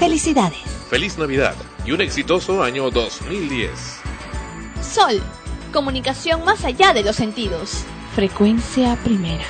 [0.00, 0.58] Felicidades.
[0.88, 1.54] Feliz Navidad
[1.84, 3.70] y un exitoso año 2010.
[4.80, 5.20] Sol,
[5.74, 7.84] comunicación más allá de los sentidos.
[8.14, 9.44] Frecuencia primera.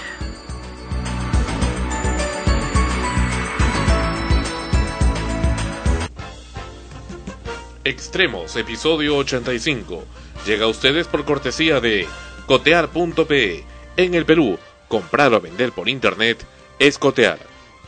[7.84, 10.04] Extremos, episodio 85.
[10.46, 12.08] Llega a ustedes por cortesía de
[12.46, 13.64] cotear.pe.
[13.96, 14.58] En el Perú,
[14.88, 16.44] comprar o vender por internet
[16.80, 17.38] es cotear.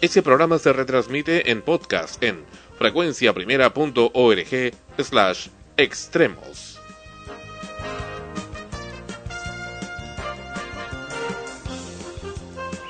[0.02, 2.44] Este programa se retransmite en podcast en
[2.82, 6.80] frecuenciaprimera.org slash extremos.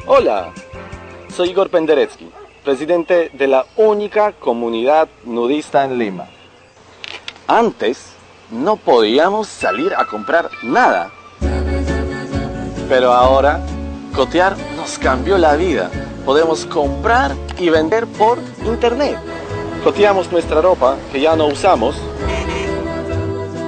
[0.07, 0.55] Hola,
[1.37, 2.31] soy Igor Penderecki,
[2.65, 6.27] presidente de la única comunidad nudista en Lima.
[7.47, 8.15] Antes
[8.51, 11.13] no podíamos salir a comprar nada,
[12.89, 13.61] pero ahora
[14.15, 15.91] Cotear nos cambió la vida.
[16.25, 19.19] Podemos comprar y vender por internet.
[19.85, 21.97] Coteamos nuestra ropa que ya no usamos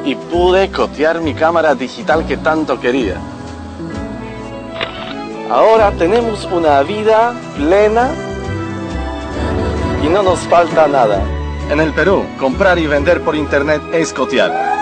[0.04, 3.16] y pude cotear mi cámara digital que tanto quería.
[5.50, 8.10] Ahora tenemos una vida plena
[10.04, 11.20] y no nos falta nada.
[11.70, 14.73] En el Perú, comprar y vender por internet es cotear.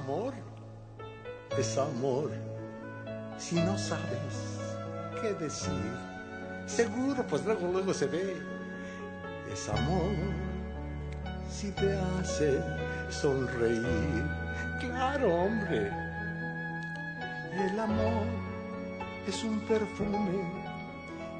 [0.00, 0.32] Amor.
[1.58, 2.30] Es amor.
[3.38, 4.58] Si no sabes
[5.20, 5.92] qué decir,
[6.66, 8.36] seguro pues luego luego se ve.
[9.52, 10.14] Es amor.
[11.50, 12.60] Si te hace
[13.10, 14.24] sonreír.
[14.80, 15.90] Claro, hombre.
[17.52, 18.26] El amor
[19.26, 20.40] es un perfume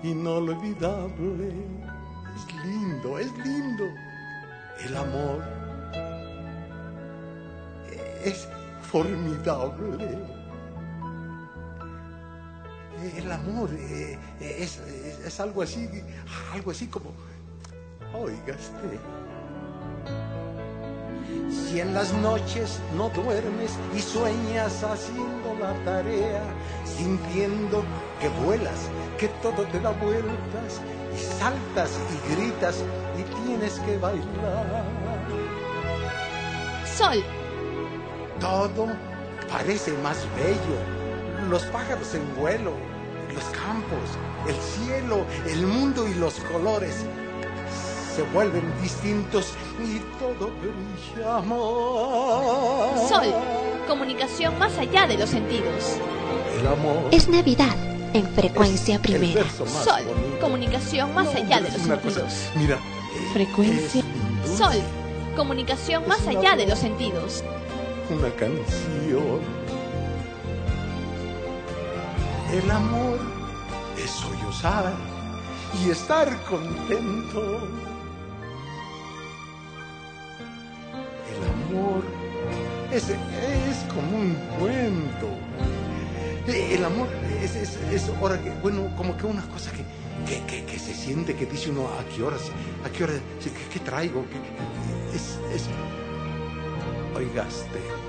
[0.02, 1.48] inolvidable.
[2.36, 3.84] Es lindo, es lindo.
[4.84, 5.60] El amor
[8.24, 8.48] es
[8.90, 10.18] formidable.
[13.16, 15.88] El amor eh, es, es- es algo así,
[16.52, 17.12] algo así como,
[18.14, 18.98] oigaste.
[21.50, 26.42] Si en las noches no duermes y sueñas haciendo la tarea,
[26.84, 27.82] sintiendo
[28.20, 30.80] que vuelas, que todo te da vueltas,
[31.14, 32.82] y saltas y gritas
[33.18, 34.84] y tienes que bailar.
[36.96, 37.22] Sol,
[38.40, 38.88] Todo
[39.50, 41.48] parece más bello.
[41.48, 42.72] Los pájaros en vuelo,
[43.34, 43.98] los campos,
[44.48, 47.04] el cielo, el mundo y los colores
[48.14, 52.90] se vuelven distintos y todo brilla amor.
[53.08, 53.26] Sol,
[53.86, 55.96] comunicación más allá de los sentidos.
[56.60, 57.08] El amor.
[57.10, 57.74] Es Navidad
[58.12, 59.26] en frecuencia es primera.
[59.26, 60.40] el verso más Sol, bonito.
[60.40, 62.50] comunicación más No, allá de los una cosa- sentidos.
[62.56, 62.78] Mira.
[63.32, 64.02] Frecuencia.
[64.56, 64.76] Sol,
[65.36, 67.42] comunicación más allá de los sentidos.
[68.10, 69.40] Una canción.
[72.52, 73.18] El amor
[74.02, 74.92] es sollozar
[75.80, 77.60] y estar contento.
[81.30, 82.02] El amor
[82.90, 85.28] es, es como un cuento.
[86.48, 87.06] El amor
[87.42, 89.84] es, es, es ahora que, bueno, como que una cosa que,
[90.46, 92.50] que, que, se siente, que dice uno a qué horas,
[92.84, 94.24] a qué hora, qué, qué traigo,
[95.14, 95.68] es, es,
[97.14, 97.99] oigaste.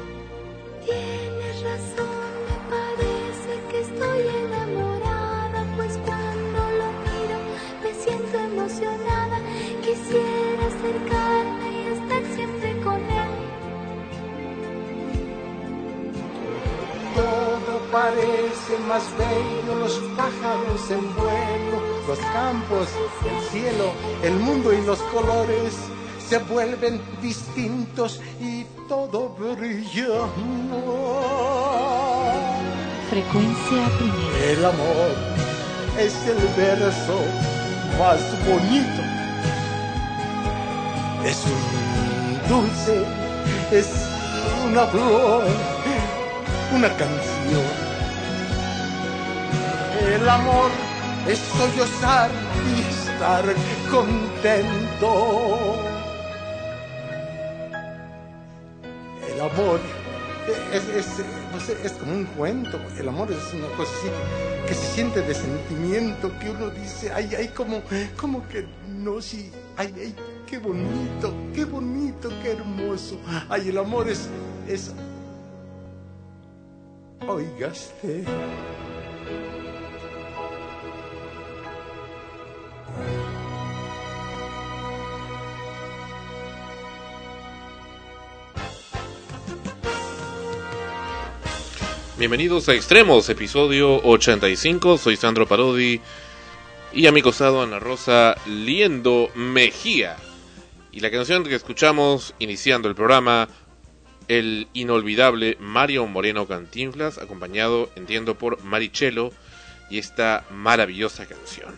[0.86, 7.38] Tienes razón, me parece que estoy enamorada, pues cuando lo miro
[7.84, 9.40] me siento emocionada.
[9.81, 13.31] Quisiera acercarme y estar siempre con él.
[17.16, 22.88] Todo parece más bello, los pájaros en vuelo, los campos,
[23.30, 23.92] el cielo,
[24.24, 25.75] el mundo y los colores
[26.31, 30.30] se vuelven distintos y todo brilla.
[33.10, 34.51] Frecuencia primera.
[34.51, 35.12] El amor
[36.00, 37.19] es el verso
[38.00, 39.01] más bonito.
[41.25, 43.04] Es un dulce,
[43.74, 43.89] es
[44.69, 45.44] una flor,
[46.74, 47.68] una canción.
[50.16, 50.72] El amor
[51.28, 52.31] es sollozar
[52.74, 53.44] y estar
[53.92, 55.92] contento.
[59.42, 59.80] Amor
[60.74, 62.80] es, es, sé, es como un cuento.
[62.98, 64.10] El amor es una cosa así
[64.68, 67.82] que se siente de sentimiento, que uno dice, ay, ay, como,
[68.20, 70.16] como que no, sí, ay, ay,
[70.48, 73.20] qué bonito, qué bonito, qué hermoso.
[73.50, 74.30] Ay, el amor es,
[74.68, 74.92] es,
[77.28, 78.26] oigaste.
[92.21, 95.00] Bienvenidos a Extremos, episodio 85.
[95.00, 96.01] Soy Sandro Parodi
[96.94, 100.18] y a mi costado Ana Rosa Liendo Mejía.
[100.91, 103.50] Y la canción que escuchamos iniciando el programa,
[104.27, 109.31] el inolvidable Mario Moreno Cantinflas, acompañado, entiendo, por Marichelo
[109.89, 111.73] y esta maravillosa canción.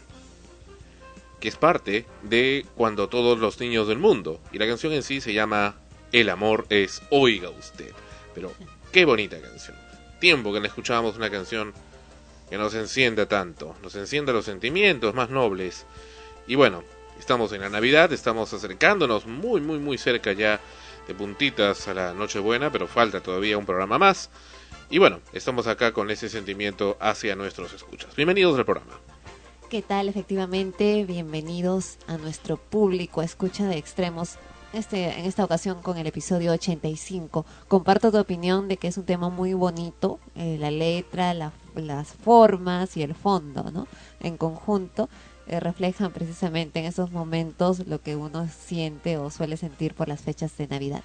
[1.40, 4.42] Que es parte de Cuando todos los niños del mundo.
[4.52, 5.78] Y la canción en sí se llama
[6.12, 7.94] El amor es Oiga usted.
[8.36, 8.52] Pero
[8.92, 9.78] qué bonita canción
[10.24, 11.74] tiempo que no escuchábamos una canción
[12.50, 15.86] que nos encienda tanto, nos encienda los sentimientos más nobles.
[16.48, 16.82] Y bueno,
[17.20, 20.62] estamos en la Navidad, estamos acercándonos muy, muy, muy cerca ya
[21.10, 24.30] de puntitas a la Nochebuena, pero falta todavía un programa más.
[24.90, 28.16] Y bueno, estamos acá con ese sentimiento hacia nuestros escuchas.
[28.16, 28.98] Bienvenidos al programa.
[29.70, 30.08] ¿Qué tal?
[30.08, 34.38] Efectivamente, bienvenidos a nuestro público escucha de extremos
[34.74, 37.46] este, en esta ocasión con el episodio 85.
[37.68, 42.98] Comparto tu opinión de que es un tema muy bonito, eh, la letra, las formas
[42.98, 43.88] y el fondo, ¿no?
[44.20, 45.10] En conjunto
[45.48, 50.22] eh, reflejan precisamente en esos momentos lo que uno siente o suele sentir por las
[50.22, 51.04] fechas de Navidad.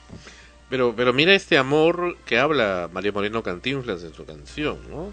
[0.71, 5.12] Pero, pero mira este amor que habla María Moreno Cantinflas en su canción, ¿no?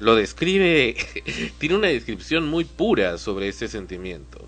[0.00, 0.96] Lo describe,
[1.58, 4.46] tiene una descripción muy pura sobre ese sentimiento.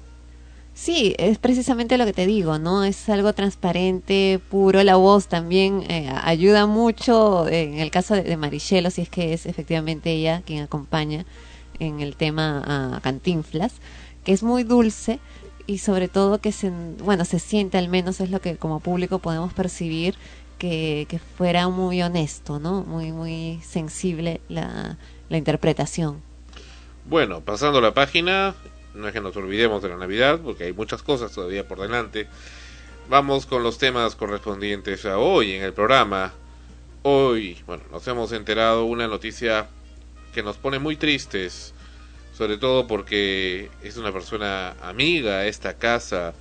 [0.77, 2.85] Sí, es precisamente lo que te digo, ¿no?
[2.85, 4.85] Es algo transparente, puro.
[4.85, 9.47] La voz también eh, ayuda mucho en el caso de, de si es que es
[9.47, 11.25] efectivamente ella quien acompaña
[11.79, 12.63] en el tema
[12.95, 13.73] a Cantinflas,
[14.23, 15.19] que es muy dulce
[15.67, 16.71] y sobre todo que se,
[17.03, 20.15] bueno, se siente al menos es lo que como público podemos percibir
[20.59, 22.83] que, que fuera muy honesto, ¿no?
[22.83, 24.99] Muy, muy sensible la,
[25.31, 26.21] la interpretación.
[27.09, 28.55] Bueno, pasando la página,
[28.97, 32.27] no es que nos olvidemos de la Navidad, porque hay muchas cosas todavía por delante.
[33.09, 36.33] Vamos con los temas correspondientes a hoy en el programa.
[37.03, 39.69] Hoy, bueno, nos hemos enterado una noticia
[40.35, 41.73] que nos pone muy tristes,
[42.37, 46.35] sobre todo porque es una persona amiga a esta casa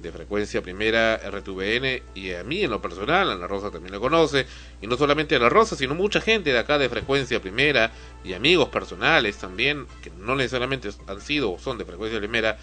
[0.00, 4.46] de frecuencia primera RTVN y a mí en lo personal, Ana Rosa también lo conoce,
[4.80, 7.92] y no solamente Ana Rosa, sino mucha gente de acá de frecuencia primera
[8.24, 12.58] y amigos personales también, que no necesariamente han sido o son de frecuencia primera,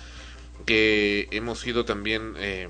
[0.65, 2.69] que hemos sido también, eh,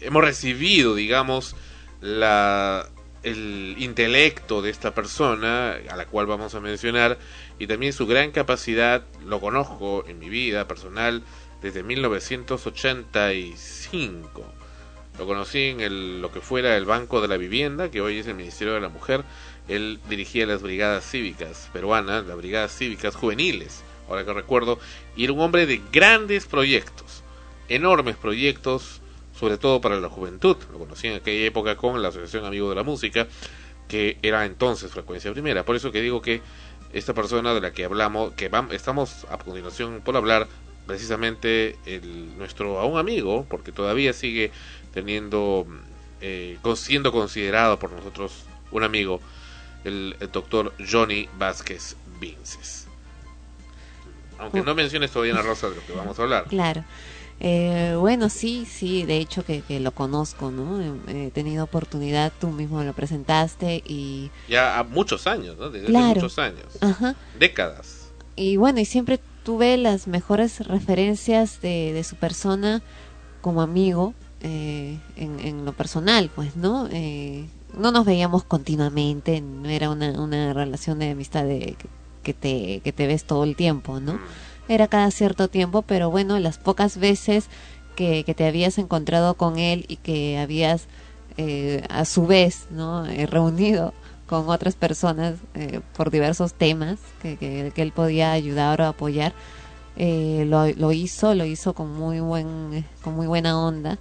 [0.00, 1.54] hemos recibido, digamos,
[2.00, 2.88] la,
[3.22, 7.18] el intelecto de esta persona, a la cual vamos a mencionar,
[7.58, 11.22] y también su gran capacidad, lo conozco en mi vida personal,
[11.62, 14.44] desde 1985.
[15.18, 18.26] Lo conocí en el, lo que fuera el Banco de la Vivienda, que hoy es
[18.26, 19.22] el Ministerio de la Mujer.
[19.68, 24.78] Él dirigía las brigadas cívicas peruanas, las brigadas cívicas juveniles, ahora que recuerdo,
[25.16, 27.22] y era un hombre de grandes proyectos,
[27.68, 29.00] enormes proyectos,
[29.38, 30.56] sobre todo para la juventud.
[30.72, 33.26] Lo conocí en aquella época con la Asociación Amigos de la Música,
[33.88, 35.64] que era entonces Frecuencia Primera.
[35.64, 36.40] Por eso que digo que
[36.92, 40.48] esta persona de la que hablamos, que estamos a continuación por hablar,
[40.90, 44.50] precisamente el, nuestro a un amigo, porque todavía sigue
[44.92, 45.64] teniendo,
[46.20, 49.20] eh, siendo considerado por nosotros un amigo,
[49.84, 52.88] el, el doctor Johnny Vázquez Vinces.
[54.38, 56.44] Aunque no menciones todavía la Rosa de lo que vamos a hablar.
[56.48, 56.84] Claro.
[57.38, 60.80] Eh, bueno, sí, sí, de hecho que, que lo conozco, ¿no?
[61.06, 64.30] He tenido oportunidad, tú mismo lo presentaste y...
[64.48, 65.70] Ya a muchos años, ¿no?
[65.70, 66.16] Desde Claro.
[66.16, 66.66] muchos años.
[66.80, 67.14] Ajá.
[67.38, 68.10] Décadas.
[68.34, 72.82] Y bueno, y siempre tuve las mejores referencias de, de su persona
[73.40, 76.88] como amigo eh, en, en lo personal, pues, ¿no?
[76.90, 81.88] Eh, no nos veíamos continuamente, no era una, una relación de amistad de, que,
[82.22, 84.14] que te, que te ves todo el tiempo, ¿no?
[84.14, 84.20] Mm.
[84.68, 87.46] Era cada cierto tiempo, pero bueno, las pocas veces
[87.96, 90.86] que, que te habías encontrado con él y que habías
[91.36, 93.06] eh, a su vez, ¿no?
[93.06, 93.94] Eh, reunido
[94.30, 99.32] con otras personas eh, por diversos temas que, que, él podía ayudar o apoyar
[99.96, 103.98] eh, lo, lo hizo lo hizo con muy buen eh, con muy buena onda.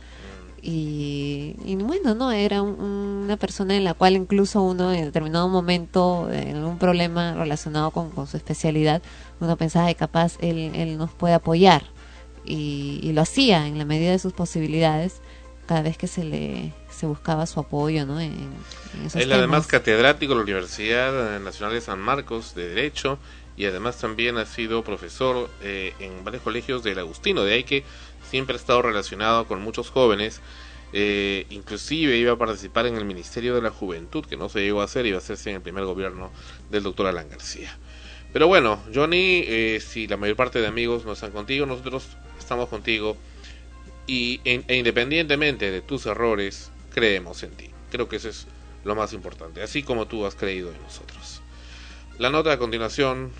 [0.61, 2.79] Y, y bueno no era un-
[3.25, 8.09] una persona en la cual incluso uno en determinado momento en algún problema relacionado con,
[8.11, 9.01] con su especialidad
[9.39, 11.81] uno pensaba que capaz él, él nos puede apoyar.
[12.45, 15.21] Y, y lo hacía en la medida de sus posibilidades
[15.65, 18.19] cada vez que se le se buscaba su apoyo, ¿no?
[18.19, 19.67] En, en esos Él además temas.
[19.67, 23.17] catedrático de la Universidad Nacional de San Marcos de Derecho
[23.55, 27.83] y además también ha sido profesor eh, en varios colegios del Agustino, de ahí que
[28.29, 30.41] siempre ha estado relacionado con muchos jóvenes,
[30.93, 34.81] eh, inclusive iba a participar en el Ministerio de la Juventud, que no se llegó
[34.81, 36.31] a hacer, iba a hacerse en el primer gobierno
[36.69, 37.77] del doctor Alan García.
[38.33, 42.07] Pero bueno, Johnny, eh, si la mayor parte de amigos no están contigo, nosotros
[42.39, 43.17] estamos contigo
[44.07, 47.69] y en- e independientemente de tus errores, creemos en ti.
[47.91, 48.47] Creo que eso es
[48.83, 51.41] lo más importante, así como tú has creído en nosotros.
[52.17, 53.31] La nota a continuación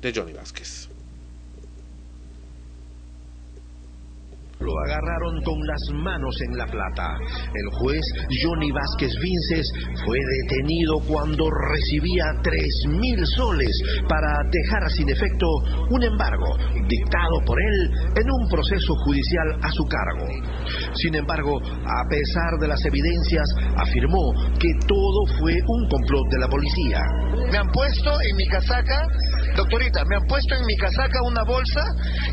[0.00, 0.87] de Johnny Vázquez.
[4.60, 7.16] Lo agarraron con las manos en la plata.
[7.54, 8.02] El juez
[8.42, 9.66] Johnny Vázquez Vinces
[10.04, 13.70] fue detenido cuando recibía tres mil soles
[14.08, 15.46] para dejar sin efecto
[15.90, 16.56] un embargo
[16.88, 20.26] dictado por él en un proceso judicial a su cargo.
[20.94, 23.46] Sin embargo, a pesar de las evidencias,
[23.76, 27.00] afirmó que todo fue un complot de la policía.
[27.52, 29.06] Me han puesto en mi casaca,
[29.56, 31.82] doctorita, me han puesto en mi casaca una bolsa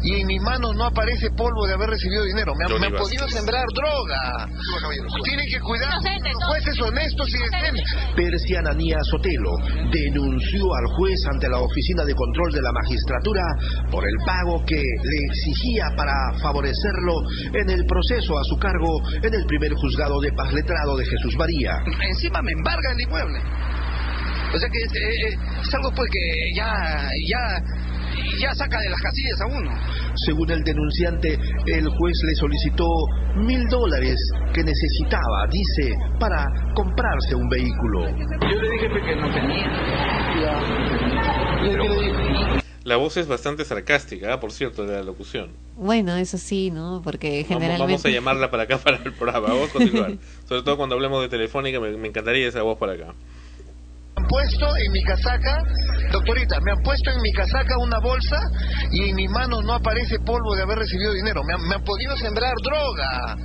[0.04, 2.54] y en mi mano no aparece polvo de haber recibido dinero.
[2.56, 4.48] Me han, me podido sembrar droga.
[5.24, 5.94] Tienen que cuidar
[6.48, 7.86] jueces honestos y decentes.
[8.56, 9.52] Ananía Sotelo
[9.92, 13.44] denunció al juez ante la Oficina de Control de la Magistratura
[13.92, 17.14] por el pago que le exigía para favorecerlo
[17.54, 21.36] en el proceso a su cargo en el primer juzgado de paz letrado de Jesús
[21.38, 21.84] María.
[22.10, 23.40] Encima me embargan el inmueble.
[24.54, 27.62] O sea que es, eh, eh, es algo pues que ya, ya,
[28.40, 29.72] ya saca de las casillas a uno.
[30.26, 31.34] Según el denunciante,
[31.68, 32.86] el juez le solicitó
[33.36, 34.16] mil dólares
[34.54, 38.10] que necesitaba, dice, para comprarse un vehículo.
[38.10, 39.68] Yo le dije que no tenía.
[42.86, 44.40] La voz es bastante sarcástica, ¿ah?
[44.40, 45.50] por cierto, de la locución.
[45.76, 47.02] Bueno, eso sí, ¿no?
[47.04, 47.94] Porque Vamos, generalmente...
[47.94, 49.48] vamos a llamarla para acá para el programa.
[49.48, 50.12] Vamos a continuar.
[50.48, 53.16] Sobre todo cuando hablemos de Telefónica, me, me encantaría esa voz para acá.
[54.26, 55.62] Me han puesto en mi casaca,
[56.12, 58.38] doctorita, me han puesto en mi casaca una bolsa
[58.92, 61.44] y en mi mano no aparece polvo de haber recibido dinero.
[61.46, 63.38] Me han, me han podido sembrar droga.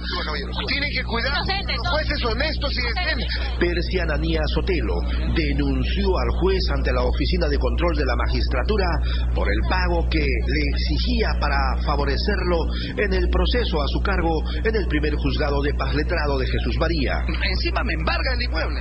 [0.68, 1.36] Tienen que cuidar
[1.84, 3.28] jueces honestos y decentes.
[3.60, 4.96] Persia Ananía Sotelo
[5.36, 8.88] denunció al juez ante la Oficina de Control de la Magistratura
[9.34, 12.56] por el pago que le exigía para favorecerlo
[12.96, 14.32] en el proceso a su cargo
[14.64, 17.20] en el primer juzgado de paz letrado de Jesús María.
[17.28, 18.80] Encima me embargan el inmueble.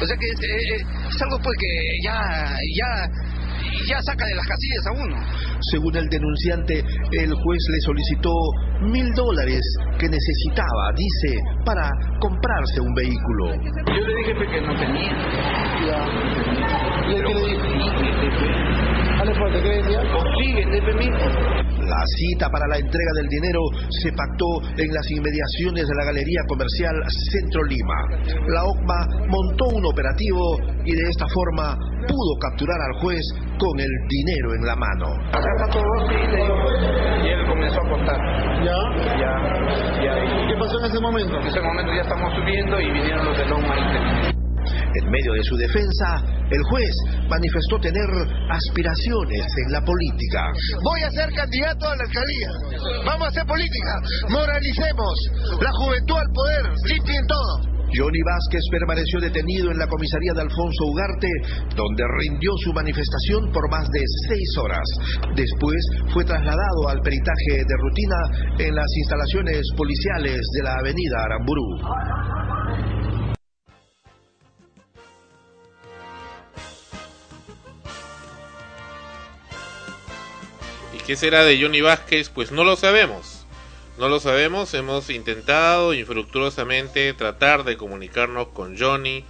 [0.00, 1.72] O sea que es, eh, eh, es algo pues que
[2.04, 2.20] ya,
[2.76, 3.08] ya,
[3.88, 5.16] ya saca de las casillas a uno.
[5.72, 8.30] Según el denunciante, el juez le solicitó
[8.82, 9.62] mil dólares
[9.98, 13.54] que necesitaba, dice, para comprarse un vehículo.
[13.54, 15.12] Yo le dije pues, que no tenía.
[17.08, 18.75] ¿Y el que le dije?
[19.26, 20.00] Dale fuerte, ¿qué decía?
[20.14, 21.18] Consíguete, permiso.
[21.82, 23.58] La cita para la entrega del dinero
[23.90, 24.46] se pactó
[24.78, 26.94] en las inmediaciones de la Galería Comercial
[27.32, 27.98] Centro Lima.
[28.46, 31.74] La OCMA montó un operativo y de esta forma
[32.06, 33.22] pudo capturar al juez
[33.58, 35.10] con el dinero en la mano.
[35.34, 36.54] Acá está todo, sí, le digo.
[37.24, 38.18] Y él comenzó a contar.
[38.62, 38.78] ¿Ya?
[39.18, 39.32] Ya,
[40.06, 40.14] ya.
[40.22, 41.34] ¿Y qué pasó en ese momento?
[41.40, 44.35] En ese momento ya estamos subiendo y vinieron los de Loma y
[44.94, 46.94] En medio de su defensa, el juez
[47.28, 48.06] manifestó tener
[48.50, 50.42] aspiraciones en la política.
[50.82, 52.50] Voy a ser candidato a la alcaldía.
[53.04, 53.92] Vamos a hacer política.
[54.30, 55.14] Moralicemos.
[55.60, 56.64] La juventud al poder.
[56.84, 57.76] Limpien todo.
[57.94, 61.30] Johnny Vázquez permaneció detenido en la comisaría de Alfonso Ugarte,
[61.76, 64.84] donde rindió su manifestación por más de seis horas.
[65.34, 65.78] Después
[66.12, 68.20] fue trasladado al peritaje de rutina
[68.58, 72.95] en las instalaciones policiales de la avenida Aramburú.
[81.06, 82.30] Qué será de Johnny Vázquez?
[82.30, 83.46] Pues no lo sabemos.
[83.96, 89.24] No lo sabemos, hemos intentado infructuosamente tratar de comunicarnos con Johnny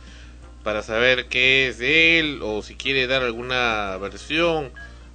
[0.64, 4.72] para saber qué es de él o si quiere dar alguna versión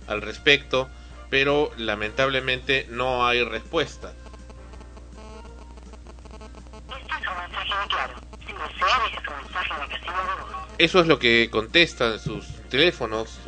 [0.08, 0.88] al respecto,
[1.32, 4.13] pero lamentablemente no hay respuesta.
[10.77, 13.39] Eso es lo que contestan sus teléfonos.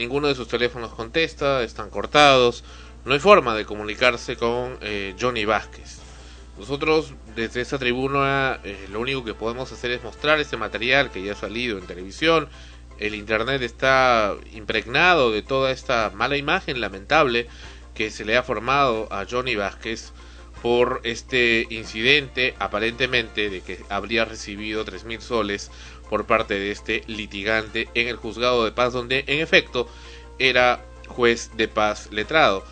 [0.00, 2.64] Ninguno de sus teléfonos contesta, están cortados.
[3.04, 5.98] No hay forma de comunicarse con eh, Johnny Vázquez.
[6.58, 11.22] Nosotros desde esta tribuna eh, lo único que podemos hacer es mostrar ese material que
[11.22, 12.48] ya ha salido en televisión.
[12.98, 17.46] El internet está impregnado de toda esta mala imagen lamentable
[17.92, 20.14] que se le ha formado a Johnny Vázquez
[20.62, 25.70] por este incidente aparentemente de que habría recibido 3.000 soles
[26.10, 29.88] por parte de este litigante en el juzgado de paz donde en efecto
[30.38, 32.64] era juez de paz letrado.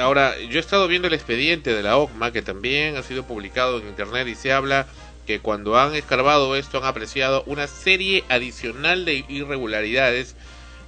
[0.00, 3.78] Ahora, yo he estado viendo el expediente de la OCMA, que también ha sido publicado
[3.78, 4.88] en internet y se habla
[5.26, 10.34] que cuando han escarbado esto han apreciado una serie adicional de irregularidades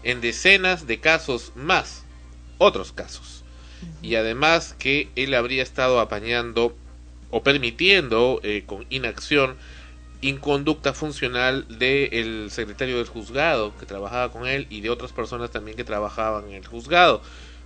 [0.03, 2.05] en decenas de casos más,
[2.59, 3.45] otros casos.
[4.03, 6.77] Y además que él habría estado apañando
[7.31, 9.57] o permitiendo eh, con inacción
[10.21, 15.77] inconducta funcional del secretario del juzgado que trabajaba con él y de otras personas también
[15.77, 17.23] que trabajaban en el juzgado.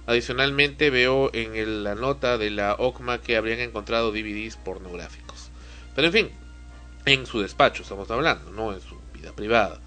[0.06, 5.50] Adicionalmente veo en la nota de la OCMA que habrían encontrado DVDs pornográficos.
[5.94, 6.30] Pero en fin,
[7.04, 9.80] en su despacho estamos hablando, no en su vida privada.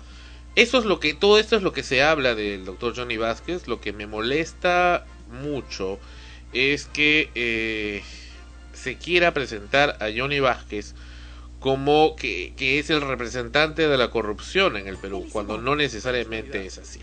[0.55, 3.67] Eso es lo que, todo esto es lo que se habla del doctor Johnny Vázquez.
[3.67, 5.99] Lo que me molesta mucho
[6.53, 8.03] es que eh,
[8.71, 10.93] se quiera presentar a Johnny Vázquez
[11.63, 16.65] como que, que, es el representante de la corrupción en el Perú, cuando no necesariamente
[16.65, 16.99] es así.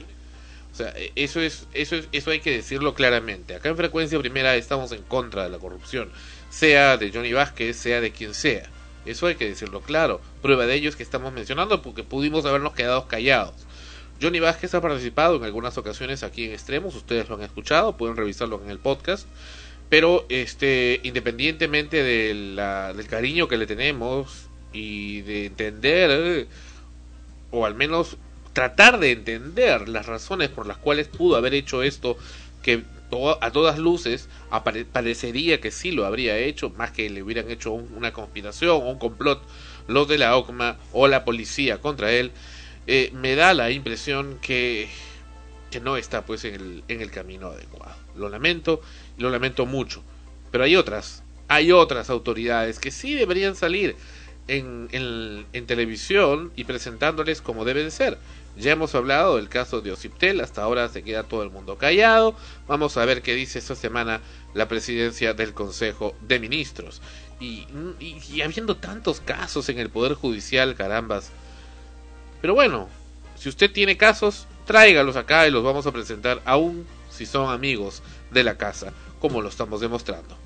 [0.71, 3.55] O sea, e, eso es, eso es, eso hay que decirlo claramente.
[3.55, 6.11] Acá en frecuencia primera estamos en contra de la corrupción,
[6.51, 8.69] sea de Johnny Vázquez, sea de quien sea.
[9.07, 10.21] Eso hay que decirlo claro.
[10.43, 13.55] Prueba de ello es que estamos mencionando porque pudimos habernos quedado callados.
[14.21, 18.19] Johnny Vázquez ha participado en algunas ocasiones aquí en Extremos, ustedes lo han escuchado, pueden
[18.19, 19.27] revisarlo en el podcast.
[19.89, 26.47] Pero este, independientemente del cariño que le tenemos y de entender,
[27.51, 28.17] o al menos
[28.53, 32.17] tratar de entender las razones por las cuales pudo haber hecho esto,
[32.63, 32.85] que
[33.41, 34.29] a todas luces
[34.93, 39.43] parecería que sí lo habría hecho, más que le hubieran hecho una conspiración un complot
[39.89, 42.31] los de la OCMA o la policía contra él,
[42.87, 44.89] eh, me da la impresión que,
[45.71, 47.97] que no está pues en el, en el camino adecuado.
[48.17, 48.81] Lo lamento
[49.19, 50.03] lo lamento mucho.
[50.51, 53.97] Pero hay otras, hay otras autoridades que sí deberían salir
[54.51, 58.19] en, televisión y presentándoles como debe de ser.
[58.57, 62.35] Ya hemos hablado del caso de Ociptel, hasta ahora se queda todo el mundo callado.
[62.67, 64.21] Vamos a ver qué dice esta semana
[64.55, 67.01] la presidencia del Consejo de Ministros.
[67.39, 67.67] Y,
[68.01, 71.31] y, habiendo tantos casos en el Poder Judicial, carambas.
[72.43, 72.89] Pero bueno,
[73.37, 78.03] si usted tiene casos, tráigalos acá y los vamos a presentar aún si son amigos
[78.31, 80.40] de la casa, como lo estamos demostrando.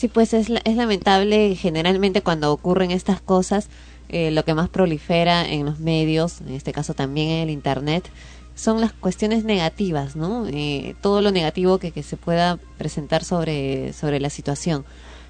[0.00, 3.68] Sí, pues es, es lamentable generalmente cuando ocurren estas cosas
[4.08, 8.08] eh, lo que más prolifera en los medios, en este caso también en el Internet,
[8.54, 10.46] son las cuestiones negativas, ¿no?
[10.46, 14.86] Eh, todo lo negativo que, que, se pueda presentar sobre, sobre la situación.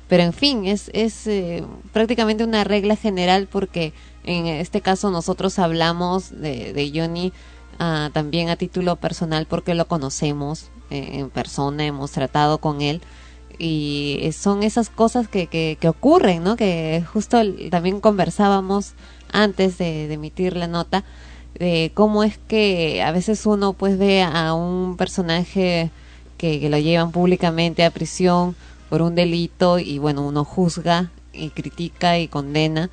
[0.06, 5.58] Pero en fin, es, es eh, prácticamente una regla general porque en este caso nosotros
[5.58, 7.32] hablamos de, de Johnny
[7.80, 13.00] ah, también a título personal porque lo conocemos en persona, hemos tratado con él
[13.60, 16.56] y son esas cosas que, que, ocurren, ¿no?
[16.56, 17.38] Que justo
[17.70, 18.94] también conversábamos
[19.30, 21.04] antes de, emitir la nota
[21.58, 25.90] de cómo es que a veces uno pues ve a un personaje
[26.38, 28.56] que, lo llevan públicamente a prisión
[28.88, 32.88] por un delito y bueno, uno juzga y critica y condena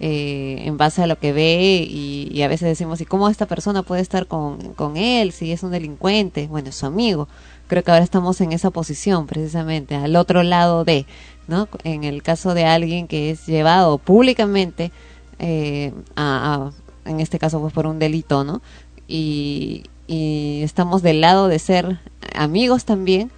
[0.00, 3.46] eh, en base a lo que ve y, y, a veces decimos, ¿y cómo esta
[3.46, 6.48] persona puede estar con, con él si es un delincuente?
[6.48, 7.28] Bueno, es su amigo
[7.68, 11.06] creo que ahora estamos en esa posición precisamente, al otro lado de,
[11.46, 11.68] ¿no?
[11.84, 14.90] En el caso de alguien que es llevado públicamente
[15.38, 16.70] eh, a,
[17.04, 18.60] en este caso pues por un delito, ¿no?
[19.06, 22.00] Y, y estamos del lado de ser
[22.34, 23.30] amigos también,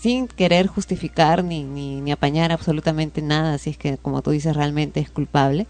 [0.00, 4.54] sin querer justificar ni, ni, ni apañar absolutamente nada, si es que como tú dices
[4.54, 5.66] realmente es culpable,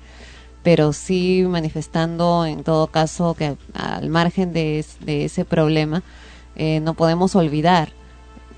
[0.65, 6.03] pero sí manifestando en todo caso que al margen de, de ese problema,
[6.57, 7.90] eh, no podemos olvidar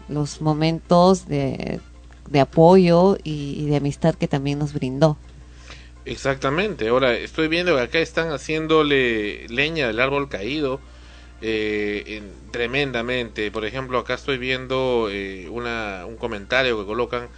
[0.08, 1.80] los momentos de,
[2.28, 5.16] de apoyo y, de amistad que también nos brindó.
[6.04, 10.80] Exactamente, ahora estoy viendo que acá están haciéndole leña del árbol caído
[11.42, 13.50] eh, tremendamente.
[13.50, 17.28] Por ejemplo, acá estoy viendo eh, una, un comentario que colocan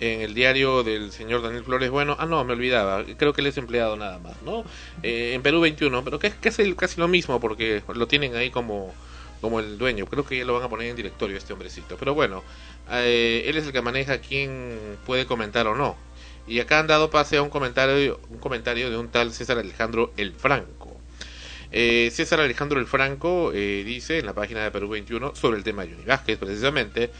[0.00, 2.16] en el diario del señor Daniel Flores Bueno.
[2.18, 4.64] Ah, no, me olvidaba, creo que él es empleado nada más, ¿no?
[5.02, 8.92] en Perú 21, pero que es casi, casi lo mismo porque lo tienen ahí como
[9.40, 10.06] como el dueño.
[10.06, 11.96] Creo que ya lo van a poner en directorio este hombrecito.
[11.96, 12.42] Pero bueno,
[12.90, 15.96] eh, él es el que maneja quién puede comentar o no.
[16.46, 20.12] Y acá han dado pase a un comentario, un comentario de un tal César Alejandro
[20.16, 20.96] El Franco.
[21.72, 25.64] Eh, César Alejandro El Franco eh, dice en la página de Perú 21 sobre el
[25.64, 27.10] tema de Johnny Vázquez precisamente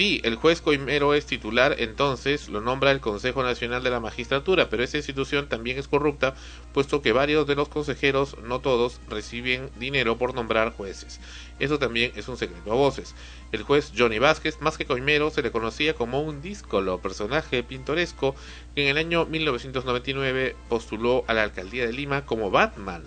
[0.00, 4.70] Sí, el juez Coimero es titular, entonces lo nombra el Consejo Nacional de la Magistratura,
[4.70, 6.34] pero esa institución también es corrupta,
[6.72, 11.20] puesto que varios de los consejeros, no todos, reciben dinero por nombrar jueces.
[11.58, 13.14] Eso también es un secreto a voces.
[13.52, 18.34] El juez Johnny Vázquez, más que Coimero, se le conocía como un díscolo, personaje pintoresco
[18.74, 23.02] que en el año 1999 postuló a la alcaldía de Lima como Batman.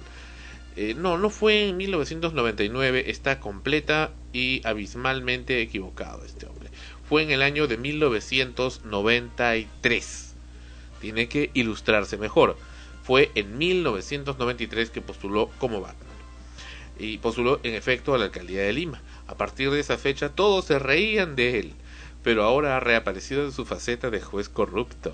[0.75, 6.52] Eh, no, no fue en 1999, está completa y abismalmente equivocado este hombre
[7.07, 10.35] fue en el año de 1993.
[11.01, 12.57] Tiene que ilustrarse mejor.
[13.03, 16.07] Fue en 1993 que postuló como Batman.
[16.97, 19.01] Y postuló en efecto a la alcaldía de Lima.
[19.27, 21.73] A partir de esa fecha todos se reían de él,
[22.23, 25.13] pero ahora ha reaparecido en su faceta de juez corrupto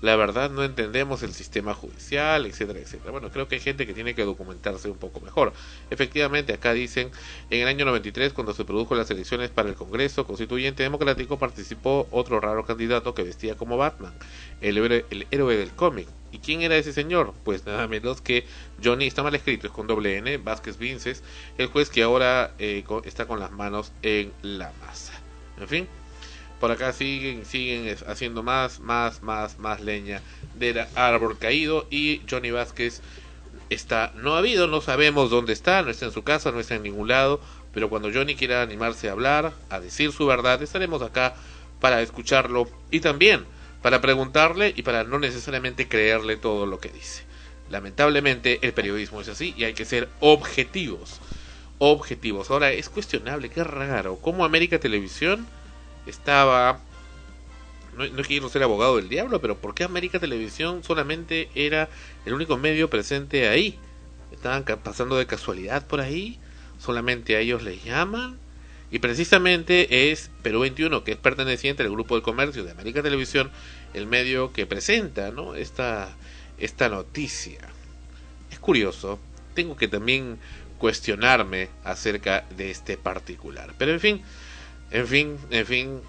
[0.00, 3.10] la verdad no entendemos el sistema judicial, etcétera, etcétera.
[3.10, 5.52] Bueno, creo que hay gente que tiene que documentarse un poco mejor.
[5.90, 7.10] Efectivamente, acá dicen,
[7.50, 12.08] en el año 93, cuando se produjo las elecciones para el Congreso Constituyente Democrático, participó
[12.10, 14.14] otro raro candidato que vestía como Batman,
[14.60, 16.08] el héroe, el héroe del cómic.
[16.32, 17.34] ¿Y quién era ese señor?
[17.44, 18.46] Pues nada menos que
[18.82, 21.22] Johnny, está mal escrito, es con doble N, Vázquez Vinces,
[21.58, 25.12] el juez que ahora eh, está con las manos en la masa.
[25.58, 25.88] En fin,
[26.60, 30.20] por acá siguen, siguen haciendo más, más, más, más leña
[30.54, 33.00] del árbol caído y Johnny Vázquez
[33.70, 36.74] está no ha habido, no sabemos dónde está, no está en su casa, no está
[36.74, 37.40] en ningún lado,
[37.72, 41.34] pero cuando Johnny quiera animarse a hablar, a decir su verdad, estaremos acá
[41.80, 43.46] para escucharlo y también
[43.80, 47.24] para preguntarle y para no necesariamente creerle todo lo que dice.
[47.70, 51.20] Lamentablemente el periodismo es así y hay que ser objetivos.
[51.78, 52.50] Objetivos.
[52.50, 55.46] Ahora es cuestionable, qué raro, cómo América Televisión
[56.06, 56.80] estaba
[57.96, 61.88] no, no, quiero ser abogado del diablo, pero ¿por qué América Televisión solamente era
[62.24, 63.78] el único medio presente ahí?
[64.32, 66.38] Estaban pasando de casualidad por ahí,
[66.78, 68.38] solamente a ellos les llaman.
[68.92, 73.50] Y precisamente es Perú 21, que es perteneciente al grupo de comercio de América Televisión,
[73.94, 76.16] el medio que presenta esta,
[76.58, 77.60] esta noticia.
[78.50, 79.20] Es curioso,
[79.54, 80.38] tengo que también
[80.78, 83.74] cuestionarme acerca de este particular.
[83.78, 84.22] Pero en fin,
[84.90, 86.00] en fin, en fin,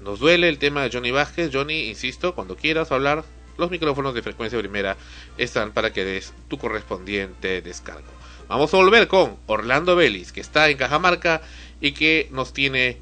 [0.00, 1.50] nos duele el tema de Johnny Vázquez.
[1.52, 3.24] Johnny, insisto, cuando quieras hablar,
[3.56, 4.96] los micrófonos de frecuencia primera
[5.38, 8.08] están para que des tu correspondiente descargo.
[8.48, 11.40] Vamos a volver con Orlando Vélez, que está en Cajamarca
[11.80, 12.98] y que nos tiene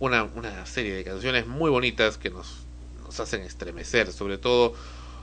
[0.00, 2.64] una, una serie de canciones muy bonitas que nos,
[3.04, 4.74] nos hacen estremecer, sobre todo,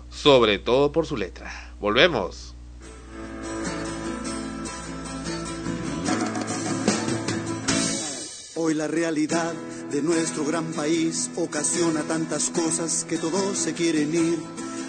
[0.10, 1.74] sobre todo por su letra.
[1.80, 2.49] Volvemos.
[8.62, 9.54] Hoy la realidad
[9.90, 14.38] de nuestro gran país ocasiona tantas cosas que todos se quieren ir.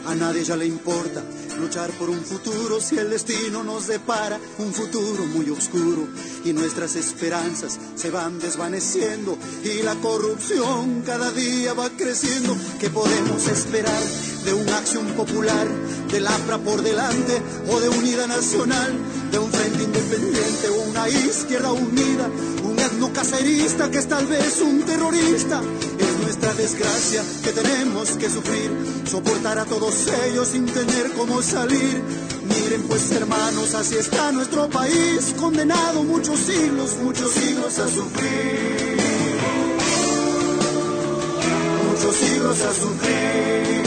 [0.07, 1.23] A nadie ya le importa
[1.61, 6.09] luchar por un futuro si el destino nos depara un futuro muy oscuro
[6.45, 12.57] y nuestras esperanzas se van desvaneciendo y la corrupción cada día va creciendo.
[12.81, 14.03] ¿Qué podemos esperar
[14.45, 15.69] de una acción popular,
[16.11, 18.99] del APRA por delante o de unidad nacional,
[19.31, 22.31] de un frente independiente o una izquierda unida,
[22.65, 25.61] un etno cacerista que es tal vez un terrorista?
[25.99, 28.71] Es nuestra desgracia que tenemos que sufrir,
[29.05, 32.03] soportar a todos ellos sin tener cómo salir.
[32.49, 38.97] Miren pues hermanos, así está nuestro país, condenado muchos siglos, muchos siglos a sufrir.
[41.91, 43.83] Muchos siglos a sufrir.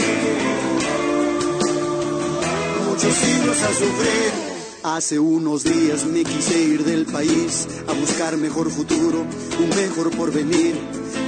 [2.88, 4.54] Muchos siglos a sufrir.
[4.82, 9.20] Hace unos días me quise ir del país a buscar mejor futuro,
[9.58, 10.78] un mejor porvenir,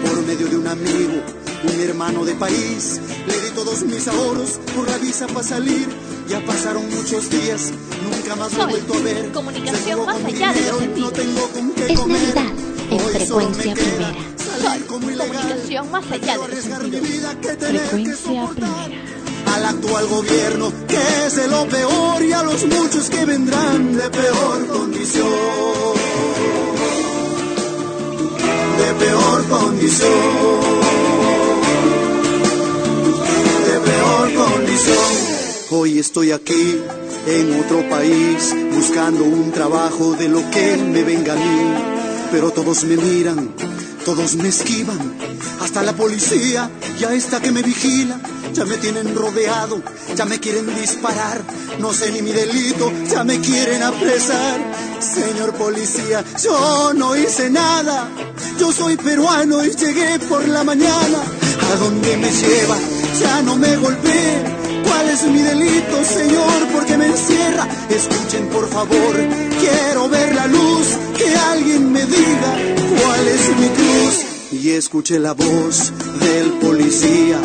[0.05, 1.23] por medio de un amigo,
[1.67, 3.01] un hermano de país.
[3.27, 5.89] Le di todos mis ahorros por la visa para salir.
[6.29, 9.33] Ya pasaron muchos días, nunca más lo he vuelto a ver.
[9.33, 11.13] Comunicación más allá de los sentidos.
[11.13, 12.21] No tengo con qué Es comer.
[12.35, 12.53] Navidad
[12.91, 14.15] en Hoy solo me frecuencia queda primera.
[14.63, 15.29] salir como ilegal.
[15.29, 17.35] Comunicación más allá de los mi sentidos.
[17.59, 19.55] Frecuencia primera.
[19.55, 24.11] al actual gobierno, que es de lo peor, y a los muchos que vendrán de
[24.11, 25.29] peor condición.
[28.79, 30.86] De peor condición.
[35.71, 36.81] Hoy estoy aquí
[37.27, 41.75] en otro país buscando un trabajo de lo que me venga a mí.
[42.31, 43.55] Pero todos me miran,
[44.05, 45.17] todos me esquivan,
[45.61, 48.21] hasta la policía ya está que me vigila.
[48.53, 49.83] Ya me tienen rodeado,
[50.15, 51.43] ya me quieren disparar,
[51.79, 54.59] no sé ni mi delito, ya me quieren apresar.
[54.99, 58.09] Señor policía, yo no hice nada,
[58.59, 61.23] yo soy peruano y llegué por la mañana.
[61.73, 62.79] ¿A dónde me lleva?
[63.21, 64.66] Ya no me golpee.
[64.87, 66.69] ¿Cuál es mi delito, Señor?
[66.73, 67.67] ¿Por qué me encierra?
[67.91, 69.17] Escuchen, por favor,
[69.61, 70.87] quiero ver la luz.
[71.17, 72.53] Que alguien me diga
[73.03, 74.15] cuál es mi cruz.
[74.53, 77.39] Y escuché la voz del policía.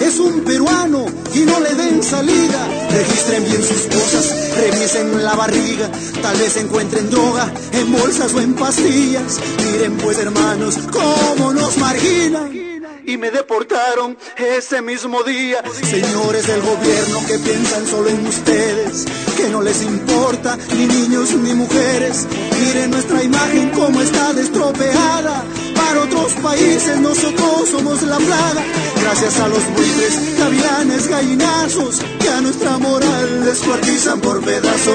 [0.00, 2.68] Es un peruano y no le den salida.
[2.90, 5.90] Registren bien sus cosas, revisen la barriga.
[6.22, 9.38] Tal vez encuentren droga en bolsas o en pastillas.
[9.72, 12.67] Miren pues hermanos, cómo nos marginan
[13.08, 15.62] y me deportaron ese mismo día.
[15.82, 21.54] Señores del gobierno que piensan solo en ustedes, que no les importa ni niños ni
[21.54, 22.26] mujeres.
[22.60, 25.42] Miren nuestra imagen como está destropeada.
[25.74, 28.62] para otros países, nosotros somos la plaga.
[29.00, 34.94] Gracias a los buitres, gavilanes, gallinazos, que a nuestra moral descuartizan por pedazos.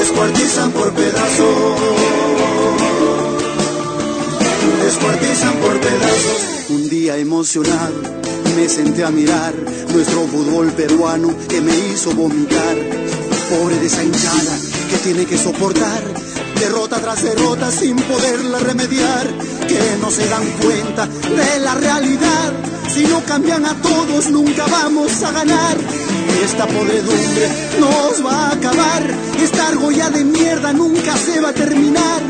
[0.00, 3.23] Descuartizan por pedazos.
[4.82, 6.70] Descuartizan por pedazos.
[6.70, 7.94] Un día emocionado
[8.56, 9.54] me senté a mirar
[9.92, 12.76] nuestro fútbol peruano que me hizo vomitar.
[13.50, 16.02] Pobre de que tiene que soportar
[16.64, 19.26] derrota tras derrota sin poderla remediar,
[19.68, 22.52] que no se dan cuenta de la realidad.
[22.88, 25.76] Si no cambian a todos, nunca vamos a ganar.
[26.42, 29.02] Esta podredumbre nos va a acabar.
[29.42, 32.22] Esta argolla de mierda nunca se va a terminar.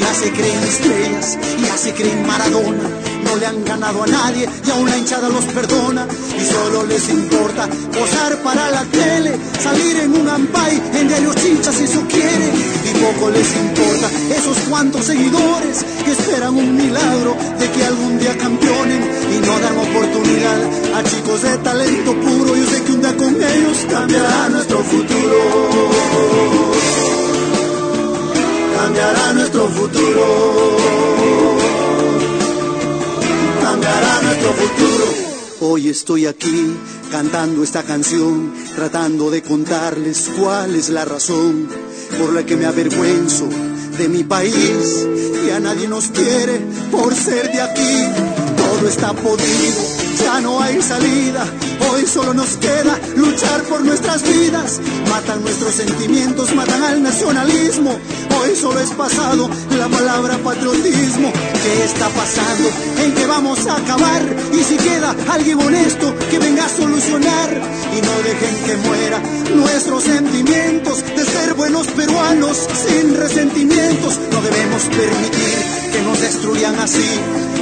[0.00, 4.70] Ya se creen estrellas, ya se creen Maradona no le han ganado a nadie y
[4.70, 10.14] aún la hinchada los perdona y solo les importa posar para la tele, salir en
[10.14, 12.48] un ampay, en diario chinchas si eso quiere
[12.88, 18.36] y poco les importa esos cuantos seguidores que esperan un milagro de que algún día
[18.38, 19.02] campeonen
[19.34, 20.60] y no dan oportunidad
[20.94, 22.56] a chicos de talento puro.
[22.56, 25.38] Yo sé que un día con ellos cambiará nuestro futuro.
[28.76, 31.17] Cambiará nuestro futuro
[34.22, 35.04] nuestro futuro.
[35.60, 36.76] Hoy estoy aquí
[37.10, 41.68] cantando esta canción, tratando de contarles cuál es la razón
[42.18, 43.48] por la que me avergüenzo
[43.98, 45.06] de mi país
[45.46, 48.04] y a nadie nos quiere por ser de aquí.
[48.56, 49.82] Todo está podrido,
[50.20, 51.44] ya no hay salida.
[51.90, 54.80] Hoy solo nos queda luchar por nuestras vidas.
[55.08, 57.98] Matan nuestros sentimientos, matan al nacionalismo.
[58.40, 61.32] Hoy solo es pasado la palabra patriotismo.
[61.32, 62.68] ¿Qué está pasando?
[63.04, 64.22] ¿En qué vamos a acabar?
[64.52, 67.50] Y si queda alguien honesto que venga a solucionar
[67.96, 69.20] y no dejen que muera
[69.54, 74.18] nuestros sentimientos de ser buenos peruanos sin resentimientos.
[74.30, 75.87] No debemos permitir
[76.18, 77.04] nos destruyan así.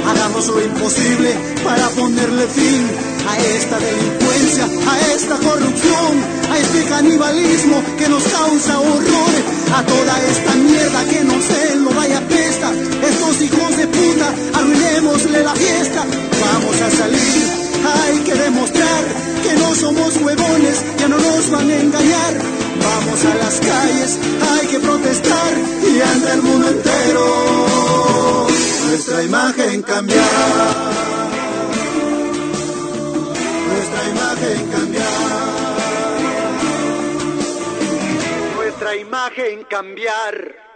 [0.07, 2.87] Hagamos lo imposible para ponerle fin
[3.29, 6.11] a esta delincuencia, a esta corrupción,
[6.51, 9.33] a este canibalismo que nos causa horror,
[9.75, 12.71] a toda esta mierda que no se lo vaya pesta.
[13.07, 16.05] Estos hijos de puta, arruinémosle la fiesta.
[16.41, 17.56] Vamos a salir,
[17.93, 19.03] hay que demostrar
[19.43, 22.33] que no somos huevones, ya no nos van a engañar.
[22.83, 24.19] Vamos a las calles,
[24.51, 28.47] hay que protestar y anda el mundo entero.
[28.89, 31.07] Nuestra imagen cambiar
[33.77, 35.05] nuestra imagen cambiar.
[38.55, 40.66] Nuestra imagen cambiar.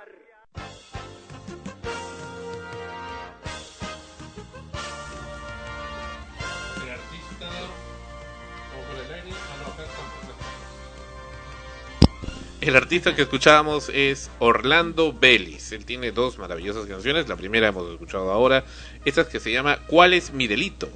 [12.62, 15.71] El artista que escuchábamos es Orlando Vélez.
[15.71, 17.28] Él tiene dos maravillosas canciones.
[17.28, 18.63] La primera hemos escuchado ahora.
[19.04, 20.88] Esta que se llama ¿Cuál es mi delito?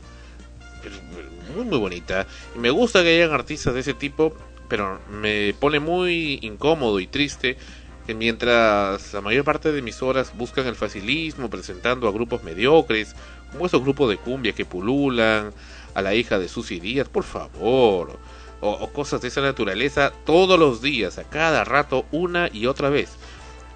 [1.56, 2.28] muy muy bonita.
[2.56, 7.08] Y me gusta que hayan artistas de ese tipo, pero me pone muy incómodo y
[7.08, 7.58] triste
[8.06, 13.16] que mientras la mayor parte de mis horas buscan el facilismo presentando a grupos mediocres,
[13.52, 15.52] como esos grupos de cumbia que pululan,
[15.96, 18.20] a la hija de Susy Díaz, por favor,
[18.66, 23.12] o, cosas de esa naturaleza todos los días, a cada rato, una y otra vez.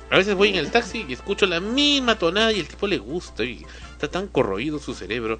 [0.10, 2.98] A veces voy en el taxi y escucho la misma tonada y el tipo le
[2.98, 5.40] gusta y está tan corroído su cerebro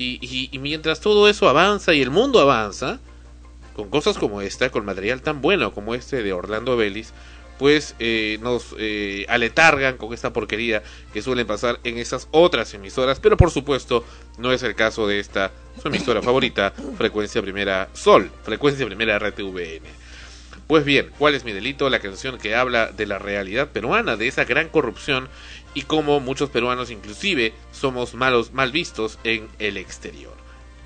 [0.00, 3.00] y, mientras todo eso avanza y el mundo avanza,
[3.76, 7.12] con cosas como esta, con material tan bueno como este de Orlando Vélez,
[7.60, 13.20] pues eh, nos eh, aletargan con esta porquería que suelen pasar en esas otras emisoras,
[13.20, 14.02] pero por supuesto
[14.38, 19.82] no es el caso de esta su emisora favorita, Frecuencia Primera Sol, Frecuencia Primera RTVN.
[20.66, 21.90] Pues bien, ¿cuál es mi delito?
[21.90, 25.28] La canción que habla de la realidad peruana, de esa gran corrupción
[25.74, 30.39] y cómo muchos peruanos inclusive somos malos, mal vistos en el exterior.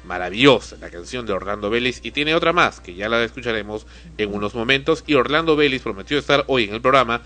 [0.04, 3.86] Maravillosa la canción de Orlando Vélez y tiene otra más que ya la escucharemos
[4.18, 7.22] en unos momentos y Orlando Vélez prometió estar hoy en el programa.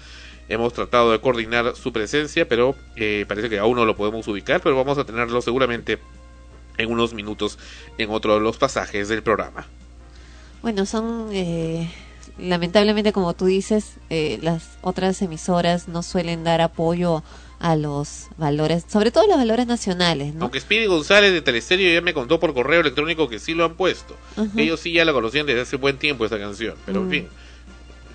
[0.49, 4.61] Hemos tratado de coordinar su presencia, pero eh, parece que aún no lo podemos ubicar,
[4.62, 5.99] pero vamos a tenerlo seguramente
[6.79, 7.59] en unos minutos
[7.99, 9.67] en otro de los pasajes del programa.
[10.62, 11.91] Bueno, son eh,
[12.38, 17.23] lamentablemente como tú dices, eh, las otras emisoras no suelen dar apoyo a
[17.77, 20.35] los valores, sobre todo los valores nacionales.
[20.35, 20.42] ¿no?
[20.42, 23.75] Aunque Speedy González de Teleserio ya me contó por correo electrónico que sí lo han
[23.75, 24.16] puesto.
[24.57, 27.11] Ellos sí ya la conocían desde hace buen tiempo esa canción, pero en mm.
[27.11, 27.29] fin.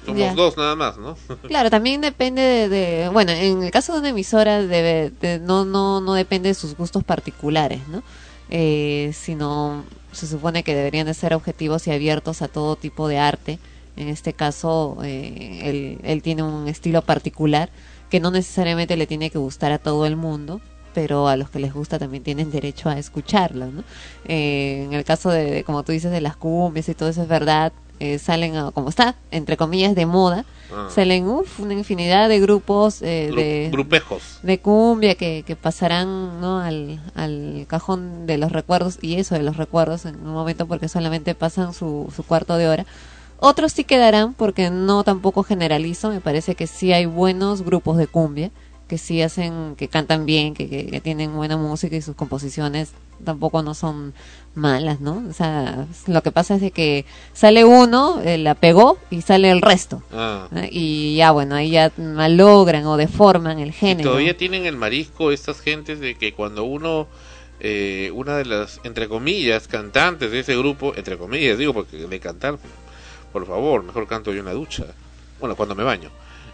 [0.06, 1.18] Somos dos nada más, ¿no?
[1.48, 6.14] claro, también depende de, bueno, en el caso de una emisora debe, no, no, no
[6.14, 8.04] depende de sus gustos particulares, ¿no?
[8.50, 13.18] Eh, sino se supone que deberían de ser objetivos y abiertos a todo tipo de
[13.18, 13.58] arte
[13.96, 17.70] En este caso, eh, él, él tiene un estilo particular
[18.14, 20.62] que no necesariamente le tiene que gustar a todo el mundo,
[20.94, 23.84] pero a los que les gusta también tienen derecho a escucharlo, ¿no?
[24.26, 27.24] Eh, en el caso de, de, como tú dices, de las cumbias y todo eso
[27.24, 30.90] es verdad, eh, salen, a- como está, entre comillas, de moda, Ah.
[30.94, 34.22] salen uf, una infinidad de grupos eh, Gru- de, grupejos.
[34.44, 36.60] de cumbia que, que pasarán ¿no?
[36.60, 40.88] al, al cajón de los recuerdos y eso de los recuerdos en un momento porque
[40.88, 42.86] solamente pasan su, su cuarto de hora.
[43.46, 48.08] Otros sí quedarán porque no tampoco generalizo, me parece que sí hay buenos grupos de
[48.08, 48.52] cumbia
[48.88, 52.92] que sí hacen, que cantan bien, que, que, que tienen buena música y sus composiciones
[53.26, 54.14] tampoco no son
[54.56, 55.24] malas, ¿no?
[55.30, 59.52] O sea, lo que pasa es de que sale uno, eh, la pegó y sale
[59.52, 60.04] el resto.
[60.14, 60.48] Ah.
[60.52, 60.62] ¿no?
[60.70, 64.10] Y ya, bueno, ahí ya malogran o deforman el Y género.
[64.12, 67.08] todavía tienen el marisco estas gentes de que cuando uno,
[67.60, 72.20] eh, una de las, entre comillas, cantantes de ese grupo, entre comillas digo, porque de
[72.20, 72.58] cantar,
[73.34, 74.86] por favor, mejor canto yo en la ducha.
[75.40, 76.10] Bueno, cuando me baño.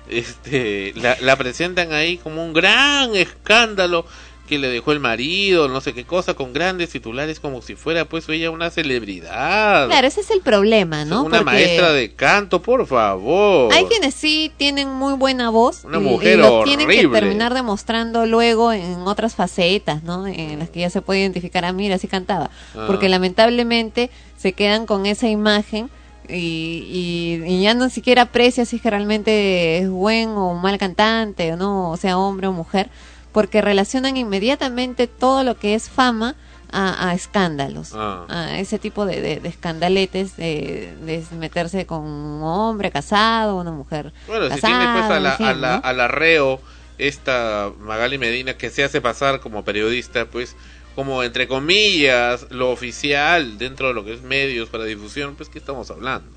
[0.10, 4.06] Este, la, la presentan ahí como un gran escándalo
[4.48, 8.06] que le dejó el marido, no sé qué cosa, con grandes titulares como si fuera
[8.06, 9.86] pues ella una celebridad.
[9.88, 11.22] Claro, ese es el problema, ¿no?
[11.22, 13.72] una Porque maestra de canto, por favor.
[13.72, 17.54] Hay quienes sí tienen muy buena voz Una y- mujer y lo tienen que terminar
[17.54, 20.26] demostrando luego en otras facetas, ¿no?
[20.26, 22.50] En las que ya se puede identificar, ah, mira, sí cantaba.
[22.76, 22.86] Ah.
[22.88, 25.92] Porque lamentablemente se quedan con esa imagen
[26.30, 30.78] y, y, y ya no siquiera aprecia si es que realmente es buen o mal
[30.78, 32.90] cantante o no, o sea, hombre o mujer,
[33.32, 36.36] porque relacionan inmediatamente todo lo que es fama
[36.72, 38.26] a, a escándalos, Ah.
[38.30, 43.72] a ese tipo de, de- de escandaletes, de, de meterse con un hombre casado, una
[43.72, 46.62] mujer Bueno, si casada, tiene pues a la, a la, arreo
[47.00, 50.56] esta Magali Medina que se hace pasar como periodista, pues
[51.00, 55.58] como entre comillas lo oficial dentro de lo que es medios para difusión, pues que
[55.58, 56.30] estamos hablando.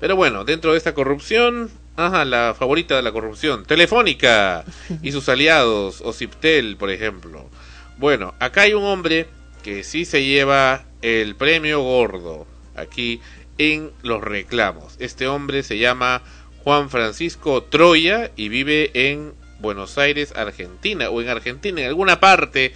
[0.00, 4.64] Pero bueno, dentro de esta corrupción, ajá, la favorita de la corrupción, Telefónica
[5.04, 7.48] y sus aliados, o Ciptel, por ejemplo.
[7.96, 9.28] Bueno, acá hay un hombre
[9.62, 12.44] que sí se lleva el premio gordo
[12.74, 13.20] aquí
[13.56, 14.96] en los reclamos.
[14.98, 16.22] Este hombre se llama
[16.64, 22.74] Juan Francisco Troya y vive en Buenos Aires, Argentina, o en Argentina, en alguna parte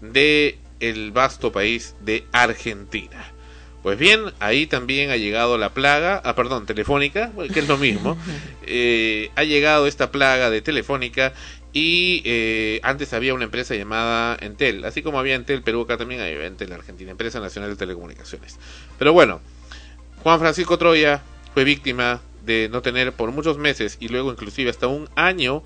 [0.00, 3.32] de el vasto país de Argentina.
[3.82, 8.18] Pues bien, ahí también ha llegado la plaga, ah, perdón, telefónica, que es lo mismo.
[8.66, 11.32] Eh, ha llegado esta plaga de telefónica
[11.72, 16.20] y eh, antes había una empresa llamada Entel, así como había Entel Perú, acá también
[16.20, 18.58] hay Entel Argentina, Empresa Nacional de Telecomunicaciones.
[18.98, 19.40] Pero bueno,
[20.22, 21.22] Juan Francisco Troya
[21.54, 25.62] fue víctima de no tener por muchos meses y luego inclusive hasta un año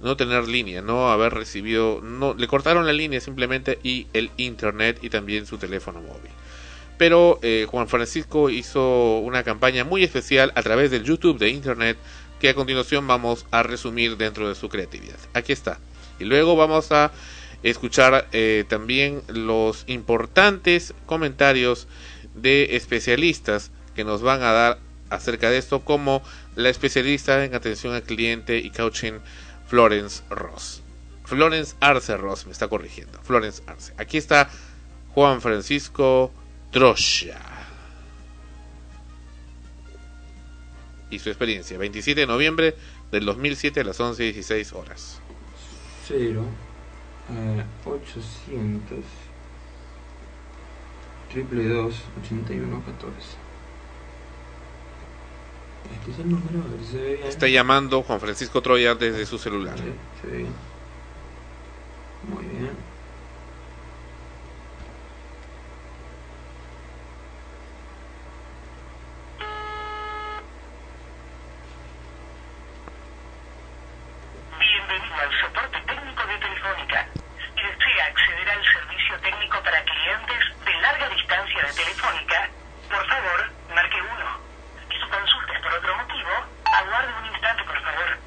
[0.00, 4.98] no tener línea, no haber recibido, no le cortaron la línea simplemente y el internet
[5.02, 6.30] y también su teléfono móvil.
[6.96, 11.96] Pero eh, Juan Francisco hizo una campaña muy especial a través del YouTube de internet
[12.40, 15.18] que a continuación vamos a resumir dentro de su creatividad.
[15.34, 15.78] Aquí está.
[16.18, 17.12] Y luego vamos a
[17.62, 21.88] escuchar eh, también los importantes comentarios
[22.34, 24.78] de especialistas que nos van a dar
[25.10, 26.22] acerca de esto, como
[26.54, 29.14] la especialista en atención al cliente y coaching
[29.68, 30.82] Florence Ross.
[31.24, 33.20] Florence Arce Ross me está corrigiendo.
[33.22, 33.92] Florence Arce.
[33.98, 34.48] Aquí está
[35.14, 36.32] Juan Francisco
[36.70, 37.38] Troya.
[41.10, 42.76] Y su experiencia, 27 de noviembre
[43.10, 45.20] del 2007 a las 11.16 horas.
[46.06, 46.44] 0
[47.30, 49.04] eh, 800
[51.30, 53.37] triple 2 81 14
[55.92, 58.94] este es el número a ver si se ve bien Está llamando Juan Francisco Troya
[58.94, 59.76] desde su celular.
[60.24, 60.54] Ve bien
[62.28, 62.76] muy bien
[74.58, 77.06] Bienvenido al soporte técnico de Telefónica.
[77.54, 82.48] ¿Desea acceder al servicio técnico para clientes de larga distancia de Telefónica?
[82.88, 84.40] Por favor, marque 1.
[84.90, 86.30] Si su consulta es por otro motivo,
[86.64, 88.18] aguarde un instante, por favor.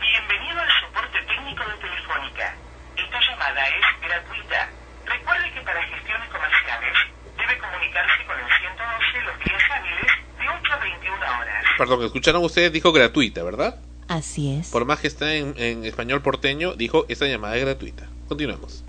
[0.00, 2.54] Bienvenido al soporte técnico de Telefónica.
[2.96, 4.68] Esta llamada es gratuita.
[5.06, 6.96] Recuerde que para gestiones comerciales
[7.36, 11.63] debe comunicarse con el 112 los días hábiles de 8 a 21 horas.
[11.78, 13.80] Perdón, escucharon ustedes, dijo gratuita, ¿verdad?
[14.06, 14.68] Así es.
[14.70, 18.08] Por más que esté en, en español porteño, dijo esta llamada es gratuita.
[18.28, 18.83] Continuemos.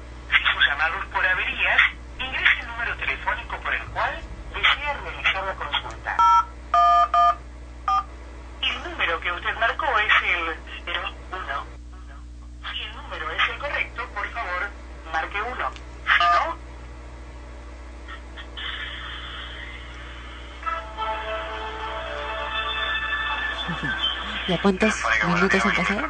[24.48, 24.94] ¿Ya cuántos
[25.24, 26.02] minutos han pasado?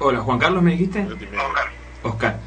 [0.00, 1.00] Hola, Juan Carlos, ¿me dijiste?
[2.02, 2.40] Oscar.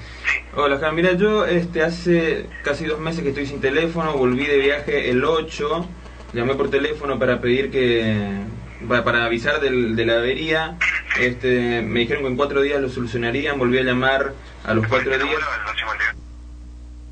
[0.56, 0.94] Hola, Oscar.
[0.94, 5.24] Mira, yo este, hace casi dos meses que estoy sin teléfono, volví de viaje el
[5.24, 5.88] 8,
[6.34, 8.28] llamé por teléfono para pedir que...
[8.88, 10.78] para, para avisar del- de la avería.
[11.20, 14.34] Este, me dijeron que en cuatro días lo solucionarían, volví a llamar
[14.66, 15.40] a los cuatro días.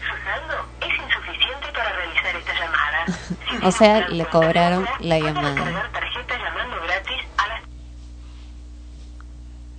[0.00, 3.06] Su saldo es insuficiente para realizar esta llamada.
[3.68, 5.54] O sea, le cobraron la llamada.
[5.54, 7.62] Cargar tarjeta llamando gratis a las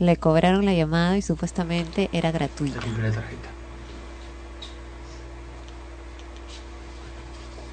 [0.04, 2.76] Le cobraron la llamada y supuestamente era gratuita.
[2.76, 3.48] La tarjeta.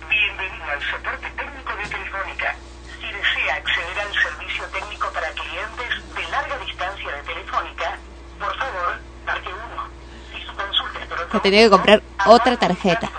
[0.09, 2.55] Bienvenido al soporte técnico de Telefónica.
[3.01, 7.99] Si desea acceder al servicio técnico para clientes de larga distancia de Telefónica,
[8.39, 9.59] por favor, marque 1.
[10.33, 13.11] Si su consulta es por otro Se tenía que comprar otra tarjeta.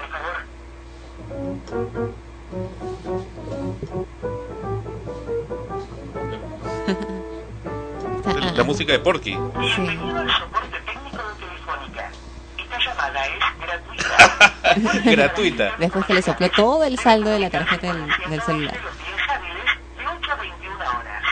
[8.36, 9.32] La, la música de Porky.
[9.32, 12.10] Bienvenido al soporte técnico de Telefónica.
[12.58, 15.02] Esta llamada es gratuita.
[15.12, 15.72] Gratuita.
[15.78, 18.74] Después que le sopló todo el saldo de la tarjeta del, del celular.
[18.74, 19.66] Días hábiles
[19.98, 21.24] de 8 a 21 horas.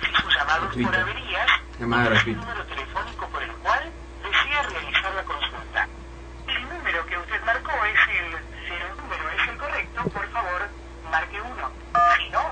[0.00, 1.00] Si sus llamados por Gratuita.
[1.02, 2.40] averías, Llamada gratuita.
[2.40, 3.90] número telefónico por el cual
[4.22, 5.88] desea realizar la consulta.
[6.48, 8.30] El número que usted marcó es el...
[8.66, 10.68] Si el número es el correcto, por favor,
[11.10, 11.70] marque 1.
[12.18, 12.42] Si no,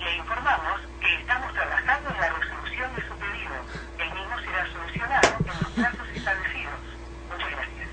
[0.00, 3.54] le informamos que estamos trabajando en la resolución de su pedido.
[3.98, 6.80] El mismo será solucionado en los plazos establecidos.
[7.30, 7.88] Muchas gracias.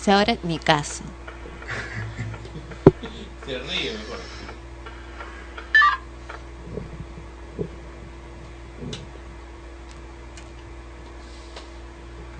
[0.00, 1.04] O sea, ahora ni caso.
[3.44, 4.18] Se ríe mejor.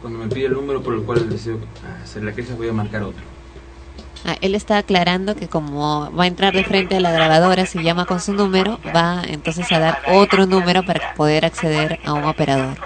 [0.01, 1.59] Cuando me pide el número por el cual deseo
[2.03, 3.23] hacer la queja, voy a marcar otro.
[4.25, 7.83] Ah, él está aclarando que como va a entrar de frente a la grabadora, si
[7.83, 12.25] llama con su número, va entonces a dar otro número para poder acceder a un
[12.25, 12.79] operador.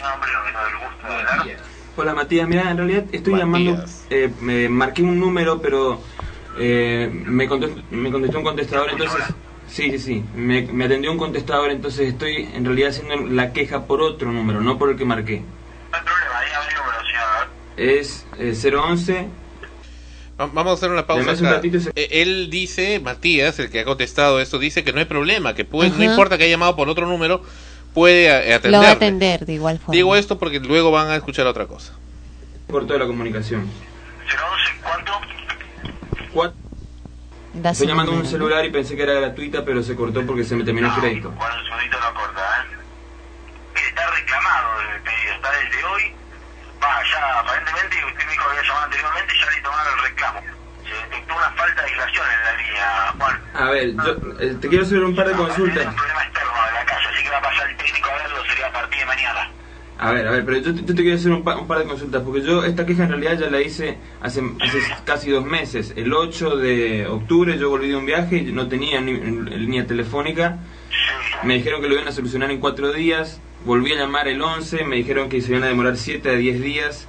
[0.00, 0.30] Mi nombre?
[0.32, 1.56] No me doy el gusto de hablar.
[1.96, 6.00] Hola Matías, mira, en realidad estoy llamando, eh, me marqué un número, pero
[6.58, 9.22] eh, me, contestó, me contestó un contestador, entonces,
[9.68, 13.84] sí, sí, sí, me, me atendió un contestador, entonces estoy en realidad haciendo la queja
[13.86, 15.42] por otro número, no por el que marqué.
[17.76, 19.28] Es eh, 011,
[20.40, 21.30] Va- Vamos a hacer una pausa.
[21.32, 24.98] Un ratito se- Eh, Él dice, Matías, el que ha contestado esto, dice que no
[25.00, 27.42] hay problema, que puede, no importa que haya llamado por otro número,
[27.94, 29.94] puede eh, Lo va a atender de igual forma.
[29.94, 31.92] Digo esto porque luego van a escuchar otra cosa.
[32.68, 33.68] por toda la comunicación.
[36.32, 36.54] ¿Cuánto?
[37.52, 38.28] Su Estoy llamando a un ¿no?
[38.28, 41.32] celular y pensé que era gratuita, pero se cortó porque se me terminó el crédito.
[41.36, 42.76] Cuando el segundito no corta, ¿eh?
[43.88, 46.02] Está reclamado el pedido, está desde hoy.
[46.80, 50.40] Va, ya aparentemente usted me dijo que había llamado anteriormente, ya le tomaron el reclamo.
[50.90, 53.40] Se detectó una falta de aislación en la línea, Juan.
[53.54, 55.84] A ver, yo eh, te quiero hacer un par de consultas.
[55.94, 58.66] problema externo de la casa, así que va a pasar el técnico a verlo, sería
[58.66, 59.50] a partir de mañana.
[60.02, 61.78] A ver, a ver, pero yo, te- yo te quiero hacer un, pa- un par
[61.78, 65.44] de consultas, porque yo esta queja en realidad ya la hice hace, hace casi dos
[65.44, 65.92] meses.
[65.94, 70.58] El 8 de octubre yo volví de un viaje y no tenía ni, línea telefónica.
[71.42, 73.40] Me dijeron que lo iban a solucionar en cuatro días.
[73.66, 76.60] Volví a llamar el 11, me dijeron que se iban a demorar 7 a 10
[76.62, 77.06] días.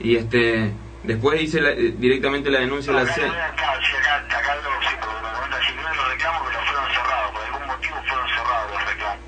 [0.00, 0.72] Y este
[1.02, 4.54] Después hice la, eh, directamente la denuncia no, la acá, acá, acá, acá
[4.86, 9.18] sí, pero, los reclamos, pero fueron cerrados, por algún motivo fueron cerrados los reclamos.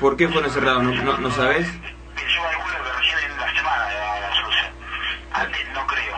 [0.00, 0.82] ¿Por qué fueron cerrados?
[0.84, 1.66] ¿No, no, no sabes?
[1.66, 4.72] Yo algunos que recién en la semana de la sucia.
[5.32, 6.16] Antes no creo.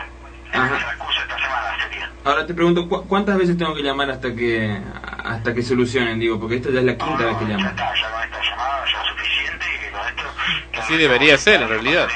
[0.53, 0.75] Ajá.
[0.75, 2.11] esta semana sería.
[2.23, 4.79] Ahora te pregunto, ¿cu ¿cuántas veces tengo que llamar hasta que
[5.23, 6.19] hasta que solucionen?
[6.19, 7.63] Digo, porque esta ya es la quinta vez que llamo.
[7.63, 10.81] Ya está, ya con esta llamada ya es suficiente y con esto...
[10.81, 12.07] Así debería ser, en realidad.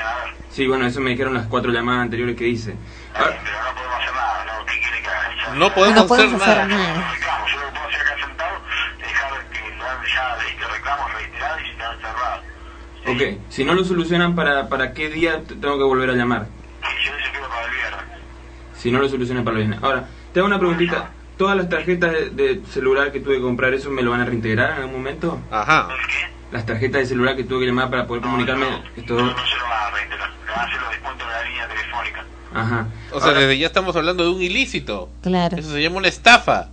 [0.53, 2.75] Sí, bueno, eso me dijeron las cuatro llamadas anteriores que hice.
[3.15, 3.41] Ahora-
[5.55, 6.85] No podemos, No podemos hacer, hacer nada.
[6.93, 7.13] nada.
[13.05, 16.47] ok, si no lo solucionan, ¿para, ¿para qué día tengo que volver a llamar?
[18.77, 19.83] Si no lo solucionan para el viernes.
[19.83, 21.11] Ahora, te hago una preguntita.
[21.37, 24.25] ¿Todas las tarjetas de, de celular que tuve que comprar, eso me lo van a
[24.25, 25.39] reintegrar en algún momento?
[25.49, 25.87] Ajá.
[26.53, 28.67] Las tarjetas de celular que tuve que llamar para poder comunicarme.
[28.95, 29.17] Esto...
[32.53, 32.87] Ajá.
[33.11, 35.09] O sea, desde ya estamos hablando de un ilícito.
[35.23, 35.57] Claro.
[35.57, 36.69] Eso se llama una estafa.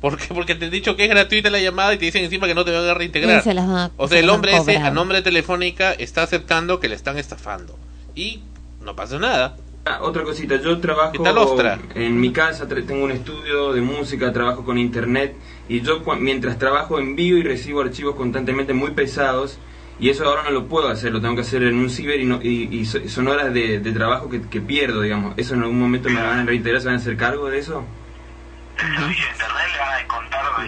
[0.00, 0.32] ¿Por qué?
[0.32, 2.64] Porque te han dicho que es gratuita la llamada y te dicen encima que no
[2.64, 3.42] te van a reintegrar.
[3.42, 6.78] Se las o se sea, el hombre a ese a nombre de Telefónica está aceptando
[6.78, 7.76] que le están estafando.
[8.14, 8.42] Y
[8.84, 9.56] no pasa nada.
[9.88, 11.78] Ah, Otra cosita, yo trabajo ¿Qué tal, Ostra?
[11.94, 15.36] en mi casa, tengo un estudio de música, trabajo con internet
[15.68, 19.58] y yo mientras trabajo envío y recibo archivos constantemente muy pesados
[20.00, 22.24] y eso ahora no lo puedo hacer, lo tengo que hacer en un ciber y,
[22.24, 25.34] no- y, y so- son horas de, de trabajo que, que pierdo, digamos.
[25.36, 27.84] ¿Eso en algún momento me van a reintegrar, se van a hacer cargo de eso?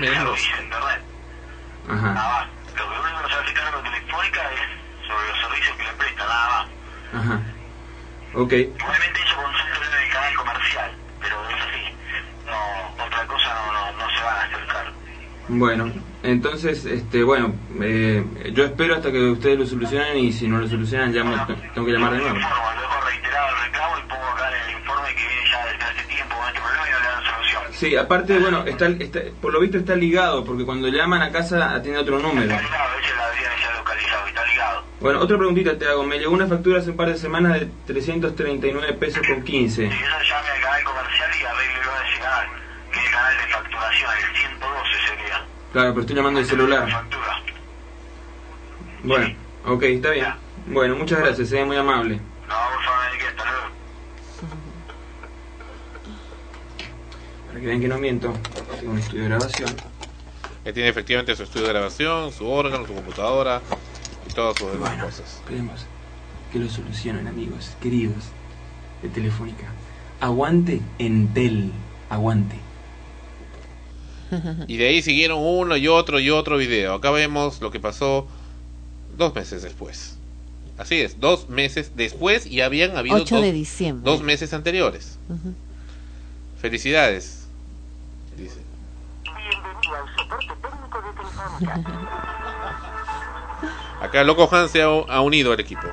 [0.00, 0.40] Menos.
[1.88, 2.12] Ajá,
[7.12, 7.40] ajá.
[8.34, 11.94] Ok, Igualmente eso consulta en el canal comercial, pero es así.
[12.46, 14.92] No, otra cosa no, no, no se van a acercar.
[15.48, 20.58] bueno, entonces, este, bueno, eh, yo espero hasta que ustedes lo solucionen y si no
[20.58, 21.36] lo solucionan llamo,
[21.74, 22.36] tengo que llamar de nuevo.
[22.36, 25.84] Informo, luego reiterado el reclamo y pongo acá en el informe que viene ya desde
[25.84, 27.62] hace tiempo con problema y no le dan solución.
[27.72, 31.74] Sí, aparte, bueno, está, está, por lo visto está ligado, porque cuando llaman a casa
[31.74, 32.50] atiende otro número.
[32.52, 34.84] Está ligado, ella la habrían ya localizado, está ligado.
[35.00, 36.02] Bueno, otra preguntita te hago.
[36.02, 39.84] Me llegó una factura hace un par de semanas de 339 pesos con 15.
[39.84, 42.46] Y eso llame al canal comercial y arreglelo a ese canal,
[42.92, 45.46] que el canal de facturación, el 112 sería.
[45.72, 46.90] Claro, pero estoy llamando del celular.
[46.90, 47.42] Factura.
[49.04, 49.36] Bueno,
[49.66, 50.34] ok, está bien.
[50.66, 52.16] Bueno, muchas gracias, sería muy amable.
[52.16, 53.66] No, por favor, que hasta luego.
[57.46, 58.34] Para que vean que no miento,
[58.80, 59.70] tengo un estudio de grabación.
[60.64, 63.62] Que tiene efectivamente su estudio de grabación, su órgano, su computadora
[64.38, 65.34] todas sus demás Bueno, cosas.
[65.34, 65.80] esperemos
[66.52, 68.22] que lo solucionen, amigos, queridos
[69.02, 69.66] de Telefónica.
[70.20, 71.72] Aguante Entel,
[72.08, 72.54] aguante.
[74.68, 76.94] Y de ahí siguieron uno y otro y otro video.
[76.94, 78.28] Acá vemos lo que pasó
[79.16, 80.16] dos meses después.
[80.76, 84.08] Así es, dos meses después y habían habido 8 dos, de diciembre.
[84.08, 85.18] dos meses anteriores.
[86.60, 87.48] Felicidades,
[88.36, 88.60] dice.
[89.24, 92.47] Bienvenido al soporte técnico de Telefónica.
[94.00, 95.88] Acá Loco Han se ha, ha unido al equipo.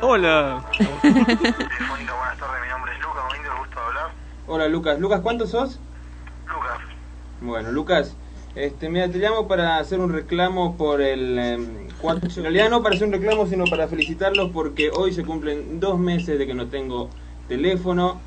[0.00, 0.62] Hola.
[0.78, 4.10] Telefónica, buenas tardes, mi nombre es Lucas, muy gusto de hablar.
[4.46, 5.78] Hola Lucas, Lucas, ¿cuántos sos?
[6.48, 6.78] Lucas,
[7.40, 8.16] Bueno, Lucas,
[8.54, 11.88] este, mira, te llamo para hacer un reclamo por el...
[12.00, 15.80] cuatro- en realidad no para hacer un reclamo, sino para felicitarlos porque hoy se cumplen
[15.80, 17.08] dos meses de que no tengo
[17.48, 18.20] teléfono.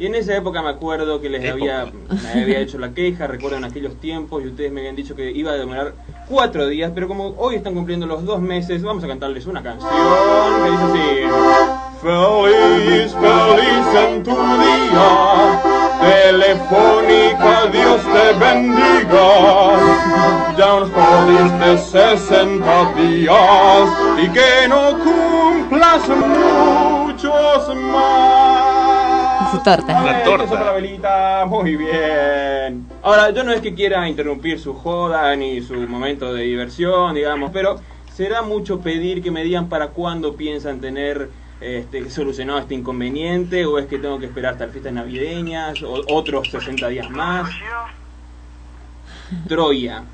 [0.00, 1.82] Y en esa época me acuerdo que les Época.
[1.82, 1.92] había,
[2.34, 5.52] me había hecho la queja, recuerdan aquellos tiempos y ustedes me habían dicho que iba
[5.52, 5.92] a demorar
[6.26, 9.90] cuatro días, pero como hoy están cumpliendo los dos meses, vamos a cantarles una canción
[10.64, 11.26] que dice así.
[12.00, 15.60] Feliz, feliz en tu día,
[16.00, 19.76] Telefónica, Dios te bendiga.
[20.56, 28.69] Ya nos jodiste 60 días y que no cumplas muchos más.
[29.50, 30.00] Su torta.
[30.00, 30.64] Una torta.
[30.64, 32.86] la velita, muy bien.
[33.02, 37.50] Ahora, yo no es que quiera interrumpir su joda ni su momento de diversión, digamos,
[37.52, 37.80] pero
[38.12, 41.30] será mucho pedir que me digan para cuándo piensan tener
[41.60, 46.00] este, solucionado este inconveniente o es que tengo que esperar hasta las fiestas navideñas o
[46.08, 47.50] otros 60 días más.
[49.48, 50.04] Troya,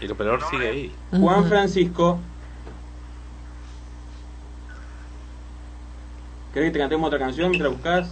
[0.00, 0.92] Y lo peor sigue ahí.
[1.10, 2.18] Juan Francisco.
[6.58, 8.08] ¿Querés que te cantemos otra canción mientras buscas?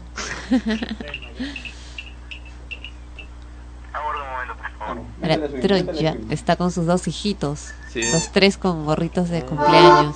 [5.62, 7.70] Troya está con sus dos hijitos.
[7.92, 8.02] Sí.
[8.12, 10.14] Los tres con gorritos de cumpleaños.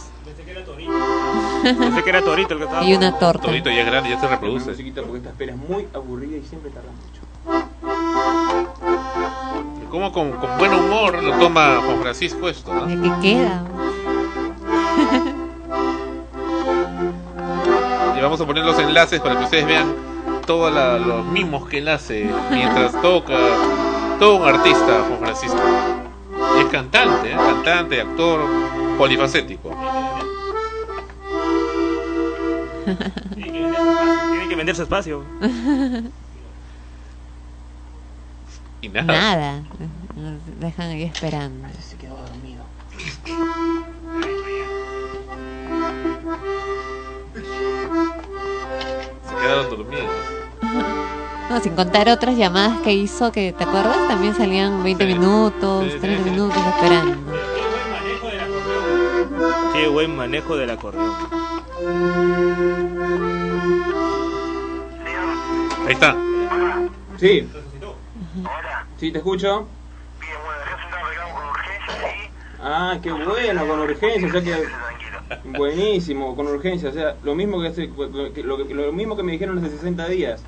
[1.64, 2.84] Pensé que era Torito el que estaba.
[2.84, 3.46] Y una torta.
[3.46, 4.70] Torito ya es grande, ya se Una reproduce.
[4.70, 7.20] musiquita porque esta espera es muy aburrida y siempre tarda mucho.
[9.90, 12.86] Como con, con buen humor lo toma Juan Francisco esto, ¿no?
[12.86, 13.64] ¿De qué queda?
[18.20, 19.94] Y vamos a poner los enlaces para que ustedes vean
[20.46, 20.70] todos
[21.06, 23.32] los mismos que él hace mientras toca.
[24.18, 25.58] Todo un artista, Juan Francisco.
[26.54, 27.34] Y es cantante, ¿eh?
[27.34, 28.42] cantante, actor,
[28.98, 29.74] polifacético.
[33.34, 35.24] Tiene que vender su espacio.
[38.82, 39.06] Y nada.
[39.06, 39.62] Nada.
[40.14, 41.68] Nos dejan ahí esperando.
[41.80, 42.64] Se quedó dormido.
[49.40, 50.06] Se quedaron dormidos.
[51.48, 53.96] No, sin contar otras llamadas que hizo que, ¿te acuerdas?
[54.06, 56.30] También salían 20 minutos, Sí, sí, 30 sí.
[56.30, 57.16] minutos esperando.
[59.72, 61.12] Qué buen manejo del acordeón.
[65.86, 66.16] Ahí está.
[67.18, 67.48] Sí.
[68.98, 69.66] Sí, te escucho.
[72.62, 74.68] Ah, qué bueno, con urgencia, o sea que
[75.44, 77.90] buenísimo, con urgencia, o sea, lo mismo que, hace,
[78.34, 80.42] que- lo, que- lo mismo que me dijeron hace 60 días.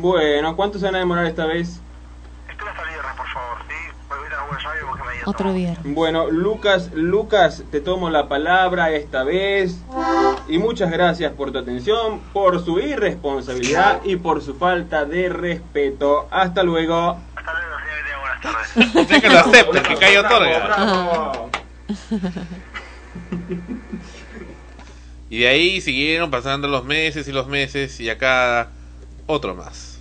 [0.00, 1.80] Bueno, ¿cuánto se van a demorar esta vez?
[5.26, 5.94] Otro viernes.
[5.94, 9.82] Bueno, Lucas, Lucas, te tomo la palabra esta vez.
[10.48, 16.26] Y muchas gracias por tu atención, por su irresponsabilidad y por su falta de respeto.
[16.30, 17.18] Hasta luego.
[18.94, 20.66] O sea que lo acepta, que cae otorga.
[20.66, 21.50] Bravo.
[25.30, 28.68] Y de ahí siguieron pasando los meses y los meses y acá
[29.26, 30.00] otro más.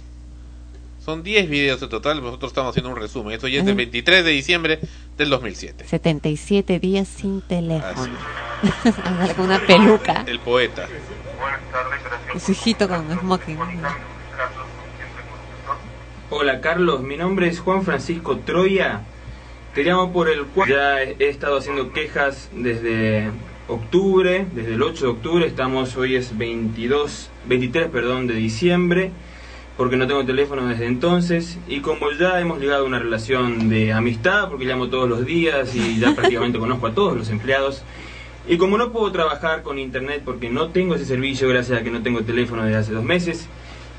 [1.06, 3.34] Son 10 videos en total, nosotros estamos haciendo un resumen.
[3.34, 4.80] Esto ya es del 23 de diciembre
[5.18, 5.86] del 2007.
[5.88, 8.14] 77 días sin teléfono.
[9.36, 10.24] Con una peluca.
[10.28, 10.88] El poeta.
[12.40, 13.58] Su hijito con smoking.
[16.32, 19.02] Hola Carlos, mi nombre es Juan Francisco Troya.
[19.74, 23.32] Te llamo por el cual ya he estado haciendo quejas desde
[23.68, 29.10] octubre, desde el 8 de octubre, estamos hoy es 22, 23, perdón, de diciembre,
[29.76, 31.58] porque no tengo teléfono desde entonces.
[31.68, 35.74] Y como ya hemos llegado a una relación de amistad, porque llamo todos los días
[35.74, 37.82] y ya prácticamente conozco a todos los empleados,
[38.48, 41.90] y como no puedo trabajar con internet porque no tengo ese servicio gracias a que
[41.90, 43.50] no tengo teléfono desde hace dos meses,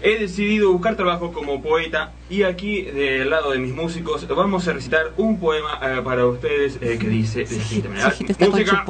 [0.03, 4.73] he decidido buscar trabajo como poeta y aquí del lado de mis músicos vamos a
[4.73, 7.57] recitar un poema eh, para ustedes eh, que dice de
[8.47, 8.85] Música.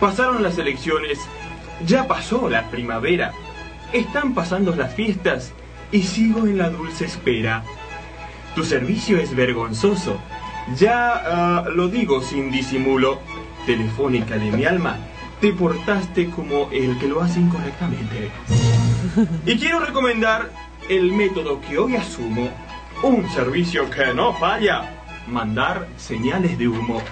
[0.00, 1.18] Pasaron las elecciones,
[1.86, 3.32] ya pasó la primavera,
[3.92, 5.52] están pasando las fiestas
[5.92, 7.64] y sigo en la dulce espera.
[8.54, 10.18] Tu servicio es vergonzoso,
[10.76, 13.18] ya ah, lo digo sin disimulo.
[13.66, 14.96] Telefónica de mi alma,
[15.40, 18.30] te portaste como el que lo hace incorrectamente.
[19.46, 20.50] Y quiero recomendar
[20.88, 22.50] el método que hoy asumo,
[23.02, 27.02] un servicio que no falla, mandar señales de humo.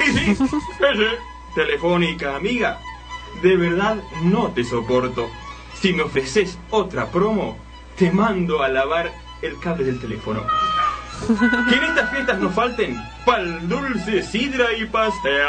[0.00, 1.18] Y sí, ese,
[1.54, 2.78] telefónica amiga,
[3.42, 5.28] de verdad no te soporto.
[5.80, 7.58] Si me ofreces otra promo,
[7.96, 9.12] te mando a lavar
[9.42, 10.42] el cable del teléfono.
[11.68, 15.46] Que en estas fiestas no falten pal dulce, sidra y pastel.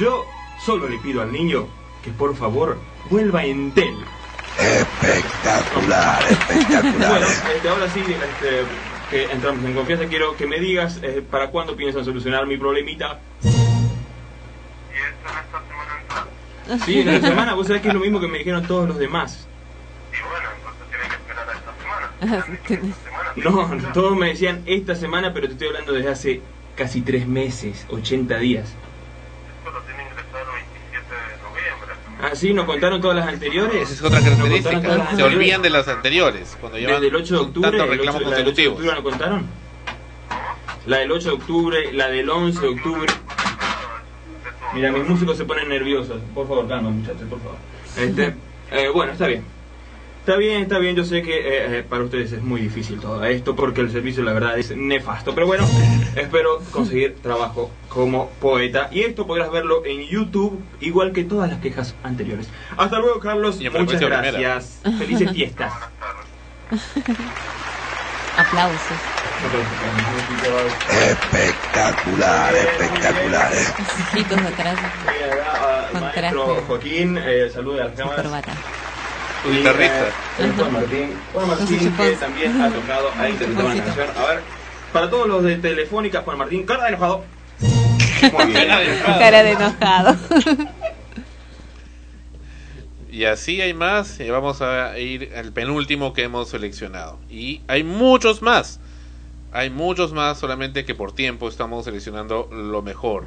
[0.00, 0.24] Yo
[0.64, 1.66] solo le pido al niño
[2.02, 2.78] que por favor
[3.10, 3.96] vuelva en tel.
[4.58, 7.10] Espectacular, espectacular.
[7.10, 8.62] Bueno, este, ahora sí, este,
[9.10, 13.20] que entramos en confianza, quiero que me digas eh, para cuándo piensan solucionar mi problemita.
[16.84, 18.98] Sí, en esta semana, vos sabés que es lo mismo que me dijeron todos los
[18.98, 19.46] demás.
[23.36, 26.40] No, todos me decían esta semana, pero te estoy hablando desde hace
[26.74, 28.74] casi tres meses, 80 días.
[32.20, 33.82] Ah, sí, ¿nos contaron todas las anteriores?
[33.82, 35.16] Esa es otra ¿Nos característica.
[35.16, 36.56] Se olvidan de las anteriores.
[36.60, 38.94] Cuando llevan Desde el 8 de octubre, el reclamos 8 la del 8 de octubre,
[38.94, 39.46] ¿no contaron?
[40.86, 43.12] La del 8 de octubre, la del 11 de octubre.
[44.74, 46.20] Mira, mis músicos se ponen nerviosos.
[46.34, 47.56] Por favor, calma, muchachos, por favor.
[47.96, 48.34] Este,
[48.70, 49.44] eh, bueno, está bien.
[50.26, 50.96] Está bien, está bien.
[50.96, 54.24] Yo sé que eh, eh, para ustedes es muy difícil todo esto porque el servicio,
[54.24, 55.32] la verdad, es nefasto.
[55.36, 55.64] Pero bueno,
[56.16, 58.88] espero conseguir trabajo como poeta.
[58.90, 62.48] Y esto podrás verlo en YouTube, igual que todas las quejas anteriores.
[62.76, 63.60] Hasta luego, Carlos.
[63.60, 64.32] Y Muchas frecuencia primera.
[64.32, 64.80] gracias.
[64.98, 65.72] Felices fiestas.
[68.36, 68.80] Aplausos.
[71.08, 73.52] Espectacular, espectacular.
[73.52, 74.78] Atrás.
[75.92, 76.62] Maestro traje.
[76.66, 78.22] Joaquín, eh, salude a las cámaras.
[78.22, 78.52] corbata.
[79.46, 80.10] Tu guitarrista.
[80.56, 84.08] Juan Martín, Juan Martín que también ha tocado, ha interpretado una canción.
[84.16, 84.40] A ver,
[84.92, 87.24] para todos los de Telefónica, Juan Martín, cara de enojado.
[87.60, 88.68] Muy bien.
[89.04, 90.16] Cara de enojado.
[93.08, 94.18] Y así hay más.
[94.18, 97.18] y vamos a ir al penúltimo que hemos seleccionado.
[97.30, 98.80] Y hay muchos más.
[99.52, 103.24] Hay muchos más, solamente que por tiempo estamos seleccionando lo mejor.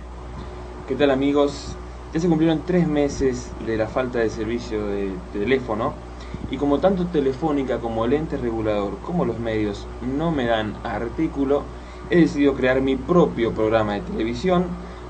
[0.87, 1.75] ¿Qué tal amigos?
[2.13, 6.08] Ya se cumplieron tres meses de la falta de servicio de teléfono
[6.51, 11.63] y como tanto Telefónica como el ente regulador como los medios no me dan artículo,
[12.09, 14.65] he decidido crear mi propio programa de televisión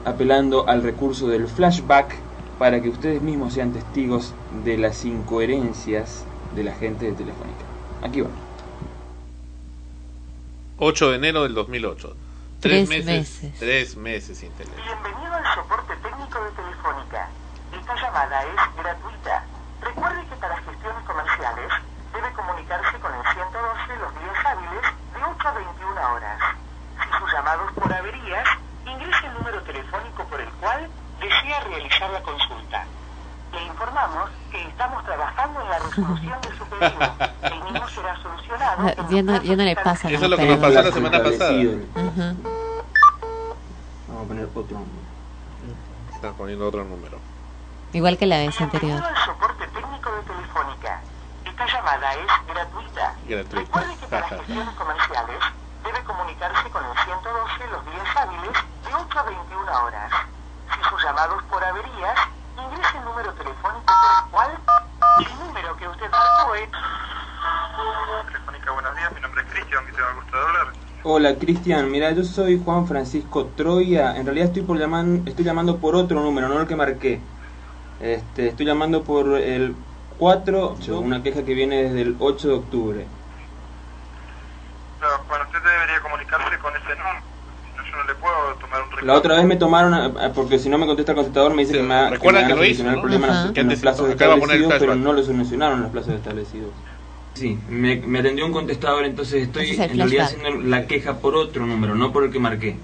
[0.05, 2.15] apelando al recurso del flashback
[2.57, 4.34] para que ustedes mismos sean testigos
[4.65, 7.63] de las incoherencias de la gente de Telefónica.
[8.03, 8.30] Aquí va.
[10.78, 12.15] 8 de enero del 2008.
[12.59, 13.59] Tres meses, meses.
[13.59, 14.84] Tres meses sin teléfono.
[14.84, 17.30] Bienvenido al soporte técnico de Telefónica.
[17.80, 19.45] Esta llamada es gratuita.
[19.82, 20.79] Recuerde que para gestiones
[21.10, 21.74] comerciales
[22.14, 26.39] debe comunicarse con el 112 los días hábiles de 8 a 21 horas.
[27.01, 28.47] Si sus llamados por averías,
[28.86, 30.88] ingrese el número telefónico por el cual
[31.20, 32.86] desea realizar la consulta.
[33.53, 37.16] Le informamos que estamos trabajando en la resolución de su pedido.
[37.41, 39.10] El mismo será solucionado.
[39.10, 41.53] Ya no, ya no le pasa Eso es lo que nos pasó la semana pasada.
[44.07, 45.10] Vamos a poner otro número.
[46.14, 47.18] Está poniendo otro número.
[47.92, 49.02] Igual que la vez anterior.
[49.04, 51.02] Al soporte técnico de Telefónica.
[51.44, 53.16] Esta llamada es gratuita.
[53.28, 53.56] Gratuito.
[53.56, 55.40] Recuerde que para gestiones comerciales
[55.84, 58.54] debe comunicarse con el 112 los días hábiles
[58.86, 60.12] de 8 a 21 horas.
[60.70, 62.20] Si sus llamados por averías,
[62.62, 64.52] ingrese el número telefónico por el cual
[65.20, 66.70] el número que usted marcó es...
[68.28, 69.12] Telefónica, buenos días.
[69.16, 70.68] Mi nombre es Cristian, que tengo el gusto de hablar.
[71.02, 74.16] Hola Cristian, mira, yo soy Juan Francisco Troya.
[74.16, 77.22] En realidad estoy por llaman, estoy llamando por otro número, no el que marqué.
[78.02, 79.76] Este, estoy llamando por el
[80.18, 83.06] 4, una queja que viene desde el 8 de octubre.
[85.02, 87.20] No, bueno, usted debería comunicarse con ese número.
[87.78, 89.08] No, yo no le puedo tomar un reclamo.
[89.08, 91.74] La otra vez me tomaron, a- porque si no me contesta el contestador me dice
[91.78, 92.97] que me, ha- que me que a lo hizo, solucionar ¿no?
[92.97, 93.52] el problema en Ajá.
[93.56, 96.72] en los plazos establecidos, pero no lo solucionaron los plazos establecidos.
[97.36, 101.18] Sí, me, me atendió un contestador, entonces estoy es el en realidad haciendo la queja
[101.20, 102.76] por otro número, no por el que marqué.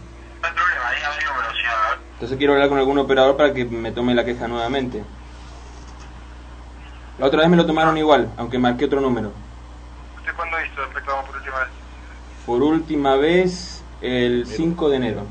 [2.16, 5.04] Entonces quiero hablar con algún operador para que me tome la queja nuevamente.
[7.20, 9.32] La otra vez me lo tomaron igual, aunque marqué otro número.
[10.18, 11.68] ¿Usted cuándo hizo el reclamo por última vez?
[12.46, 15.22] Por última vez el 5 de enero.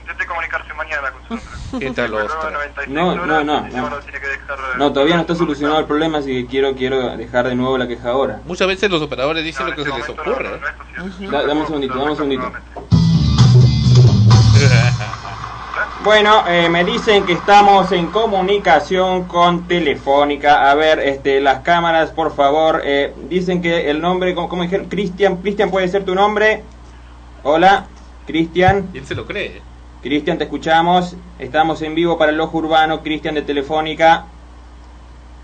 [0.00, 1.78] Intente comunicarse mañana con su número.
[1.78, 2.50] ¿Qué tal Pero ostra?
[2.50, 3.60] 96 No, no, no, no.
[3.62, 6.74] bueno, tiene que dejar, eh, No, todavía no está solucionado el problema, así que quiero
[6.74, 8.40] quiero dejar de nuevo la queja ahora.
[8.44, 10.48] Muchas veces los operadores dicen lo que se les ocurre.
[10.56, 10.60] ¿eh?
[11.30, 12.52] Da- dame un segundito, dame un segundito.
[16.02, 20.70] Bueno, eh, me dicen que estamos en comunicación con Telefónica.
[20.70, 22.80] A ver, este, las cámaras, por favor.
[22.84, 24.88] eh, dicen que el nombre, ¿cómo, cómo dijeron?
[24.88, 26.62] Cristian, Cristian, ¿puede ser tu nombre?
[27.42, 27.84] Hola,
[28.26, 28.88] Cristian.
[28.94, 29.60] Él se lo cree.
[30.02, 31.16] Cristian, te escuchamos.
[31.38, 33.02] Estamos en vivo para el Ojo Urbano.
[33.02, 34.24] Cristian de Telefónica.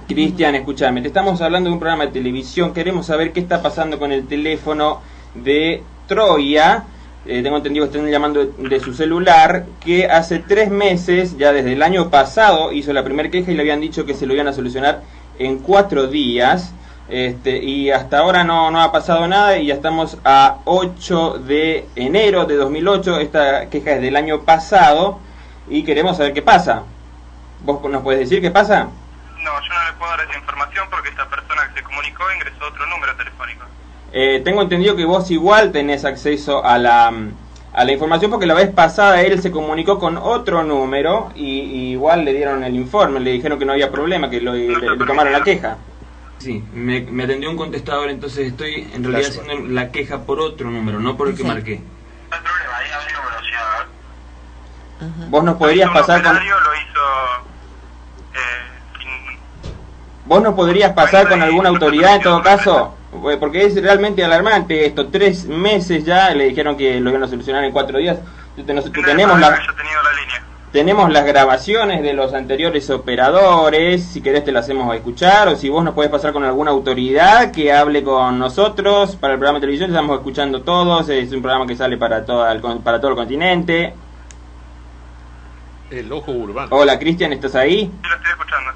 [0.06, 3.98] Cristian, escúchame, te estamos hablando de un programa de televisión, queremos saber qué está pasando
[3.98, 5.00] con el teléfono
[5.34, 6.84] de Troya,
[7.26, 11.72] Eh, tengo entendido que están llamando de, su celular, que hace tres meses, ya desde
[11.72, 14.46] el año pasado, hizo la primera queja y le habían dicho que se lo iban
[14.46, 15.02] a solucionar
[15.38, 16.74] en cuatro días,
[17.08, 21.86] este, y hasta ahora no, no ha pasado nada y ya estamos a 8 de
[21.96, 25.18] enero de 2008, esta queja es del año pasado
[25.68, 26.82] y queremos saber qué pasa.
[27.60, 28.88] ¿Vos nos puedes decir qué pasa?
[29.38, 32.66] No, yo no le puedo dar esa información porque esta persona que se comunicó ingresó
[32.66, 33.64] otro número telefónico.
[34.16, 37.12] Eh, tengo entendido que vos igual tenés acceso a la,
[37.72, 41.90] a la información porque la vez pasada él se comunicó con otro número y, y
[41.90, 45.04] igual le dieron el informe, le dijeron que no había problema, que lo, le, le
[45.04, 45.78] tomaron la queja.
[46.38, 50.70] Sí, me, me atendió un contestador, entonces estoy en realidad haciendo la queja por otro
[50.70, 51.80] número, no por el que marqué.
[55.28, 56.34] Vos nos podrías pasar con...
[56.34, 56.54] Lo hizo
[58.34, 59.70] eh,
[60.26, 62.94] ¿Vos no podrías pasar con alguna autoridad en todo caso?
[63.30, 65.08] Eh, Porque es realmente alarmante esto.
[65.08, 68.18] Tres meses ya le dijeron que lo iban a solucionar en cuatro días.
[68.56, 69.58] Nos- Tenemos la,
[70.72, 74.04] tenemos las grabaciones de los anteriores operadores.
[74.04, 75.48] Si querés te las hacemos escuchar.
[75.48, 79.38] O si vos nos podés pasar con alguna autoridad que hable con nosotros para el
[79.38, 79.90] programa de televisión.
[79.90, 81.08] Estamos escuchando todos.
[81.08, 83.94] Es un programa que sale para, toda el con- para todo el continente.
[85.90, 86.68] El ojo urbano.
[86.74, 87.82] Hola Cristian, ¿estás ahí?
[88.02, 88.70] Sí, lo estoy escuchando.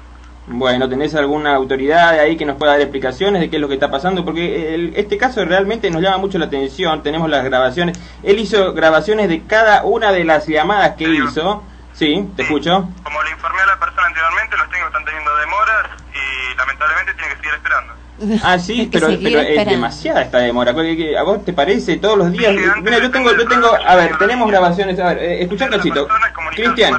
[0.51, 3.75] Bueno, ¿tenés alguna autoridad ahí que nos pueda dar explicaciones de qué es lo que
[3.75, 4.25] está pasando?
[4.25, 7.03] Porque el- este caso realmente nos llama mucho la atención.
[7.03, 7.99] Tenemos las grabaciones.
[8.23, 11.63] Él hizo grabaciones de cada una de las llamadas que hizo.
[11.93, 12.89] Sí, te escucho.
[13.03, 17.29] Como le informé a la persona anteriormente, los técnicos están teniendo demoras y lamentablemente tiene
[17.29, 17.93] que seguir esperando.
[18.43, 20.73] Ah, sí, pero, es demasiada esta demora.
[20.73, 22.53] ¿Qué- qué- ¿A vos te parece todos los días?
[22.81, 24.99] Mira, yo tengo, yo tengo, a ver, tenemos grabaciones.
[24.99, 26.07] A ver, eh, escuchá un cachito.
[26.55, 26.93] Cristian,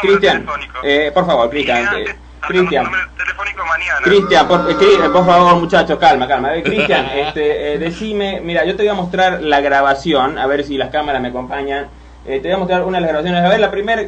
[0.00, 0.46] Cristian,
[0.84, 2.16] eh, por favor, Cristian, eh,
[2.48, 4.00] Cristian, Telefónico mañana.
[4.02, 6.54] Cristian, por, eh, eh, favor, muchachos, calma, calma.
[6.56, 10.64] Eh, Cristian, este, eh, decime, mira, yo te voy a mostrar la grabación, a ver
[10.64, 11.86] si las cámaras me acompañan.
[12.26, 13.44] Eh, te voy a mostrar una de las grabaciones.
[13.44, 14.02] A ver, la primera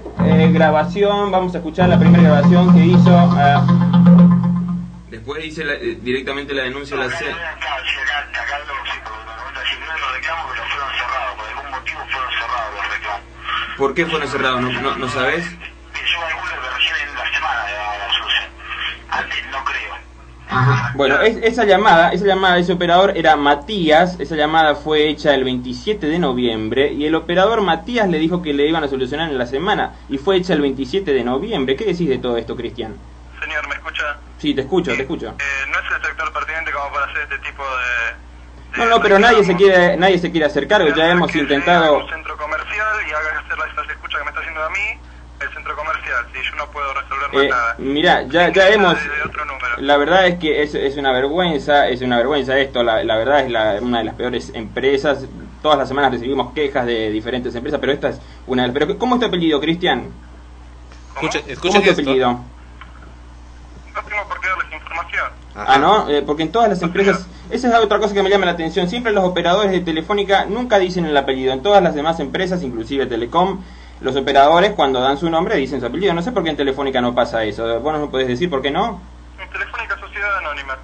[0.52, 3.10] grabación, vamos a escuchar la primera grabación que hizo.
[3.16, 3.64] ah,
[5.10, 7.24] Después la- eh, directamente la denuncia a la C.
[13.76, 14.60] ¿Por qué fueron cerrados?
[14.60, 15.44] ¿No, no, no sabes?
[20.94, 25.34] Bueno, es- esa llamada, esa llamada de ese operador era Matías, esa llamada fue hecha
[25.34, 29.30] el 27 de noviembre y el operador Matías le dijo que le iban a solucionar
[29.30, 31.76] en la semana y fue hecha el 27 de noviembre.
[31.76, 32.94] ¿Qué decís de todo esto, Cristian?
[33.40, 34.16] Señor, ¿me escucha?
[34.38, 35.28] Sí, te escucho, te escucho.
[35.38, 38.78] Eh, no es el sector pertinente como para hacer este tipo de...
[38.78, 41.98] No, no, pero nadie se quiere, nadie se quiere hacer cargo, ya hemos intentado...
[41.98, 44.98] un centro comercial y haga hacer la esa escucha que me está haciendo a mí,
[45.44, 46.26] el centro comercial.
[46.32, 47.74] Si yo no puedo resolver más Eh, nada.
[47.78, 48.96] mira, ya, ya hemos...
[49.78, 53.40] La verdad es que es, es una vergüenza, es una vergüenza esto, la, la verdad
[53.40, 55.26] es la- una de las peores empresas.
[55.62, 58.74] Todas las semanas recibimos quejas de diferentes empresas, pero esta es una de las...
[58.78, 60.10] Pero, ¿Cómo es tu apellido, Cristian?
[61.14, 62.30] Escuchen, ¿Cómo es tu apellido?
[62.32, 65.24] No tengo por qué darles información.
[65.54, 66.08] Ah, ¿no?
[66.08, 67.26] Eh, porque en todas las empresas...
[67.50, 68.88] Esa es otra cosa que me llama la atención.
[68.88, 71.52] Siempre los operadores de Telefónica nunca dicen el apellido.
[71.52, 73.60] En todas las demás empresas, inclusive Telecom,
[74.00, 76.12] los operadores cuando dan su nombre dicen su apellido.
[76.14, 77.80] No sé por qué en Telefónica no pasa eso.
[77.80, 79.00] ¿Vos no podés decir por qué no?
[79.42, 80.78] En Telefónica Sociedad Anónima.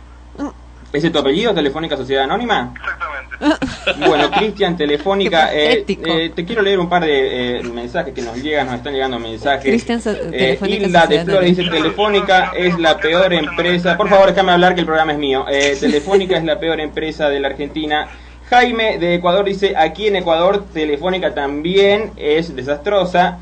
[0.92, 2.74] ¿Ese es tu apellido, Telefónica Sociedad Anónima?
[2.76, 3.20] Exactamente.
[4.06, 8.36] Bueno, Cristian, Telefónica, eh, eh, te quiero leer un par de eh, mensajes que nos
[8.36, 9.62] llegan, nos están llegando mensajes.
[9.64, 11.70] Cristian, so- Eh, Telefónica Hilda de Flores dice.
[11.70, 13.96] Telefónica es la peor empresa.
[13.96, 15.46] Por favor, déjame hablar que el programa es mío.
[15.50, 18.08] Eh, Telefónica es la peor empresa de la Argentina.
[18.51, 23.38] Jaime de Ecuador dice, aquí en Ecuador Telefónica también es desastrosa.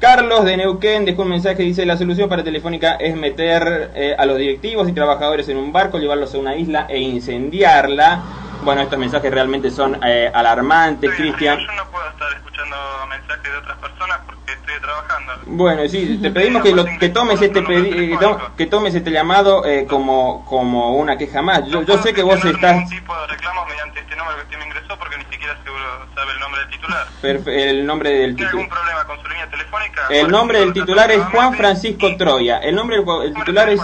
[0.00, 4.26] Carlos de Neuquén dejó un mensaje, dice, la solución para Telefónica es meter eh, a
[4.26, 8.47] los directivos y trabajadores en un barco, llevarlos a una isla e incendiarla.
[8.62, 11.58] Bueno, estos mensajes realmente son eh, alarmantes, Cristian.
[11.58, 12.76] Yo no puedo estar escuchando
[13.08, 15.32] mensajes de otras personas porque estoy trabajando.
[15.46, 19.64] Bueno, sí, te pedimos que, lo- que tomes este pedi- eh, que tomes este llamado
[19.64, 21.64] eh, como como una queja más.
[21.68, 24.64] Yo, yo sé que vos estás tipo de reclamos mediante este número que usted me
[24.66, 25.84] ingresó porque ni siquiera seguro
[26.14, 27.06] sabe el nombre del titular.
[27.22, 28.82] perfe- el nombre del ¿Tiene algún titular.
[28.82, 30.06] problema con su línea telefónica?
[30.10, 32.58] El nombre del titular es Juan Francisco Troya.
[32.58, 33.80] El nombre del titular es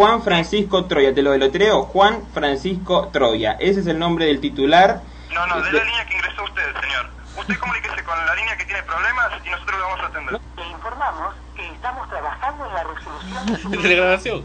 [0.00, 1.12] Juan Francisco Troya.
[1.14, 3.58] Te lo deletreo, Juan Francisco Troya.
[3.60, 5.02] Ese es el nombre del titular.
[5.30, 7.06] No, no, de Este- la línea que ingresó usted, señor.
[7.38, 10.40] Usted comuníquese con la línea que tiene problemas y nosotros lo vamos a atender.
[10.56, 14.44] Le informamos que estamos trabajando en la resolución de De grabación.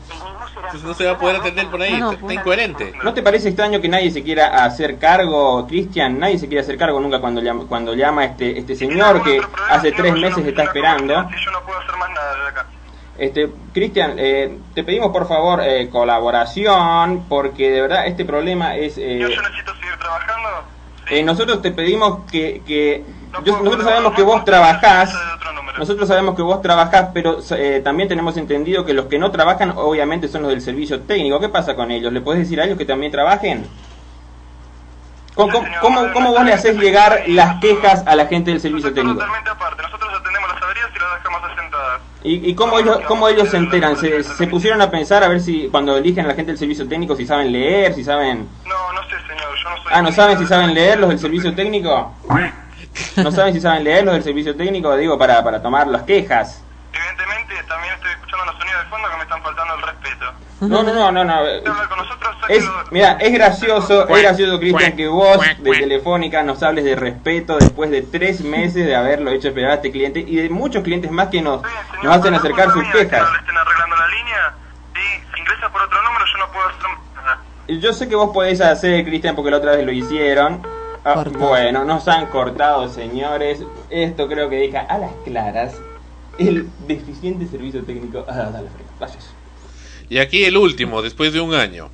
[0.55, 1.93] Entonces no se va a poder atender por ahí.
[1.93, 2.93] No, no, está incoherente.
[3.01, 6.19] ¿No te parece extraño que nadie se quiera hacer cargo, Cristian?
[6.19, 9.39] Nadie se quiere hacer cargo nunca cuando llama, cuando llama este este señor que
[9.69, 11.29] hace tres meses está esperando.
[11.29, 12.65] Si yo no puedo hacer más nada desde acá.
[13.18, 18.97] Este, Cristian, eh, te pedimos por favor eh, colaboración porque de verdad este problema es...
[18.97, 20.49] eh, Yo, yo necesito seguir trabajando.
[21.09, 22.61] eh, nosotros te pedimos que...
[22.66, 23.05] que
[23.45, 25.13] yo- nosotros sabemos que vos trabajás,
[25.78, 29.74] nosotros sabemos que vos trabajás, pero eh, también tenemos entendido que los que no trabajan
[29.78, 31.39] obviamente son los del servicio técnico.
[31.39, 32.11] ¿Qué pasa con ellos?
[32.13, 33.66] ¿Le podés decir a ellos que también trabajen?
[35.36, 38.93] ¿Cómo, cómo, cómo- cómo vos le haces llegar las quejas a la gente del servicio
[38.93, 39.20] técnico?
[39.20, 39.82] Totalmente aparte.
[39.84, 40.44] Nosotros atendemos
[40.76, 42.01] averías y las asentadas.
[42.23, 43.95] ¿Y, y cómo, ellos, cómo ellos se enteran?
[43.97, 46.88] ¿Se, ¿Se pusieron a pensar a ver si cuando eligen a la gente del servicio
[46.88, 48.47] técnico si saben leer, si saben...
[48.65, 49.55] No, no sé, señor.
[49.63, 49.91] Yo no soy...
[49.93, 52.13] Ah, ¿no saben si saben leer los del servicio técnico?
[53.17, 54.95] ¿No saben si saben leer los del servicio técnico?
[54.97, 56.63] Digo, para, para tomar las quejas.
[56.95, 60.25] Evidentemente, también estoy escuchando los sonidos de fondo que me están faltando el respeto.
[60.61, 61.63] No, no, no, no, no.
[61.89, 66.85] Con nosotros, Es, mira, es gracioso, es gracioso, Cristian, que vos de Telefónica nos hables
[66.85, 70.49] de respeto después de tres meses de haberlo hecho esperar a este cliente y de
[70.49, 71.61] muchos clientes más que nos,
[72.01, 73.27] nos hacen acercar sus quejas.
[73.39, 74.53] estén arreglando la línea.
[74.93, 76.81] Sí, si ingresa por otro número, yo no puedo hacer
[77.15, 77.41] nada.
[77.67, 80.65] Yo sé que vos podés hacer, Cristian, porque la otra vez lo hicieron.
[81.03, 83.61] Ah, bueno, nos han cortado, señores.
[83.89, 85.75] Esto creo que deja a las claras
[86.38, 88.25] el deficiente servicio técnico.
[88.27, 89.25] Ah, dale, Fred, gracias.
[90.09, 91.89] Y aquí el último, después de un año.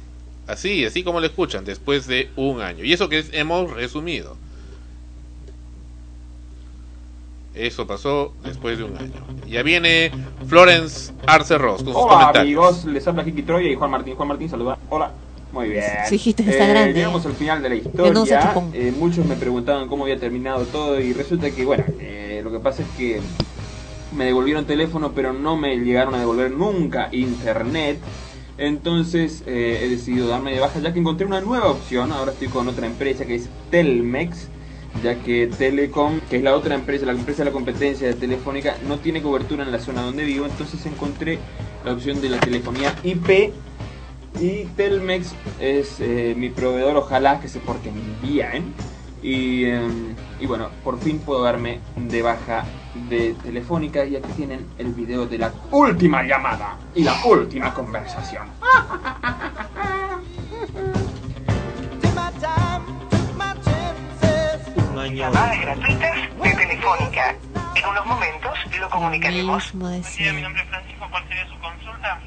[0.48, 2.84] Así, así como lo escuchan, después de un año.
[2.84, 4.36] Y eso que es- hemos resumido.
[7.54, 9.12] Eso pasó después de un año.
[9.48, 10.10] Ya viene
[10.48, 12.42] Florence Arce Ross con sus Hola comentarios.
[12.66, 14.16] amigos, les habla Kiki Troya y Juan Martín.
[14.16, 14.78] Juan Martín, saluda.
[14.90, 15.12] Hola.
[15.52, 15.84] Muy bien.
[16.08, 16.94] Sí, hijita, está Eh, grande.
[16.94, 18.54] Llegamos al final de la historia.
[18.74, 22.60] Eh, muchos me preguntaban cómo había terminado todo y resulta que, bueno, eh, lo que
[22.60, 23.20] pasa es que
[24.12, 28.00] me devolvieron teléfono, pero no me llegaron a devolver nunca internet.
[28.58, 32.12] Entonces eh, he decidido darme de baja ya que encontré una nueva opción.
[32.12, 34.50] Ahora estoy con otra empresa que es Telmex.
[35.04, 38.76] ya que Telecom, que es la otra empresa, la empresa de la competencia de Telefónica,
[38.88, 41.40] no tiene cobertura en la zona donde vivo, entonces encontré
[41.86, 43.54] la opción de la telefonía IP
[44.40, 48.74] y Telmex es eh, mi proveedor, ojalá que se porten bien.
[49.22, 49.82] Y, eh,
[50.40, 55.26] y bueno, por fin puedo darme de baja de Telefónica y aquí tienen el video
[55.26, 58.48] de la última llamada y la última conversación.
[65.14, 67.36] Llamadas gratuitas de Telefónica.
[67.76, 69.66] En unos momentos lo comunicaremos.
[69.74, 70.66] Mismo de siempre.
[70.70, 72.20] Francisco, ¿cuál sería su consulta?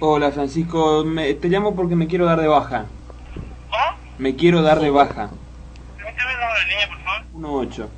[0.00, 2.84] Hola Francisco, me- te llamo porque me quiero dar de baja.
[4.18, 5.30] Me quiero dar de baja.
[5.96, 7.22] Permítame el número de línea, por favor.
[7.68, 7.88] 1-8.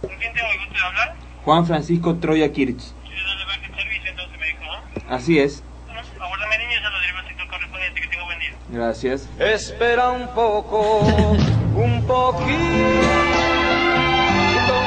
[0.00, 1.14] ¿Con quién tengo el gusto de hablar?
[1.44, 2.92] Juan Francisco Troya Kirch.
[3.04, 5.14] Quiero darle baja el servicio, entonces me dijo, ¿no?
[5.14, 5.62] Así es.
[5.86, 8.00] Bueno, aguárdame niño, ya lo derivo al sector correspondiente.
[8.00, 8.52] Que tenga buen día.
[8.70, 9.28] Gracias.
[9.38, 12.50] Espera un poco, un poquito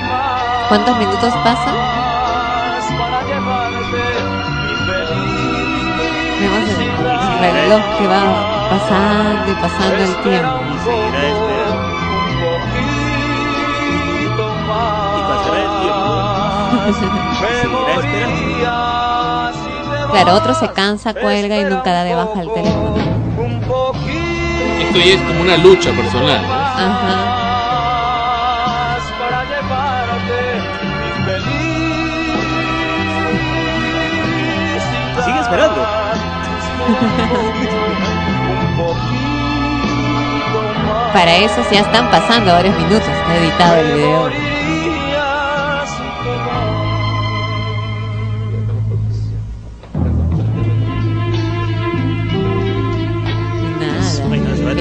[0.10, 1.76] más ¿Cuántos minutos pasan?
[2.97, 3.24] para.
[6.39, 8.24] Vemos el, el reloj que va
[8.70, 11.64] pasando y pasando el tiempo.
[20.11, 22.95] Claro, otro se cansa, cuelga y nunca da de baja el teléfono.
[24.79, 26.41] Esto ya es como una lucha personal.
[26.41, 26.53] ¿no?
[26.53, 27.29] Ajá.
[35.25, 35.88] Sigue esperando.
[41.13, 43.07] Para eso ya están pasando varios minutos.
[43.31, 44.53] He editado el video.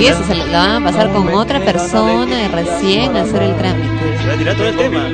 [0.03, 3.57] Y eso se lo, lo van a pasar con otra persona y recién hacer el
[3.57, 3.89] trámite.
[4.57, 5.09] Todo el tema.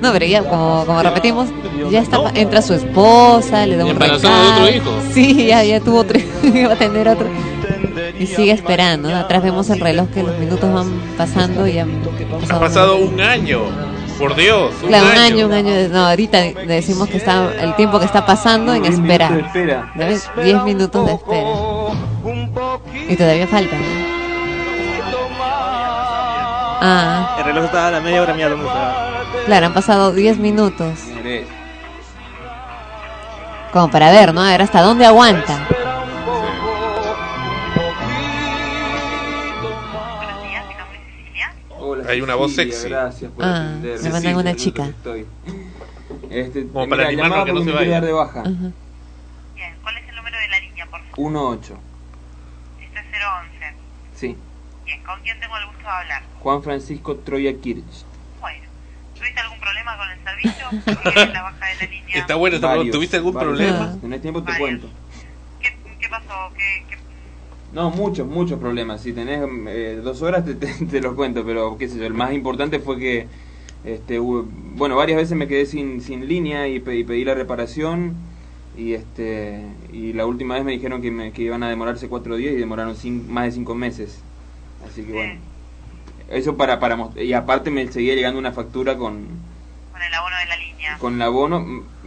[0.00, 1.50] No, pero ya, como, como repetimos,
[1.90, 4.70] ya está, entra su esposa, le da un de otro recado.
[4.70, 4.90] hijo.
[5.12, 6.18] Sí, ya, ya tuvo otro,
[6.66, 7.26] va a tener otro.
[8.18, 9.14] Y sigue esperando.
[9.14, 12.96] Atrás vemos el reloj que los minutos van pasando y ya han Ha pasado pasado
[12.96, 13.91] un año.
[14.22, 14.72] Por Dios.
[14.82, 15.46] Un Claro, un año.
[15.46, 15.74] un año.
[15.74, 19.40] de- No, ahorita decimos que está el tiempo que está pasando en Diez minutos de
[19.40, 19.82] espera.
[19.86, 19.92] espera.
[19.96, 20.30] ¿Ves?
[20.44, 21.48] 10 minutos de espera.
[23.08, 23.74] Y todavía falta.
[23.76, 23.82] ¿no?
[26.84, 28.94] Ah, El reloj está a la media hora, mira dónde está.
[29.46, 30.98] claro, han pasado 10 minutos.
[33.72, 34.42] Como para ver, ¿no?
[34.42, 35.66] A ver hasta dónde aguanta.
[42.12, 42.88] Hay una voz sexy.
[42.90, 44.00] Gracias por Ah, atender.
[44.02, 44.90] me mandan una chica.
[46.30, 47.92] Este, Como para llamaba a que no se me quiero vaya.
[47.92, 48.40] dar de baja.
[48.40, 48.72] Ajá.
[51.16, 51.76] 1-8.
[52.80, 53.74] Este es 011.
[54.14, 54.36] Sí.
[54.84, 56.22] Bien, ¿con quién tengo el gusto de hablar?
[56.40, 57.84] Juan Francisco Troya Kirch.
[58.40, 58.64] Bueno,
[59.14, 60.66] ¿tuviste algún problema con el servicio?
[61.02, 62.18] ¿Quieres la baja de la línea?
[62.18, 62.66] Está esta pregunta.
[62.66, 63.58] Varios, ¿Tuviste algún varios.
[63.58, 63.96] problema?
[64.02, 64.60] No hay tiempo te Varios.
[64.60, 64.88] cuento.
[66.00, 66.52] ¿Qué pasó?
[66.56, 66.96] ¿Qué, qué...
[67.72, 69.00] No, muchos, muchos problemas.
[69.00, 72.12] Si tenés eh, dos horas te, te, te los cuento, pero qué sé yo, el
[72.14, 73.28] más importante fue que,
[73.84, 74.44] este, hubo-
[74.76, 78.14] bueno, varias veces me quedé sin, sin línea y, pe- y pedí la reparación
[78.76, 82.36] y este y la última vez me dijeron que, me, que iban a demorarse cuatro
[82.36, 84.22] días y demoraron cin- más de cinco meses.
[84.86, 85.34] Así que bueno,
[86.28, 89.14] eso para para y aparte me seguía llegando una factura con
[89.92, 90.98] con el abono de la línea?
[90.98, 91.66] con el abono,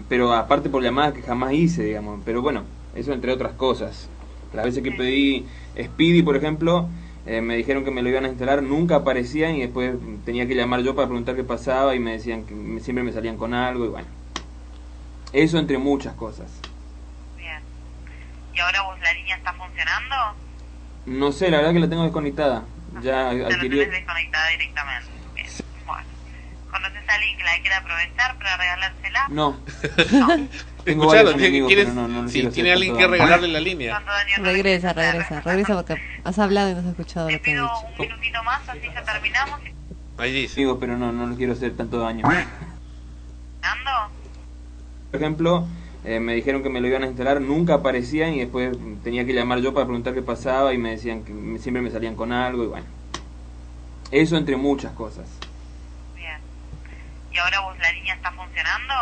[0.10, 2.20] pero aparte por llamadas que jamás hice, digamos.
[2.26, 2.64] Pero bueno,
[2.96, 4.10] eso entre otras cosas.
[4.56, 5.46] Las veces que pedí
[5.82, 6.90] Speedy, por ejemplo,
[7.26, 9.94] eh, me dijeron que me lo iban a instalar, nunca aparecían y después
[10.26, 13.12] tenía que llamar yo para preguntar qué pasaba y me decían que me- siempre me
[13.12, 14.08] salían con algo y bueno.
[15.34, 16.50] Eso entre muchas cosas.
[17.38, 17.60] Bien.
[18.54, 20.16] ¿Y ahora vos la línea está funcionando?
[21.08, 22.64] No sé, la verdad que la tengo desconectada.
[23.02, 23.80] Ya ¿O la adquirí...
[23.80, 25.10] tenés desconectada directamente?
[25.36, 25.48] Bien.
[25.86, 26.04] Bueno.
[26.72, 29.26] ¿Conoces a alguien que la quiera aprovechar para regalársela?
[29.30, 29.58] No.
[30.86, 33.48] Tengo Escuchalo, varios ¿tiene- enemigos, ¿quieres- pero no, no les si tiene alguien que regalarle
[33.48, 34.04] la línea.
[34.38, 37.70] Regresa, regresa, regresa porque has hablado y no has escuchado lo que he dicho.
[37.98, 39.60] Un minutito más, así ya terminamos.
[40.20, 40.62] Ahí dice.
[40.62, 42.24] Amigos, pero no, no les quiero hacer tanto daño.
[42.28, 43.92] ¿Ando?
[45.12, 45.68] Por ejemplo,
[46.04, 49.34] eh, me dijeron que me lo iban a instalar, nunca aparecían y después tenía que
[49.34, 52.32] llamar yo para preguntar qué pasaba y me decían que me- siempre me salían con
[52.32, 52.86] algo y bueno.
[54.12, 55.26] Eso entre muchas cosas.
[56.16, 56.38] Bien.
[57.34, 58.94] ¿Y ahora vos la línea está funcionando?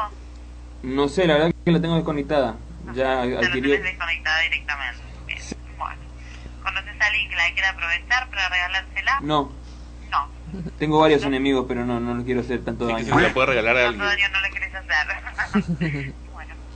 [0.84, 2.56] No sé, la verdad que la tengo desconectada.
[2.94, 3.70] Ya ¿O la adquirí...
[3.72, 5.02] tenés desconectada directamente?
[5.26, 5.40] Bien.
[5.78, 6.02] Bueno.
[6.62, 9.20] ¿Conoces a alguien que la quiera aprovechar para regalársela?
[9.22, 9.52] No,
[10.12, 10.30] No.
[10.78, 13.00] tengo varios enemigos, pero no, no quiero hacer tanto daño.
[13.00, 14.32] Si se la puede regalar a Tanto alguien.
[14.32, 16.14] daño no le querés hacer.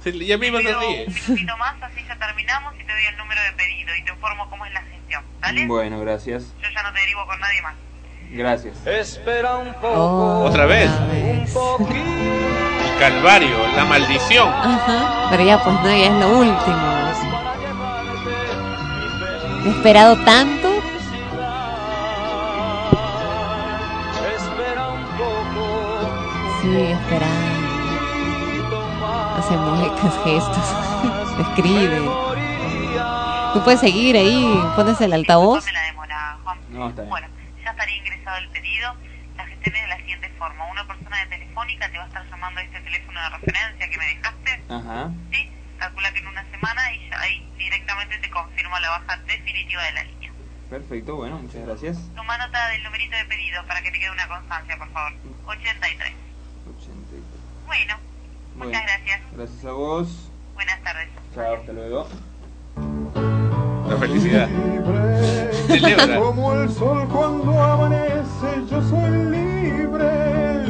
[0.04, 1.06] Sí, Ya mismo se Pero ríe.
[1.08, 4.12] un minutito más, así ya terminamos y te doy el número de pedido y te
[4.12, 5.22] informo cómo es la gestión.
[5.42, 5.66] ¿Dale?
[5.66, 6.54] Bueno, gracias.
[6.62, 7.74] Yo ya no te derivo con nadie más.
[8.32, 8.86] Gracias.
[8.86, 9.88] Espera un poco.
[9.96, 10.90] Oh, Otra vez.
[10.90, 12.00] Un poquito.
[12.00, 14.50] El calvario, la maldición.
[14.50, 15.28] Ajá.
[15.30, 16.78] Pero ya, pues no, ya es lo último.
[19.66, 20.70] He esperado tanto.
[24.36, 26.10] Espera un poco.
[26.62, 27.58] Sí, esperando.
[29.38, 30.76] Hace muecas, gestos.
[31.40, 32.02] Escribe.
[33.54, 35.66] Tú puedes seguir ahí, pones el altavoz.
[36.70, 37.37] No, está bien.
[37.96, 38.96] Ingresado el pedido.
[39.36, 40.66] La gestión es de la siguiente forma.
[40.72, 43.98] Una persona de Telefónica te va a estar llamando a este teléfono de referencia que
[43.98, 44.64] me dejaste.
[44.70, 45.12] Ajá.
[45.32, 49.84] Sí, calcula que en una semana y ya ahí directamente te confirma la baja definitiva
[49.84, 50.32] de la línea.
[50.70, 51.98] Perfecto, bueno, muchas gracias.
[52.16, 55.14] Toma nota del numerito de pedido para que te quede una constancia, por favor.
[55.46, 56.14] 83.
[57.66, 57.98] Bueno,
[58.56, 59.22] Bueno, muchas gracias.
[59.32, 60.32] Gracias a vos.
[60.56, 61.10] Buenas tardes.
[61.34, 62.10] Chao, hasta luego.
[63.90, 64.48] La felicidad.
[65.68, 66.20] Celebra.
[66.20, 70.66] Como el sol cuando amanece, yo soy libre.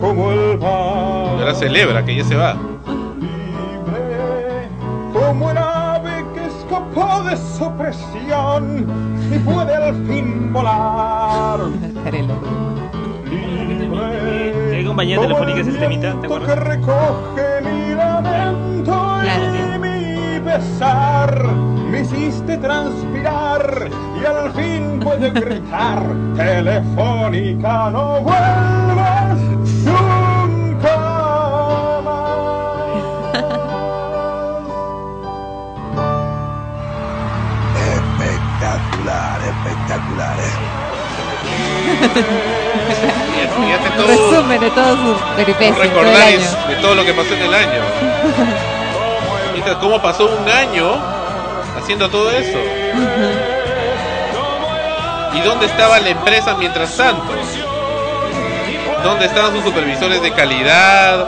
[0.00, 1.36] Como el mar.
[1.36, 2.56] Y ahora celebra que ya se va.
[5.12, 8.86] Como el ave que escapó de su presión
[9.34, 11.60] y puede al fin volar.
[14.70, 16.12] ¿Qué compañía telefónica es ese temita?
[16.14, 16.58] ¿Te que acuerdas?
[16.58, 19.28] recoge mi lamento y
[21.90, 26.02] Me hiciste transpirar y al fin puedo gritar.
[26.36, 29.38] Telefónica, no vuelvas
[29.84, 31.18] nunca
[37.76, 40.36] Espectacular, espectacular.
[43.60, 44.06] Fíjate todo.
[44.06, 45.78] Resumen de todos sus peripecias.
[45.78, 48.68] Recordáis de todo lo que pasó en el año.
[49.80, 50.96] Cómo pasó un año
[51.76, 52.58] haciendo todo eso.
[55.34, 57.32] ¿Y dónde estaba la empresa mientras tanto?
[59.02, 61.26] ¿Dónde estaban sus supervisores de calidad?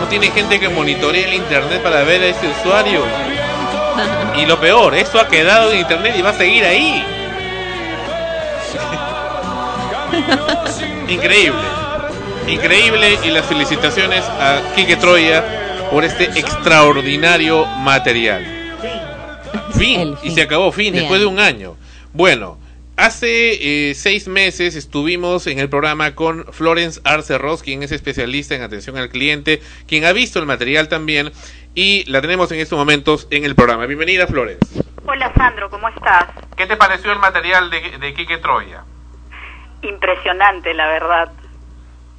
[0.00, 3.02] ¿No tiene gente que monitorea el internet para ver a este usuario?
[4.36, 7.04] Y lo peor, esto ha quedado en internet y va a seguir ahí.
[11.08, 11.62] Increíble.
[12.46, 18.44] Increíble y las felicitaciones a Kike Troya por este extraordinario material.
[19.76, 21.04] Fin, y se acabó, fin, Bien.
[21.04, 21.76] después de un año.
[22.12, 22.58] Bueno,
[22.96, 28.54] hace eh, seis meses estuvimos en el programa con Florence Arce Ross, quien es especialista
[28.54, 31.32] en atención al cliente, quien ha visto el material también,
[31.74, 33.86] y la tenemos en estos momentos en el programa.
[33.86, 34.82] Bienvenida, Florence.
[35.06, 36.26] Hola Sandro, ¿cómo estás?
[36.56, 38.84] ¿Qué te pareció el material de, de Kike Troya?
[39.82, 41.30] Impresionante, la verdad.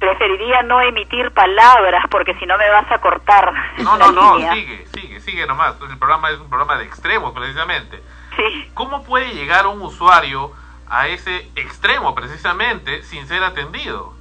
[0.00, 3.52] Preferiría no emitir palabras porque si no me vas a cortar.
[3.78, 5.76] No, la no, no, sigue, sigue, sigue nomás.
[5.80, 8.02] El programa es un programa de extremos, precisamente.
[8.34, 8.70] Sí.
[8.74, 10.52] ¿Cómo puede llegar un usuario
[10.88, 14.14] a ese extremo, precisamente, sin ser atendido?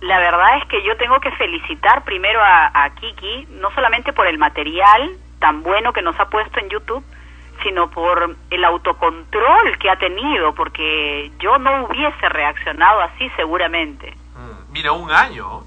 [0.00, 4.26] La verdad es que yo tengo que felicitar primero a, a Kiki, no solamente por
[4.26, 7.04] el material tan bueno que nos ha puesto en YouTube,
[7.62, 14.14] sino por el autocontrol que ha tenido, porque yo no hubiese reaccionado así seguramente.
[14.74, 15.62] Mira, un año.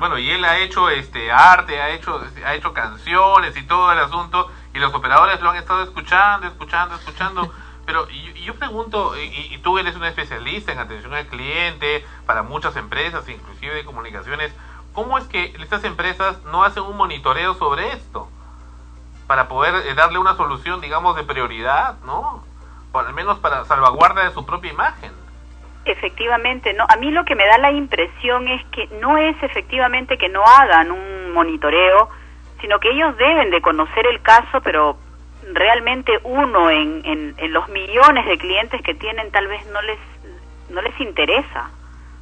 [0.00, 4.00] Bueno, y él ha hecho este arte, ha hecho ha hecho canciones y todo el
[4.00, 7.54] asunto y los operadores lo han estado escuchando, escuchando, escuchando.
[7.86, 12.04] Pero y, y yo pregunto, y, y tú eres un especialista en atención al cliente
[12.26, 14.52] para muchas empresas, inclusive de comunicaciones,
[14.92, 18.28] ¿cómo es que estas empresas no hacen un monitoreo sobre esto?
[19.28, 22.42] Para poder eh, darle una solución, digamos, de prioridad, ¿no?
[22.90, 25.21] O al menos para salvaguarda de su propia imagen.
[25.84, 26.84] Efectivamente, no.
[26.88, 30.44] A mí lo que me da la impresión es que no es efectivamente que no
[30.44, 32.08] hagan un monitoreo,
[32.60, 34.96] sino que ellos deben de conocer el caso, pero
[35.52, 39.98] realmente uno en, en, en los millones de clientes que tienen tal vez no les
[40.70, 41.70] no les interesa.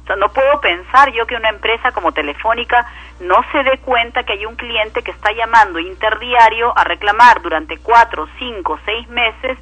[0.03, 2.85] O sea, no puedo pensar yo que una empresa como Telefónica
[3.19, 7.77] no se dé cuenta que hay un cliente que está llamando interdiario a reclamar durante
[7.77, 9.57] cuatro, cinco, seis meses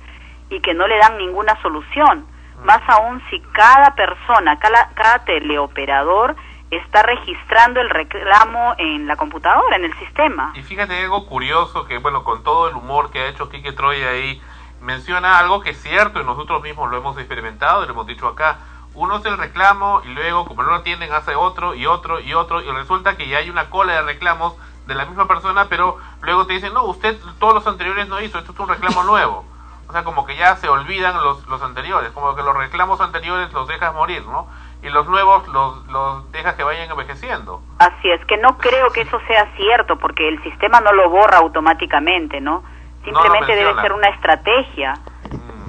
[0.50, 2.26] y que no le dan ninguna solución.
[2.64, 6.36] Más aún si cada persona, cada, cada teleoperador
[6.72, 10.52] está registrando el reclamo en la computadora, en el sistema.
[10.56, 14.04] Y fíjate algo curioso que, bueno, con todo el humor que ha hecho Kike Troy
[14.04, 14.42] ahí,
[14.82, 18.28] menciona algo que es cierto y nosotros mismos lo hemos experimentado y lo hemos dicho
[18.28, 18.60] acá.
[18.94, 22.34] Uno hace el reclamo y luego, como no lo atienden, hace otro y otro y
[22.34, 24.56] otro y resulta que ya hay una cola de reclamos
[24.88, 28.40] de la misma persona, pero luego te dicen, no, usted todos los anteriores no hizo,
[28.40, 29.46] esto es un reclamo nuevo.
[29.90, 33.52] O sea, como que ya se olvidan los, los anteriores, como que los reclamos anteriores
[33.52, 34.48] los dejas morir, ¿no?
[34.82, 37.62] y los nuevos los, los dejas que vayan envejeciendo.
[37.80, 41.38] Así es, que no creo que eso sea cierto, porque el sistema no lo borra
[41.40, 42.64] automáticamente, ¿no?
[43.04, 44.94] Simplemente debe ser una estrategia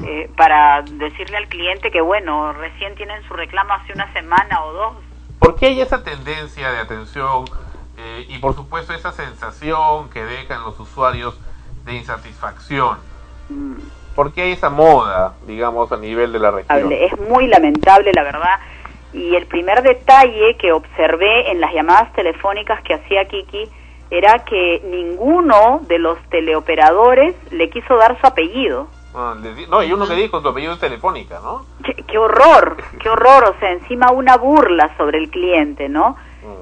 [0.05, 4.73] eh, para decirle al cliente que, bueno, recién tienen su reclamo hace una semana o
[4.73, 4.93] dos.
[5.39, 7.45] ¿Por qué hay esa tendencia de atención
[7.97, 11.39] eh, y por supuesto esa sensación que dejan los usuarios
[11.85, 12.99] de insatisfacción?
[14.15, 16.93] ¿Por qué hay esa moda, digamos, a nivel de la región?
[16.93, 18.59] Es muy lamentable, la verdad.
[19.13, 23.69] Y el primer detalle que observé en las llamadas telefónicas que hacía Kiki
[24.11, 28.89] era que ninguno de los teleoperadores le quiso dar su apellido.
[29.15, 31.65] Ah, di- no, y uno que dijo su apellido es telefónica, ¿no?
[31.85, 36.17] Qué, qué horror, qué horror, o sea, encima una burla sobre el cliente, ¿no?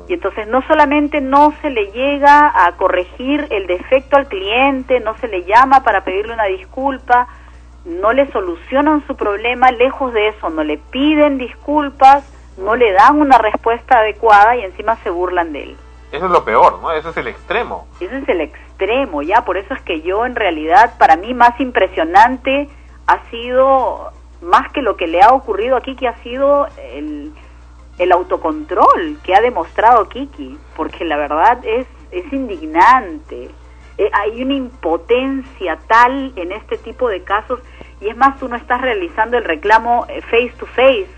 [0.08, 5.16] Y entonces no solamente no se le llega a corregir el defecto al cliente, no
[5.18, 7.28] se le llama para pedirle una disculpa,
[7.84, 12.24] no le solucionan su problema, lejos de eso, no le piden disculpas,
[12.58, 15.76] no le dan una respuesta adecuada y encima se burlan de él.
[16.10, 16.90] Eso es lo peor, ¿no?
[16.90, 17.86] Ese es el extremo.
[18.00, 21.58] Ese es el extremo, ya, por eso es que yo en realidad, para mí más
[21.60, 22.68] impresionante
[23.06, 24.10] ha sido,
[24.40, 27.32] más que lo que le ha ocurrido a Kiki, ha sido el,
[27.98, 33.50] el autocontrol que ha demostrado Kiki, porque la verdad es, es indignante.
[33.98, 37.60] Eh, hay una impotencia tal en este tipo de casos,
[38.00, 41.08] y es más, tú no estás realizando el reclamo eh, face to face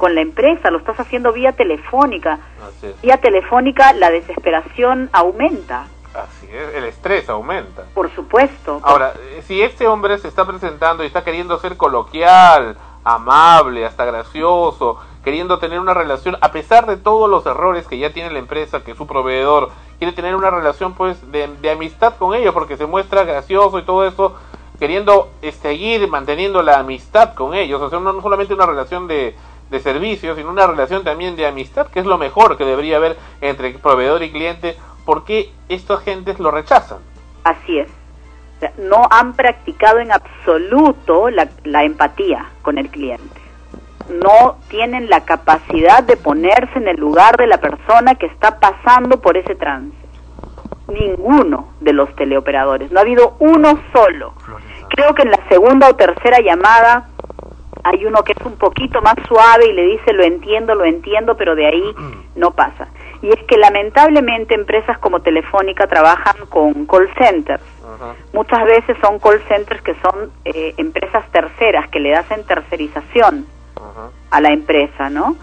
[0.00, 2.40] con la empresa, lo estás haciendo vía telefónica.
[2.66, 3.00] Así es.
[3.02, 7.84] Vía telefónica la desesperación aumenta, Así es, el estrés aumenta.
[7.94, 8.80] por supuesto.
[8.82, 14.04] Ahora, eh, si este hombre se está presentando y está queriendo ser coloquial, amable, hasta
[14.04, 18.38] gracioso, queriendo tener una relación, a pesar de todos los errores que ya tiene la
[18.38, 22.86] empresa, que su proveedor, quiere tener una relación pues de, amistad con ellos porque se
[22.86, 24.36] muestra gracioso y todo eso,
[24.78, 29.34] queriendo eh, seguir manteniendo la amistad con ellos, o sea, no, solamente una relación de,
[29.68, 33.16] de servicio, sino una relación también de amistad, que es lo mejor que debería haber
[33.40, 36.98] entre proveedor y cliente, ¿por qué estas gentes lo rechazan?
[37.42, 37.88] Así es.
[38.78, 43.45] No han practicado en absoluto la empatía con el cliente.
[44.08, 49.20] No tienen la capacidad de ponerse en el lugar de la persona que está pasando
[49.20, 49.96] por ese trance.
[50.88, 52.90] Ninguno de los teleoperadores.
[52.92, 54.34] No ha habido uno solo.
[54.88, 57.08] Creo que en la segunda o tercera llamada
[57.82, 61.36] hay uno que es un poquito más suave y le dice lo entiendo, lo entiendo,
[61.36, 61.94] pero de ahí
[62.34, 62.88] no pasa.
[63.22, 67.62] Y es que lamentablemente empresas como Telefónica trabajan con call centers.
[68.32, 73.46] Muchas veces son call centers que son eh, empresas terceras, que le hacen tercerización
[74.30, 75.36] a la empresa, ¿no?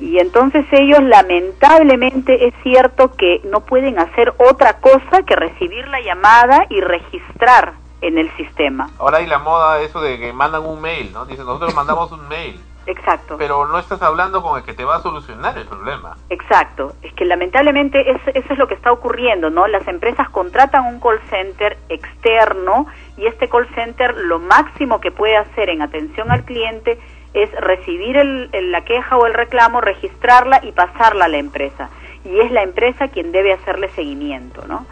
[0.00, 6.00] Y entonces ellos lamentablemente es cierto que no pueden hacer otra cosa que recibir la
[6.00, 8.90] llamada y registrar en el sistema.
[8.98, 11.24] Ahora hay la moda eso de que mandan un mail, ¿no?
[11.26, 12.60] Dicen, nosotros mandamos un mail.
[12.86, 13.36] Exacto.
[13.38, 16.18] Pero no estás hablando con el que te va a solucionar el problema.
[16.28, 19.66] Exacto, es que lamentablemente es- eso es lo que está ocurriendo, ¿no?
[19.68, 25.34] Las empresas contratan un call center externo y este call center lo máximo que puede
[25.36, 26.98] hacer en atención al cliente
[27.34, 31.90] es recibir el- el- la queja o el reclamo, registrarla y pasarla a la empresa.
[32.24, 34.86] Y es la empresa quien debe hacerle seguimiento, ¿no?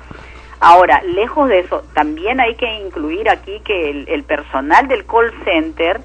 [0.61, 5.33] Ahora, lejos de eso, también hay que incluir aquí que el, el personal del call
[5.45, 6.01] center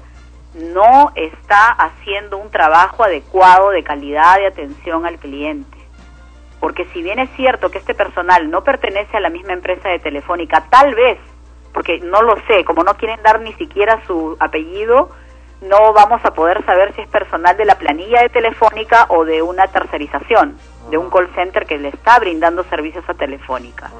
[0.54, 5.76] no está haciendo un trabajo adecuado de calidad de atención al cliente.
[6.60, 10.00] Porque si bien es cierto que este personal no pertenece a la misma empresa de
[10.00, 11.18] Telefónica, tal vez,
[11.72, 15.10] porque no lo sé, como no quieren dar ni siquiera su apellido,
[15.60, 19.42] no vamos a poder saber si es personal de la planilla de Telefónica o de
[19.42, 20.56] una tercerización,
[20.90, 23.90] de un call center que le está brindando servicios a Telefónica.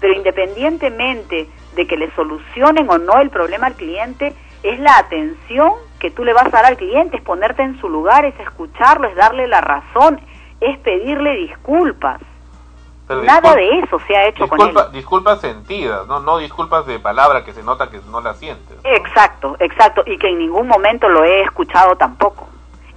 [0.00, 5.72] Pero independientemente de que le solucionen o no el problema al cliente, es la atención
[5.98, 9.08] que tú le vas a dar al cliente, es ponerte en su lugar, es escucharlo,
[9.08, 10.20] es darle la razón,
[10.60, 12.20] es pedirle disculpas.
[13.06, 14.92] Pero Nada de eso se ha hecho con disculpa- él.
[14.92, 16.20] Disculpas sentidas, ¿no?
[16.20, 18.78] No disculpas de palabra que se nota que no la sientes.
[18.82, 22.48] Exacto, exacto, y que en ningún momento lo he escuchado tampoco.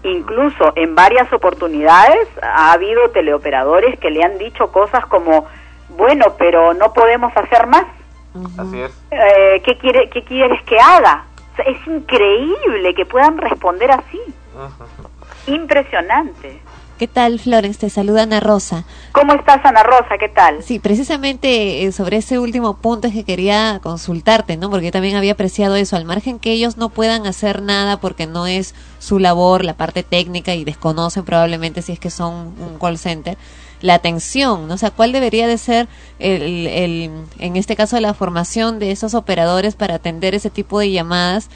[0.03, 5.45] Incluso en varias oportunidades ha habido teleoperadores que le han dicho cosas como,
[5.89, 7.85] bueno, pero no podemos hacer más.
[8.57, 8.97] Así es.
[9.11, 11.25] Eh, ¿qué, quiere, ¿Qué quieres que haga?
[11.51, 14.21] O sea, es increíble que puedan responder así.
[15.47, 16.61] Impresionante.
[16.97, 17.79] ¿Qué tal, Florence?
[17.79, 18.83] Te saluda Ana Rosa.
[19.11, 20.17] ¿Cómo estás, Ana Rosa?
[20.19, 20.63] ¿Qué tal?
[20.63, 24.71] Sí, precisamente eh, sobre ese último punto es que quería consultarte, ¿no?
[24.71, 28.25] Porque yo también había apreciado eso, al margen que ellos no puedan hacer nada porque
[28.25, 32.79] no es su labor, la parte técnica, y desconocen probablemente si es que son un
[32.79, 33.37] call center.
[33.81, 34.73] la atención, ¿no?
[34.73, 35.87] O sea, ¿cuál debería de ser
[36.17, 40.91] el, el, en este caso la formación de esos operadores para atender ese tipo de
[40.91, 41.49] llamadas?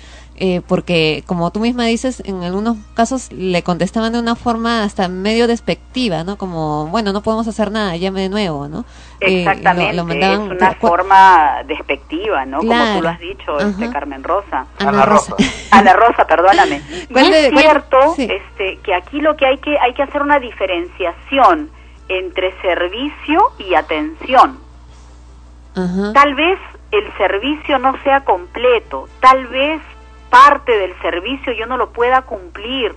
[0.43, 5.07] Eh, porque como tú misma dices, en algunos casos le contestaban de una forma hasta
[5.07, 6.35] medio despectiva, ¿no?
[6.35, 8.83] Como, bueno, no podemos hacer nada, llame de nuevo, ¿no?
[9.19, 12.57] Eh, Exactamente, lo- lo mandaban- es una cu- forma despectiva, ¿no?
[12.57, 13.91] Como tú lo has dicho, este.
[13.91, 14.65] Carmen Rosa.
[14.79, 15.35] Ana Rosa.
[15.69, 16.81] Ana Rosa, perdóname.
[17.09, 18.23] Y ¿Cuál es de- cierto sí.
[18.27, 21.69] este, que aquí lo que hay que hay que hacer una diferenciación
[22.09, 24.57] entre servicio y atención.
[25.75, 26.13] Ajá.
[26.13, 26.57] Tal vez
[26.91, 29.79] el servicio no sea completo, tal vez
[30.31, 32.95] parte del servicio yo no lo pueda cumplir,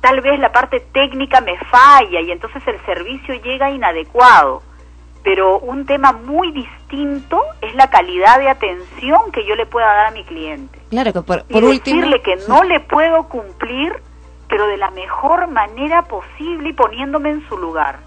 [0.00, 4.62] tal vez la parte técnica me falla y entonces el servicio llega inadecuado.
[5.22, 10.06] Pero un tema muy distinto es la calidad de atención que yo le pueda dar
[10.06, 10.80] a mi cliente.
[10.90, 12.00] Claro que por, Y último...
[12.00, 13.92] decirle que no le puedo cumplir,
[14.48, 18.00] pero de la mejor manera posible y poniéndome en su lugar.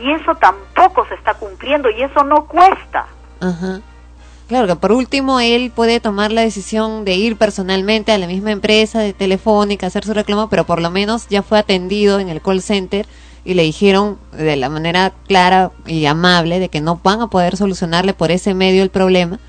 [0.00, 3.06] Y eso tampoco se está cumpliendo y eso no cuesta.
[3.40, 3.80] Ajá.
[4.48, 8.52] Claro que por último él puede tomar la decisión de ir personalmente a la misma
[8.52, 12.40] empresa de Telefónica, hacer su reclamo, pero por lo menos ya fue atendido en el
[12.40, 13.06] call center
[13.44, 17.56] y le dijeron de la manera clara y amable de que no van a poder
[17.56, 19.40] solucionarle por ese medio el problema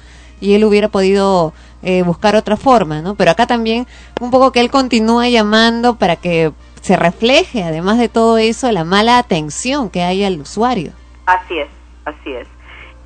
[0.42, 1.54] y él hubiera podido
[1.84, 3.14] eh, buscar otra forma, ¿no?
[3.14, 3.86] Pero acá también
[4.20, 8.84] un poco que él continúa llamando para que se refleje, además de todo eso, la
[8.84, 10.92] mala atención que hay al usuario.
[11.26, 11.68] Así es,
[12.06, 12.48] así es.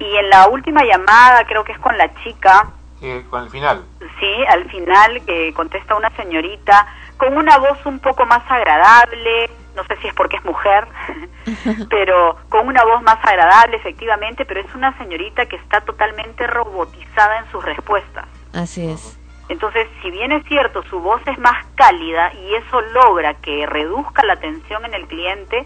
[0.02, 2.72] Y en la última llamada, creo que es con la chica,
[3.02, 3.84] Eh, con el final.
[4.20, 6.88] sí, al final que contesta una señorita
[7.18, 10.88] con una voz un poco más agradable, no sé si es porque es mujer,
[11.90, 17.40] pero con una voz más agradable efectivamente, pero es una señorita que está totalmente robotizada
[17.40, 18.26] en sus respuestas.
[18.54, 19.18] Así es.
[19.50, 24.24] Entonces, si bien es cierto, su voz es más cálida y eso logra que reduzca
[24.24, 25.66] la tensión en el cliente,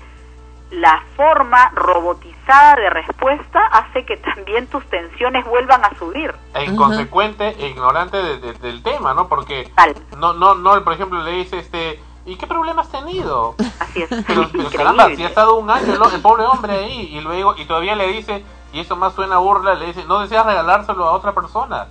[0.72, 6.34] la forma robotizada de respuesta hace que también tus tensiones vuelvan a subir.
[6.54, 9.28] E inconsecuente e ignorante de- de- del tema, ¿no?
[9.28, 9.72] Porque
[10.18, 13.56] no, no, no, por ejemplo, le dice este, ¿y qué problema has tenido?
[13.80, 14.10] Así es.
[14.28, 17.56] Pero, pero caramba, si ha estado un año el, el pobre hombre ahí y luego
[17.58, 18.44] y todavía le dice
[18.74, 21.88] y eso más suena a burla, le dice, no deseas regalárselo a otra persona.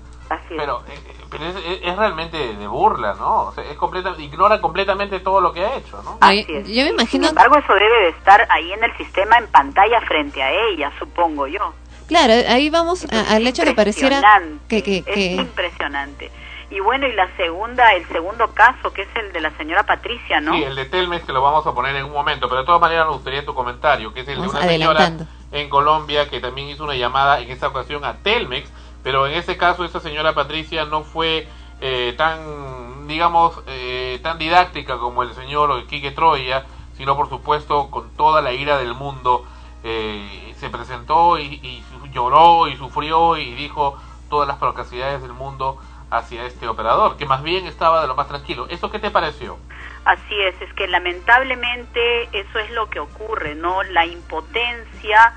[0.48, 3.44] Pero, eh, eh, pero es, es- es realmente de burla, ¿no?
[3.46, 6.18] O sea, es completa, ignora completamente todo lo que ha hecho, ¿no?
[6.20, 6.66] Así es.
[6.68, 7.24] Yo me imagino...
[7.28, 10.92] Sin embargo, eso debe de estar ahí en el sistema en pantalla frente a ella,
[10.98, 11.72] supongo yo.
[12.08, 16.30] Claro, ahí vamos a- al hecho que pareciera Impresionante, que, que, Es que- impresionante.
[16.70, 20.40] Y bueno, y la segunda, el segundo caso, que es el de la señora Patricia,
[20.40, 20.54] ¿no?
[20.54, 22.80] Sí, el de Telmex que lo vamos a poner en un momento, pero de todas
[22.80, 25.12] maneras me gustaría tu comentario, que es el Vamos de una señora
[25.52, 28.72] en Colombia que también hizo una llamada en esta ocasión a Telmex,
[29.04, 31.46] pero en ese caso esa señora Patricia no fue
[31.80, 36.64] eh, tan, digamos, eh, tan didáctica como el señor Quique Troya,
[36.96, 39.44] sino por supuesto con toda la ira del mundo
[39.84, 43.98] eh, se presentó y, lloró y sufrió y dijo
[44.30, 45.78] todas las procacidades del mundo
[46.10, 48.66] hacia este operador, que más bien estaba de lo más tranquilo.
[48.70, 49.58] ¿Eso qué te pareció?
[50.04, 53.82] Así es, es que lamentablemente eso es lo que ocurre, ¿no?
[53.82, 55.34] La impotencia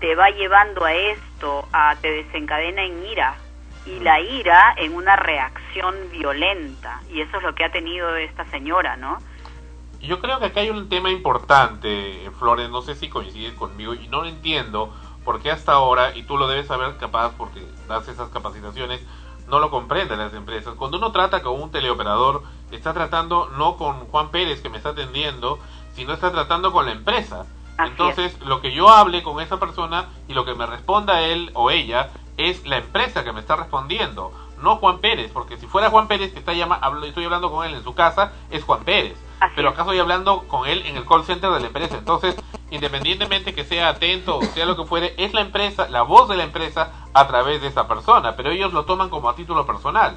[0.00, 0.92] te va llevando a
[1.38, 3.36] esto, a te desencadena en ira
[3.86, 8.44] y la ira en una reacción violenta y eso es lo que ha tenido esta
[8.46, 9.18] señora, ¿no?
[10.00, 14.08] Yo creo que acá hay un tema importante, Flores, no sé si coincides conmigo y
[14.08, 14.92] no lo entiendo
[15.24, 19.00] por qué hasta ahora, y tú lo debes saber capaz porque das esas capacitaciones,
[19.46, 20.74] no lo comprenden las empresas.
[20.74, 22.42] Cuando uno trata con un teleoperador,
[22.72, 25.58] está tratando no con Juan Pérez que me está atendiendo,
[25.94, 27.46] sino está tratando con la empresa.
[27.78, 31.70] Entonces, lo que yo hable con esa persona y lo que me responda él o
[31.70, 34.32] ella es la empresa que me está respondiendo,
[34.62, 37.64] no Juan Pérez, porque si fuera Juan Pérez que está llama, hablo- estoy hablando con
[37.66, 39.16] él en su casa, es Juan Pérez.
[39.54, 41.96] Pero acá estoy hablando con él en el call center de la empresa.
[41.96, 42.34] Entonces,
[42.72, 46.36] independientemente que sea atento o sea lo que fuere, es la empresa, la voz de
[46.36, 48.34] la empresa a través de esa persona.
[48.36, 50.16] Pero ellos lo toman como a título personal.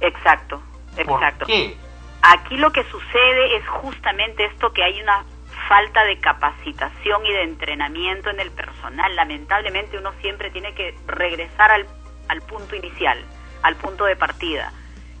[0.00, 0.60] Exacto,
[1.04, 1.46] ¿Por exacto.
[1.46, 1.76] qué?
[2.22, 5.24] Aquí lo que sucede es justamente esto que hay una
[5.70, 9.14] falta de capacitación y de entrenamiento en el personal.
[9.14, 11.86] Lamentablemente uno siempre tiene que regresar al,
[12.26, 13.24] al punto inicial,
[13.62, 14.72] al punto de partida,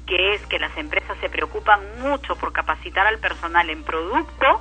[0.06, 4.60] que es que las empresas se preocupan mucho por capacitar al personal en producto,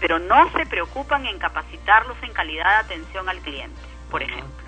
[0.00, 4.66] pero no se preocupan en capacitarlos en calidad de atención al cliente, por ejemplo.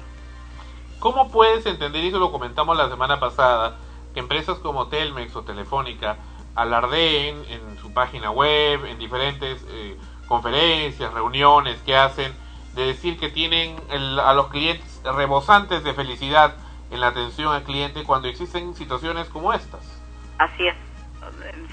[1.01, 3.77] ¿Cómo puedes entender, y eso lo comentamos la semana pasada,
[4.15, 6.19] que empresas como Telmex o Telefónica
[6.55, 9.97] alardeen en su página web, en diferentes eh,
[10.31, 12.33] conferencias, reuniones que hacen,
[12.75, 16.55] de decir que tienen el- a los clientes rebosantes de felicidad
[16.93, 19.81] en la atención al cliente cuando existen situaciones como estas?
[20.39, 20.77] Así es.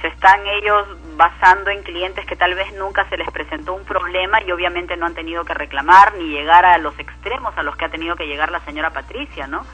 [0.01, 0.85] se están ellos
[1.15, 5.07] basando en clientes que tal vez nunca se les presentó un problema y obviamente no
[5.07, 8.27] han tenido que reclamar ni llegar a los extremos a los que ha tenido que
[8.27, 9.65] llegar la señora Patricia, ¿no?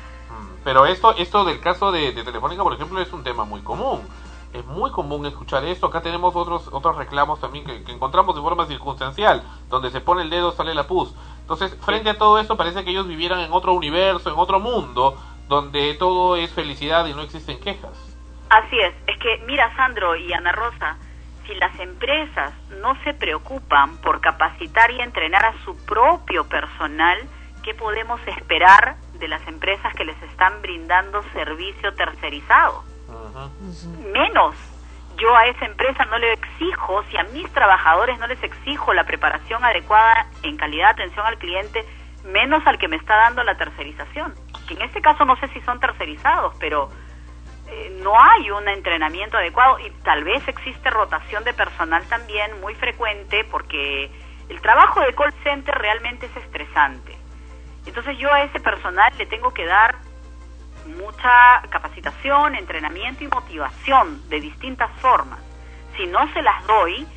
[0.63, 4.07] Pero esto, esto del caso de, de Telefónica, por ejemplo, es un tema muy común.
[4.53, 5.87] Es muy común escuchar esto.
[5.87, 10.21] Acá tenemos otros otros reclamos también que, que encontramos de forma circunstancial, donde se pone
[10.21, 11.13] el dedo, sale la pus.
[11.41, 15.17] Entonces, frente a todo eso, parece que ellos vivieran en otro universo, en otro mundo,
[15.47, 17.91] donde todo es felicidad y no existen quejas.
[18.49, 20.97] Así es, es que mira Sandro y Ana Rosa,
[21.47, 27.17] si las empresas no se preocupan por capacitar y entrenar a su propio personal,
[27.63, 32.83] ¿qué podemos esperar de las empresas que les están brindando servicio tercerizado?
[34.11, 34.55] Menos.
[35.17, 39.03] Yo a esa empresa no le exijo, si a mis trabajadores no les exijo la
[39.03, 41.85] preparación adecuada en calidad de atención al cliente,
[42.25, 44.33] menos al que me está dando la tercerización.
[44.67, 46.89] Que en este caso no sé si son tercerizados, pero
[47.67, 52.75] eh, no hay un entrenamiento adecuado y tal vez existe rotación de personal también muy
[52.75, 54.11] frecuente porque
[54.49, 57.17] el trabajo de call center realmente es estresante.
[57.85, 59.95] Entonces yo a ese personal le tengo que dar
[60.85, 65.39] mucha capacitación, entrenamiento y motivación de distintas formas.
[65.97, 67.07] Si no se las doy,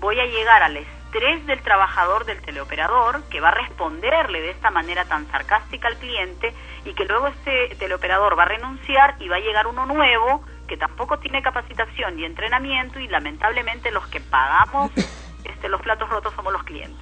[0.00, 4.70] voy a llegar al estrés del trabajador del teleoperador que va a responderle de esta
[4.70, 6.52] manera tan sarcástica al cliente
[6.84, 10.76] y que luego este teleoperador va a renunciar y va a llegar uno nuevo que
[10.76, 14.90] tampoco tiene capacitación y entrenamiento y lamentablemente los que pagamos
[15.44, 16.98] este, los platos rotos somos los clientes.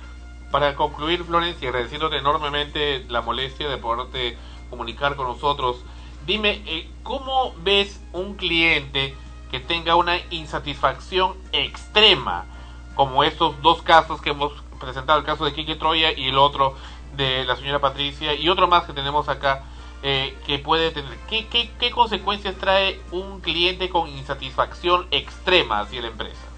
[0.51, 4.37] Para concluir, Florencia, agradeciéndote enormemente la molestia de poderte
[4.69, 5.83] comunicar con nosotros,
[6.27, 9.15] dime, eh, ¿cómo ves un cliente
[9.51, 12.47] que tenga una insatisfacción extrema,
[12.95, 16.77] como estos dos casos que hemos presentado, el caso de Kike Troya y el otro
[17.15, 19.65] de la señora Patricia, y otro más que tenemos acá,
[20.03, 21.17] eh, que puede tener?
[21.29, 26.49] ¿Qué, qué, ¿Qué consecuencias trae un cliente con insatisfacción extrema hacia la empresa?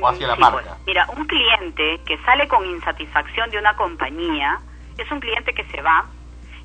[0.00, 0.78] o hacia la Sí, marca.
[0.86, 4.58] mira, un cliente que sale con insatisfacción de una compañía
[4.96, 6.06] es un cliente que se va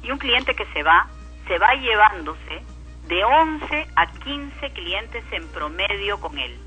[0.02, 1.08] y un cliente que se va
[1.48, 2.64] se va llevándose
[3.08, 6.58] de 11 a 15 clientes en promedio con él.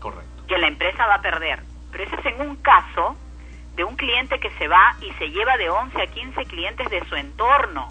[0.00, 0.46] Correcto.
[0.48, 1.62] Que la empresa va a perder.
[1.92, 3.16] Pero ese es en un caso
[3.76, 7.04] de un cliente que se va y se lleva de 11 a 15 clientes de
[7.08, 7.88] su entorno.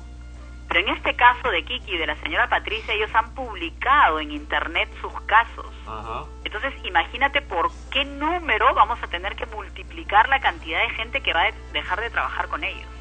[0.67, 4.31] Pero en este caso de Kiki y de la señora Patricia, ellos han publicado en
[4.31, 5.67] internet sus casos.
[5.85, 6.25] Ajá.
[6.43, 11.33] Entonces, imagínate por qué número vamos a tener que multiplicar la cantidad de gente que
[11.33, 12.92] va a dejar de trabajar con ellos.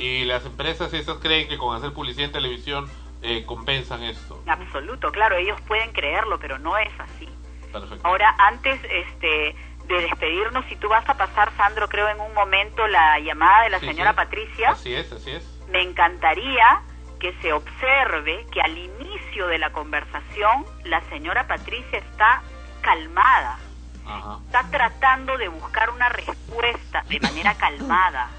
[0.00, 2.90] Y las empresas esas creen que con hacer publicidad en televisión
[3.22, 4.42] eh, compensan esto.
[4.46, 7.28] Absoluto, claro, ellos pueden creerlo, pero no es así.
[7.70, 8.00] Perfecto.
[8.08, 9.54] Ahora, antes este,
[9.86, 13.70] de despedirnos, si tú vas a pasar, Sandro, creo en un momento la llamada de
[13.70, 14.16] la Sí, señora sí.
[14.16, 15.44] Patricia, Así es, así es.
[15.70, 16.80] me encantaría
[17.20, 22.42] que se observe que al inicio de la conversación la señora Patricia está
[22.80, 23.58] calmada,
[24.06, 24.38] Ajá.
[24.46, 28.30] está tratando de buscar una respuesta de manera calmada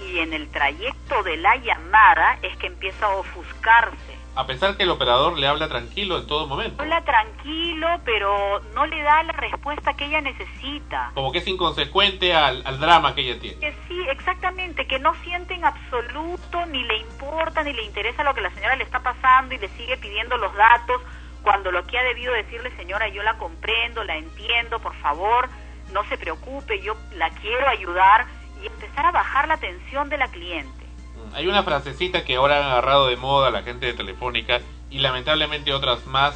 [0.00, 4.22] y en el trayecto de la llamada es que empieza a ofuscarse.
[4.34, 6.82] A pesar que el operador le habla tranquilo en todo momento.
[6.82, 11.10] Habla tranquilo, pero no le da la respuesta que ella necesita.
[11.12, 13.58] Como que es inconsecuente al, al drama que ella tiene.
[13.58, 18.32] Que sí, exactamente, que no siente en absoluto, ni le importa, ni le interesa lo
[18.32, 21.02] que la señora le está pasando y le sigue pidiendo los datos,
[21.42, 25.48] cuando lo que ha debido decirle, señora, yo la comprendo, la entiendo, por favor,
[25.92, 28.26] no se preocupe, yo la quiero ayudar,
[28.62, 30.86] y empezar a bajar la tensión de la cliente.
[31.34, 34.60] Hay una frasecita que ahora han agarrado de moda la gente de Telefónica
[34.90, 36.34] y lamentablemente otras más,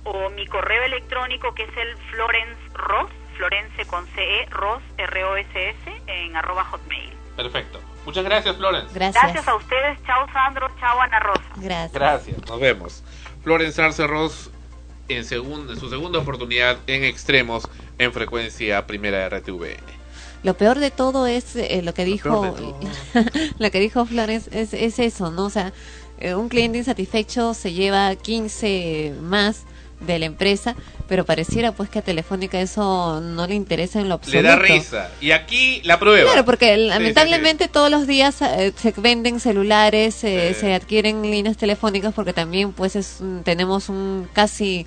[0.03, 6.35] o mi correo electrónico que es el Florence Ross, Florence con CE, Ross, R-O-S-S, en
[6.35, 7.13] arroba hotmail.
[7.35, 7.81] Perfecto.
[8.05, 8.93] Muchas gracias, Florence.
[8.93, 11.41] Gracias a ustedes, chao Sandro, chao Ana Rosa.
[11.55, 11.91] Gracias.
[11.91, 13.03] Gracias, nos vemos.
[13.45, 14.49] Florence Arce Ross
[15.07, 17.63] en, segun- en su segunda oportunidad en extremos
[17.99, 19.77] en frecuencia primera RTVN.
[20.43, 22.55] Lo peor de todo es eh, lo que dijo
[23.59, 25.45] lo que dijo Flores es, es eso, ¿no?
[25.45, 25.73] O sea,
[26.19, 29.63] eh, un cliente insatisfecho se lleva 15 más
[30.01, 30.75] de la empresa,
[31.07, 34.47] pero pareciera pues que a Telefónica eso no le interesa en lo Le absoluto.
[34.47, 35.11] da risa.
[35.21, 36.31] Y aquí la prueba.
[36.31, 41.57] Claro, porque Sí, lamentablemente todos los días eh, se venden celulares, eh, se adquieren líneas
[41.57, 44.85] telefónicas porque también pues es tenemos un casi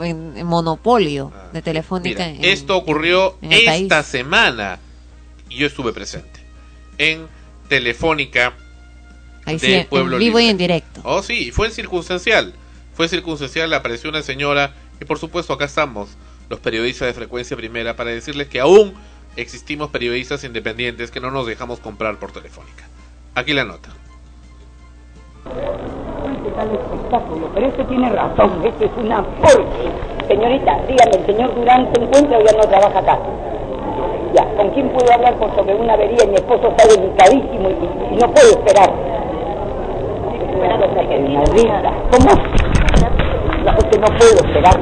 [0.00, 2.26] en- en monopolio de telefónica.
[2.26, 3.82] Mira, en- esto ocurrió país.
[3.82, 4.78] esta semana
[5.48, 6.40] y yo estuve presente
[6.98, 7.26] en
[7.68, 8.54] Telefónica
[9.46, 10.44] Ahí de sí, en Pueblo vivo Libre.
[10.44, 11.00] y en directo.
[11.04, 12.52] Oh, sí, y fue circunstancial.
[12.94, 16.16] Fue circunstancial, apareció una señora y por supuesto acá estamos
[16.48, 18.94] los periodistas de frecuencia primera para decirles que aún
[19.36, 22.84] existimos periodistas independientes que no nos dejamos comprar por Telefónica.
[23.34, 23.90] Aquí la nota.
[26.44, 27.50] ¿Qué tal espectáculo?
[27.54, 29.92] Pero este tiene razón, esto es una porquería.
[30.28, 33.18] Señorita, dígame, ¿el señor Durán se encuentra o ya no trabaja acá?
[34.34, 36.24] Ya, ¿con quién puedo hablar por sobre una avería?
[36.26, 38.90] Mi esposo está delicadísimo y, y no puedo esperar.
[40.60, 41.92] Una risa.
[42.10, 42.69] ¿Cómo?
[43.64, 44.80] No, es que no puedo esperar.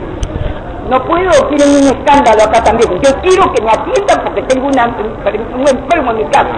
[0.88, 2.90] No puedo, tienen un escándalo acá también.
[3.02, 6.48] Yo quiero que me atiendan porque tengo una, un enfermo en mi casa.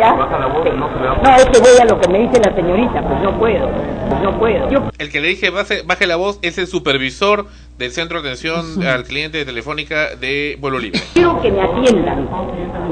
[0.00, 0.14] ¿Ya?
[0.14, 3.68] No, es que voy a lo que me dice la señorita, pues no puedo,
[4.08, 4.70] pues no puedo.
[4.70, 7.46] Yo El que le dije baje, baje la voz es el supervisor
[7.76, 11.00] del centro de atención al cliente de Telefónica de Vuelo Libre.
[11.12, 12.26] quiero que me atiendan.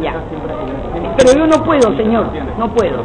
[0.02, 0.22] Ya.
[1.16, 2.26] Pero yo no puedo, señor,
[2.58, 3.04] no puedo.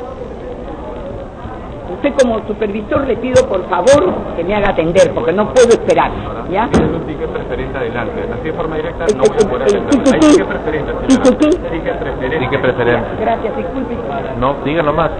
[1.93, 6.11] Usted como supervisor le pido por favor que me haga atender porque no puedo esperar.
[6.49, 6.65] ¿Ya?
[6.65, 8.25] un ticket preferente adelante.
[8.33, 10.13] Así de forma directa no se puede atender.
[10.13, 10.93] Hay ticket preferente.
[11.07, 12.39] Ticket preferente.
[12.39, 13.09] Ticket preferente.
[13.19, 13.97] Gracias, disculpe.
[14.39, 15.11] No, diga nomás.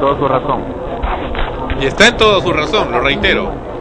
[0.00, 0.60] Toda su razón.
[1.80, 3.73] Y está en toda su razón, lo reitero.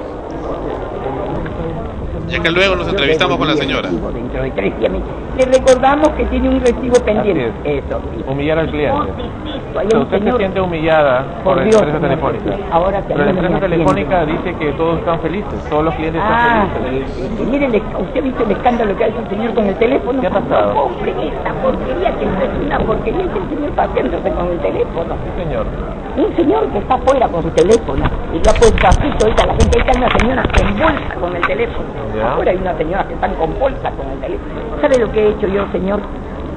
[2.27, 3.89] Ya que luego nos entrevistamos con la señora.
[3.89, 4.91] Dentro de tres días.
[5.37, 7.51] Le recordamos que tiene un recibo pendiente.
[7.63, 8.01] Eso.
[8.25, 8.95] Humillar al cliente.
[8.95, 12.57] Un usted se señor- siente humillada por, Por la empresa telefónica.
[12.71, 16.21] ahora que Pero la no empresa telefónica dice que todos están felices, todos los clientes
[16.23, 17.31] Ah, están felices.
[17.37, 19.75] sí, mire, el esc- ¿usted ha visto el escándalo que hace el señor con el
[19.75, 20.21] teléfono?
[20.21, 20.73] ¿Qué ha pasado?
[20.75, 24.59] No compre esta porquería, que esto es una porquería que el señor paseándose con el
[24.59, 25.15] teléfono.
[25.37, 25.65] señor.
[26.15, 29.53] Un señor que está afuera con su teléfono y lo ha puesto así, ahorita la
[29.53, 31.87] gente, ahí está una señora con bolsa con el teléfono.
[32.23, 34.81] Afuera hay una señora que están con bolsa con el teléfono.
[34.81, 36.01] ¿Sabe lo que he hecho yo, señor?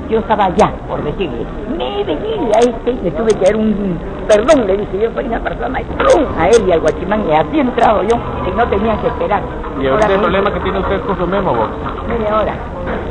[0.09, 1.45] Yo estaba allá, por decirle.
[1.77, 5.24] Me vení a este y le tuve que dar un perdón, le dije, yo soy
[5.27, 6.24] una persona, y ¡prum!
[6.39, 8.16] a él y al guachimán, y así he entrado yo,
[8.47, 9.43] y no tenía que esperar.
[9.81, 11.70] Y Ahora el problema que tiene usted con su Memobox.
[12.09, 12.55] Media hora.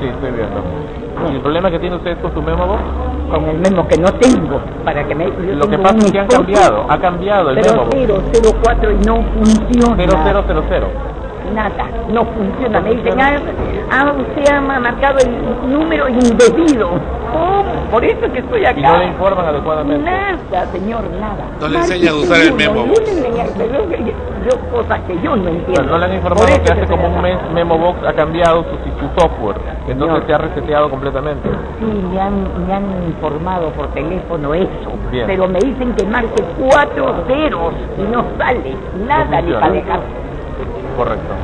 [0.01, 0.61] Sí, estoy viendo.
[1.31, 2.81] ¿Y el problema que tiene usted con su Memobox?
[3.31, 5.25] Con el memo que no tengo, para que me...
[5.25, 7.95] yo Lo que pasa es que han cambiado, ha cambiado el Memobox.
[8.63, 9.95] 004 y no funciona.
[9.95, 11.15] 0000.
[11.53, 12.81] Nada, no funciona.
[12.81, 13.31] Me dicen, ah,
[13.91, 16.89] ah, usted ha ma- marcado el número indebido.
[17.31, 17.89] ¿Cómo?
[17.91, 18.79] Por eso que estoy acá.
[18.79, 20.09] Y no le informan adecuadamente.
[20.09, 21.45] Nada, señor, nada.
[21.59, 22.85] No le enseña a usar el memo.
[23.57, 23.85] pero
[24.45, 25.73] yo, cosas que yo no entiendo.
[25.75, 28.63] Pero no le han informado Por eso que hace como un mes Memobox ha cambiado
[28.63, 29.57] su, su software.
[29.87, 30.27] Entonces No.
[30.27, 31.49] se ha reseteado completamente.
[31.79, 34.69] Sí, me han, me han informado por teléfono eso.
[35.11, 35.25] Bien.
[35.27, 38.75] Pero me dicen que marque cuatro ceros y no sale
[39.07, 39.59] nada ni funciona.
[39.59, 39.99] para dejar.
[40.95, 41.35] Correcto.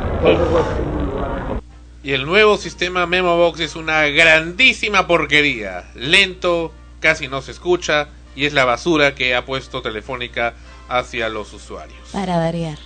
[2.04, 5.84] Y el nuevo sistema MemoBox es una grandísima porquería.
[5.94, 10.54] Lento, casi no se escucha y es la basura que ha puesto Telefónica
[10.90, 12.00] hacia los usuarios.
[12.12, 12.78] Para variar.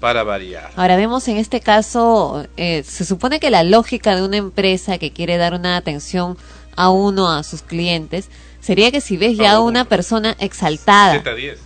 [0.00, 0.70] Para variar.
[0.76, 5.12] Ahora vemos en este caso, eh, se supone que la lógica de una empresa que
[5.12, 6.38] quiere dar una atención
[6.76, 8.28] a uno, a sus clientes,
[8.60, 11.56] sería que si ves ya a una persona exaltada, Z10.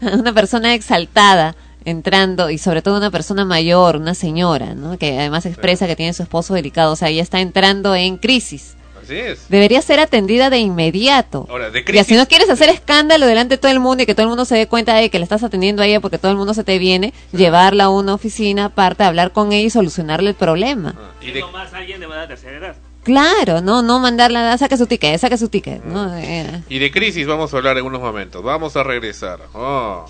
[0.18, 4.98] una persona exaltada entrando y sobre todo una persona mayor, una señora, ¿no?
[4.98, 8.76] que además expresa que tiene su esposo delicado, o sea, ella está entrando en crisis.
[9.02, 9.48] Así es.
[9.48, 11.46] Debería ser atendida de inmediato.
[11.50, 12.06] Ahora, de Y crisis.
[12.06, 14.44] si no quieres hacer escándalo delante de todo el mundo y que todo el mundo
[14.44, 16.62] se dé cuenta de que le estás atendiendo a ella porque todo el mundo se
[16.62, 20.94] te viene, llevarla a una oficina aparte, hablar con ella y solucionarle el problema.
[21.20, 22.76] Y de, más alguien de la tercera edad.
[23.02, 25.82] Claro, no, no mandarla, saque su ticket, saque su ticket.
[25.84, 26.16] ¿no?
[26.18, 28.40] Eh, y de crisis vamos a hablar en unos momentos.
[28.44, 29.40] Vamos a regresar.
[29.52, 30.06] Oh.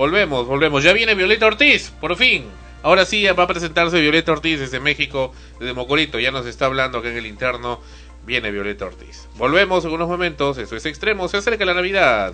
[0.00, 0.82] Volvemos, volvemos.
[0.82, 2.46] Ya viene Violeta Ortiz, por fin.
[2.82, 6.18] Ahora sí va a presentarse Violeta Ortiz desde México, desde Mocorito.
[6.18, 7.82] Ya nos está hablando acá en el interno.
[8.24, 9.28] Viene Violeta Ortiz.
[9.36, 10.56] Volvemos en unos momentos.
[10.56, 11.28] Eso es extremo.
[11.28, 12.32] Se acerca la Navidad.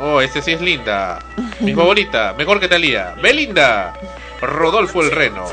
[0.00, 1.18] Oh, este sí es linda.
[1.60, 2.34] Mi favorita.
[2.38, 3.14] Mejor que Talía.
[3.22, 3.92] Belinda.
[4.40, 5.44] Rodolfo el Reno.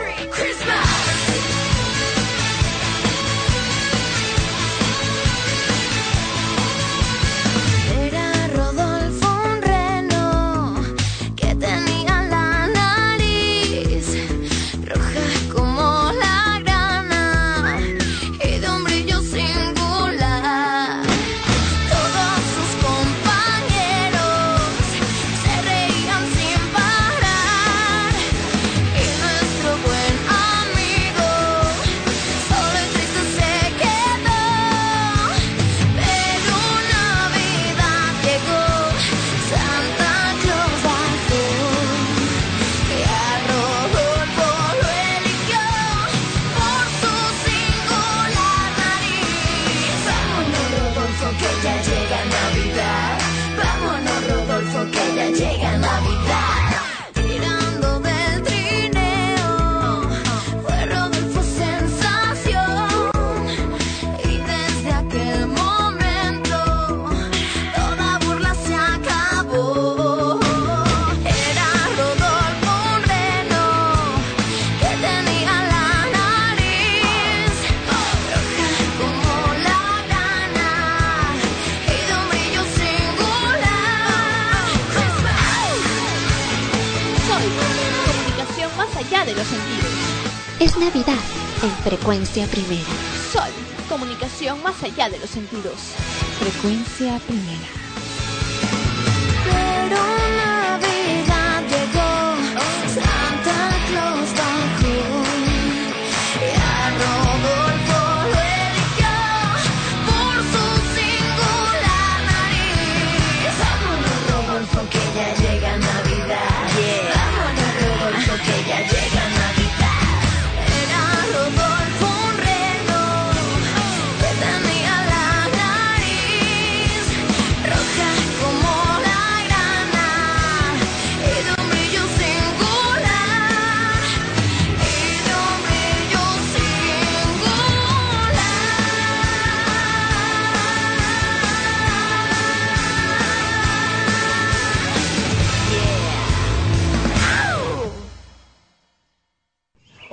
[91.69, 92.83] En frecuencia primera.
[93.31, 93.51] Sol,
[93.87, 95.93] comunicación más allá de los sentidos.
[96.39, 97.78] Frecuencia primera.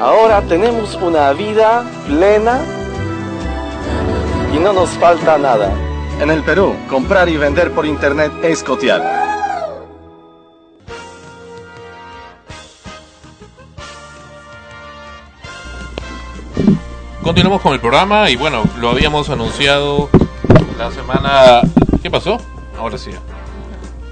[0.00, 2.60] Ahora tenemos una vida plena
[4.54, 5.72] y no nos falta nada.
[6.20, 9.26] En el Perú, comprar y vender por internet es cotear.
[17.22, 20.10] Continuamos con el programa y bueno, lo habíamos anunciado
[20.78, 21.60] la semana...
[22.02, 22.38] ¿Qué pasó?
[22.78, 23.10] Ahora sí.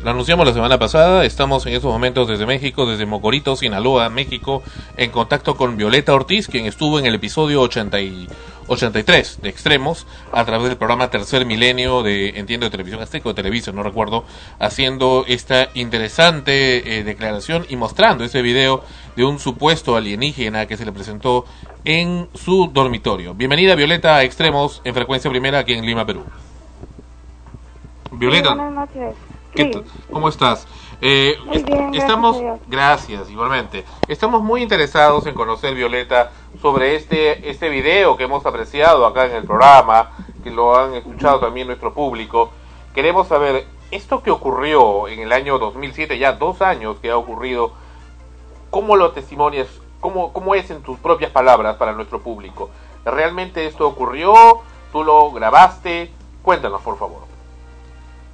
[0.04, 4.62] Lo anunciamos la semana pasada, estamos en estos momentos desde México, desde Mocorito, Sinaloa, México,
[4.98, 8.28] en contacto con Violeta Ortiz, quien estuvo en el episodio 80 y
[8.66, 13.32] 83 de Extremos, a través del programa Tercer Milenio de, entiendo, de Televisión Azteca o
[13.32, 14.24] de Televisa, no recuerdo,
[14.58, 18.84] haciendo esta interesante eh, declaración y mostrando ese video
[19.16, 21.46] de un supuesto alienígena que se le presentó
[21.86, 23.32] en su dormitorio.
[23.32, 26.24] Bienvenida Violeta a Extremos en frecuencia primera aquí en Lima, Perú.
[28.12, 28.50] Violeta.
[28.50, 29.33] Sí, buenas noches.
[29.54, 29.70] ¿Qué Sí.
[29.70, 29.84] tal?
[30.10, 30.66] ¿Cómo estás?
[31.00, 32.36] Eh, Muy bien, estamos,
[32.66, 33.84] gracias, igualmente.
[34.08, 36.32] Estamos muy interesados en conocer, Violeta,
[36.62, 40.12] sobre este, este video que hemos apreciado acá en el programa,
[40.42, 42.50] que lo han escuchado también nuestro público.
[42.94, 47.72] Queremos saber, esto que ocurrió en el año 2007, ya dos años que ha ocurrido,
[48.70, 49.68] ¿cómo lo testimonias?
[50.00, 52.70] ¿Cómo, cómo es en tus propias palabras para nuestro público?
[53.04, 54.34] ¿Realmente esto ocurrió?
[54.92, 56.10] ¿Tú lo grabaste?
[56.42, 57.33] Cuéntanos, por favor.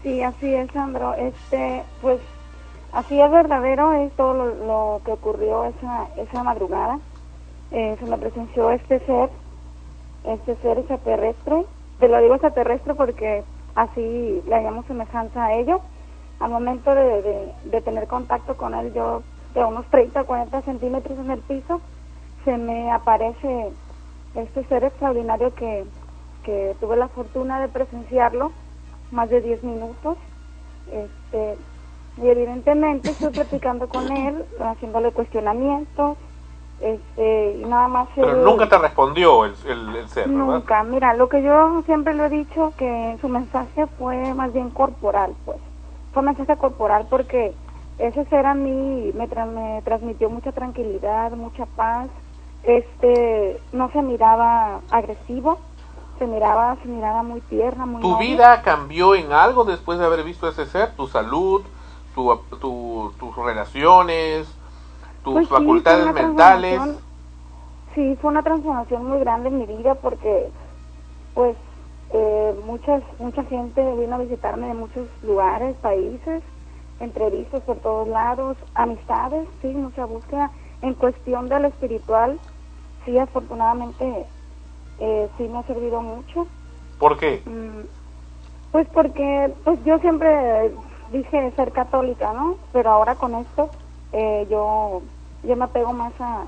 [0.03, 1.15] Sí, así es, Sandro.
[1.15, 2.21] Este, pues,
[2.93, 6.99] así es verdadero, es todo lo, que ocurrió esa, esa madrugada.
[7.71, 9.29] Eh, se me presenció este ser,
[10.25, 11.67] este ser extraterrestre.
[11.99, 13.45] Te lo digo extraterrestre porque
[13.75, 15.81] así le hallamos semejanza a ello.
[16.41, 19.23] Al momento de, de, tener contacto con él, yo
[19.53, 21.83] de unos 30 40 centímetros en el piso,
[22.47, 23.71] se me aparece
[24.35, 25.85] este ser extraordinario que,
[26.43, 28.53] que tuve la fortuna de presenciarlo
[29.11, 30.17] más de 10 minutos.
[30.91, 31.57] Este,
[32.17, 36.17] y evidentemente estoy platicando con él, haciéndole cuestionamientos,
[36.81, 40.45] este, y nada más Pero él- nunca te respondió el, el, el ser, ¿verdad?
[40.47, 44.71] Nunca, mira, lo que yo siempre lo he dicho, que su mensaje fue más bien
[44.71, 45.59] corporal, pues.
[46.13, 47.55] Fue mensaje corporal porque
[47.99, 52.09] ese ser a mí me, tra- me transmitió mucha tranquilidad, mucha paz.
[52.65, 55.59] Este, no se miraba agresivo,
[56.21, 58.19] se miraba, se miraba muy tierna, muy ¿Tu noble.
[58.19, 60.97] vida cambió en algo después de haber visto ese ser?
[60.97, 61.63] ¿Tu salud?
[62.15, 64.49] Tu, tu- tus relaciones?
[65.25, 66.83] ¿Tus Pues facultades mentales?
[67.95, 70.53] Sí, fue una transformación muy grande en mi vida porque,
[71.35, 71.57] pues,
[72.11, 76.43] eh, muchas, mucha gente vino a visitarme de muchos lugares, países,
[77.01, 80.53] entrevistas por todos lados, amistades, sí, mucha búsqueda.
[80.83, 82.41] En cuestión de lo espiritual,
[83.05, 84.29] sí, afortunadamente,
[85.01, 86.47] eh, sí me ha servido mucho.
[86.99, 87.43] ¿Por qué?
[87.47, 87.87] Mm,
[88.73, 90.73] Pues porque pues yo siempre
[91.13, 92.57] dije ser católica, ¿no?
[92.73, 93.71] Pero ahora con esto
[94.13, 95.03] eh, yo
[95.43, 96.45] yo me apego más a,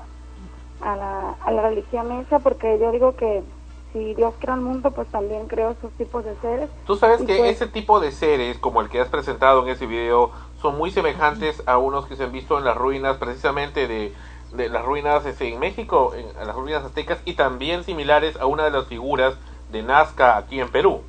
[0.81, 3.43] a, la, a la religión esa porque yo digo que
[3.91, 6.69] si Dios creó el mundo, pues también creó esos tipos de seres.
[6.85, 9.85] Tú sabes que pues, ese tipo de seres, como el que has presentado en ese
[9.85, 10.31] video,
[10.61, 14.13] son muy semejantes a unos que se han visto en las ruinas, precisamente de,
[14.53, 18.45] de las ruinas este, en México, en, en las ruinas aztecas, y también similares a
[18.45, 19.35] una de las figuras
[19.71, 21.01] de Nazca aquí en Perú.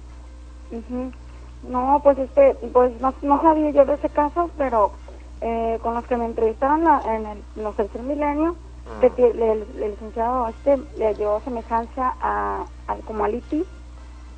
[1.62, 4.92] No, pues este, pues no, no sabía yo de ese caso, pero
[5.40, 8.56] eh, con los que me entrevistaron la- en, el, en los tercer milenio,
[9.00, 13.64] que ti- el, el licenciado este le dio semejanza a, a- como a Liti,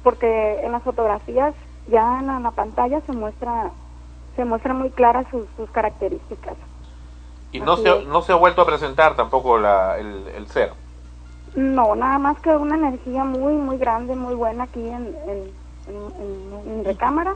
[0.02, 1.54] porque en las fotografías
[1.88, 3.70] ya en la, en la pantalla se muestra
[4.36, 6.56] se muestran muy claras sus, sus características.
[7.52, 10.72] Y no se, no se ha vuelto a presentar tampoco la, el, el ser.
[11.54, 15.50] No, nada más que una energía muy, muy grande, muy buena aquí en, en,
[15.88, 17.34] en- recámara.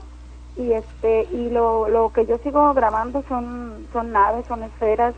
[0.56, 5.14] Y este y lo, lo que yo sigo grabando son son naves, son esferas,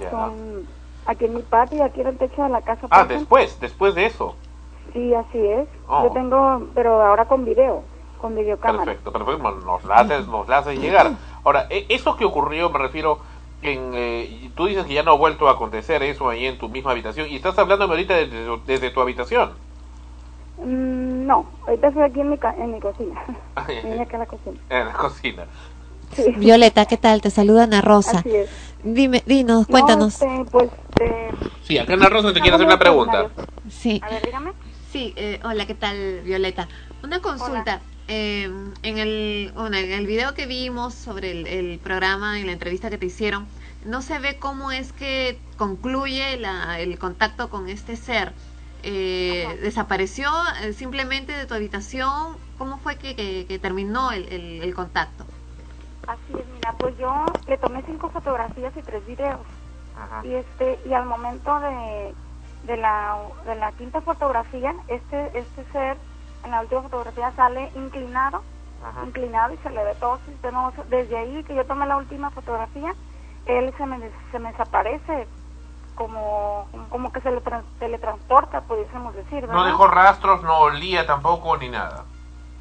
[0.00, 0.10] Ya.
[0.10, 0.66] son
[1.06, 2.80] aquí en mi patio y aquí en el techo de la casa.
[2.86, 3.08] Ah, pasan.
[3.08, 4.34] después, después de eso.
[4.92, 5.68] Sí, así es.
[5.88, 6.04] Oh.
[6.04, 7.82] Yo tengo, pero ahora con video,
[8.20, 8.84] con videocámara.
[8.84, 9.50] Perfecto, perfecto.
[9.64, 11.12] Nos la haces, nos la haces llegar.
[11.44, 13.18] Ahora, e- eso que ocurrió, me refiero,
[13.64, 16.58] en, eh, y tú dices que ya no ha vuelto a acontecer eso ahí en
[16.58, 17.28] tu misma habitación.
[17.28, 19.52] Y estás hablando ahorita desde, tu- desde tu habitación.
[20.58, 23.22] Mm, no, ahorita estoy aquí en mi, ca- en mi cocina.
[23.82, 24.56] Vine acá a la cocina.
[24.68, 25.46] En la cocina.
[26.36, 27.20] Violeta, ¿qué tal?
[27.22, 28.18] Te saluda Ana Rosa.
[28.18, 28.50] Así es.
[28.84, 30.14] Dime, dinos, No, cuéntanos.
[30.22, 30.70] este, pues,
[31.00, 31.30] eh,
[31.62, 33.28] Sí, acá Ana Rosa te quiere hacer una pregunta.
[33.68, 34.00] Sí.
[34.04, 34.52] a ver, dígame.
[34.92, 36.68] Sí, eh, hola, ¿qué tal, Violeta?
[37.02, 37.80] Una consulta.
[38.08, 38.44] Eh,
[38.82, 42.90] en el bueno, en el video que vimos sobre el, el programa, en la entrevista
[42.90, 43.46] que te hicieron,
[43.86, 48.32] no se ve cómo es que concluye la, el contacto con este ser.
[48.82, 50.28] Eh, ¿Desapareció
[50.62, 52.36] eh, simplemente de tu habitación?
[52.58, 55.24] ¿Cómo fue que, que- que terminó el, el- el contacto?
[56.06, 59.40] Así es, mira, pues yo le tomé cinco fotografías y tres videos.
[60.24, 62.14] Y este y al momento de,
[62.66, 63.16] de la
[63.46, 65.96] de la quinta fotografía, este este ser
[66.44, 68.42] en la última fotografía sale inclinado,
[69.04, 70.84] inclinado y se le ve todo su sistema óseo.
[70.88, 72.94] Desde ahí que yo tomé la última fotografía,
[73.46, 75.26] él se me se me desaparece
[75.94, 79.54] como como que se le tra- teletransporta, pudiésemos decir, ¿verdad?
[79.54, 82.04] No dejó rastros, no olía tampoco ni nada.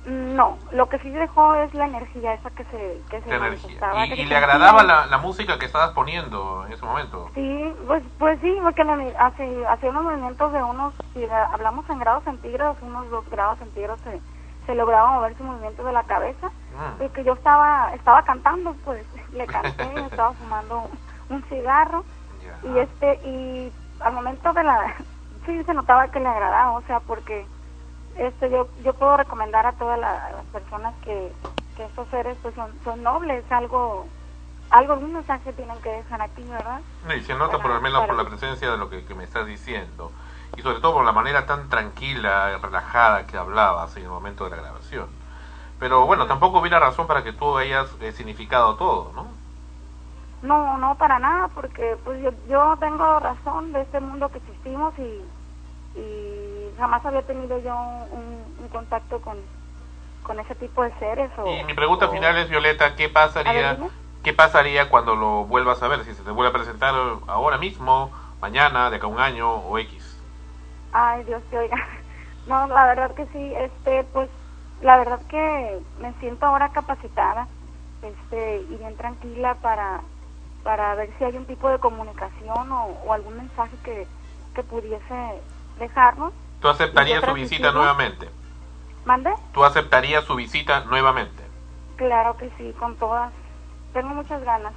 [0.06, 4.10] No, lo que sí dejó es la energía esa que se que se manifestaba, Y,
[4.10, 7.30] que y se le agradaba la, la música que estabas poniendo en ese momento.
[7.34, 8.82] Sí, pues, pues sí, porque
[9.18, 13.60] hace, hace unos movimientos de unos, si la- hablamos en grados centígrados, unos dos grados
[13.60, 14.20] centígrados se,
[14.66, 16.48] se lograba mover su movimiento de la cabeza.
[16.76, 17.04] Mm.
[17.04, 20.90] Y que yo estaba, estaba cantando, pues le canté, estaba fumando
[21.30, 22.04] un cigarro.
[22.64, 23.72] Y este, y
[24.02, 24.96] al momento de la,
[25.46, 27.46] sí se notaba que le agradaba, o sea, porque
[28.18, 31.32] este yo yo puedo recomendar a todas las personas que,
[31.76, 34.06] que estos seres pues son, son nobles, algo,
[34.70, 36.82] algo, algún mensaje tienen que dejar aquí, ¿verdad?
[37.16, 39.46] Y se nota por lo menos por la presencia de lo que, que me estás
[39.46, 40.12] diciendo.
[40.56, 44.44] Y sobre todo por la manera tan tranquila y relajada que hablabas en el momento
[44.44, 45.08] de la grabación.
[45.80, 49.28] Pero bueno, tampoco hubiera razón para que tú hayas eh, significado todo, ¿no?
[50.44, 54.94] No, no para nada, porque pues yo, yo tengo razón de este mundo que existimos
[55.00, 55.26] y,
[56.00, 56.33] y
[56.78, 59.38] jamás había tenido yo un, un contacto con,
[60.24, 61.32] con ese tipo de seres.
[61.40, 63.78] O, Y mi pregunta o- final es, Violeta, ¿qué ver, pasaría.
[64.24, 66.04] ¿qué pasaría cuando lo vuelvas a ver?
[66.06, 66.94] Si se te vuelve a presentar
[67.28, 70.20] ahora mismo, mañana, de acá a un año o X.
[70.92, 71.78] Ay, Dios te oiga.
[72.46, 74.30] No, la verdad que sí, este, pues,
[74.82, 77.48] la verdad que me siento ahora capacitada,
[78.02, 80.02] este, y bien tranquila para,
[80.62, 84.10] para ver si hay un tipo de comunicación o, o algún mensaje que,
[84.54, 85.42] que pudiese
[85.78, 86.34] dejarnos.
[86.64, 88.30] ¿Tú aceptarías ¿Y su visita nuevamente?
[89.04, 89.34] ¿Mande?
[89.54, 91.44] ¿Tú aceptarías su visita nuevamente?
[91.98, 93.34] Claro que sí, con todas.
[93.92, 94.72] Tengo muchas ganas.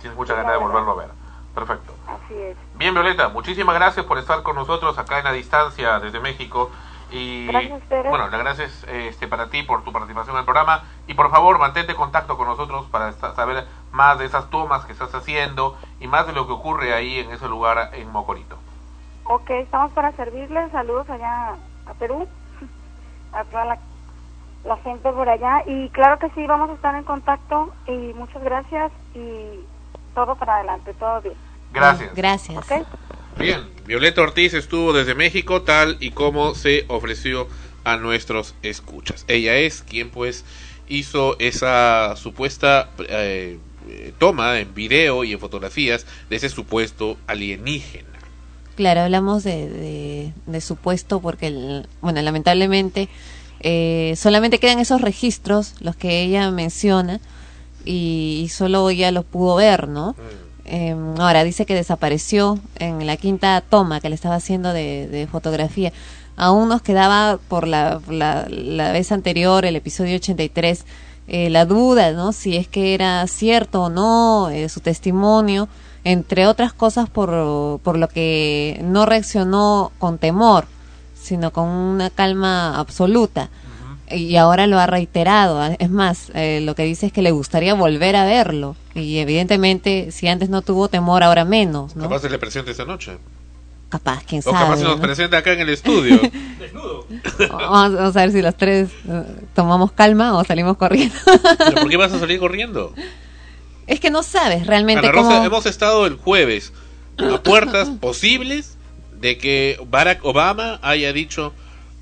[0.00, 1.10] Tienes mucha ganas de volverlo a ver.
[1.54, 1.92] Perfecto.
[2.06, 2.56] Así es.
[2.76, 6.70] Bien, Violeta, muchísimas gracias por estar con nosotros acá en la distancia desde México.
[7.10, 10.84] Y Gracias bueno, las gracias este, para ti por tu participación en el programa.
[11.08, 14.92] Y por favor, mantente en contacto con nosotros para saber más de esas tomas que
[14.92, 18.56] estás haciendo y más de lo que ocurre ahí en ese lugar en Mocorito.
[19.28, 20.72] Ok, estamos para servirles.
[20.72, 21.56] Saludos allá
[21.86, 22.26] a Perú,
[23.32, 23.78] a toda la,
[24.64, 25.62] la gente por allá.
[25.66, 27.72] Y claro que sí, vamos a estar en contacto.
[27.86, 28.90] Y muchas gracias.
[29.14, 29.60] Y
[30.14, 31.34] todo para adelante, todo bien.
[31.72, 32.14] Gracias.
[32.14, 32.66] Gracias.
[33.36, 37.46] Bien, Violeta Ortiz estuvo desde México tal y como se ofreció
[37.84, 39.26] a nuestros escuchas.
[39.28, 40.44] Ella es quien pues
[40.88, 48.07] hizo esa supuesta eh, eh, toma en video y en fotografías de ese supuesto alienígena.
[48.78, 53.08] Claro, hablamos de, de, de supuesto porque, el- bueno, lamentablemente
[53.58, 57.18] eh, solamente quedan esos registros, los que ella menciona,
[57.84, 60.14] y, y solo ella los pudo ver, ¿no?
[60.64, 65.26] Eh, ahora dice que desapareció en la quinta toma que le estaba haciendo de, de
[65.26, 65.92] fotografía.
[66.36, 70.84] Aún nos quedaba por la, la, la vez anterior, el episodio 83,
[71.26, 72.32] eh, la duda, ¿no?
[72.32, 75.68] Si es que era cierto o no eh, su testimonio,
[76.04, 80.66] entre otras cosas por, por lo que no reaccionó con temor,
[81.20, 83.50] sino con una calma absoluta.
[84.10, 85.62] y ahora lo ha reiterado.
[85.78, 88.74] Es más, eh, lo que dice es que le gustaría volver a verlo.
[88.94, 92.04] Y evidentemente, si antes no tuvo temor, ahora menos, ¿no?
[92.04, 93.18] Capaz se le presente esta noche.
[93.90, 94.58] Capaz, quién O sabe.
[94.64, 95.02] capaz se nos ¿no?
[95.02, 96.20] presenta acá en el estudio.
[97.50, 99.22] Vamos, vamos a ver si los tres eh,
[99.54, 101.14] tomamos calma o salimos corriendo.
[101.58, 102.92] ¿Pero por qué vas a salir corriendo?
[103.88, 105.44] Es que no sabes realmente Ana Rosa, cómo...
[105.44, 106.72] hemos estado el jueves
[107.18, 108.76] a puertas posibles
[109.20, 111.52] de que Barack Obama haya dicho,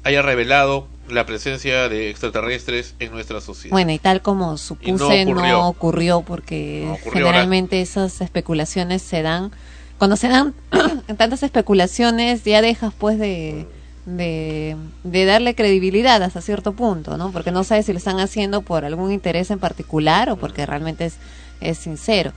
[0.05, 3.73] haya revelado la presencia de extraterrestres en nuestra sociedad.
[3.73, 6.21] Bueno, y tal como supuse, no ocurrió, ocurrió.
[6.23, 9.53] porque No ocurrió, generalmente esas especulaciones se dan.
[9.99, 10.55] Cuando se dan
[11.17, 13.67] tantas especulaciones, ya dejas pues de,
[14.05, 17.31] de, de darle credibilidad hasta cierto punto, ¿no?
[17.31, 21.07] Porque no sabes si lo están haciendo por algún interés en particular o porque realmente
[21.07, 21.15] es,
[21.61, 22.33] es sincero.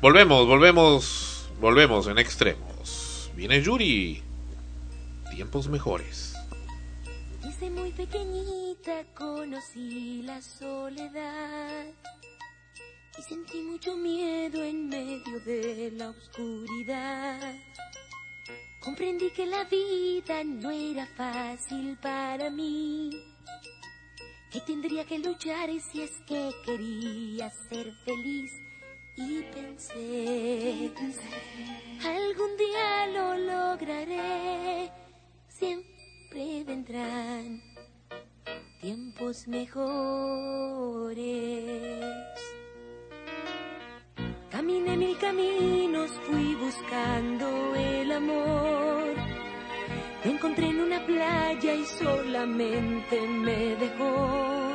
[0.00, 3.30] Volvemos, volvemos, volvemos en extremos.
[3.34, 4.22] Viene Yuri.
[5.30, 6.34] Tiempos mejores.
[7.42, 11.86] Desde muy pequeñita conocí la soledad
[13.18, 17.54] y sentí mucho miedo en medio de la oscuridad.
[18.80, 23.10] Comprendí que la vida no era fácil para mí,
[24.52, 28.52] que tendría que luchar si es que quería ser feliz.
[29.16, 30.90] Y pensé,
[32.02, 34.90] algún día lo lograré,
[35.48, 37.62] siempre vendrán
[38.80, 41.22] tiempos mejores.
[44.50, 49.31] Caminé mil caminos, fui buscando el amor.
[50.24, 54.72] Lo encontré en una playa y solamente me dejó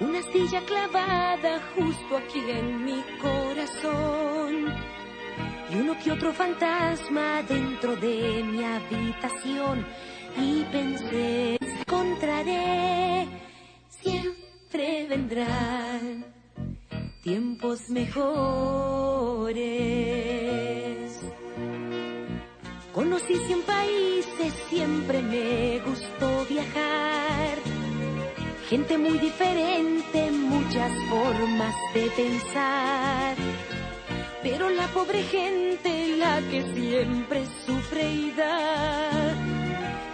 [0.00, 4.74] una silla clavada justo aquí en mi corazón.
[5.70, 9.86] Y uno que otro fantasma dentro de mi habitación.
[10.36, 13.26] Y pensé, encontraré,
[13.88, 16.26] siempre vendrán
[17.22, 18.28] tiempos mejores.
[22.98, 27.56] Conocí cien países, siempre me gustó viajar.
[28.68, 33.36] Gente muy diferente, muchas formas de pensar.
[34.42, 39.32] Pero la pobre gente, la que siempre sufre y da,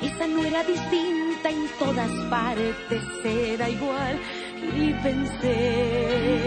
[0.02, 4.18] esa no era distinta, en todas partes era igual.
[4.76, 6.38] Y pensé,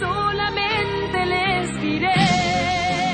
[0.00, 3.09] solamente les diré.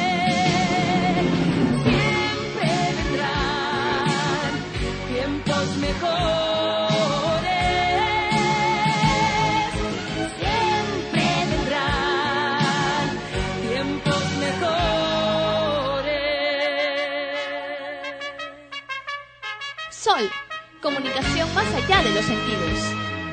[20.87, 22.79] Comunicación más allá de los sentidos.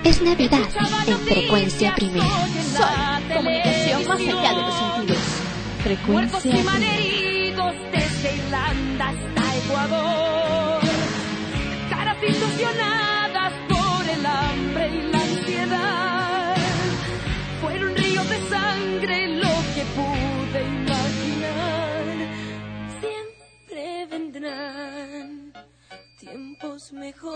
[0.03, 0.59] Es Navidad
[1.07, 2.47] en frecuencia primera.
[2.75, 2.87] Sol,
[3.35, 5.23] comunicación más allá de los sentidos.
[5.83, 7.77] Frecuencia y primera.
[7.91, 10.82] desde Irlanda hasta Ecuador.
[12.23, 16.55] Caras ilusionadas por el hambre y la ansiedad.
[17.61, 22.05] Fueron ríos de sangre lo que pude imaginar.
[23.01, 25.53] Siempre vendrán
[26.19, 27.33] tiempos mejores.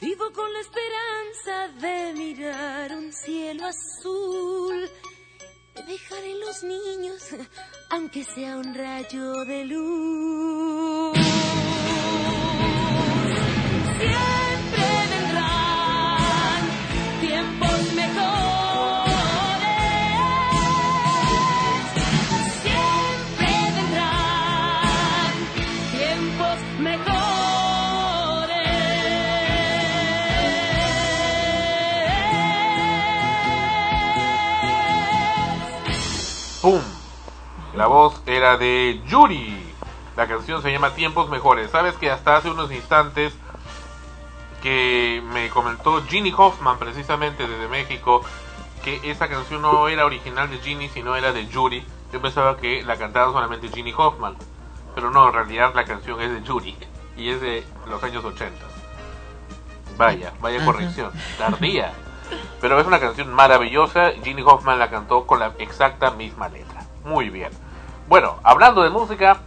[0.00, 4.88] Vivo con la esperanza de mirar un cielo azul,
[5.74, 7.22] de dejar en los niños,
[7.90, 11.18] aunque sea un rayo de luz.
[36.64, 36.80] ¡Pum!
[37.74, 39.74] La voz era de Yuri.
[40.16, 41.70] La canción se llama Tiempos Mejores.
[41.70, 43.34] Sabes que hasta hace unos instantes
[44.62, 48.22] que me comentó Ginny Hoffman, precisamente desde México,
[48.82, 51.84] que esa canción no era original de Ginny, sino era de Yuri.
[52.14, 54.34] Yo pensaba que la cantaba solamente Ginny Hoffman.
[54.94, 56.78] Pero no, en realidad la canción es de Yuri.
[57.18, 58.56] Y es de los años 80.
[59.98, 61.12] Vaya, vaya corrección.
[61.36, 61.92] Tardía.
[62.60, 64.12] Pero es una canción maravillosa.
[64.22, 66.82] Ginny Hoffman la cantó con la exacta misma letra.
[67.04, 67.50] Muy bien.
[68.08, 69.38] Bueno, hablando de música,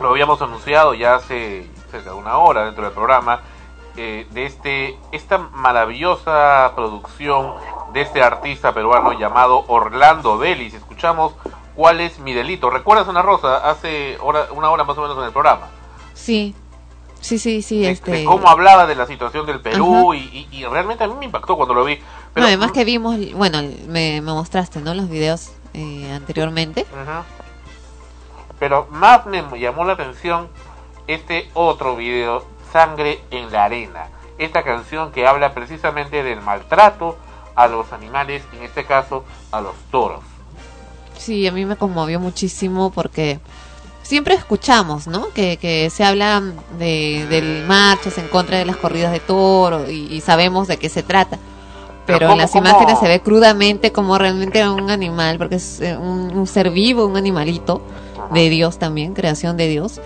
[0.00, 3.40] lo habíamos anunciado ya hace cerca de una hora dentro del programa.
[3.96, 7.54] eh, de este esta maravillosa producción
[7.92, 10.74] de este artista peruano llamado Orlando Vélez.
[10.74, 11.34] Escuchamos
[11.74, 12.70] cuál es mi delito.
[12.70, 15.68] ¿Recuerdas una rosa hace hora, una hora más o menos en el programa?
[16.14, 16.54] Sí,
[17.20, 18.10] Sí, sí, sí, de, este...
[18.12, 21.26] de cómo hablaba de la situación del Perú y, y- y realmente a mí me
[21.26, 21.96] impactó cuando lo vi.
[22.32, 24.94] Pero, No, además que vimos, bueno, me, me mostraste, ¿no?
[24.94, 26.86] Los videos eh, anteriormente.
[26.98, 27.24] Ajá.
[28.58, 30.48] Pero más me llamó la atención
[31.06, 34.08] este otro video, Sangre en la Arena.
[34.38, 37.18] Esta canción que habla precisamente del maltrato
[37.54, 40.20] a los animales, en este caso a los toros.
[41.18, 43.40] Sí, a mí me conmovió muchísimo porque
[44.10, 45.28] siempre escuchamos, ¿no?
[45.30, 46.42] Que, que se habla
[46.78, 50.88] de, de marchas en contra de las corridas de toro y, y sabemos de qué
[50.90, 51.38] se trata.
[52.06, 55.80] Pero Pero en ¿cómo- las imágenes se ve crudamente como realmente un animal, porque es
[55.80, 57.80] eh, un, un ser vivo, un animalito
[58.32, 60.00] de Dios también, creación de Dios.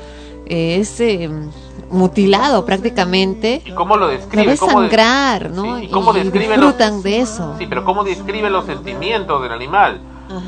[0.46, 1.30] eh, es eh,
[1.90, 3.62] mutilado prácticamente.
[3.64, 4.46] ¿Y cómo lo Lo describe?
[4.48, 5.78] ves ¿Cómo de- sangrar, ¿no?
[5.78, 7.54] Sí, ¿y cómo y describe los- disfrutan de eso.
[7.58, 10.00] Sí, pero ¿cómo describe los sentimientos del animal?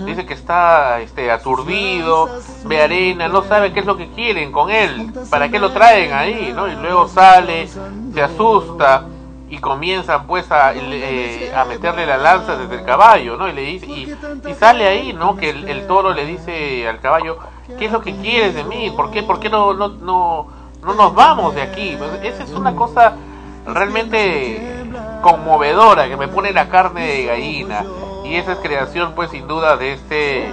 [0.05, 2.29] Dice que está este, aturdido,
[2.65, 6.13] ve arena, no sabe qué es lo que quieren con él, para qué lo traen
[6.13, 6.67] ahí, ¿no?
[6.67, 9.05] Y luego sale, se asusta
[9.49, 13.49] y comienzan pues a, eh, a meterle la lanza desde el caballo, ¿no?
[13.49, 14.17] Y le dice y,
[14.49, 15.37] y sale ahí, ¿no?
[15.37, 17.39] Que el, el toro le dice al caballo,
[17.79, 18.91] ¿qué es lo que quieres de mí?
[18.91, 20.49] ¿Por qué, por qué no, no, no,
[20.83, 21.97] no nos vamos de aquí?
[21.99, 23.15] Pues, esa es una cosa
[23.67, 24.85] realmente
[25.23, 27.85] conmovedora que me pone la carne de gallina
[28.27, 30.53] y esa es creación pues sin duda de este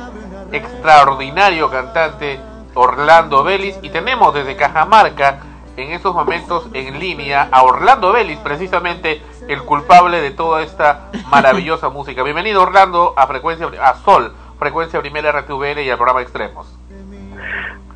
[0.52, 2.40] extraordinario cantante
[2.76, 5.40] Orlando Vélez y tenemos desde Cajamarca
[5.76, 11.90] en estos momentos en línea a Orlando Vélez precisamente el culpable de toda esta maravillosa
[11.90, 16.78] música bienvenido Orlando a frecuencia a Sol frecuencia primera RTVN y al programa Extremos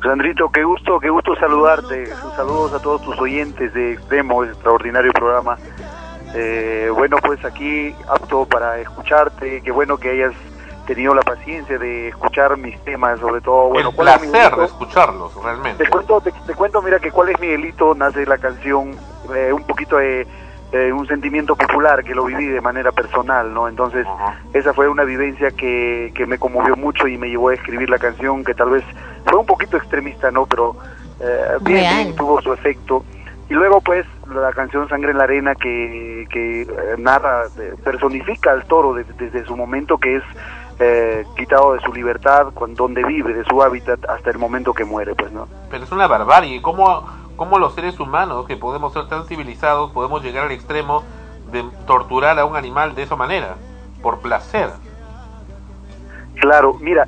[0.02, 2.06] Sandrito, qué gusto, qué gusto saludarte.
[2.36, 5.58] Saludos a todos tus oyentes de Extremo, ese extraordinario programa.
[6.34, 9.62] Eh, bueno, pues aquí apto para escucharte.
[9.62, 10.34] Qué bueno que hayas
[10.86, 13.68] tenido la paciencia de escuchar mis temas, sobre todo.
[13.68, 16.98] Bueno, el ¿cuál es mi placer de escucharlos realmente Te cuento, te, te cuento, mira
[16.98, 18.96] que cuál es mi delito, nace la canción,
[19.34, 20.26] eh, un poquito de
[20.72, 23.68] eh, un sentimiento popular que lo viví de manera personal, ¿no?
[23.68, 24.06] Entonces,
[24.52, 27.98] esa fue una vivencia que, que me conmovió mucho y me llevó a escribir la
[27.98, 28.84] canción, que tal vez
[29.24, 30.44] fue un poquito extremista, ¿no?
[30.44, 30.76] Pero
[31.20, 33.02] eh, bien, bien, tuvo su efecto.
[33.50, 36.66] Y luego, pues, la canción Sangre en la Arena que, que eh,
[36.98, 40.22] narra, eh, personifica al toro desde, desde su momento que es
[40.80, 44.84] eh, quitado de su libertad, cuan- donde vive, de su hábitat, hasta el momento que
[44.84, 45.48] muere, pues, ¿no?
[45.70, 46.60] Pero es una barbarie.
[46.60, 47.06] ¿Cómo,
[47.36, 51.02] ¿Cómo los seres humanos, que podemos ser tan civilizados, podemos llegar al extremo
[51.50, 53.56] de torturar a un animal de esa manera?
[54.02, 54.68] Por placer.
[56.40, 57.06] Claro, mira,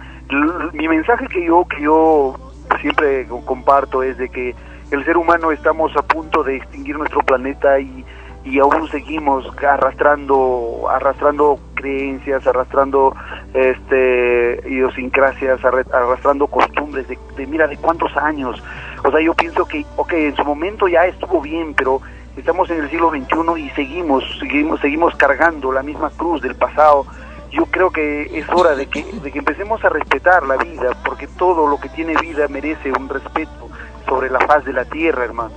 [0.72, 2.34] mi mensaje que yo que yo
[2.80, 4.54] siempre co- comparto es de que
[4.90, 8.04] el ser humano estamos a punto de extinguir nuestro planeta y,
[8.44, 13.14] y aún seguimos arrastrando arrastrando creencias, arrastrando
[13.54, 18.62] este idiosincrasias, arrastrando costumbres de, de mira de cuántos años.
[19.04, 22.00] O sea, yo pienso que ok, en su momento ya estuvo bien, pero
[22.36, 27.06] estamos en el siglo XXI y seguimos seguimos seguimos cargando la misma cruz del pasado
[27.52, 31.26] yo creo que es hora de que, de que empecemos a respetar la vida, porque
[31.26, 33.68] todo lo que tiene vida merece un respeto
[34.10, 35.54] sobre la faz de la tierra, hermano.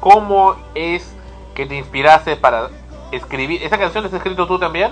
[0.00, 1.14] ¿Cómo es
[1.54, 2.70] que te inspiraste para
[3.12, 3.62] escribir?
[3.62, 4.90] ¿Esa canción la has escrito tú también?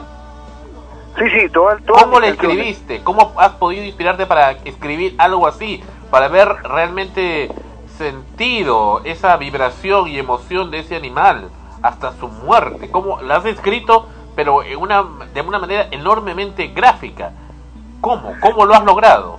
[1.18, 3.02] Sí, sí, todas ¿Cómo la escribiste?
[3.02, 5.82] ¿Cómo has podido inspirarte para escribir algo así?
[6.10, 7.51] Para ver realmente
[7.97, 11.51] sentido, esa vibración y emoción de ese animal
[11.82, 12.90] hasta su muerte.
[12.90, 17.32] ¿Cómo la has escrito, pero en una, de una manera enormemente gráfica?
[18.01, 18.35] ¿Cómo?
[18.40, 19.39] ¿Cómo lo has logrado?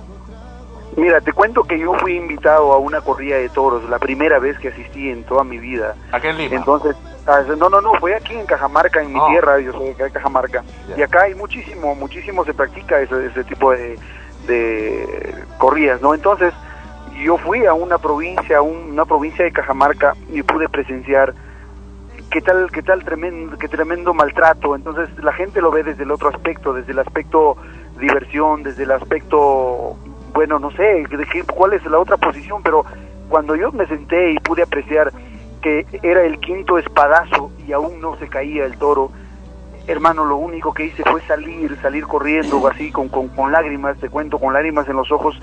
[0.96, 4.58] Mira, te cuento que yo fui invitado a una corrida de toros, la primera vez
[4.58, 5.94] que asistí en toda mi vida.
[6.12, 6.56] Acá en Lima.
[6.56, 6.94] Entonces,
[7.26, 9.26] ah, no, no, no, fue aquí en Cajamarca, en mi Oh.
[9.28, 10.62] tierra, yo soy de Cajamarca.
[10.88, 10.98] Ya.
[10.98, 13.98] Y acá hay muchísimo, muchísimo se practica ese, ese tipo de,
[14.46, 16.14] de corridas, ¿no?
[16.14, 16.52] Entonces,
[17.22, 21.34] yo fui a una provincia, a un- una provincia de Cajamarca y pude presenciar
[22.30, 24.74] qué tal, qué tal tremendo, qué tremendo maltrato.
[24.74, 27.56] Entonces, la gente lo ve desde el otro aspecto, desde el aspecto
[27.98, 29.96] diversión, desde el aspecto,
[30.32, 32.84] bueno, no sé, de qué, cuál es la otra posición, pero
[33.28, 35.12] cuando yo me senté y pude apreciar
[35.60, 39.10] que era el quinto espadazo y aún no se caía el toro,
[39.86, 44.08] hermano, lo único que hice fue salir, salir corriendo así con, con, con lágrimas, te
[44.08, 45.40] cuento, con lágrimas en los ojos,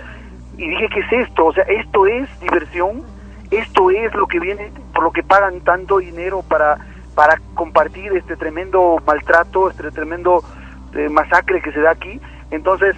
[0.58, 1.46] y dije, ¿qué es esto?
[1.46, 3.02] O sea, ¿esto es diversión?
[3.50, 6.78] ¿Esto es lo que viene, por lo que pagan tanto dinero para,
[7.16, 10.44] para compartir este tremendo maltrato, este tremendo
[10.94, 12.20] eh, masacre que se da aquí?
[12.52, 12.96] Entonces,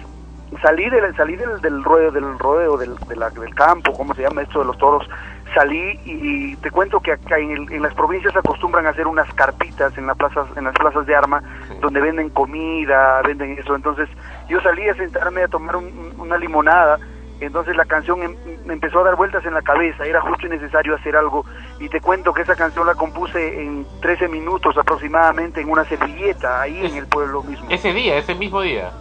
[0.60, 4.22] salí del, salí del, del rodeo, del rodeo, del, de la- del campo, ¿cómo se
[4.22, 5.08] llama esto de los toros?
[5.54, 9.06] Salí y, y te cuento que acá en, el- en las provincias acostumbran a hacer
[9.06, 11.42] unas carpitas en las plazas, en las plazas de arma,
[11.80, 13.74] donde venden comida, venden eso.
[13.76, 14.08] Entonces,
[14.48, 16.98] yo salí a sentarme a tomar un- un- una limonada
[17.40, 20.50] Entonces la canción em- me empezó a dar vueltas en la cabeza, era justo y
[20.50, 21.44] necesario hacer algo.
[21.80, 26.60] Y te cuento que esa canción la compuse en 13 minutos aproximadamente en una servilleta,
[26.60, 27.66] ahí en el pueblo mismo.
[27.68, 28.92] Ese día, ese mismo día.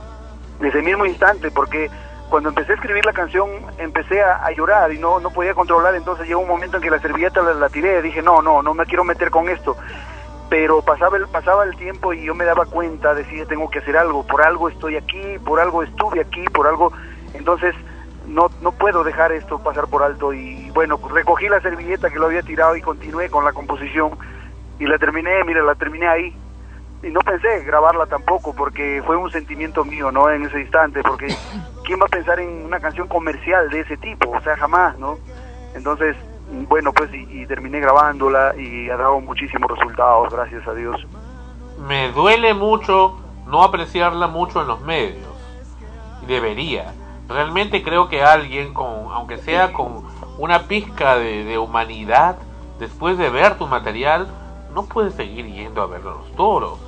[0.61, 1.89] Desde el mismo instante, porque
[2.29, 6.27] cuando empecé a escribir la canción empecé a, llorar y no, no podía controlar, entonces
[6.27, 8.85] llegó un momento en que la servilleta la, la tiré, dije, no, no, no me
[8.85, 9.75] quiero meter con esto.
[10.49, 13.97] Pero pasaba el, pasaba el tiempo y yo me daba cuenta, decía, tengo que hacer
[13.97, 16.93] algo, por algo estoy aquí, por algo estuve aquí, por algo...
[17.33, 17.75] Entonces
[18.27, 22.27] no, no puedo dejar esto pasar por alto y bueno, recogí la servilleta que lo
[22.27, 24.11] había tirado y continué con la composición
[24.79, 26.35] y la terminé, mira, la terminé ahí.
[27.03, 30.29] Y no pensé grabarla tampoco porque fue un sentimiento mío, ¿no?
[30.29, 31.27] En ese instante, porque
[31.85, 34.29] ¿quién va a pensar en una canción comercial de ese tipo?
[34.29, 35.17] O sea, jamás, ¿no?
[35.73, 36.15] Entonces,
[36.67, 41.07] bueno, pues y, y terminé grabándola y ha dado muchísimos resultados, gracias a Dios.
[41.87, 43.17] Me duele mucho
[43.51, 45.27] no apreciarla mucho en los medios.
[46.25, 46.93] Debería.
[47.27, 50.05] Realmente creo que alguien, con, aunque sea con
[50.37, 52.37] una pizca de, de humanidad,
[52.79, 54.27] después de ver tu material,
[54.73, 56.79] no puede seguir yendo a ver los toros.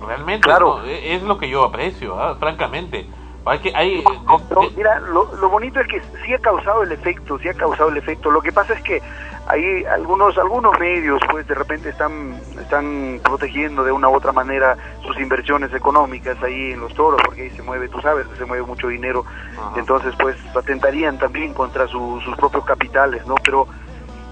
[0.00, 0.78] Realmente Claro.
[0.78, 2.36] no, e- es lo que yo aprecio, ¿ah?
[2.36, 3.08] francamente.
[3.44, 7.38] Hay que, hay, No, mira, lo, lo bonito es que sí ha causado el efecto,
[7.38, 8.30] sí ha causado el efecto.
[8.30, 9.00] Lo que pasa es que
[9.46, 14.76] hay algunos algunos medios, pues de repente están están protegiendo de una u otra manera
[15.02, 18.64] sus inversiones económicas ahí en los toros, porque ahí se mueve, tú sabes, se mueve
[18.66, 19.24] mucho dinero.
[19.76, 23.34] Entonces, pues atentarían también contra su- sus propios capitales, ¿no?
[23.42, 23.66] Pero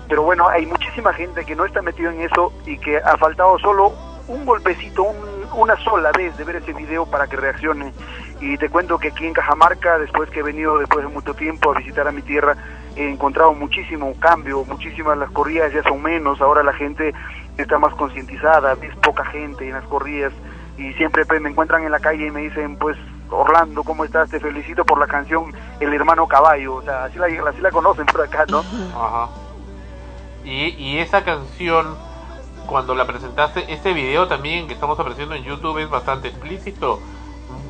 [0.09, 3.59] pero bueno, hay muchísima gente que no está metido en eso y que ha faltado
[3.59, 3.93] solo
[4.29, 7.93] un golpecito, un- una sola vez de ver ese video para que reaccione.
[8.41, 11.73] Y te cuento que aquí en Cajamarca, después que he venido después de mucho tiempo
[11.73, 12.57] a visitar a mi tierra,
[12.95, 17.15] he encontrado muchísimo cambio, muchísimas las corridas ya son menos, ahora la gente
[17.57, 20.33] está más concientizada, ves poca gente en las corridas
[20.77, 22.97] y siempre pues, me encuentran en la calle y me dicen, pues
[23.31, 24.31] Orlando, ¿cómo estás?
[24.31, 28.07] Te felicito por la canción El Hermano Caballo, o sea, así la, así la conocen
[28.07, 28.61] por acá, ¿no?
[28.95, 29.29] Ajá.
[30.45, 31.97] Y, y esa canción,
[32.67, 37.01] cuando la presentaste, ese video también que estamos apareciendo en YouTube es bastante explícito.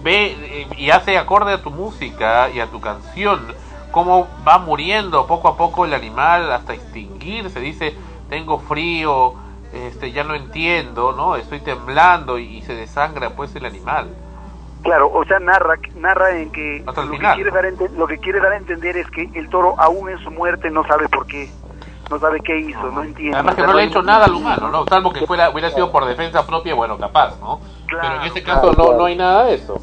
[0.02, 3.46] Ve eh, y hace acorde a tu música y a tu canción,
[3.90, 7.60] cómo va muriendo poco a poco el animal hasta extinguirse.
[7.60, 7.94] Dice,
[8.28, 9.34] tengo frío,
[9.72, 11.36] este, ya no entiendo, ¿no?
[11.36, 14.08] Estoy temblando y, y se desangra pues el animal.
[14.82, 17.64] Claro, o sea, narra, narra en que lo, que quiere dar
[17.96, 20.86] lo que quiere dar a entender es que el toro aún en su muerte no
[20.86, 21.50] sabe por qué,
[22.10, 23.36] no sabe qué hizo, no entiende.
[23.36, 24.84] Además que no le ha hecho nada al humano, ¿no?
[24.86, 27.60] Salvo que fuera, hubiera sido por defensa propia, bueno, capaz, ¿no?
[27.88, 29.80] Pero en este caso claro, no, no hay nada de eso.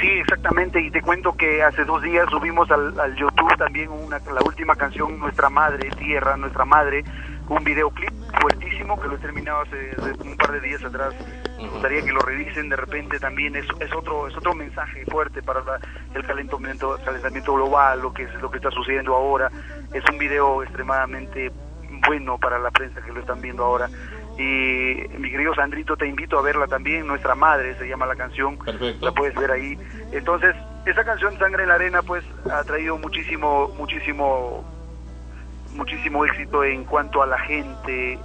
[0.00, 4.18] Sí, exactamente, y te cuento que hace dos días subimos al, al YouTube también una,
[4.18, 7.04] la última canción, Nuestra Madre, Tierra, Nuestra Madre,
[7.52, 8.10] un videoclip
[8.40, 9.90] fuertísimo que lo he terminado hace,
[10.24, 11.14] un par de días atrás.
[11.58, 15.42] Me gustaría que lo revisen de repente también, es, es otro es otro mensaje fuerte
[15.42, 15.78] para la-
[16.14, 19.50] el calentamiento, calentamiento global, lo que es lo que está sucediendo ahora.
[19.92, 21.52] Es un video extremadamente
[22.08, 23.88] bueno para la prensa que lo están viendo ahora.
[24.38, 28.58] Y mi querido Sandrito, te invito a verla también, Nuestra Madre se llama la canción,
[29.00, 29.78] la puedes ver ahí.
[30.10, 30.56] Entonces,
[30.86, 34.64] esa canción Sangre en la Arena pues ha traído muchísimo, muchísimo,
[35.74, 38.18] muchísimo éxito en cuanto a la gente,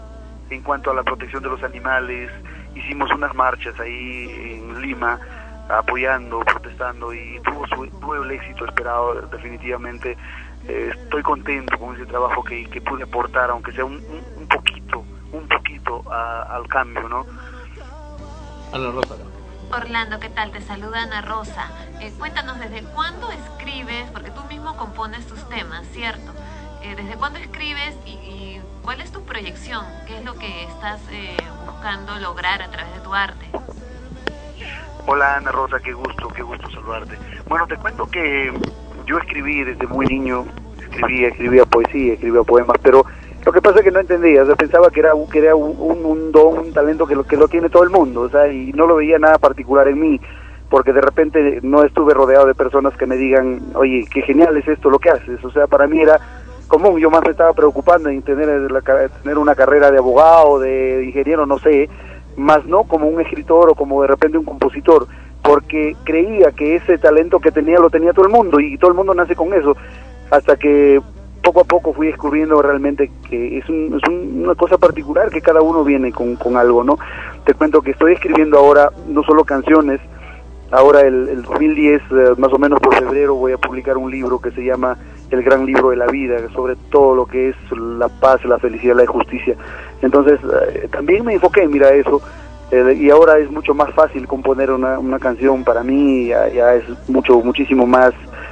[0.50, 2.32] en cuanto a la protección de los animales.
[2.76, 4.30] Hicimos unas marchas ahí
[4.62, 5.20] en Lima
[5.70, 10.18] apoyando, protestando y tuvo, su, tuvo el éxito esperado definitivamente.
[10.68, 14.48] Eh, estoy contento con ese trabajo que, que pude aportar, aunque sea un, un, un
[14.48, 17.26] poquito, un poquito a- al cambio, ¿no?
[18.74, 19.16] Ana Rosa.
[19.72, 20.52] Orlando, ¿qué tal?
[20.52, 21.70] Te saluda Ana Rosa.
[22.02, 24.10] Eh, cuéntanos, ¿desde cuándo escribes?
[24.12, 26.34] Porque tú mismo compones tus temas, ¿cierto?
[26.88, 29.84] Eh, ¿Desde cuándo escribes y, cuál es tu proyección?
[30.08, 31.36] ¿Qué es lo que estás eh,
[31.66, 33.46] buscando lograr a través de tu arte?
[35.06, 37.18] Hola Ana Rosa, qué gusto, qué gusto saludarte.
[37.50, 38.54] Bueno, te cuento que
[39.06, 40.46] yo escribí desde muy niño,
[40.80, 43.06] escribía, escribía poesía, escribía poemas, pero
[43.46, 45.76] lo que pasa es que no entendía, o pensaba que era, un, que era un,
[45.78, 48.72] un don, un talento que lo, que lo tiene todo el mundo, o sea, y
[48.72, 50.22] no lo veía nada particular en mí,
[50.70, 54.68] porque de repente no estuve rodeado de personas que me digan, oye, qué genial es
[54.70, 56.20] esto lo que haces, o sea, para mí era
[56.68, 61.04] común, yo más me estaba preocupando en tener, la tener una carrera de abogado, de
[61.06, 61.90] ingeniero, no sé,
[62.36, 65.08] más no como un escritor o como de repente un compositor,
[65.42, 68.98] porque creía que ese talento que tenía lo tenía todo el mundo y todo el
[68.98, 69.76] mundo nace con eso,
[70.30, 71.02] hasta que
[71.42, 75.42] poco a poco fui descubriendo realmente que es, un- es un- una cosa particular que
[75.42, 76.98] cada uno viene con, con algo, ¿no?
[77.46, 80.02] Te cuento que estoy escribiendo ahora no solo canciones,
[80.72, 84.40] ahora el, el 2010, eh, más o menos por febrero, voy a publicar un libro
[84.42, 84.98] que se llama
[85.32, 88.96] El Gran Libro de la Vida, sobre todo lo que es la paz, la felicidad,
[88.96, 89.56] la justicia.
[90.02, 90.40] Entonces,
[90.74, 92.22] eh, también me enfoqué, mira eso,
[92.70, 96.74] Eh, y ahora es mucho más fácil componer una, una canción para mí, ya, ya
[96.76, 98.12] es mucho, muchísimo más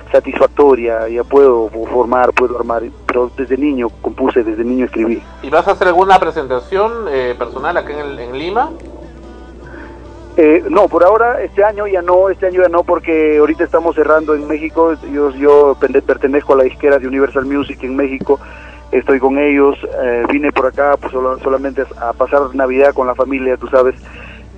[0.09, 5.21] satisfactoria, ya puedo formar, puedo armar, pero desde niño compuse, desde niño escribí.
[5.43, 8.69] ¿Y vas a hacer alguna presentación eh, personal acá en, el- en Lima?
[10.37, 13.95] Eh, no, por ahora este año ya no, este año ya no porque ahorita estamos
[13.95, 18.37] cerrando en México, yo, yo pertenezco a la disquera de Universal Music en México,
[18.91, 23.15] estoy con ellos, eh, vine por acá pues, solo- solamente a pasar Navidad con la
[23.15, 23.95] familia, tú sabes,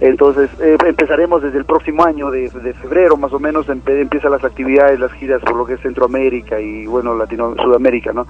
[0.02, 4.32] entonces eh, empezaremos desde el próximo año, de, de febrero más o menos, empe- empiezan
[4.32, 8.26] las actividades, las giras por lo que es Centroamérica y bueno, Latino, Sudamérica, ¿no?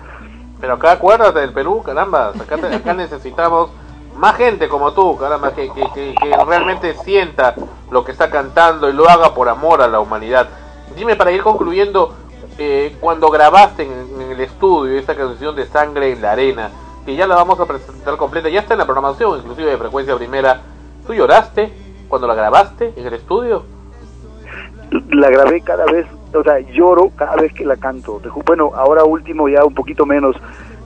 [0.60, 3.72] Pero acá acuérdate del Perú, caramba, acá, acá necesitamos
[4.18, 6.16] más gente como tú, caramba, que, que,
[6.46, 7.56] realmente sienta
[7.92, 10.50] lo que está cantando y lo haga por amor a la humanidad.
[10.96, 12.16] Dime, para ir concluyendo,
[12.58, 16.72] eh, cuando grabaste en, el estudio esta canción de Sangre en la Arena,
[17.06, 20.16] que ya la vamos a presentar completa, ya está en la programación, inclusive de frecuencia
[20.16, 20.62] primera,
[21.06, 21.72] ¿tú lloraste
[22.10, 23.78] cuando la grabaste en el estudio?
[25.10, 28.22] la grabé cada vez, o sea, lloro cada vez que la canto.
[28.46, 30.36] Bueno, ahora último ya un poquito menos,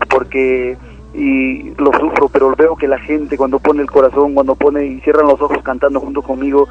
[0.10, 0.78] porque
[1.14, 5.00] y lo sufro, pero veo que la gente cuando pone el corazón, cuando pone y
[5.02, 6.68] cierran los ojos cantando junto conmigo,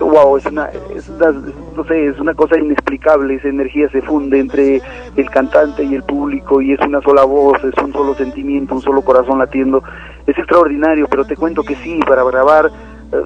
[0.00, 1.30] wow, es una, es una,
[1.76, 4.82] no sé, es una cosa inexplicable, esa energía se funde entre
[5.16, 8.82] el cantante y el público y es una sola voz, es un solo sentimiento, un
[8.82, 9.82] solo corazón latiendo,
[10.26, 12.70] es extraordinario, pero te cuento que sí, para grabar
[13.12, 13.16] eh,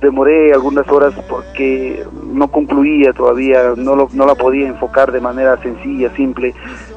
[0.00, 5.56] demoré algunas horas porque no concluía todavía, no, lo- no la podía enfocar de manera
[5.62, 6.54] sencilla, simple.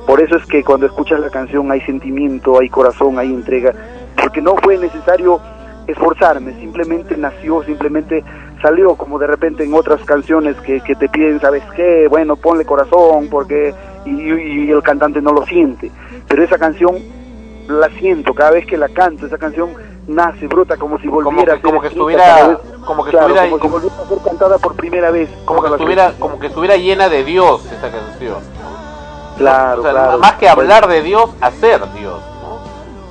[0.08, 3.74] Por eso es que cuando escuchas la canción hay sentimiento, hay corazón, hay entrega,
[4.22, 5.40] porque no fue necesario
[5.88, 8.24] esforzarme, simplemente nació, simplemente
[8.62, 12.08] salió como de repente en otras canciones que, que te piden, ¿sabes qué?
[12.10, 13.74] Bueno, ponle corazón, porque
[14.06, 15.90] y, y- el cantante no lo siente.
[16.28, 16.96] Pero esa canción
[17.68, 19.70] la siento, cada vez que la canto, esa canción
[20.08, 22.58] nace, brota como si volviera que- como a que ser estuviera- vez.
[22.86, 25.30] como que Claro, estuviera- como si volviera a ser cantada por primera vez.
[25.46, 28.38] Como que estuviera, como que estuviera llena de Dios esa canción.
[29.38, 30.18] Claro, O sea, claro.
[30.20, 32.20] más que hablar de Dios, hacer Dios.
[32.42, 32.60] ¿no?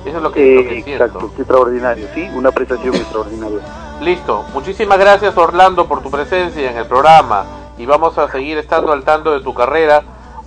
[0.09, 1.05] Eso es lo que, lo que Eh, siento.
[1.05, 3.59] exacto, extraordinario, sí, una prestación extraordinaria.
[4.01, 4.43] Listo.
[4.53, 7.45] Muchísimas gracias Orlando por tu presencia en el programa
[7.77, 10.03] y vamos a seguir estando al tanto de tu carrera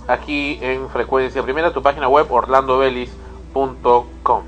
[0.07, 4.43] aquí en Frecuencia Primera, tu página web orlandovelis.com.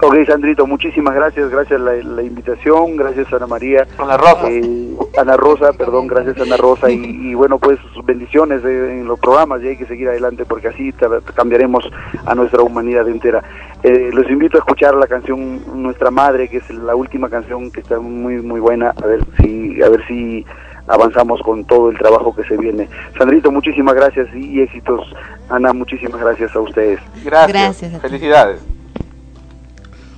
[0.00, 3.86] Ok, Sandrito, muchísimas gracias, gracias la, la invitación, gracias Ana María.
[3.98, 4.50] Ana Rosa.
[4.50, 9.20] Eh, Ana Rosa, perdón, gracias Ana Rosa y, y bueno, pues bendiciones eh, en los
[9.20, 10.92] programas y hay que seguir adelante porque así
[11.34, 11.88] cambiaremos
[12.26, 13.42] a nuestra humanidad entera.
[13.82, 17.80] Eh, los invito a escuchar la canción Nuestra Madre, que es la última canción que
[17.80, 20.44] está muy muy buena, a ver si a ver si
[20.86, 22.88] avanzamos con todo el trabajo que se viene.
[23.16, 25.14] Sandrito, muchísimas gracias y, éxitos.
[25.48, 27.00] Ana, muchísimas gracias a ustedes.
[27.24, 27.52] Gracias.
[27.52, 28.08] Gracias a ti.
[28.08, 28.81] Felicidades.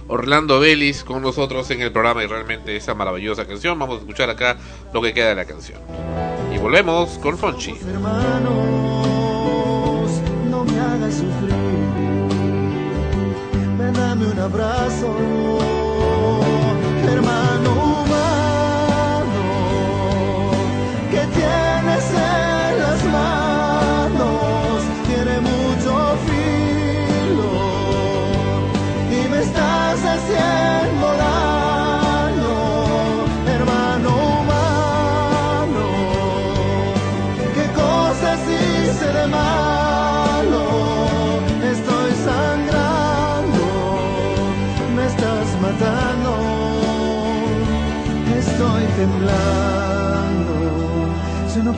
[0.09, 3.79] Orlando Vélez con nosotros en el programa y realmente esa maravillosa canción.
[3.79, 4.57] Vamos a escuchar acá
[4.93, 5.81] lo que queda de la canción.
[6.55, 7.75] Y volvemos con Fonchi.
[10.51, 11.55] no me hagas sufrir.
[13.79, 15.17] Ven, dame un abrazo,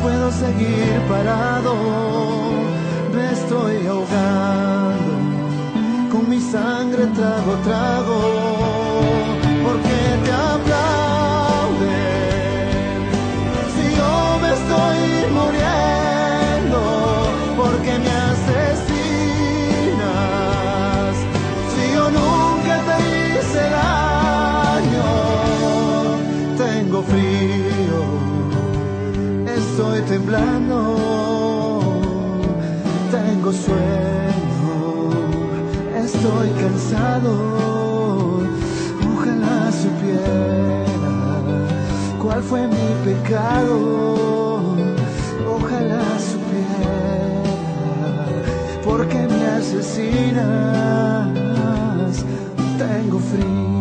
[0.06, 1.74] puedo seguir parado,
[3.12, 5.12] me estoy ahogando,
[6.12, 8.55] con mi sangre trago, trago,
[36.06, 37.32] estoy cansado.
[39.14, 40.84] Ojalá supiera
[42.22, 43.76] cuál fue mi pecado.
[45.56, 47.42] Ojalá supiera
[48.84, 51.28] por qué me asesinas.
[52.78, 53.75] Tengo frío,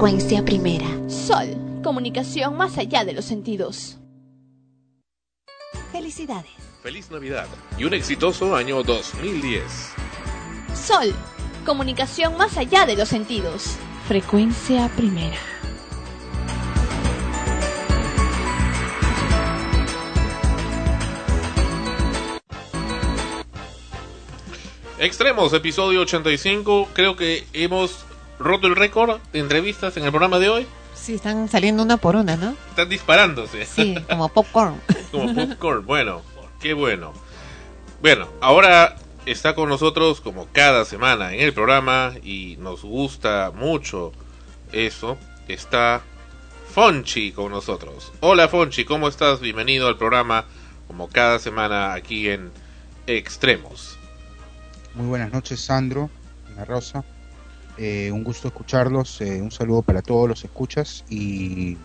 [0.00, 0.86] frecuencia primera.
[1.10, 3.98] Sol, comunicación más allá de los sentidos.
[5.92, 6.50] Felicidades.
[6.82, 7.46] Feliz Navidad
[7.76, 9.62] y un exitoso año 2010.
[10.72, 11.12] Sol,
[11.66, 13.76] comunicación más allá de los sentidos.
[14.08, 15.36] Frecuencia primera.
[24.98, 26.88] Extremos, episodio 85.
[26.94, 28.06] Creo que hemos
[28.40, 30.66] roto el récord de entrevistas en el programa de hoy.
[30.94, 32.56] Sí, están saliendo una por una, ¿no?
[32.70, 33.64] Están disparándose.
[33.66, 34.80] Sí, como popcorn.
[35.12, 35.86] como popcorn.
[35.86, 36.22] Bueno,
[36.60, 37.12] qué bueno.
[38.00, 38.96] Bueno, ahora
[39.26, 44.12] está con nosotros como cada semana en el programa y nos gusta mucho
[44.72, 45.18] eso.
[45.46, 46.00] Está
[46.72, 48.12] Fonchi con nosotros.
[48.20, 49.40] Hola Fonchi, ¿cómo estás?
[49.40, 50.46] Bienvenido al programa
[50.86, 52.50] como cada semana aquí en
[53.06, 53.98] Extremos.
[54.94, 56.10] Muy buenas noches, Sandro,
[56.48, 57.04] Ana Rosa.
[57.82, 59.22] Eh, un gusto escucharlos.
[59.22, 61.78] eh, un saludo para todos los escuchas y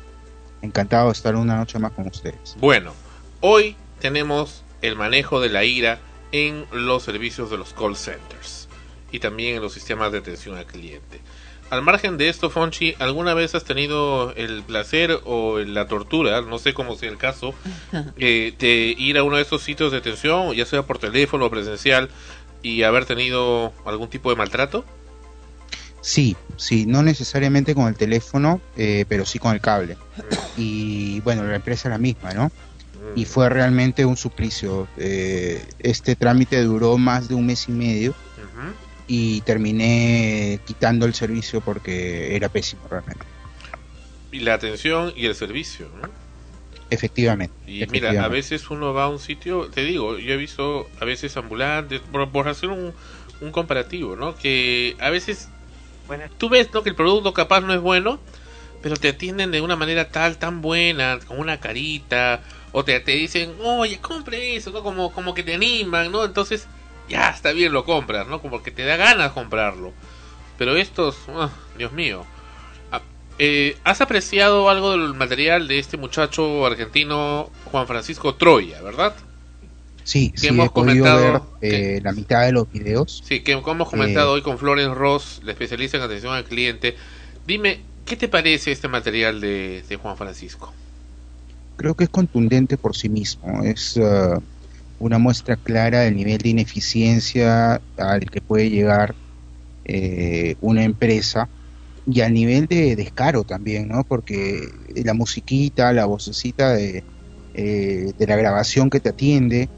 [0.62, 2.58] encantado de estar una noche más con ustedes.
[2.60, 2.92] Bueno,
[3.40, 6.00] hoy tenemos el manejo de la ira
[6.34, 8.68] en los servicios de los call centers
[9.10, 11.22] y también en los sistemas de atención al cliente.
[11.70, 16.60] Al margen de esto, Fonchi, ¿alguna vez has tenido el placer o la tortura, no
[16.60, 17.54] sé cómo sea el caso,
[18.18, 21.50] eh, de ir a uno de estos sitios de atención, ya sea por teléfono o
[21.50, 22.10] presencial,
[22.62, 24.84] y haber tenido algún tipo de maltrato?
[26.06, 29.98] Sí, sí, no necesariamente con el teléfono, eh, pero sí con el cable.
[30.56, 32.52] Y bueno, la empresa es la misma, ¿no?
[33.16, 34.88] Y fue realmente un suplicio.
[34.98, 38.14] Eh, este trámite duró más de un mes y medio
[39.08, 43.26] y terminé quitando el servicio porque era pésimo realmente.
[44.32, 46.08] Y la atención y el servicio, ¿no?
[46.92, 47.56] Efectivamente.
[47.66, 51.06] Y mira, a veces uno va a un sitio, te digo, yo he visto a
[51.06, 52.94] veces ambulantes, por, por hacer un,
[53.42, 54.36] un comparativo, ¿no?
[54.36, 55.50] Que a veces
[56.38, 56.84] tú ves, ¿no?
[56.84, 58.20] Que el producto capaz no es bueno,
[58.82, 62.42] pero te atienden de una manera tal, tan buena, con una carita,
[62.72, 64.84] o te, te dicen, oye, compre eso, ¿no?
[64.84, 66.26] Como, como que te animan, ¿no?
[66.26, 66.68] Entonces,
[67.08, 68.42] ya, está bien, lo compras, ¿no?
[68.42, 69.94] Como que te da ganas comprarlo.
[70.58, 72.26] Pero estos, ah, Dios mío.
[72.92, 73.02] Ah,
[73.40, 79.16] eh, ¿Has apreciado algo del material de este muchacho argentino Juan Francisco Troya, verdad?
[80.06, 83.22] Sí, que sí, hemos he podido ver comentado eh, la mitad de los videos.
[83.26, 86.96] Sí, que hemos comentado Eh, hoy con Florence Ross, la especialista en atención al cliente.
[87.46, 90.74] Dime, ¿qué te parece este material de, de Juan Francisco?
[91.76, 93.64] creo que es contundente por sí mismo.
[93.64, 94.40] Es eh,
[95.00, 99.16] una muestra clara del nivel de ineficiencia al que puede llegar
[99.86, 101.50] eh, una empresa
[102.08, 104.04] y al nivel de descaro también, ¿no?
[104.04, 104.62] Porque
[104.96, 107.04] la musiquita, la vocecita de,
[107.54, 109.70] eh, de la grabación que te atiende,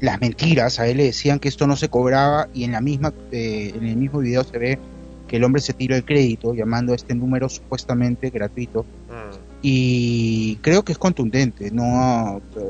[0.00, 3.12] las mentiras, a él le decían que esto no se cobraba y en la misma
[3.32, 4.78] eh, en el mismo video se ve
[5.26, 8.86] que el hombre se tira el crédito llamando a este número supuestamente gratuito
[9.62, 11.70] y creo que es contundente.
[11.70, 12.60] No, eh,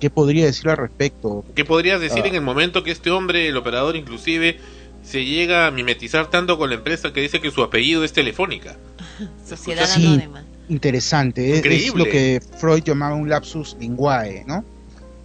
[0.00, 1.44] ¿qué podría decir al respecto?
[1.54, 2.28] ¿Qué podrías decir Ah.
[2.28, 4.58] en el momento que este hombre, el operador inclusive,
[5.02, 8.76] se llega a mimetizar tanto con la empresa que dice que su apellido es Telefónica?
[9.46, 10.44] Sociedad Sí, Anónima.
[10.68, 11.58] interesante.
[11.58, 14.64] Es- Es, lo que Freud llamaba un lapsus linguae, ¿no?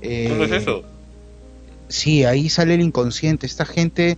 [0.01, 0.83] Eh, ¿Cómo es eso?
[1.93, 3.45] Sí, ahí sale el inconsciente.
[3.45, 4.17] Esta gente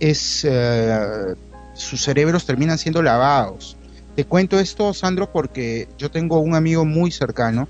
[0.00, 0.44] es.
[0.44, 1.36] eh,
[1.72, 3.76] sus cerebros terminan siendo lavados.
[4.16, 7.68] Te cuento esto, Sandro, porque yo tengo un amigo muy cercano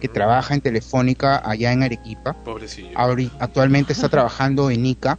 [0.00, 2.32] que trabaja en Telefónica allá en Arequipa.
[2.44, 2.96] Pobrecillo.
[3.40, 5.18] Actualmente está trabajando en ICA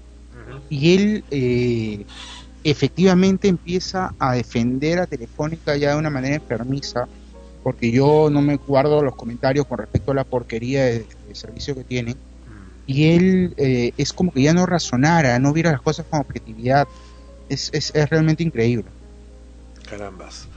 [0.70, 2.06] y él eh,
[2.64, 7.06] efectivamente empieza a defender a Telefónica ya de una manera enfermiza
[7.64, 11.76] porque yo no me guardo los comentarios con respecto a la porquería de, de servicio
[11.76, 12.16] que tienen
[12.88, 16.88] y él eh, es como que ya no razonara, no viera las cosas con objetividad.
[17.50, 18.86] Es, es, es realmente increíble.
[19.90, 20.48] Carambas.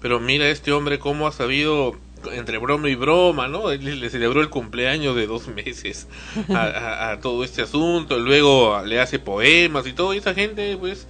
[0.00, 1.96] Pero mira este hombre cómo ha sabido,
[2.32, 3.70] entre broma y broma, ¿no?
[3.72, 6.06] Él le celebró el cumpleaños de dos meses
[6.50, 10.76] a, a- a todo este asunto, luego le hace poemas y todo, y esa gente,
[10.76, 11.06] pues,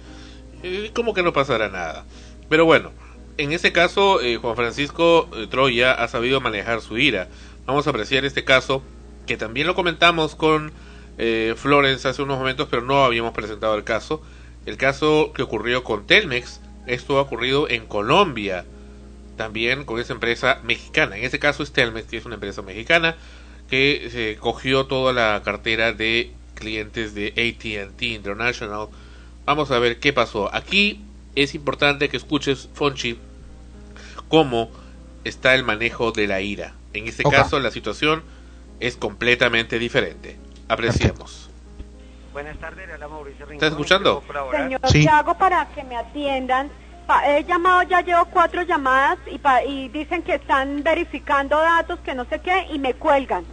[0.63, 2.05] eh, como que no pasará nada.
[2.49, 2.91] Pero bueno,
[3.37, 7.27] en ese caso, eh, Juan Francisco eh, Troya ha sabido manejar su ira.
[7.67, 8.81] Vamos a apreciar este caso,
[9.29, 10.71] que también lo comentamos con
[11.19, 14.23] eh, Florence hace unos momentos, pero no habíamos presentado el caso.
[14.65, 18.65] El caso que ocurrió con Telmex, esto ha ocurrido en Colombia,
[19.37, 21.15] también con esa empresa mexicana.
[21.15, 23.17] En este caso es Telmex, que es una empresa mexicana
[23.69, 28.87] que se cogió toda la cartera de clientes de ATT International.
[29.45, 30.49] Vamos a ver qué pasó.
[30.55, 31.01] Aquí
[31.35, 33.19] es importante que escuches, Fonchi,
[34.27, 34.71] cómo
[35.23, 36.73] está el manejo de la ira.
[36.93, 38.23] En este caso, la situación
[38.79, 40.37] es completamente diferente.
[40.67, 41.49] Apreciemos.
[42.33, 43.55] Buenas tardes, habla Mauricio Rincón.
[43.55, 44.23] ¿Estás escuchando?
[44.51, 45.03] Señor, Sí.
[45.03, 46.69] ¿qué hago para que me atiendan
[47.07, 51.99] pa- he llamado, ya llevo cuatro llamadas y, pa- y dicen que están verificando datos,
[52.01, 53.45] que no sé qué, y me cuelgan.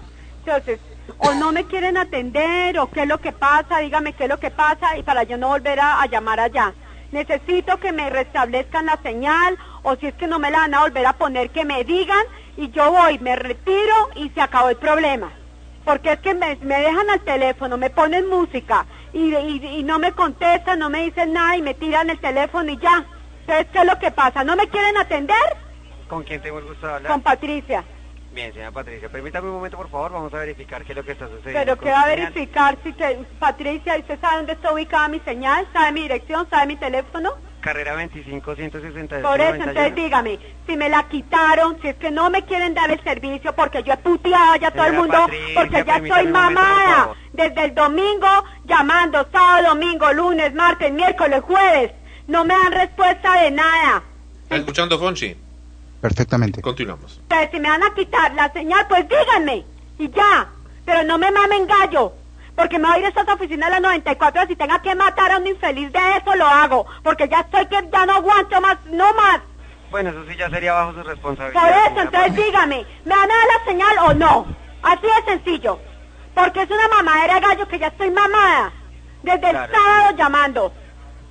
[0.44, 0.78] Entonces,
[1.18, 4.38] o no me quieren atender, o qué es lo que pasa, dígame qué es lo
[4.38, 6.74] que pasa, y para yo no volver a, a llamar allá.
[7.12, 10.80] Necesito que me restablezcan la señal, o si es que no me la van a
[10.82, 12.24] volver a poner, que me digan,
[12.56, 15.32] y yo voy, me retiro y se acabó el problema.
[15.84, 19.98] Porque es que me, me dejan al teléfono, me ponen música y, y- y no
[19.98, 23.04] me contestan, no me dicen nada y me tiran el teléfono y ya.
[23.40, 24.42] Entonces, ¿qué es lo que pasa?
[24.42, 25.36] ¿No me quieren atender?
[26.08, 27.12] ¿Con quién tengo el gusto de hablar?
[27.12, 27.84] Con Patricia.
[28.32, 31.12] Bien, señora Patricia, permítame un momento, por favor, vamos a verificar qué es lo que
[31.12, 31.60] está sucediendo.
[31.64, 35.66] Pero ¿qué va a verificar si te, Patricia, ¿usted sabe dónde está ubicada mi señal?
[35.72, 36.46] ¿Sabe mi dirección?
[36.50, 37.30] ¿Sabe mi teléfono?
[37.66, 39.70] Carrera 25, 162, Por eso, 91.
[39.70, 40.38] entonces dígame,
[40.68, 43.92] si me la quitaron, si es que no me quieren dar el servicio, porque yo
[43.92, 47.14] he puteado ya todo el mundo, Patricia, porque ya estoy momento, mamada.
[47.32, 48.28] Desde el domingo,
[48.66, 51.90] llamando, sábado, domingo, lunes, martes, miércoles, jueves.
[52.28, 54.04] No me dan respuesta de nada.
[54.44, 55.36] ¿Está escuchando, Fonchi?
[56.00, 56.62] Perfectamente.
[56.62, 57.18] Continuamos.
[57.22, 59.64] Entonces, si me van a quitar la señal, pues díganme.
[59.98, 60.46] Y ya.
[60.84, 62.12] Pero no me mamen gallo.
[62.56, 65.30] Porque me voy a ir a estas oficinas a las 94 si tenga que matar
[65.30, 66.86] a un infeliz de eso, lo hago.
[67.02, 69.40] Porque ya estoy que ya no aguanto más, no más.
[69.90, 71.60] Bueno, eso sí ya sería bajo su responsabilidad.
[71.60, 74.46] Por eso, entonces dígame, ¿me van a dar la señal o no?
[74.82, 75.78] Así de sencillo.
[76.34, 78.72] Porque es una mamadera de gallo que ya estoy mamada.
[79.22, 80.72] Desde Claro, el sábado llamando.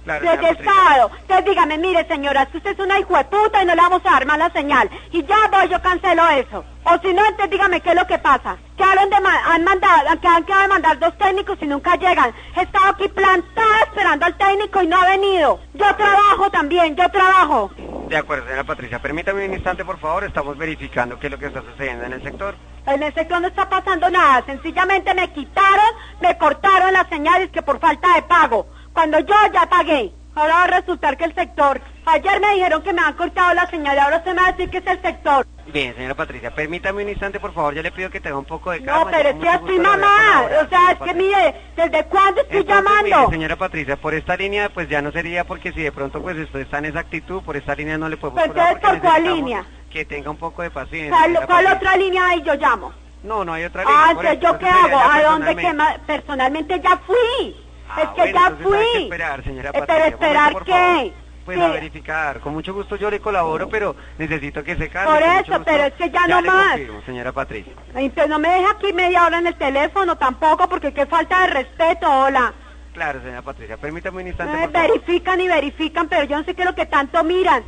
[0.05, 0.71] Claro, el Patricia.
[0.71, 1.11] sábado.
[1.21, 4.01] Entonces dígame, mire señora, que usted es una hijo de puta y no le vamos
[4.05, 4.89] a dar más la señal.
[5.11, 6.63] Y ya voy, yo cancelo eso.
[6.83, 8.57] O si no, entonces dígame qué es lo que pasa.
[8.77, 12.31] Que hablan de han mandado, que han quedado de mandar dos técnicos y nunca llegan.
[12.55, 15.59] He estado aquí plantada esperando al técnico y no ha venido.
[15.73, 17.71] Yo trabajo también, yo trabajo.
[18.07, 21.47] De acuerdo, señora Patricia, permítame un instante, por favor, estamos verificando qué es lo que
[21.47, 22.53] está sucediendo en el sector.
[22.85, 25.85] En ese sector no está pasando nada, sencillamente me quitaron,
[26.21, 30.11] me cortaron las señales que por falta de pago, cuando yo ya pagué.
[30.35, 33.69] Ahora va a resultar que el sector, ayer me dijeron que me han cortado la
[33.69, 35.45] señal y ahora se me va a decir que es el sector.
[35.67, 38.71] Bien, señora Patricia, permítame un instante, por favor, yo le pido que tenga un poco
[38.71, 39.05] de calma.
[39.05, 42.85] No, pero es que estoy mamá, o sea, es que mire, ¿desde cuándo estoy Entonces,
[42.85, 43.17] llamando?
[43.17, 46.37] mire, señora Patricia, por esta línea, pues ya no sería porque si de pronto pues
[46.37, 49.09] usted está en esa actitud, por esta línea no le podemos Pero cobrar entonces, ¿por
[49.09, 49.65] cuál línea?
[49.89, 51.17] Que tenga un poco de paciencia.
[51.45, 52.93] ¿Cuál, otra línea hay yo llamo?
[53.23, 53.97] No, no hay otra línea.
[53.97, 55.73] Ah, entonces yo qué hago, ¿a dónde que
[56.05, 57.64] personalmente ya fui?
[57.89, 59.03] Ah, es que bueno, ya entonces hay que fui.
[59.03, 59.95] esperar, señora Patricia.
[59.95, 61.13] pero esperar momento, qué?
[61.45, 61.63] Pues Sí.
[61.63, 62.39] a verificar.
[62.39, 65.11] Con mucho gusto yo le colaboro, pero necesito que se calme.
[65.13, 66.67] Por eso, pero es que ya no le más.
[66.69, 67.73] confirmo, señora Patricia.
[67.93, 71.47] Pero no me deja aquí media hora en el teléfono tampoco, porque qué falta de
[71.53, 72.51] respeto, hola.
[72.93, 73.77] Claro, señora Patricia.
[73.77, 76.73] Permítame un instante, No por verifican y verifican, pero yo no sé qué es lo
[76.75, 77.63] que tanto miran.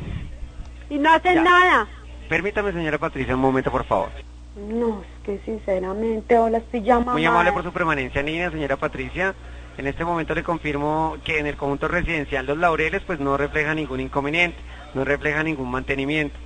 [0.90, 1.42] Y no hacen Ya.
[1.42, 1.86] nada.
[2.28, 4.08] Permítame, señora Patricia, un momento, por favor.
[4.56, 7.12] No, es que sinceramente, hola, estoy llamando.
[7.12, 9.34] Muy amable por su permanencia en línea, señora Patricia.
[9.78, 13.74] En este momento le confirmo que en el conjunto residencial Los Laureles pues no refleja
[13.74, 14.58] ningún inconveniente,
[14.94, 16.36] no refleja ningún mantenimiento.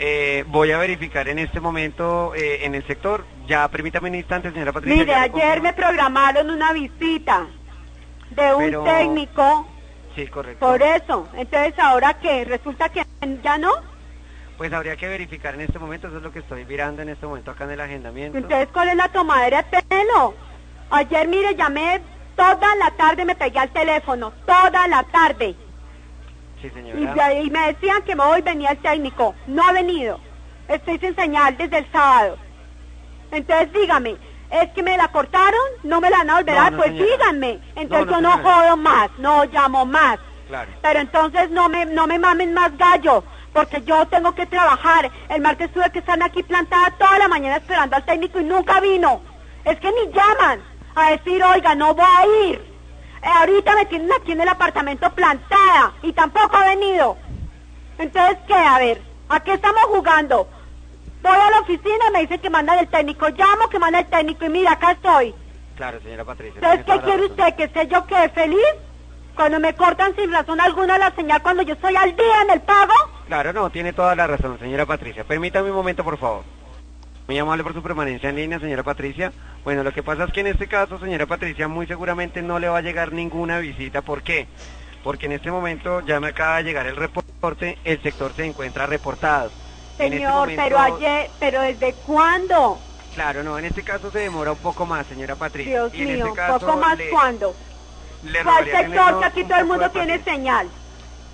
[0.00, 3.24] Eh, voy a verificar en este momento eh, en el sector.
[3.46, 4.98] Ya permítame un instante, señora Patricia.
[4.98, 7.46] Mire, ayer me programaron una visita
[8.30, 9.68] de un Pero- técnico,
[10.16, 10.66] Sí, correcto.
[10.66, 11.28] por eso.
[11.34, 12.44] Entonces, ¿ahora qué?
[12.44, 13.04] ¿Resulta que
[13.44, 13.70] ya no?
[14.58, 17.26] Pues habría que verificar en este momento, eso es lo que estoy mirando en este
[17.26, 18.38] momento acá en el agendamiento.
[18.38, 20.34] Entonces, ¿cuál es la tomadera de pelo?
[20.90, 22.02] Ayer, mire, llamé
[22.36, 25.54] toda la tarde, me pegué al teléfono, toda la tarde.
[26.60, 27.34] Sí, señora.
[27.34, 29.34] y me decían que hoy venía el técnico.
[29.46, 30.20] No ha venido.
[30.68, 32.36] Estoy sin señal desde el sábado.
[33.32, 34.16] Entonces, dígame,
[34.50, 35.60] ¿es que me la cortaron?
[35.82, 37.10] ¿No me la van a volver a no, Pues señora.
[37.10, 37.58] díganme.
[37.74, 38.54] Entonces no, yo no señora.
[38.60, 40.18] jodo más, no llamo más.
[40.48, 40.70] Claro.
[40.82, 45.10] Pero entonces no me, no me mamen más gallo, porque yo tengo que trabajar.
[45.30, 48.78] El martes tuve que estar aquí plantada toda la mañana esperando al técnico y nunca
[48.80, 49.20] vino.
[49.64, 50.60] Es que ni llaman
[50.94, 52.72] a decir, oiga, no voy a ir.
[53.22, 57.16] Eh, ahorita me tienen aquí en el apartamento plantada y tampoco ha venido.
[57.98, 58.54] Entonces, ¿qué?
[58.54, 60.48] A ver, ¿a qué estamos jugando?
[61.22, 63.28] Voy a la oficina y me dicen que mandan el técnico.
[63.28, 65.34] Llamo que manda el técnico y mira, acá estoy.
[65.76, 66.56] Claro, señora Patricia.
[66.56, 67.54] Entonces, ¿qué quiere usted?
[67.54, 68.58] ¿Que sé yo que feliz?
[69.36, 72.60] Cuando me cortan sin razón alguna la señal cuando yo estoy al día en el
[72.60, 72.92] pago.
[73.26, 75.24] Claro, no, tiene toda la razón, señora Patricia.
[75.24, 76.44] Permítame un momento, por favor.
[77.32, 79.32] Muy amable por su permanencia en línea, señora Patricia.
[79.64, 82.68] Bueno, lo que pasa es que en este caso, señora Patricia, muy seguramente no le
[82.68, 84.02] va a llegar ninguna visita.
[84.02, 84.46] ¿Por qué?
[85.02, 88.84] Porque en este momento ya me acaba de llegar el reporte, el sector se encuentra
[88.84, 89.50] reportado.
[89.92, 92.78] Este Señor, momento- pero ayer, pero ¿desde cuándo?
[93.14, 95.72] Claro, no, en este caso se demora un poco más, señora Patricia.
[95.72, 97.54] Dios y mío, este caso poco más le- cuándo.
[98.24, 99.20] le ¿Cuál sector?
[99.20, 100.68] Que aquí todo el mundo tiene señal.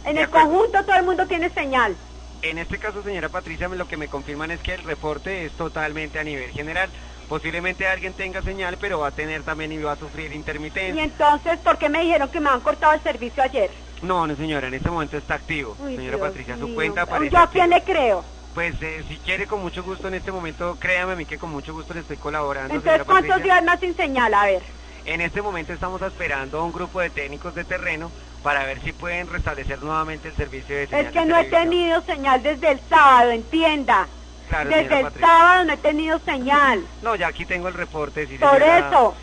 [0.05, 1.97] En el conjunto todo el mundo tiene señal.
[2.43, 6.19] En este caso, señora Patricia, lo que me confirman es que el reporte es totalmente
[6.19, 6.89] a nivel general.
[7.29, 11.03] Posiblemente alguien tenga señal, pero va a tener también y va a sufrir Y intermitencia.
[11.03, 13.71] entonces, ¿por qué me dijeron que me han cortado el servicio ayer?
[14.03, 15.77] No, no señora, en este momento está activo.
[15.81, 16.75] Uy, señora Dios Patricia, su mío.
[16.77, 17.33] cuenta aparece.
[17.35, 18.25] ¿Yo a quién le creo?
[18.55, 21.51] Pues eh, si quiere con mucho gusto en este momento, créame a mí que con
[21.51, 22.73] mucho gusto le estoy colaborando.
[22.75, 23.45] Entonces, ¿cuántos Patricia.
[23.55, 24.33] días más sin señal?
[24.33, 24.63] A ver.
[25.05, 28.11] En este momento estamos esperando a un grupo de técnicos de terreno
[28.43, 31.45] para ver si pueden restablecer nuevamente el servicio de señal Es que de no he
[31.45, 34.09] tenido señal desde el sábado, entienda.
[34.49, 35.27] Claro, desde el Patricia.
[35.29, 36.89] sábado no he tenido señal.
[37.03, 38.27] No, ya aquí tengo el reporte.
[38.39, 38.79] Por señora.
[38.89, 39.15] eso.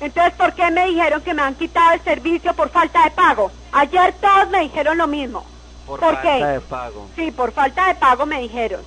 [0.00, 3.52] Entonces, ¿por qué me dijeron que me han quitado el servicio por falta de pago?
[3.70, 5.46] Ayer todos me dijeron lo mismo.
[5.86, 6.44] Por, ¿Por falta qué?
[6.44, 7.10] de pago.
[7.14, 8.84] Sí, por falta de pago me dijeron.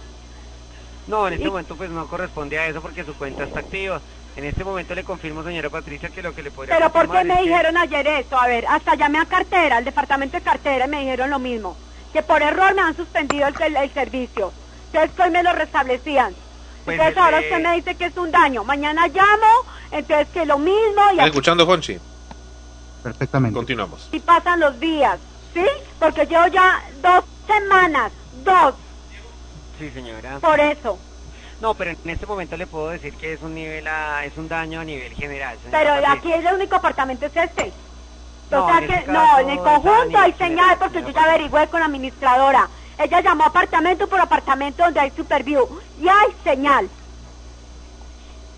[1.07, 4.02] No, en este Y- momento pues no corresponde a eso porque su cuenta está activa.
[4.36, 7.24] En este momento le confirmo, señora Patricia, que lo que le podría Pero ¿por qué
[7.24, 8.38] me que- dijeron ayer eso?
[8.38, 11.78] A ver, hasta llamé a cartera, al departamento de cartera, y me dijeron lo mismo.
[12.12, 14.53] Que por error me han suspendido el, el- el servicio.
[14.91, 16.36] Entonces hoy me lo restablecían.
[16.84, 18.64] Pues, entonces ahora usted me dice que es un daño.
[18.64, 21.99] Mañana llamo, entonces que lo mismo y ¿Estás escuchando, Fonchi?
[23.02, 23.56] Perfectamente.
[23.57, 24.10] Continuamos.
[24.26, 25.20] pasan los días.
[25.53, 25.66] ¿Sí?
[25.99, 28.76] Porque llevo ya dos semanas, dos,
[29.80, 30.40] Sí, señora.
[30.41, 30.99] por eso.
[31.66, 34.48] No, pero en este momento le puedo decir que es un nivel a- es un
[34.48, 35.58] daño a nivel general.
[35.64, 36.12] Pero Patricia.
[36.14, 37.74] aquí el único apartamento es este.
[38.52, 41.24] No, o sea en que, este no, en el conjunto hay señal porque yo ya
[41.24, 42.70] averigüé con la administradora.
[43.00, 46.88] Ella llamó apartamento por apartamento donde hay Superview y hay señal.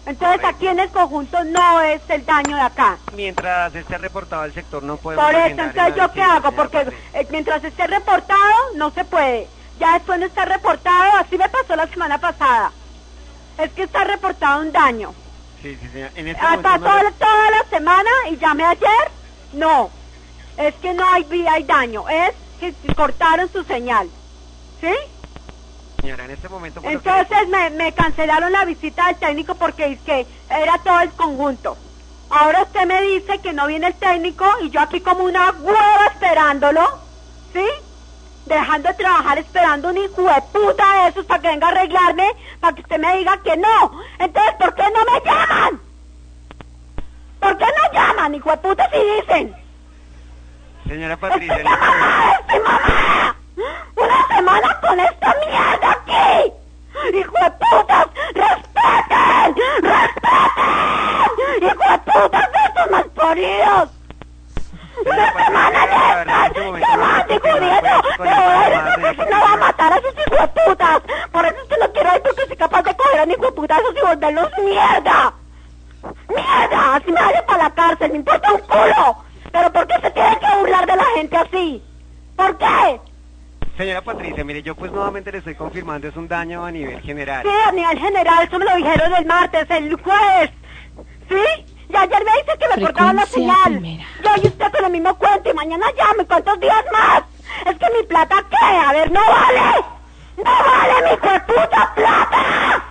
[0.06, 3.00] Entonces aquí en el conjunto no es el daño de acá.
[3.14, 6.80] Mientras esté reportado el sector no podemos Por eso, entonces yo qué hago, porque
[7.14, 8.42] eh, mientras esté reportado
[8.76, 9.50] no se puede.
[9.78, 12.74] Ya después no está reportado, así me pasó la semana pasada.
[13.58, 15.14] Es que está reportado un daño.
[15.62, 16.12] Sí, sí, señora.
[16.16, 16.50] En este no
[17.04, 19.12] le- toda la semana y llamé ayer.
[19.54, 19.90] No,
[20.58, 24.10] es que no hay, hay daño, es que cortaron su señal.
[24.82, 24.94] ¿Sí?
[26.02, 30.02] señora, en este momento que- Entonces me, me cancelaron la visita del técnico porque es
[30.02, 31.78] que era todo el conjunto.
[32.30, 36.06] Ahora usted me dice que no viene el técnico y yo aquí como una hueva
[36.14, 36.82] esperándolo,
[37.54, 37.66] ¿sí?
[38.48, 42.32] Dejando de trabajar esperando un hijo de puta de esos para que venga a arreglarme,
[42.61, 44.02] para que usted me diga que no.
[44.19, 45.82] Entonces, ¿por qué no me llaman?
[47.41, 49.56] ¿Por qué no llaman, hijo de puta, si dicen?
[50.88, 53.36] Señora Patricia, este ¡Ah, estoy mamá!
[53.95, 56.53] ¡Una semana con esta mierda aquí!
[57.18, 58.07] ¡Hijo de putas!
[58.34, 59.56] ¡Respeten!
[59.82, 61.32] ¡Respeten!
[61.64, 63.97] ¡Hijo de putas de estos malparidos!
[65.06, 68.02] ¡Una semana de de eso!
[68.18, 71.02] ¡Pero ahora eso no va a matar a esos hijos putas!
[71.32, 73.45] Por eso es que no quiero ir porque soy capaz de coger a un hijo
[73.45, 75.34] de puta de esos y volverlos mierda.
[76.30, 76.95] ¡Mierda!
[76.95, 79.18] Así me vaya para la cárcel, me importa un culo.
[79.52, 81.84] ¿Pero por qué se tiene que burlar de la gente así?
[82.36, 83.02] ¿Por qué?
[83.78, 87.44] Señora Patricia, mire, yo pues nuevamente le estoy confirmando, es un daño a nivel general.
[87.44, 90.49] Sí, a nivel general, eso me lo dijeron el martes, el jueves.
[91.30, 91.77] ¿Sí?
[91.90, 93.64] Y ayer me dice que me cortaban la señal.
[93.66, 94.04] primera.
[94.24, 96.26] Yo y usted con el mismo cuento y mañana llame.
[96.26, 97.24] ¿Cuántos días más?
[97.66, 98.66] Es que mi plata, ¿qué?
[98.66, 99.86] A ver, no vale.
[100.38, 102.84] ¡No vale mi puta plata!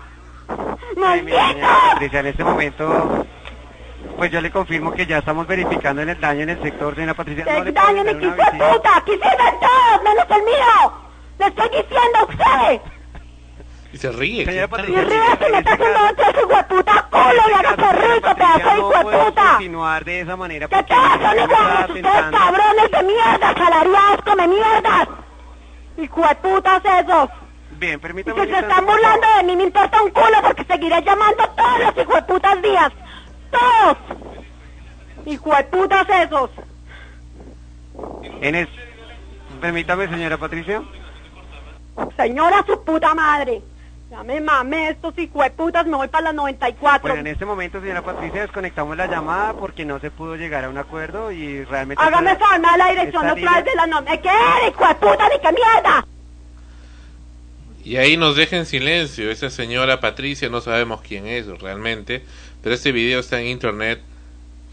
[1.07, 3.27] Ay, señora Patricia, en este momento,
[4.17, 7.15] pues yo le confirmo que ya estamos verificando en el daño en el sector, señora
[7.15, 7.45] Patricia.
[7.45, 8.51] No ¡El puedo daño, de visita.
[8.73, 8.97] puta!
[8.97, 10.93] ¡Aquí sirven todos, menos el mío!
[11.39, 12.81] ¡Le estoy diciendo a usted!
[13.93, 14.45] Y se ríe.
[14.45, 17.93] Señora Y Patricia, ríe que me está haciendo otro hijo de puta culo y hágase
[17.93, 19.51] rico, pedazo de hijo de podemos puta!
[19.53, 21.85] continuar de esa manera ¿Qué porque tal, usted son hijos?
[21.89, 25.09] Ustedes cabrones de mierda, salariados, come mierdas.
[25.99, 27.31] Hijo de putas esos.
[27.79, 30.65] Bien, Y permítame si un se están burlando de mí, me importa un culo porque
[30.65, 32.93] seguiré llamando todos los hijo de putas días.
[33.51, 33.97] Todos.
[35.27, 36.51] Hijo de putas esos.
[38.41, 38.69] En es...
[39.61, 40.83] Permítame, señora Patricia.
[42.17, 43.63] Señora su puta madre.
[44.17, 47.03] Ya me mamé estos hijo de putas, me voy para las 94.
[47.03, 50.71] Bueno, en este momento, señora Patricia, desconectamos la llamada porque no se pudo llegar a
[50.71, 52.03] un acuerdo y realmente...
[52.03, 54.19] Hágame me da la dirección esta otra vez de la nombre.
[54.23, 56.07] ¿Qué eres, hijo de puta, ni qué mierda?
[57.85, 62.25] Y ahí nos deja en silencio esa señora Patricia, no sabemos quién es realmente,
[62.63, 64.01] pero este video está en internet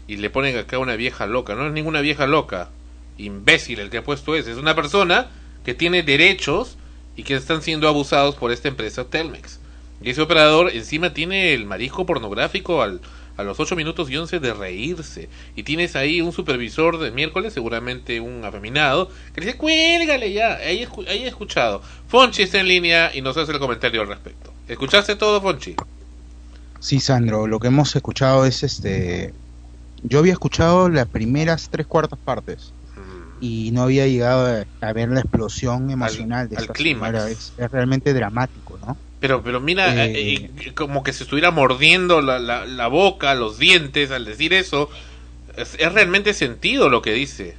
[0.06, 1.54] y le ponen acá una vieja loca.
[1.54, 2.70] No es ninguna vieja loca,
[3.18, 4.52] imbécil el que ha puesto ese.
[4.52, 5.26] Es una persona
[5.66, 6.78] que tiene derechos
[7.16, 9.60] y que están siendo abusados por esta empresa Telmex.
[10.02, 13.00] Y ese operador encima tiene el marisco pornográfico al,
[13.36, 15.28] a los 8 minutos y 11 de reírse.
[15.56, 20.56] Y tienes ahí un supervisor de miércoles, seguramente un afeminado, que dice, cuélgale ya.
[20.56, 21.82] Ahí, ahí he escuchado.
[22.08, 24.52] Fonchi está en línea y nos hace el comentario al respecto.
[24.68, 25.76] ¿Escuchaste todo, Fonchi?
[26.80, 29.32] Sí, Sandro, lo que hemos escuchado es este.
[30.02, 32.72] Yo había escuchado las primeras tres cuartas partes
[33.44, 37.10] y no había llegado a, ver la explosión emocional de al esta clímax.
[37.12, 37.30] señora.
[37.30, 38.96] Es, es realmente dramático, ¿no?
[39.20, 43.34] Pero, pero mira, Eh, eh, eh, como que se estuviera mordiendo la, la, la boca,
[43.34, 44.90] los dientes al decir eso.
[45.56, 47.56] Es, es realmente sentido lo que dice.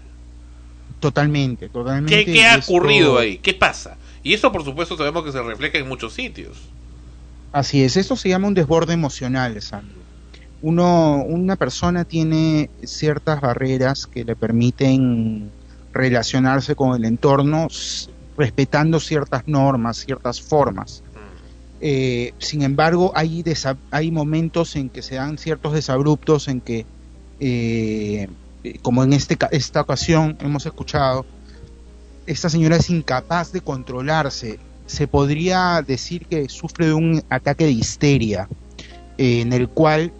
[1.00, 2.26] Totalmente, totalmente.
[2.26, 3.38] ¿Qué, qué ha esto- ocurrido ahí?
[3.40, 3.98] ¿Qué pasa?
[4.24, 6.58] Y eso, por supuesto, sabemos que se refleja en muchos sitios.
[7.52, 10.06] Así es, esto se llama un desborde emocional, Sandro.
[10.62, 15.54] Uno, una persona tiene ciertas barreras que le permiten
[15.96, 17.70] relacionarse con el entorno
[18.38, 21.02] respetando ciertas normas, ciertas formas.
[21.80, 23.44] Eh, sin embargo, hay,
[23.92, 26.86] hay momentos en que se dan ciertos desabruptos en que,
[27.40, 28.28] eh,
[28.82, 31.26] como en este, esta ocasión hemos escuchado,
[32.28, 34.60] esta señora es incapaz de controlarse.
[34.88, 38.50] Se podría decir que sufre de un ataque de histeria,
[39.18, 40.12] eh, en el cual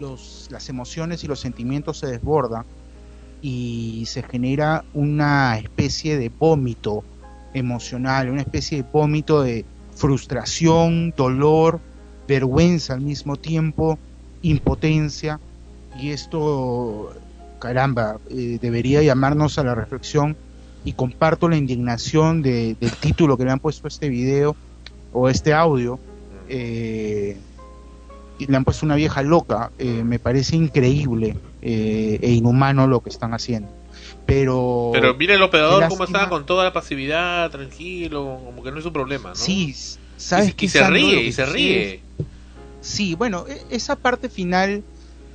[0.00, 2.64] los, las emociones y los sentimientos se desbordan
[3.42, 7.04] y se genera una especie de vómito
[7.54, 9.64] emocional, una especie de vómito de
[9.94, 11.80] frustración, dolor,
[12.28, 13.98] vergüenza al mismo tiempo,
[14.42, 15.40] impotencia.
[16.00, 17.12] Y esto,
[17.58, 20.36] caramba, eh, debería llamarnos a la reflexión
[20.84, 24.56] y comparto la indignación de- del título que le han puesto a este video
[25.12, 25.98] o este audio.
[26.52, 27.36] eh,
[28.40, 29.70] y le han puesto una vieja loca.
[29.78, 33.70] eh, me parece increíble eh, e inhumano lo que están haciendo.
[34.26, 38.78] Pero, Pero mira el operador cómo está con toda la pasividad, tranquilo, como que no
[38.78, 39.34] es un problema, ¿no?
[39.34, 39.74] Sí,
[40.16, 42.02] ¿sabes y, qué, y se ríe, que y se ríe.
[42.80, 44.82] Sí, bueno, e- esa parte final,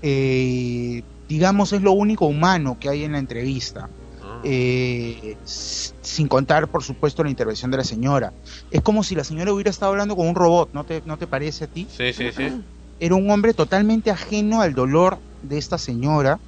[0.02, 3.90] eh, digamos, es lo único humano que hay en la entrevista.
[4.24, 4.40] Ah.
[4.44, 8.34] Eh, sin contar, por supuesto, la intervención de la señora.
[8.72, 11.28] Es como si la señora hubiera estado hablando con un robot, ¿no te, no te
[11.28, 11.88] parece a ti?
[11.90, 12.52] Sí, sí, sí.
[13.00, 16.40] Era un hombre totalmente ajeno al dolor de esta señora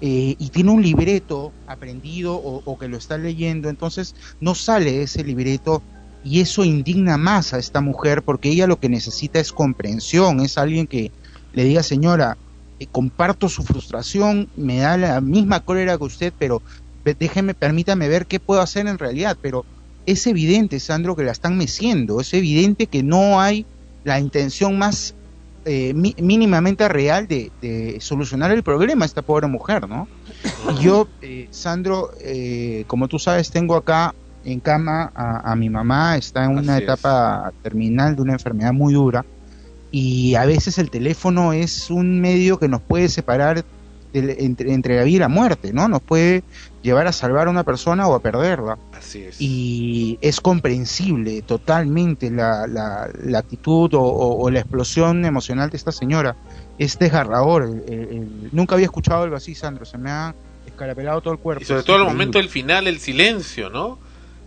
[0.00, 5.24] eh, y tiene un libreto aprendido o, que lo está leyendo, entonces no sale ese
[5.24, 5.82] libreto
[6.22, 10.56] y eso indigna más a esta mujer porque ella lo que necesita es comprensión, es
[10.56, 11.10] alguien que
[11.52, 12.36] le diga, señora,
[12.78, 16.62] eh, comparto su frustración, me da la misma cólera que usted, pero
[17.18, 19.64] déjeme, permítame ver qué puedo hacer en realidad, pero
[20.06, 23.66] es evidente, Sandro, que la están meciendo, es evidente que no hay
[24.04, 25.14] la intención más
[25.68, 30.08] eh, mi- mínimamente real de, de solucionar el problema a esta pobre mujer, ¿no?
[30.70, 34.12] Y yo, eh, Sandro, eh, como tú sabes, tengo acá
[34.44, 36.88] en cama a, a mi mamá, está en una Así es.
[36.88, 39.24] etapa terminal de una enfermedad muy dura
[39.90, 43.62] y a veces el teléfono es un medio que nos puede separar
[44.12, 45.86] entre, entre la vida y la muerte, ¿no?
[45.88, 46.42] Nos puede
[46.82, 48.78] llevar a salvar a una persona o a perderla.
[48.96, 49.40] Así es.
[49.40, 55.76] Y es comprensible totalmente la, la, la actitud o, o- o la explosión emocional de
[55.76, 56.36] esta señora.
[56.78, 57.62] Es desgarrador.
[57.64, 59.84] el- el- el- nunca había escuchado algo así, Sandro.
[59.84, 60.34] Se me ha
[60.66, 61.62] escarapelado todo el cuerpo.
[61.62, 63.98] Y sobre todo el momento del final, el silencio, ¿no?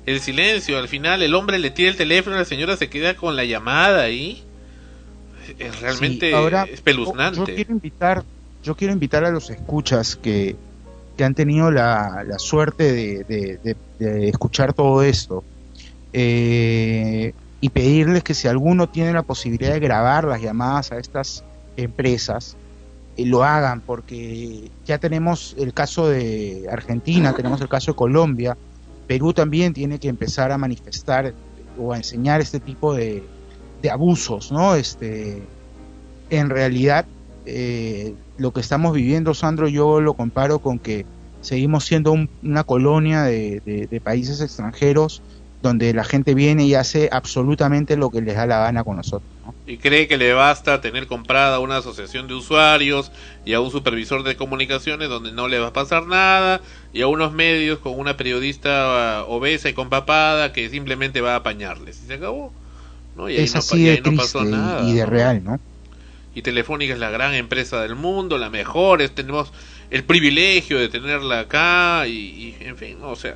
[0.05, 3.35] El silencio, al final el hombre le tira el teléfono, la señora se queda con
[3.35, 4.43] la llamada ahí.
[5.59, 7.37] Es realmente Sí, ahora, espeluznante.
[7.39, 8.23] Yo, yo quiero invitar,
[8.63, 10.55] yo quiero invitar a los escuchas que,
[11.21, 13.77] que han tenido la, suerte de,
[14.27, 15.43] escuchar todo esto
[16.13, 21.43] eh, y pedirles que si alguno tiene la posibilidad de grabar las llamadas a estas
[21.77, 22.57] empresas,
[23.17, 28.57] eh, lo hagan, porque ya tenemos el caso de Argentina, tenemos el caso de Colombia,
[29.05, 31.35] Perú también tiene que empezar a manifestar
[31.77, 33.21] o a enseñar este tipo de,
[33.83, 34.73] de abusos, ¿no?
[34.73, 35.43] Este,
[36.31, 37.05] en realidad,
[37.45, 41.05] eh, lo que estamos viviendo, Sandro, yo lo comparo con que
[41.39, 45.23] seguimos siendo un- una colonia de, de- de países extranjeros
[45.59, 49.31] donde la gente viene y hace absolutamente lo que les da la gana con nosotros.
[49.43, 49.55] ¿no?
[49.65, 53.11] y cree que le basta tener comprada una asociación de usuarios
[53.45, 56.61] y a un supervisor de comunicaciones donde no le va a pasar nada
[56.91, 61.37] y a unos medios con una periodista ah, obesa y compapada que simplemente va a
[61.37, 62.53] apañarles y se acabó
[63.15, 63.29] ¿no?
[63.29, 65.05] y ahí Es no, así y de ahí no triste pasó y- nada y de
[65.05, 65.57] real, ¿no?
[66.33, 69.51] Y Telefónica es la gran empresa del mundo, la mejor, es- tenemos
[69.89, 73.35] el privilegio de tenerla acá y, y, en fin, o sea,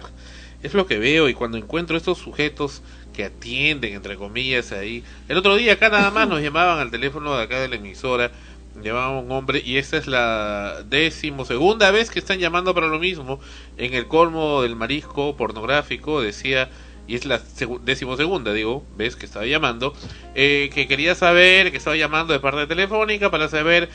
[0.62, 2.82] es lo que veo y cuando encuentro estos sujetos
[3.14, 5.04] que atienden, entre comillas, ahí.
[5.28, 8.32] El otro día acá nada más nos llamaban al teléfono de acá de la emisora,
[8.74, 13.00] llamaba un hombre y esta es la décimo segunda vez que están llamando para lo
[13.00, 13.40] mismo
[13.78, 16.70] en el colmo del marisco pornográfico, decía
[17.08, 19.94] y es la segu- decimosegunda, digo, ves que estaba llamando,
[20.34, 23.90] eh, que quería saber, que estaba llamando de parte Telefónica para saber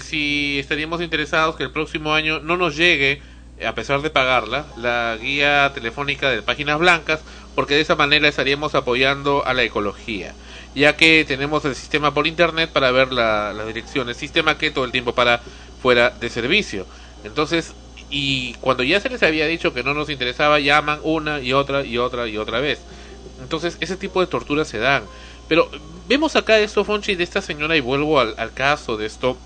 [0.00, 3.22] si estaríamos interesados que el próximo año no nos llegue,
[3.64, 8.74] a pesar de pagarla, la guía telefónica de páginas blancas, porque de esa manera estaríamos
[8.74, 10.36] apoyando a la ecología,
[10.74, 14.84] ya que tenemos el sistema por internet para ver la, las direcciones, sistema que todo
[14.84, 15.42] el tiempo para
[15.78, 16.86] fuera de servicio.
[17.22, 17.76] Entonces,
[18.10, 21.84] y cuando ya se les había dicho que no nos interesaba, llaman una y otra
[21.84, 22.78] y otra y otra vez.
[23.42, 25.04] Entonces, ese tipo de torturas se dan.
[25.48, 25.70] Pero
[26.08, 29.36] vemos acá esto, Fonchi, de esta señora, y vuelvo al, al caso de esto.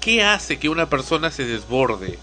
[0.00, 2.18] ¿Qué hace que una persona se desborde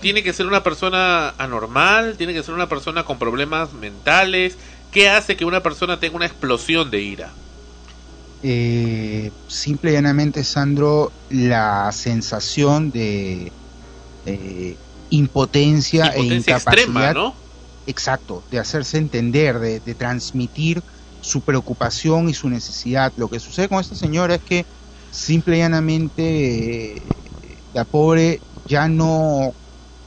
[0.00, 2.16] ¿Tiene que ser una persona anormal?
[2.16, 4.56] ¿Tiene que ser una persona con problemas mentales?
[4.92, 7.30] ¿Qué hace que una persona tenga una explosión de ira?
[8.42, 13.50] Eh, simple y llanamente, Sandro, la sensación de
[14.24, 14.78] eh,
[15.10, 17.12] impotencia, e incapacidad.
[17.12, 17.44] extrema, ¿no?
[17.86, 20.82] Exacto, de hacerse entender, de, de transmitir
[21.20, 23.12] su preocupación y su necesidad.
[23.16, 24.64] Lo que sucede con esta señora es que
[25.10, 27.12] simple y llanamente
[27.42, 29.52] eh, la pobre ya no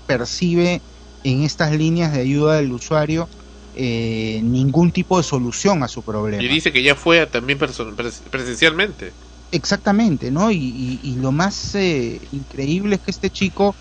[0.05, 0.83] percibe
[1.23, 3.29] en estas líneas de ayuda del usuario
[3.73, 6.43] eh, ningún tipo de solución a su problema.
[6.43, 9.13] Y dice que ya fue también presencialmente.
[9.51, 10.51] Exactamente, ¿no?
[10.51, 13.77] Y, y- y lo más eh, increíble es que este chico,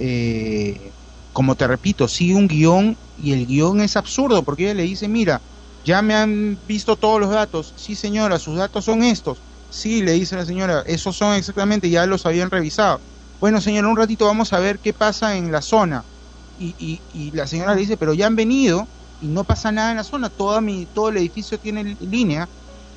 [0.00, 0.94] eh,
[1.32, 5.08] como te repito, sigue un guion y el guion es absurdo porque ella le dice,
[5.08, 5.44] mira,
[5.84, 10.12] ya me han visto todos los datos, sí señora, sus datos son estos, sí, le
[10.14, 13.04] dice la señora, esos son exactamente, ya los habían revisado.
[13.40, 16.08] Bueno señora, un ratito vamos a ver qué pasa en la zona.
[16.56, 19.92] Y, y, y la señora le dice, pero ya han venido y no pasa nada
[19.92, 22.50] en la zona, toda mi, todo el edificio tiene línea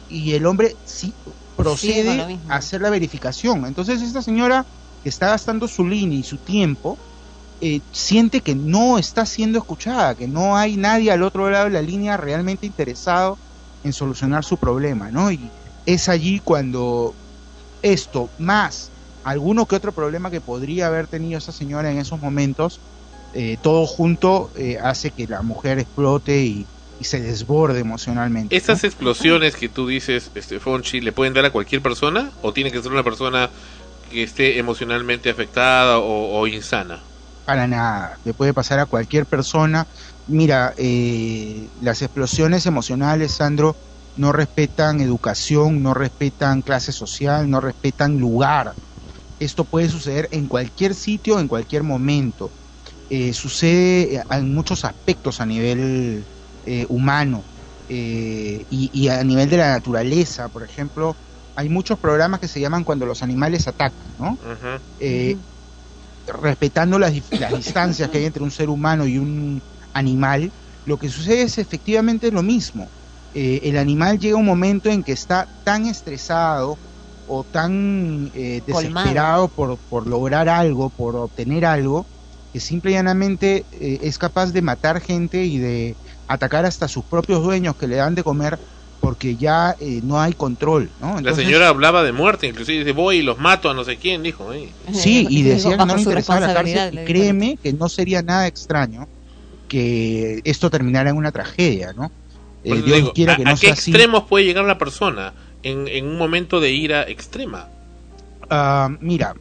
[0.07, 1.17] y el hombre sí
[1.55, 3.65] procede a hacer la verificación.
[3.65, 4.67] Entonces esta señora
[5.03, 6.97] que está gastando su línea y su tiempo,
[7.61, 11.71] eh, siente que no está siendo escuchada, que no hay nadie al otro lado de
[11.71, 13.37] la línea realmente interesado
[13.83, 15.31] en solucionar su problema, ¿no?
[15.31, 15.39] Y
[15.85, 17.13] es allí cuando
[17.81, 18.89] esto, más
[19.23, 22.79] alguno que otro problema que podría haber tenido esa señora en esos momentos,
[23.33, 26.65] eh, todo junto eh, hace que la mujer explote y,
[26.99, 28.55] y se desborde emocionalmente.
[28.55, 32.31] ¿Estas explosiones que tú dices, este, Fonchi, le pueden dar a cualquier persona?
[32.41, 33.49] ¿O tiene que ser una persona
[34.21, 37.03] esté emocionalmente afectada o, insana?
[37.45, 39.85] Para nada, le puede pasar a cualquier persona.
[40.27, 43.77] Mira, eh, las explosiones emocionales, Sandro,
[44.15, 48.75] no respetan educación, no respetan clase social, no respetan lugar.
[49.39, 52.53] Esto puede suceder en cualquier sitio, en cualquier momento.
[53.09, 56.27] Eh, sucede en muchos aspectos a nivel
[56.65, 57.45] eh, humano
[57.87, 60.49] eh, y, y a nivel de la naturaleza.
[60.49, 61.17] Por ejemplo,
[61.55, 64.37] hay muchos programas que se llaman cuando los animales atacan, ¿no?
[64.99, 65.37] Eh,
[66.41, 69.61] respetando las, distancias que hay entre un ser humano y un
[69.93, 70.51] animal,
[70.85, 72.87] lo que sucede es efectivamente lo mismo.
[73.35, 76.77] Eh, el animal llega un momento en que está tan estresado
[77.27, 82.05] o tan eh, desesperado por, por lograr algo, por obtener algo,
[82.51, 85.95] que simple y llanamente eh, es capaz de matar gente y de
[86.27, 88.59] atacar hasta sus propios dueños que le dan de comer
[89.03, 90.89] porque ya eh, no hay control.
[91.01, 91.19] ¿no?
[91.19, 94.23] La señora hablaba de muerte, inclusive dice, voy y los mato a no sé quién,
[94.23, 94.49] dijo.
[94.93, 96.99] Sí, y decía que no le interesaba la cárcel.
[97.01, 99.05] Y créeme que no sería nada extraño
[99.67, 102.05] que esto terminara en una tragedia, ¿no?
[102.63, 103.91] Eh, Por eso Dios digo, quiera ¿a, que a no qué sea así.
[103.91, 105.33] extremos puede llegar la persona
[105.63, 107.67] en, en un momento de ira extrema?
[108.49, 109.35] Ah, mira,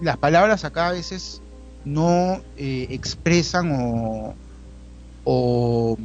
[0.00, 1.42] las palabras acá a veces
[1.84, 4.34] no eh, expresan o,
[5.24, 5.98] o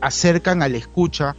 [0.00, 1.36] acercan a la escucha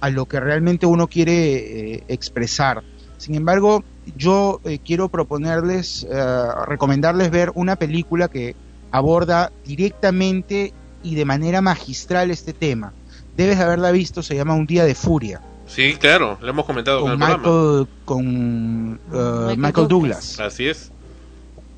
[0.00, 2.82] a lo que realmente uno quiere eh, expresar.
[3.18, 3.84] Sin embargo,
[4.16, 8.54] yo eh, quiero proponerles, eh, recomendarles ver una película que
[8.90, 10.72] aborda directamente
[11.02, 12.92] y de manera magistral este tema.
[13.36, 17.00] Debes de haberla visto, se llama Un día de furia, Sí, claro, lo hemos comentado
[17.02, 17.42] con en el programa.
[17.44, 20.40] Michael, con, eh, Michael Douglas.
[20.40, 20.90] Así es.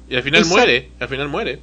[0.08, 1.60] Y al final Esa- muere, al final muere.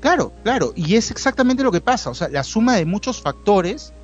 [0.00, 3.94] Claro, claro, y es exactamente lo que pasa, o sea, la suma de muchos factores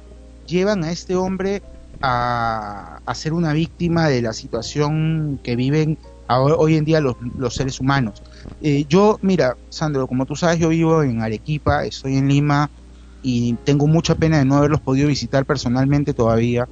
[0.46, 1.62] llevan a este hombre
[2.02, 5.98] a, a ser una víctima de la situación que viven
[6.28, 8.22] hoy en día los, los seres humanos.
[8.60, 12.70] Eh, yo, mira, Sandro, como tú sabes, yo vivo en Arequipa, estoy en Lima
[13.22, 16.68] y tengo mucha pena de no haberlos podido visitar personalmente todavía,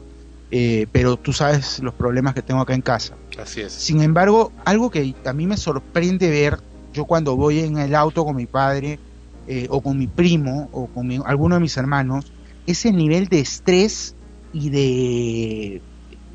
[0.50, 3.16] eh, pero tú sabes los problemas que tengo acá en casa.
[3.38, 3.72] Así es.
[3.72, 6.58] Sin embargo, algo que a mí me sorprende ver,
[6.92, 8.98] yo cuando voy en el auto con mi padre,
[9.46, 12.32] eh, o con mi primo, o con mi- alguno de mis hermanos,
[12.66, 14.14] es el nivel de estrés
[14.50, 15.84] y de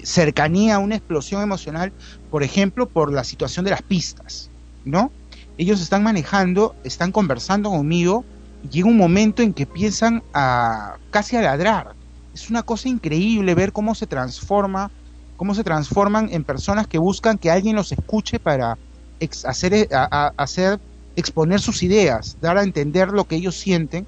[0.03, 1.93] cercanía a una explosión emocional,
[2.30, 4.51] por ejemplo, por la situación de las pistas,
[4.83, 5.14] ¿no?
[5.58, 8.27] Ellos están manejando, están conversando conmigo,
[8.61, 11.95] y llega un momento en que empiezan a casi a ladrar.
[12.33, 14.92] Es una cosa increíble ver cómo se transforma
[15.35, 18.80] cómo se transforman en personas que buscan que alguien los escuche para
[19.19, 20.80] ex- hacer, a- hacer
[21.16, 24.08] exponer sus ideas, dar a entender lo que ellos sienten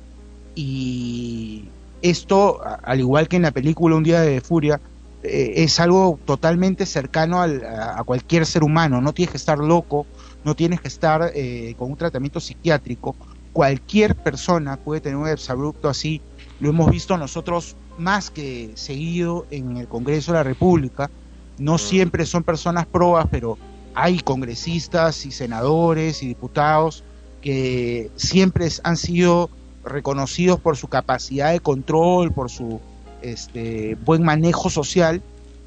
[0.55, 1.74] y
[2.09, 4.81] esto, al igual que en la película Un día de furia,
[5.23, 10.05] eh, es algo totalmente cercano al- a, cualquier ser humano, no tienes que estar loco,
[10.43, 13.15] no tienes que estar eh, con un tratamiento psiquiátrico,
[13.51, 16.21] cualquier persona puede tener un exabrupto así,
[16.59, 21.09] lo hemos visto nosotros más que seguido en el Congreso de la República,
[21.57, 23.57] no siempre son personas probas, pero
[23.93, 27.03] hay congresistas y senadores y diputados
[27.41, 29.49] que siempre han sido
[29.85, 32.81] reconocidos por su capacidad de control, por su
[33.21, 35.21] este, buen manejo social,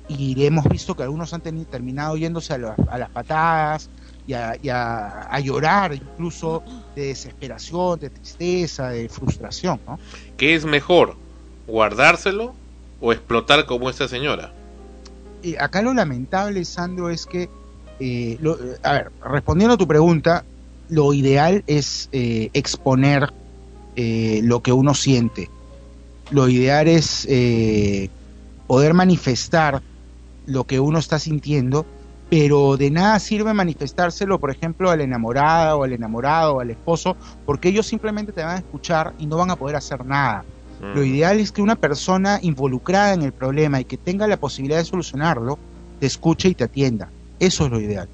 [0.09, 3.91] y hemos visto que algunos han terminado yéndose a, la- a las patadas
[4.27, 6.63] y, a, y a- a llorar incluso
[6.97, 9.99] de desesperación, de tristeza, de frustración, ¿no?
[10.37, 11.17] ¿Qué es mejor?
[11.67, 12.55] ¿Guardárselo
[13.01, 14.53] o explotar como esta señora?
[15.43, 17.49] Eh, acá lo lamentable, Sandro, es que,
[18.01, 20.45] eh, lo- eh, a ver, respondiendo a tu pregunta,
[20.89, 23.29] lo ideal es eh, exponer
[24.01, 25.51] eh, lo que uno siente.
[26.31, 28.09] Lo ideal es eh,
[28.69, 29.83] poder manifestar
[30.47, 31.85] lo que uno está sintiendo,
[32.31, 36.71] pero de nada sirve manifestárselo, por ejemplo, a la enamorada o al enamorado o al
[36.71, 40.45] esposo, porque ellos simplemente te van a escuchar y no van a poder hacer nada.
[40.95, 44.79] Lo ideal es que una persona involucrada en el problema y que tenga la posibilidad
[44.79, 45.59] de solucionarlo,
[45.99, 47.11] te escuche y te atienda.
[47.41, 48.09] Eso es lo ideal.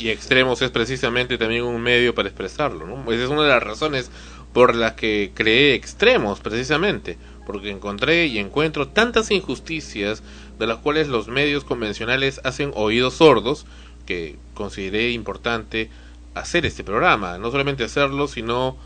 [0.00, 3.12] Y Extremos es precisamente también un medio para expresarlo, ¿no?
[3.12, 4.10] Esa es una de las razones
[4.54, 10.22] por las que creé Extremos, precisamente, porque encontré y encuentro tantas injusticias
[10.58, 13.66] de las cuales los medios convencionales hacen oídos sordos,
[14.06, 15.90] que consideré importante
[16.34, 18.78] hacer este programa, no solamente hacerlo, sino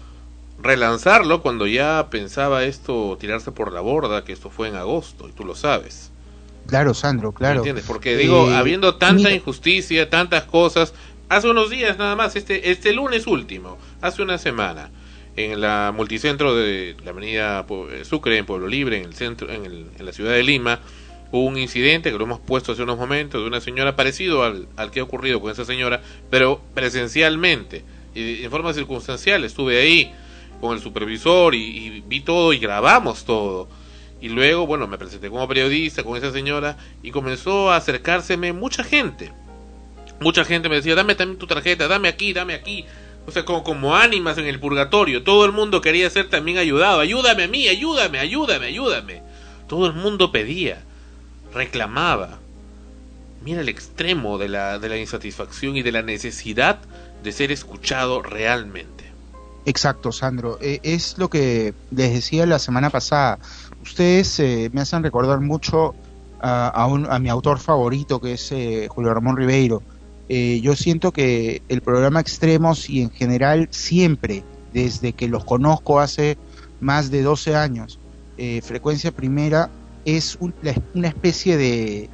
[0.61, 5.33] relanzarlo cuando ya pensaba esto tirarse por la borda, que esto fue en agosto, y
[5.33, 6.11] tú lo sabes.
[6.67, 7.55] Claro, Sandro, claro.
[7.55, 7.85] ¿Me entiendes?
[7.87, 10.95] Porque digo, Eh, habiendo tanta mira, injusticia, tantas cosas,
[11.29, 14.91] hace unos días nada más, este, este lunes último, hace una semana,
[15.37, 19.65] en la multicentro de la avenida eh, Sucre, en Pueblo Libre, en el centro, en,
[19.67, 20.81] el- en la ciudad de Lima,
[21.33, 24.69] hubo un incidente que lo hemos puesto hace unos momentos de una señora parecido al,
[24.77, 27.85] al que ha ocurrido con esa señora, pero presencialmente
[28.15, 29.45] y en forma circunstancial.
[29.45, 30.13] Estuve ahí
[30.61, 33.69] con el supervisor y, y vi todo y grabamos todo.
[34.25, 38.83] Y luego, bueno, me presenté como periodista con esa señora y comenzó a acercárseme mucha
[38.83, 39.31] gente.
[40.19, 42.87] Mucha gente me decía, dame también tu tarjeta, dame aquí, dame aquí.
[43.27, 45.25] O sea, como, como ánimas en el purgatorio.
[45.25, 47.01] Todo el mundo quería ser también ayudado.
[47.01, 49.23] Ayúdame a mí, ayúdame, ayúdame, ayúdame.
[49.69, 50.81] Todo el mundo pedía,
[51.53, 52.39] reclamaba.
[53.45, 56.79] Mira el extremo de la, de la insatisfacción y de la necesidad
[57.23, 59.05] de ser escuchado realmente.
[59.67, 60.59] Exacto, Sandro.
[60.61, 63.39] Eh, es lo que les decía la semana pasada.
[63.85, 65.95] Ustedes eh, me hacen recordar mucho
[66.41, 69.83] a, un- a mi autor favorito, que es eh, Julio Ramón Ribeiro.
[70.31, 76.01] Eh, yo siento que el programa Extremos y en general siempre, desde que los conozco
[76.01, 76.37] hace
[76.81, 77.99] más de 12 años,
[78.39, 79.69] eh, Frecuencia Primera
[80.07, 80.55] es un-
[80.95, 82.09] una especie de,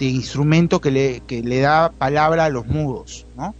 [0.00, 3.54] instrumento que le, da palabra a los mudos, ¿no?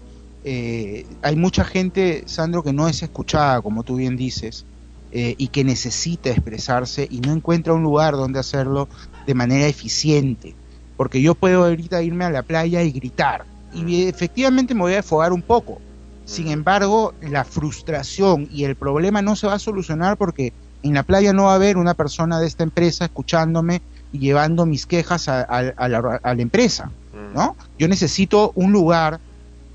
[1.22, 4.66] Hay mucha gente, Sandro, que no es escuchada, como tú bien dices,
[5.12, 8.88] eh, y que necesita expresarse y no encuentra un lugar donde hacerlo
[9.26, 10.54] de manera eficiente.
[10.96, 14.96] Porque yo puedo ahorita irme a la playa y gritar, y efectivamente me voy a
[14.96, 15.80] desfogar un poco.
[16.24, 21.02] Sin embargo, la frustración y el problema no se va a solucionar porque en la
[21.02, 23.80] playa no va a haber una persona de esta empresa escuchándome
[24.12, 26.90] y llevando mis quejas a, a- a la, a la empresa,
[27.34, 27.56] ¿no?
[27.78, 29.20] Yo necesito un lugar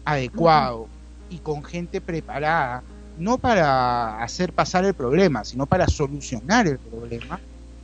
[0.06, 0.88] adecuado
[1.30, 2.84] y con gente preparada,
[3.18, 7.40] no para hacer pasar el problema, sino para solucionar el problema,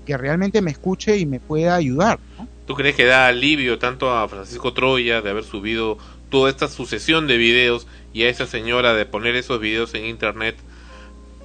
[0.05, 2.19] que realmente me escuche y me pueda ayudar.
[2.37, 2.47] ¿no?
[2.65, 5.97] ¿Tú crees que da alivio tanto a Francisco Troya de haber subido
[6.29, 10.57] toda esta sucesión de videos y a esa señora de poner esos videos en internet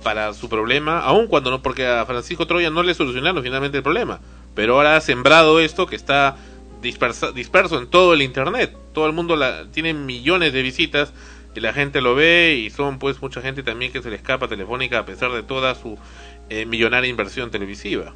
[0.02, 1.00] para su problema?
[1.00, 4.20] Aun cuando no, porque a Francisco Troya no le solucionaron finalmente el problema,
[4.54, 6.36] pero ahora ha sembrado esto que está
[6.82, 8.76] dispersa- disperso en todo el internet.
[8.92, 11.12] Todo el mundo la, tiene millones de visitas
[11.58, 14.46] y la gente lo ve y son pues mucha gente también que se le escapa
[14.46, 15.98] telefónica a pesar de toda su
[16.48, 18.14] eh, millonaria inversión televisiva.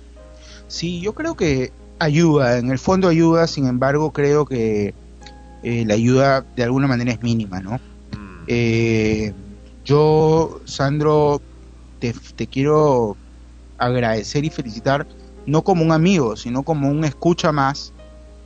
[0.69, 4.95] Sí, yo creo que ayuda, en el fondo ayuda, sin embargo creo que
[5.65, 7.81] eh, la ayuda de alguna manera es mínima, ¿no?
[8.47, 9.33] Eh,
[9.85, 11.43] yo, Sandro,
[11.99, 13.17] te, te quiero
[13.77, 15.05] agradecer y felicitar,
[15.47, 17.93] no como un amigo, sino como un escucha más,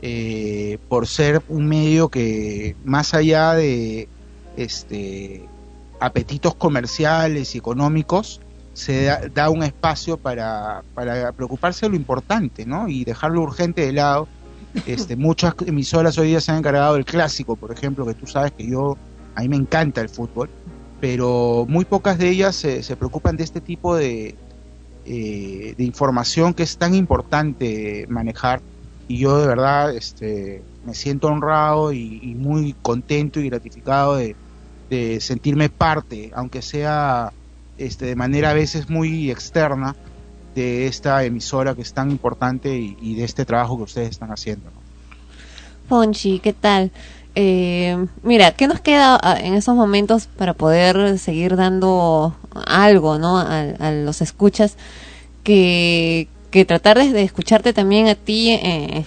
[0.01, 4.09] eh, por ser un medio que más allá de
[4.57, 5.49] este
[6.01, 8.41] apetitos comerciales y económicos,
[8.75, 12.89] se da, da un espacio para, para preocuparse de lo importante, ¿no?
[12.89, 14.29] Y dejar lo urgente de lado.
[14.85, 18.53] Este, muchas emisoras hoy día se han encargado del clásico, por ejemplo, que tú sabes
[18.53, 18.99] que yo,
[19.35, 20.51] a mí me encanta el fútbol,
[21.01, 24.35] pero muy pocas de ellas se, se preocupan de este tipo de,
[25.07, 28.61] eh, de información que es tan importante manejar.
[29.09, 34.37] Y yo de verdad este, me siento honrado y, y muy contento y gratificado de,
[34.91, 37.33] de sentirme parte, aunque sea
[37.79, 39.95] este, de manera a veces muy externa,
[40.57, 44.71] de esta emisora que es tan importante y, de este trabajo que ustedes están haciendo.
[44.71, 44.81] ¿no?
[45.89, 46.91] Ponchi, ¿qué tal?
[47.35, 52.35] Eh, mira, ¿qué nos queda ah, en esos momentos para poder seguir dando
[52.67, 53.39] algo, ¿no?
[53.39, 54.79] A, los escuchas
[55.45, 59.05] que, que tratar de, escucharte también a ti eh,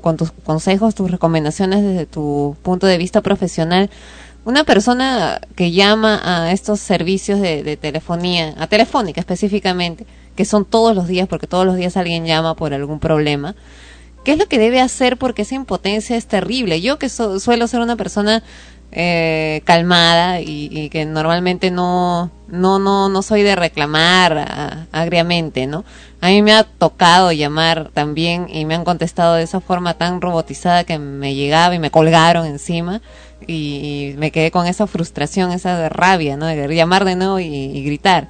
[0.00, 3.90] con tus consejos, tus recomendaciones desde tu punto de vista profesional.
[4.46, 10.94] Una persona que llama a estos servicios de, telefonía, a Telefónica específicamente, que son todos
[10.94, 13.56] los días, porque todos los días alguien llama por algún problema,
[14.24, 15.16] ¿qué es lo que debe hacer?
[15.16, 16.80] Porque esa impotencia es terrible.
[16.80, 18.44] Yo que so- suelo ser una persona
[18.92, 25.84] eh, calmada y, y que normalmente no, no, no, no soy de reclamar agriamente, ¿no?
[26.20, 30.20] A mí me ha tocado llamar también y me han contestado de esa forma tan
[30.20, 33.02] robotizada que me llegaba y me colgaron encima
[33.46, 36.46] y, me quedé con esa frustración, esa rabia, ¿no?
[36.46, 38.28] De llamar de nuevo y, gritar.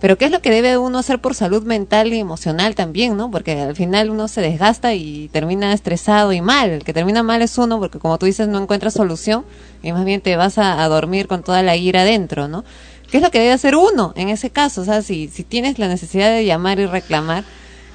[0.00, 3.30] Pero ¿qué es lo que debe uno hacer por salud mental y emocional también, no?
[3.30, 6.70] Porque al final uno se desgasta y termina estresado y mal.
[6.70, 9.44] El que termina mal es uno porque como tú dices no encuentras solución
[9.82, 12.64] y más bien te vas a, a dormir con toda la ira adentro, ¿no?
[13.10, 14.82] ¿Qué es lo que debe hacer uno en ese caso?
[14.82, 17.44] O sea, si, si tienes la necesidad de llamar y reclamar,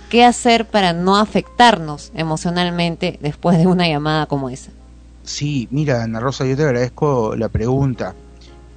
[0.10, 4.72] ¿qué hacer para no afectarnos emocionalmente después de una llamada como esa?
[5.26, 8.16] Sí, mira, Ana Rosa, yo te agradezco la pregunta.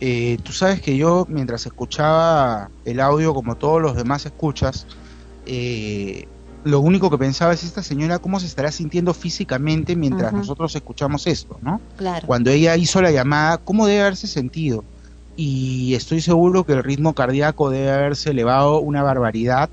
[0.01, 4.87] Eh, tú sabes que yo, mientras escuchaba el audio, como todos los demás escuchas,
[5.47, 6.27] eh,
[6.65, 11.27] lo único que pensaba es esta señora cómo se estará sintiendo físicamente mientras nosotros escuchamos
[11.27, 11.81] esto, ¿no?
[11.97, 12.27] Claro.
[12.27, 14.85] Cuando ella hizo la llamada, ¿cómo debe haberse sentido?
[15.37, 19.71] Y estoy seguro que el ritmo cardíaco debe haberse elevado una barbaridad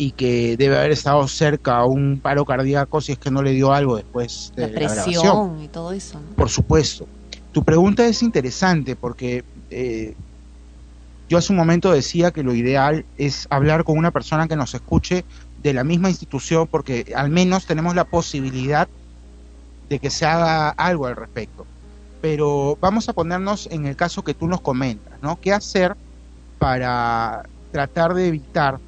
[0.00, 3.50] y que debe haber estado cerca a un paro cardíaco si es que no le
[3.50, 6.36] dio algo después de La presión y todo eso, ¿no?
[6.36, 7.06] Por supuesto.
[7.50, 10.14] Tu pregunta es interesante porque eh,
[11.28, 14.72] yo hace un momento decía que lo ideal es hablar con una persona que nos
[14.72, 15.24] escuche
[15.62, 18.88] de la misma institución porque al menos tenemos la posibilidad
[19.88, 21.66] de que se haga algo al respecto.
[22.22, 25.40] Pero vamos a ponernos en el caso que tú nos comentas, ¿no?
[25.40, 25.96] ¿Qué hacer
[26.60, 28.78] para tratar de evitar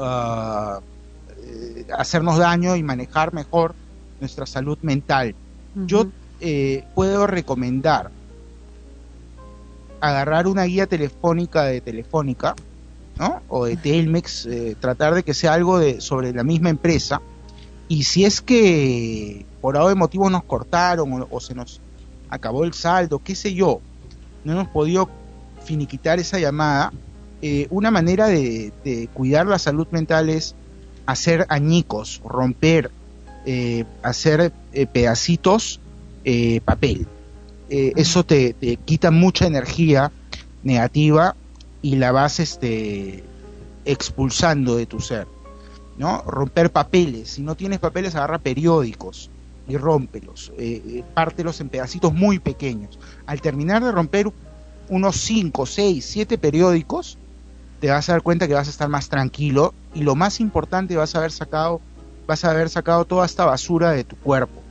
[0.00, 0.80] ah,
[1.42, 3.74] eh, hacernos daño y manejar mejor
[4.20, 5.34] nuestra salud mental?
[5.86, 6.06] Yo
[6.40, 8.10] eh, puedo recomendar
[10.00, 12.54] agarrar una guía telefónica de Telefónica,
[13.18, 13.42] ¿no?
[13.48, 17.20] O de Telmex, eh, tratar de que sea algo de, sobre la misma empresa.
[17.88, 21.80] Y si es que por algo de motivo nos cortaron o, o se nos
[22.30, 23.80] acabó el saldo, qué sé yo,
[24.44, 25.08] no hemos podido
[25.64, 26.92] finiquitar esa llamada,
[27.42, 30.54] eh, una manera de, de cuidar la salud mental es
[31.06, 32.90] hacer añicos, romper,
[33.46, 35.80] eh, hacer eh, pedacitos
[36.24, 37.06] eh, papel.
[37.68, 40.10] Eso te, te quita mucha energía
[40.64, 41.36] negativa
[41.82, 43.22] y la vas este,
[43.84, 45.28] expulsando de tu ser.
[45.96, 46.22] ¿no?
[46.22, 47.30] Romper papeles.
[47.30, 49.30] Si no tienes papeles, agarra periódicos
[49.68, 50.52] y rómpelos.
[51.14, 52.98] Pártelos en pedacitos muy pequeños.
[53.24, 54.32] Al terminar de romper
[54.88, 57.18] unos 5, 6, 7 periódicos,
[57.80, 60.96] te vas a dar cuenta que vas a estar más tranquilo y lo más importante
[60.96, 61.80] vas a haber sacado
[62.26, 64.62] vas a haber sacado toda esta basura de tu cuerpo.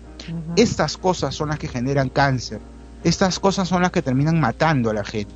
[0.55, 2.61] Estas cosas son las que generan cáncer.
[3.03, 5.33] Estas cosas son las que terminan matando a la gente.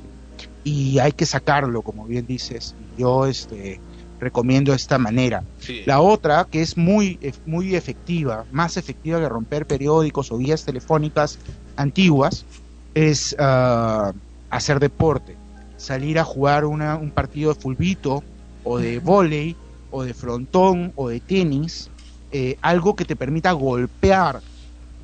[0.62, 2.74] Y hay que sacarlo, como bien dices.
[2.96, 3.80] Yo este
[4.20, 5.44] recomiendo esta manera.
[5.58, 5.82] Sí.
[5.84, 11.38] La otra, que es muy, muy efectiva, más efectiva que romper periódicos o guías telefónicas
[11.76, 12.46] antiguas,
[12.94, 14.12] es ah,
[14.48, 15.36] hacer deporte.
[15.84, 18.24] Salir a jugar una- un partido de fulbito
[18.62, 19.54] o de vóley
[19.90, 21.90] o de frontón o de tenis,
[22.30, 24.40] eh, algo que te permita golpear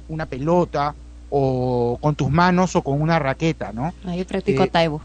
[0.09, 0.97] una pelota
[1.29, 3.93] o con tus manos o con una raqueta, ¿no?
[4.05, 5.03] Ah, yo practico Eh, taibo.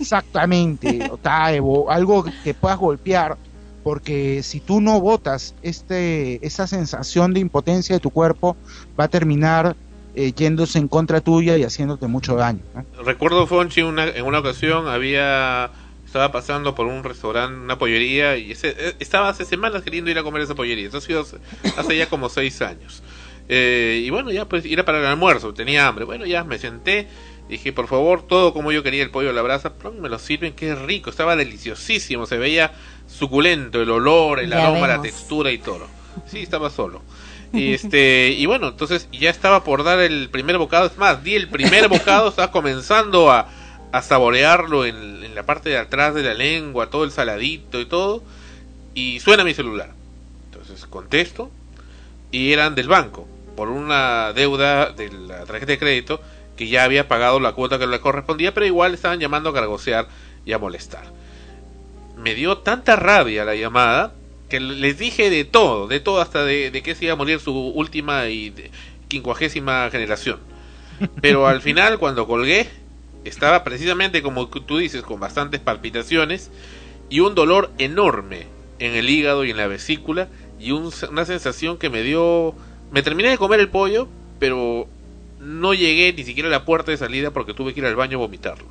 [0.00, 3.36] Exactamente, o taibo, algo que puedas golpear,
[3.82, 8.56] porque si tú no botas este, esa sensación de impotencia de tu cuerpo,
[8.98, 9.76] va a terminar
[10.18, 12.58] eh, yéndose en contra tuya y haciéndote mucho daño.
[12.74, 13.04] ¿no?
[13.04, 15.70] Recuerdo, Fonchi, una, en una ocasión había
[16.04, 20.18] estaba pasando por un restaurante, una pollería, y ese, eh, estaba hace semanas queriendo ir
[20.18, 20.88] a comer esa pollería.
[20.88, 21.24] Eso ha sido
[21.76, 23.04] hace, ya como seis años.
[23.48, 26.04] Eh, y bueno, ya pues ir para el almuerzo, tenía hambre.
[26.04, 27.06] Bueno, ya me senté,
[27.48, 30.18] dije, por favor, todo como yo quería el pollo a la brasa, plum, me lo
[30.18, 32.72] sirven, qué rico, estaba deliciosísimo, se veía
[33.06, 35.86] suculento el olor, el Ya aroma, la textura y todo.
[36.26, 37.02] Sí, estaba solo.
[37.52, 41.34] Y este, y bueno, entonces ya estaba por dar el primer bocado, es más, di
[41.34, 43.48] el primer bocado, estaba comenzando a,
[43.92, 47.86] a saborearlo en, en la parte de atrás de la lengua, todo el saladito y
[47.86, 48.22] todo,
[48.94, 49.90] y suena mi celular.
[50.50, 51.50] Entonces contesto,
[52.30, 56.20] y eran del banco, por una deuda de la tarjeta de crédito
[56.56, 60.08] que ya había pagado la cuota que le correspondía, pero igual estaban llamando a cargosear
[60.44, 61.04] y a molestar.
[62.16, 64.12] Me dio tanta rabia la llamada
[64.48, 67.40] que les dije de todo, de todo, hasta de, de que se iba a morir
[67.40, 68.54] su última y
[69.08, 70.40] quincuagésima generación.
[71.20, 72.68] Pero al final, cuando colgué,
[73.24, 76.50] estaba precisamente como tú dices, con bastantes palpitaciones
[77.10, 78.46] y un dolor enorme
[78.78, 80.28] en el hígado y en la vesícula
[80.58, 82.54] y un- una sensación que me dio...
[82.90, 84.88] Me terminé de comer el pollo, pero
[85.40, 88.16] no llegué ni siquiera a la puerta de salida porque tuve que ir al baño
[88.18, 88.66] a vomitarlo.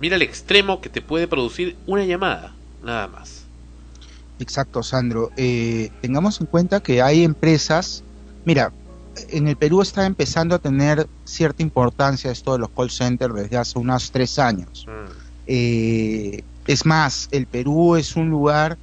[0.00, 3.37] Mira el extremo que te puede producir una llamada, nada más.
[4.38, 5.30] Exacto, Sandro.
[5.36, 8.04] Eh, tengamos en cuenta que hay empresas,
[8.44, 8.72] mira,
[9.30, 13.56] en el Perú está empezando a tener cierta importancia esto de los call centers desde
[13.56, 14.86] hace unos tres años.
[15.46, 18.78] Eh, es más, el Perú es un lugar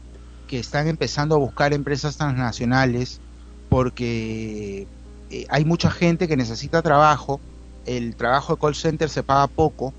[0.47, 3.19] que están empezando a buscar empresas transnacionales
[3.69, 4.87] porque
[5.31, 7.39] eh, hay mucha gente que necesita trabajo,
[7.85, 9.93] el trabajo de call center se paga poco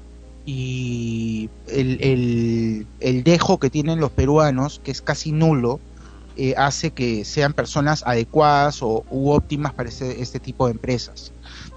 [0.47, 5.81] y el, el, el dejo que tienen los peruanos, que es casi nulo,
[6.39, 11.33] eh, hace que sean personas adecuadas o u óptimas para este, este tipo de empresas.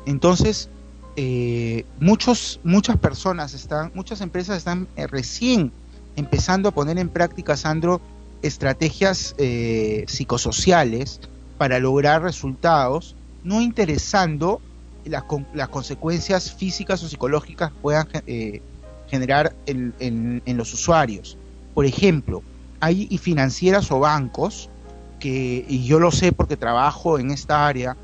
[0.06, 0.70] Entonces,
[1.16, 5.72] eh, muchos, muchas personas están, muchas empresas están eh, recién
[6.16, 8.02] empezando a poner en práctica, Sandro,
[8.42, 9.36] estrategias
[10.08, 11.20] psicosociales
[11.58, 14.62] para lograr resultados, no interesando
[15.10, 18.62] las, con- las consecuencias físicas o psicológicas puedan eh,
[19.10, 21.38] generar en, los usuarios.
[21.74, 22.44] Por ejemplo,
[22.80, 24.70] hay financieras o bancos
[25.20, 27.98] que, y yo lo sé porque trabajo en esta área,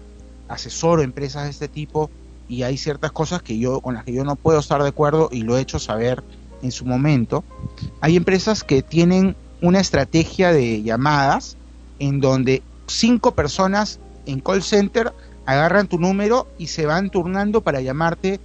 [0.47, 2.09] asesoro empresas de este tipo
[2.47, 5.29] y hay ciertas cosas que yo con las que yo no puedo estar de acuerdo
[5.31, 6.23] y lo he hecho saber
[6.61, 7.43] en su momento.
[8.01, 11.57] Hay empresas que tienen una estrategia de llamadas
[11.99, 15.13] en donde cinco personas en call center
[15.45, 18.39] agarran tu número y se van turnando para llamarte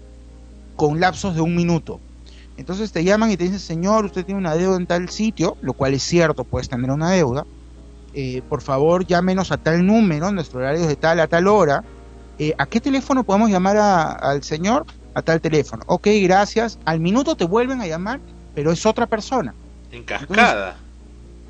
[0.77, 2.01] con lapsos de un minuto.
[2.57, 5.73] Entonces te llaman y te dicen, señor, usted tiene una deuda en tal sitio, lo
[5.73, 7.47] cual es cierto, puedes tener una deuda.
[8.13, 11.83] Eh, por favor, llámenos a tal número, nuestro horario es de tal a tal hora.
[12.39, 14.85] Eh, ¿A qué teléfono podemos llamar a- al señor?
[15.15, 15.83] A tal teléfono.
[15.87, 16.79] Ok, gracias.
[16.85, 18.21] Al minuto te vuelven a llamar,
[18.55, 19.55] pero es otra persona.
[19.93, 20.77] En cascada.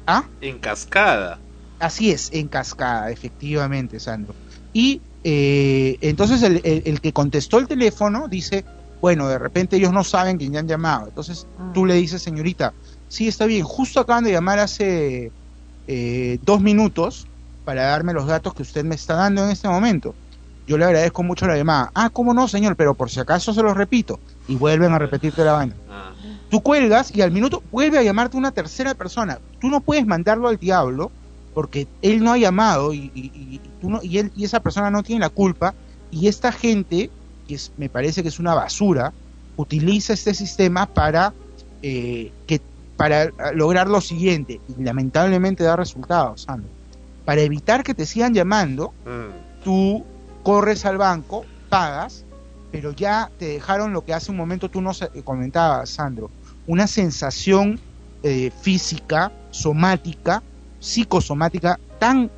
[0.07, 0.25] ¿Ah?
[0.41, 1.39] En cascada.
[1.79, 4.35] Así es, en cascada, efectivamente, Sandro.
[4.73, 8.65] Y eh, entonces el, el- el que contestó el teléfono dice,
[9.01, 11.09] bueno, de repente ellos no saben quién han llamado.
[11.09, 12.73] Entonces tú le dices, señorita,
[13.09, 15.33] sí, está bien, justo acaban de llamar hace
[15.87, 17.27] eh, dos minutos
[17.65, 20.15] para darme los datos que usted me está dando en este momento.
[20.67, 21.91] Yo le agradezco mucho la llamada.
[21.95, 22.77] Ah, ¿cómo no, señor?
[22.77, 24.21] Pero por si acaso se los repito.
[24.47, 25.75] Y vuelven a repetirte la vaina.
[25.91, 26.13] Ah.
[26.49, 29.39] Tú cuelgas y al minuto vuelve a llamarte una tercera persona.
[29.61, 31.11] Tú no puedes mandarlo al diablo
[31.55, 35.03] porque él no ha llamado y, y- tú no- y él y esa persona no
[35.03, 35.75] tiene la culpa
[36.11, 37.11] y esta gente
[37.47, 39.13] que es- me parece que es una basura
[39.57, 41.35] utiliza este sistema para
[41.83, 42.61] eh, que
[42.97, 46.69] para lograr lo siguiente y lamentablemente da resultados Sandro.
[47.25, 49.65] para evitar que te sigan llamando Mm.
[49.65, 50.05] tú
[50.43, 52.25] corres al banco pagas
[52.71, 56.31] pero ya te dejaron lo que hace un momento tú nos eh, comentabas Sandro
[56.67, 57.81] una sensación
[58.23, 60.43] eh, física somática
[60.81, 62.31] psicosomática tan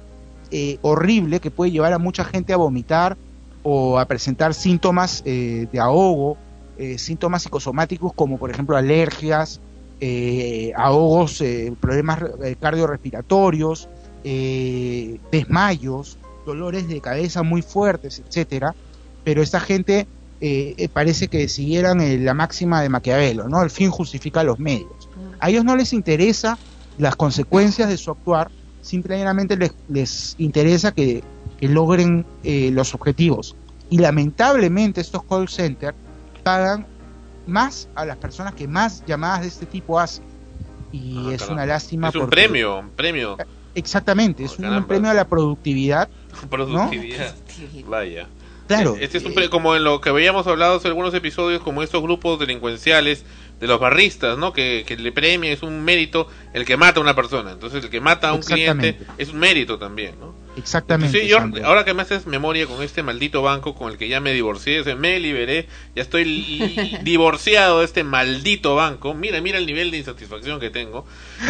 [0.51, 3.17] eh, horrible que puede llevar a mucha gente a vomitar
[3.63, 6.37] o a presentar síntomas eh, de ahogo,
[6.79, 9.61] eh, síntomas psicosomáticos como por ejemplo alergias,
[10.01, 11.43] eh, ahogos,
[11.81, 12.19] problemas
[12.59, 13.89] cardiorrespiratorios,
[14.25, 18.75] desmayos, dolores de cabeza muy fuertes, etcétera.
[19.23, 20.09] Pero esta gente
[20.93, 23.63] parece que siguieran la máxima de Maquiavelo, ¿no?
[23.63, 25.09] El fin justifica los medios.
[25.39, 26.59] A ellos no les interesa
[26.99, 28.51] las consecuencias de su actuar,
[28.83, 31.23] simplemente les, les interesa que,
[31.59, 33.55] que logren eh, los objetivos.
[33.91, 35.97] Y lamentablemente estos call centers
[36.43, 36.87] pagan
[37.47, 40.25] más a las personas que más llamadas de este tipo hacen.
[40.93, 41.53] Y Ah, es caramba.
[41.55, 42.09] una lástima.
[42.09, 43.37] Es un porque- premio, un premio.
[43.75, 44.87] Exactamente, es un caramba.
[44.89, 46.09] premio a la productividad.
[46.51, 47.35] Productividad.
[47.87, 48.29] Vaya.
[48.69, 48.97] Claro.
[49.01, 52.39] Este es un como en lo que habíamos hablado en algunos episodios, como estos grupos
[52.39, 53.25] delincuenciales
[53.63, 54.53] de los barristas, ¿no?
[54.53, 57.53] Que, que le premia, es un mérito el que mata a una persona.
[57.53, 60.35] Entonces, el que mata a un cliente es un mérito también, ¿no?
[60.57, 61.19] Exactamente.
[61.23, 64.21] Sí, yo, ahora que me haces memoria con este maldito banco con el que ya
[64.21, 65.67] me divorcié, o sea, me liberé,
[65.97, 69.15] ya estoy li- divorciado de este maldito banco.
[69.15, 71.07] Mira, mira el nivel de insatisfacción que tengo.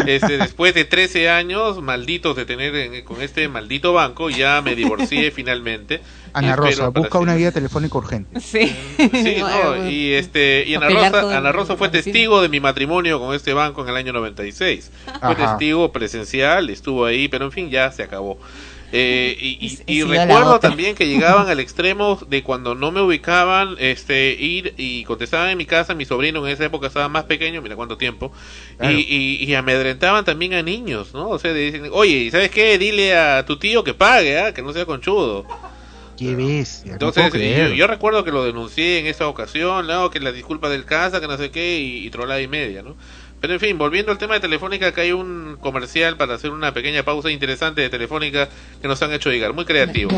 [0.06, 4.76] Este, después de 13 años malditos de tener en- con este maldito banco, ya me
[4.76, 6.00] divorcié finalmente.
[6.34, 8.40] Ana Rosa, busca una guía telefónica urgente.
[8.40, 8.74] Sí.
[8.96, 13.34] Sí, no, y este y Ana Rosa, Ana Rosa fue testigo de mi matrimonio con
[13.34, 14.90] este banco en el año 96.
[15.04, 15.36] Fue Ajá.
[15.56, 18.38] testigo presencial, estuvo ahí, pero en fin, ya se acabó.
[18.94, 24.32] Eh, y y- recuerdo también que llegaban al extremo de cuando no me ubicaban, este,
[24.38, 27.74] ir y contestaban en mi casa, mi sobrino en esa época estaba más pequeño, mira
[27.74, 28.32] cuánto tiempo,
[28.76, 28.92] Claro.
[28.92, 31.30] y, y, y amedrentaban también a niños, ¿no?
[31.30, 32.76] O sea, dicen, oye, ¿sabes qué?
[32.76, 34.52] Dile a tu tío que pague, ¿ah?
[34.52, 35.46] que no sea conchudo.
[36.22, 36.92] Qué bestia.
[36.92, 40.10] Entonces, no yo, yo recuerdo que lo denuncié en esa ocasión, ¿no?
[40.10, 42.96] que la disculpa del casa, que no sé qué, y, y trolada y media, ¿no?
[43.42, 46.72] Pero en fin, volviendo al tema de Telefónica, acá hay un comercial para hacer una
[46.72, 48.48] pequeña pausa interesante de Telefónica
[48.80, 50.12] que nos han hecho llegar, muy creativo.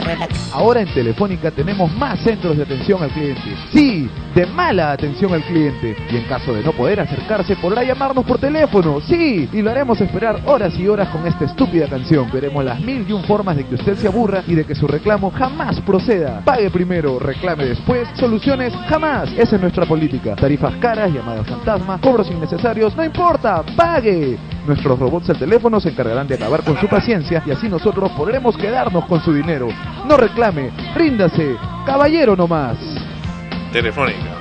[0.52, 3.56] Ahora en Telefónica tenemos más centros de atención al cliente.
[3.72, 5.96] Sí, de mala atención al cliente.
[6.10, 9.00] Y en caso de no poder acercarse, podrá llamarnos por teléfono.
[9.00, 12.30] Sí, y lo haremos esperar horas y horas con esta estúpida canción.
[12.30, 14.86] Veremos las mil y un formas de que usted se aburra y de que su
[14.86, 16.42] reclamo jamás proceda.
[16.44, 19.32] Pague primero, reclame después, soluciones jamás.
[19.32, 20.36] Esa es nuestra política.
[20.36, 23.13] Tarifas caras, llamadas fantasma, cobros innecesarios, no importa,
[23.76, 24.38] pague.
[24.66, 28.56] Nuestros robots al teléfono se encargarán de acabar con su paciencia y así nosotros podremos
[28.56, 29.68] quedarnos con su dinero.
[30.06, 32.78] No reclame, ríndase, caballero nomás.
[33.72, 34.38] Telefónica.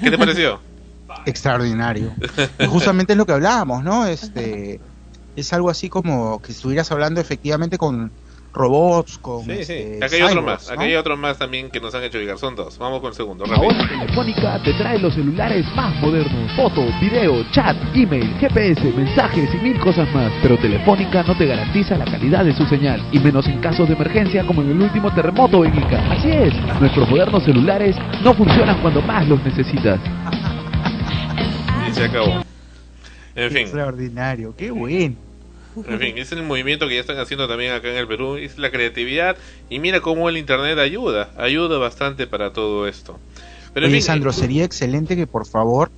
[0.00, 0.60] ¿Qué te pareció?
[1.26, 2.12] Extraordinario.
[2.58, 4.06] Y justamente es lo que hablábamos, ¿no?
[4.06, 4.80] Este
[5.36, 8.10] es algo así como que estuvieras hablando efectivamente con
[8.54, 9.72] robots, con Sí, sí.
[9.72, 10.72] este, Acá hay otro cyborgs, más, ¿no?
[10.74, 12.38] acá hay otro más también que nos han hecho llegar.
[12.38, 12.76] Son dos.
[12.78, 13.88] Vamos con el segundo, Ahora.
[13.88, 16.52] Telefónica te trae los celulares más modernos.
[16.54, 20.30] Foto, video, chat, email, GPS, mensajes y mil cosas más.
[20.42, 23.02] Pero Telefónica no te garantiza la calidad de su señal.
[23.12, 26.12] Y menos en casos de emergencia como en el último terremoto en Ica.
[26.12, 29.98] Así es, nuestros modernos celulares no funcionan cuando más los necesitas.
[31.88, 32.42] Y se acabó.
[33.34, 33.58] En fin.
[33.62, 35.14] Extraordinario, qué bueno.
[35.88, 38.58] En fin, es el movimiento que ya están haciendo también acá en el Perú, es
[38.58, 39.36] la creatividad
[39.70, 43.18] y mira cómo el internet ayuda, ayuda bastante para todo esto.
[43.72, 45.90] Pero en Oye, fin, Sandro, sería excelente que por favor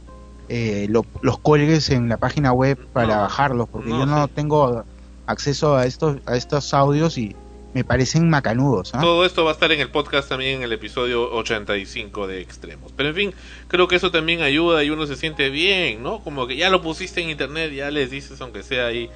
[0.49, 4.85] eh, lo- los cuelgues en la página web para bajarlos, porque no, yo no tengo
[5.27, 7.35] acceso a estos a estos audios y
[7.73, 8.95] me parecen macanudos.
[8.95, 9.01] ¿ah?
[9.01, 12.93] todo esto va a estar en el podcast también en el episodio 85 de Extremos.
[12.97, 13.35] Pero en fin,
[13.67, 16.21] creo que eso también ayuda y uno se siente bien, ¿no?
[16.23, 19.11] Como que ya lo pusiste en internet, ya les dices aunque sea ahí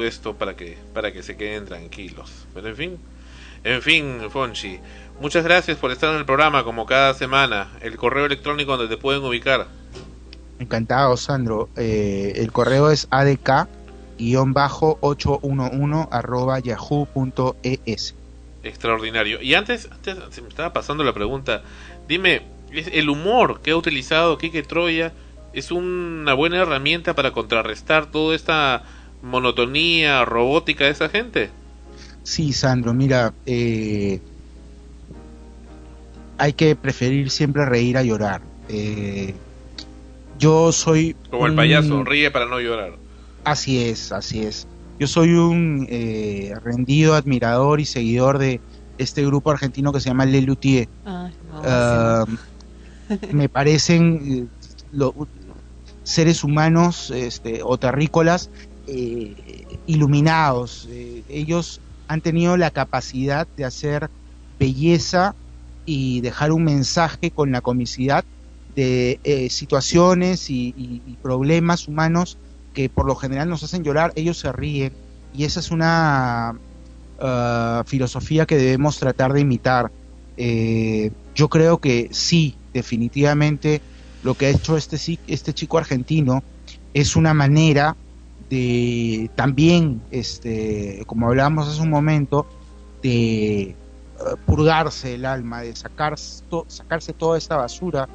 [0.00, 2.46] esto para que para que se queden tranquilos.
[2.54, 2.98] Pero en fin,
[3.64, 4.78] en fin, Fonchi,
[5.20, 7.68] muchas gracias por estar en el programa como cada semana.
[7.80, 9.68] El correo electrónico donde te pueden ubicar.
[10.58, 11.68] Encantado, Sandro.
[11.76, 18.14] Eh, el correo es adk-811 arroba yahoo.es.
[18.64, 19.40] Extraordinario.
[19.42, 21.62] Y antes, antes se me estaba pasando la pregunta.
[22.08, 25.12] Dime, ¿es ¿el humor que ha utilizado Kike Troya
[25.52, 28.82] es una buena herramienta para contrarrestar toda esta
[29.22, 31.50] monotonía robótica de esa gente?
[32.22, 34.20] Sí, Sandro, mira, eh,
[36.38, 38.42] hay que preferir siempre reír a llorar.
[38.68, 39.34] Eh,
[40.38, 41.16] yo soy...
[41.30, 42.92] Como el un- payaso, ríe para no llorar.
[43.44, 44.66] Así es, así es.
[44.98, 48.60] Yo soy un eh, rendido admirador y seguidor de
[48.98, 50.88] este grupo argentino que se llama Le Luthier.
[51.64, 52.24] Ah,
[53.32, 55.28] me parecen eh, lo-
[56.04, 58.50] seres humanos este, o terrícolas
[59.86, 60.88] iluminados.
[60.90, 64.10] Eh, ellos han tenido la capacidad de hacer
[64.58, 65.34] belleza
[65.86, 68.24] y dejar un mensaje con la comicidad
[68.74, 72.36] de eh, situaciones y, problemas humanos
[72.74, 74.92] que por lo general nos hacen llorar, ellos se ríen
[75.34, 76.58] y esa es una
[77.20, 79.92] ah, filosofía que debemos tratar de imitar.
[80.36, 83.80] Eh, yo creo que sí, definitivamente
[84.22, 86.42] lo que ha hecho este, este chico argentino
[86.94, 87.96] es una manera
[88.52, 92.46] de también, este, como hablábamos hace un momento,
[93.02, 93.74] de eh,
[94.44, 98.10] purgarse el alma, de sacarse toda esta basura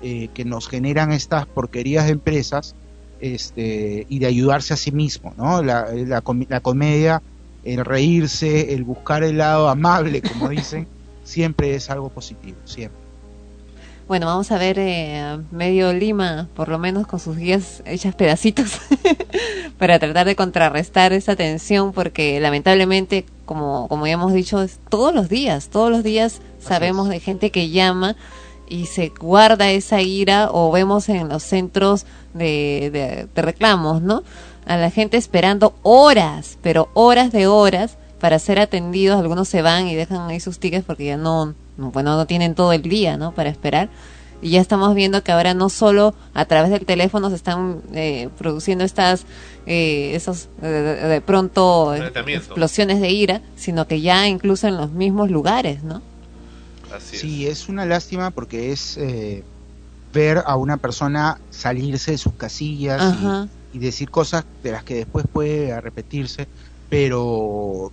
[0.00, 2.74] eh, que nos generan estas porquerías de empresas
[3.20, 5.62] este, y de ayudarse a sí mismo, ¿no?
[5.62, 7.20] La, la comedia,
[7.62, 10.88] el reírse, el buscar el lado amable, como dicen,
[11.22, 13.01] siempre es algo positivo, siempre.
[14.12, 18.78] Bueno, vamos a ver eh, medio Lima, por lo menos con sus guías hechas pedacitos,
[19.78, 25.14] para tratar de contrarrestar esa tensión, porque lamentablemente, como, como ya hemos dicho, es todos
[25.14, 28.14] los días, todos los días sabemos de gente que llama
[28.68, 34.24] y se guarda esa ira o vemos en los centros de, de, de reclamos, ¿no?
[34.66, 39.18] A la gente esperando horas, pero horas de horas para ser atendidos.
[39.18, 42.54] Algunos se van y dejan ahí sus tickets porque ya no, no, bueno, no tienen
[42.54, 43.32] todo el día, ¿no?
[43.34, 43.88] Para esperar.
[44.40, 48.28] Y ya estamos viendo que ahora no solo a través del teléfono se están eh,
[48.38, 49.24] produciendo estas,
[49.66, 55.30] eh, esos eh, de, pronto explosiones de ira, sino que ya incluso en los mismos
[55.30, 56.02] lugares, ¿no?
[56.92, 59.44] Así Sí, es una lástima porque es eh,
[60.12, 63.14] ver a una persona salirse de sus casillas
[63.72, 66.48] y- y, decir cosas de las que después puede repetirse,
[66.90, 67.92] pero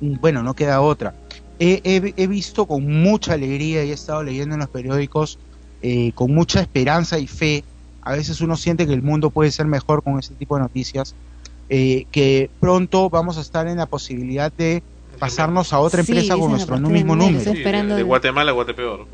[0.00, 1.14] mm, bueno, no queda otra.
[1.60, 5.38] He, he- he visto con mucha alegría y he estado leyendo en los periódicos
[5.82, 7.64] eh, con mucha esperanza y fe.
[8.02, 11.14] A veces uno siente que el mundo puede ser mejor con este tipo de noticias.
[11.72, 14.82] eh, que pronto vamos a estar en la posibilidad de
[15.20, 17.44] pasarnos a otra empresa con nuestro mismo número.
[17.54, 17.62] Sí,
[17.96, 19.06] de, Guatemala a Guatepeor.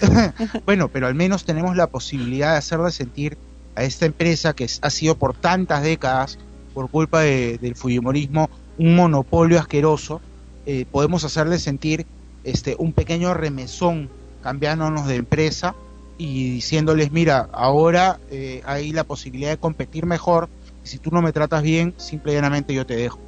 [0.66, 3.36] Bueno, pero al menos tenemos la posibilidad de hacerle sentir
[3.74, 6.38] a esta empresa que ha sido por tantas décadas,
[6.72, 10.20] por culpa de- del fujimorismo, un monopolio asqueroso,
[10.66, 12.06] eh, podemos hacerle sentir
[12.44, 14.10] este un pequeño remesón
[14.42, 15.74] cambiándonos de empresa
[16.18, 20.48] y diciéndoles, mira, ahora eh, hay la posibilidad de competir mejor,
[20.84, 23.20] y si tú no me tratas bien, simple y llanamente yo te dejo.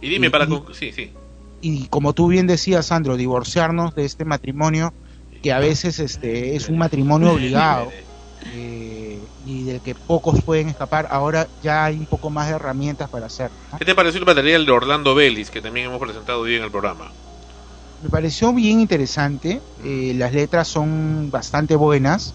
[0.00, 0.44] Y dime, Y- para...
[0.44, 1.12] y- Sí, sí.
[1.60, 4.94] y como tú bien decías, Sandro, divorciarnos de este matrimonio
[5.42, 7.90] que a veces este es un matrimonio obligado
[8.46, 13.08] eh, y del que pocos pueden escapar, ahora ya hay un poco más de herramientas
[13.08, 13.58] para hacerlo.
[13.72, 13.78] ¿no?
[13.78, 16.70] ¿Qué te pareció el material de Orlando Vélez, que también hemos presentado hoy en el
[16.70, 17.12] programa?
[18.02, 22.34] Me pareció bien interesante, eh, las letras son bastante buenas,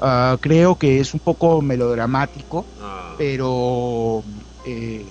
[0.00, 2.66] ah, creo que es un poco melodramático,
[3.16, 4.24] pero
[4.66, 5.08] eh,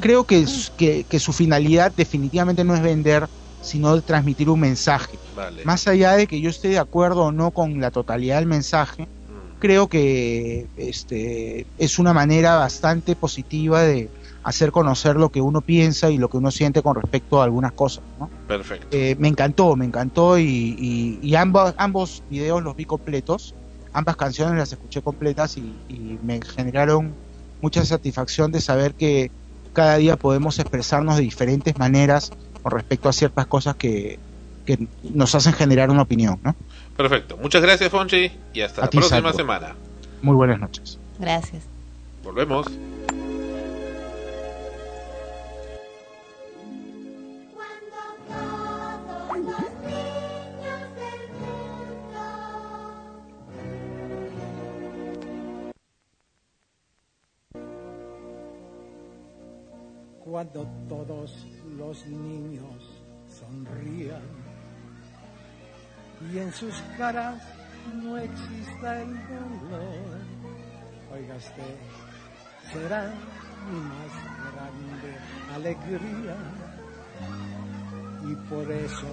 [0.00, 3.28] creo que, es- que, que su finalidad definitivamente no es vender,
[3.60, 5.18] sino transmitir un mensaje.
[5.34, 5.64] Vale.
[5.64, 9.06] Más allá de que yo esté de acuerdo o no con la totalidad del mensaje,
[9.58, 14.10] creo que este es una manera bastante positiva de
[14.42, 17.72] hacer conocer lo que uno piensa y lo que uno siente con respecto a algunas
[17.72, 18.02] cosas.
[18.18, 18.30] ¿no?
[18.46, 18.88] Perfecto.
[18.90, 20.44] Eh, me encantó, me encantó y,
[20.78, 23.54] y- y ambos, ambos videos los vi completos,
[23.92, 27.14] ambas canciones las escuché completas y, y me generaron
[27.60, 29.30] mucha satisfacción de saber que
[29.72, 32.30] cada día podemos expresarnos de diferentes maneras
[32.62, 34.18] con respecto a ciertas cosas que,
[34.66, 36.38] que nos hacen generar una opinión.
[36.42, 36.54] ¿no?
[36.96, 37.36] Perfecto.
[37.36, 39.74] Muchas gracias, Fonchi, y hasta A la ti, próxima semana.
[40.22, 40.98] Muy buenas noches.
[41.18, 41.62] Gracias.
[42.22, 42.66] Volvemos.
[60.30, 61.34] cuando todos
[61.80, 64.20] los niños sonrían
[66.30, 67.42] y en sus caras
[67.94, 70.20] no exista el dolor.
[71.14, 71.36] Oiga
[72.70, 73.14] será
[73.70, 74.12] mi más
[74.52, 75.10] grande
[75.54, 76.36] alegría
[78.28, 79.12] y por eso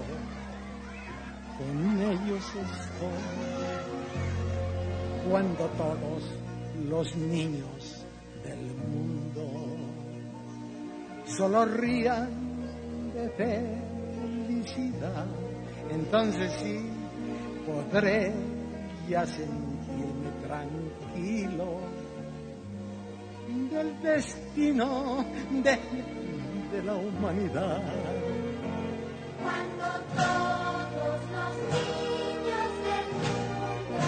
[1.57, 3.23] con ellos estoy.
[5.29, 6.23] Cuando todos
[6.89, 8.05] los niños
[8.43, 9.77] del mundo
[11.25, 12.46] solo rían
[13.17, 13.81] de
[14.19, 15.25] felicidad,
[15.89, 16.79] entonces sí
[17.65, 18.31] podré
[19.09, 21.79] ya sentirme tranquilo
[23.71, 25.79] del destino de,
[26.71, 27.81] de la humanidad.
[29.41, 34.01] Cuando todos los niños del mundo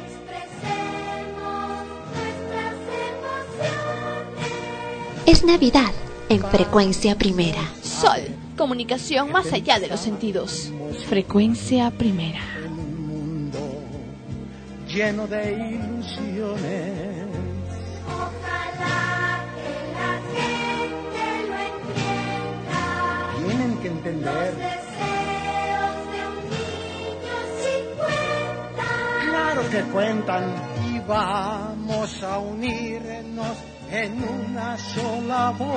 [0.00, 1.70] expresemos
[2.14, 2.74] nuestras
[4.40, 5.26] emociones.
[5.26, 7.60] Es Navidad en frecuencia primera.
[7.82, 8.20] Sol,
[8.56, 10.70] comunicación más allá de los sentidos.
[11.08, 12.40] Frecuencia primera.
[14.88, 17.26] lleno de ilusiones.
[18.06, 22.82] Ojalá que la gente lo entienda.
[23.44, 29.28] Tienen que Los entender, deseos de un niño sí cuentan.
[29.30, 30.44] claro que cuentan,
[30.94, 33.56] y vamos a unirnos
[34.02, 35.70] en una sola voz.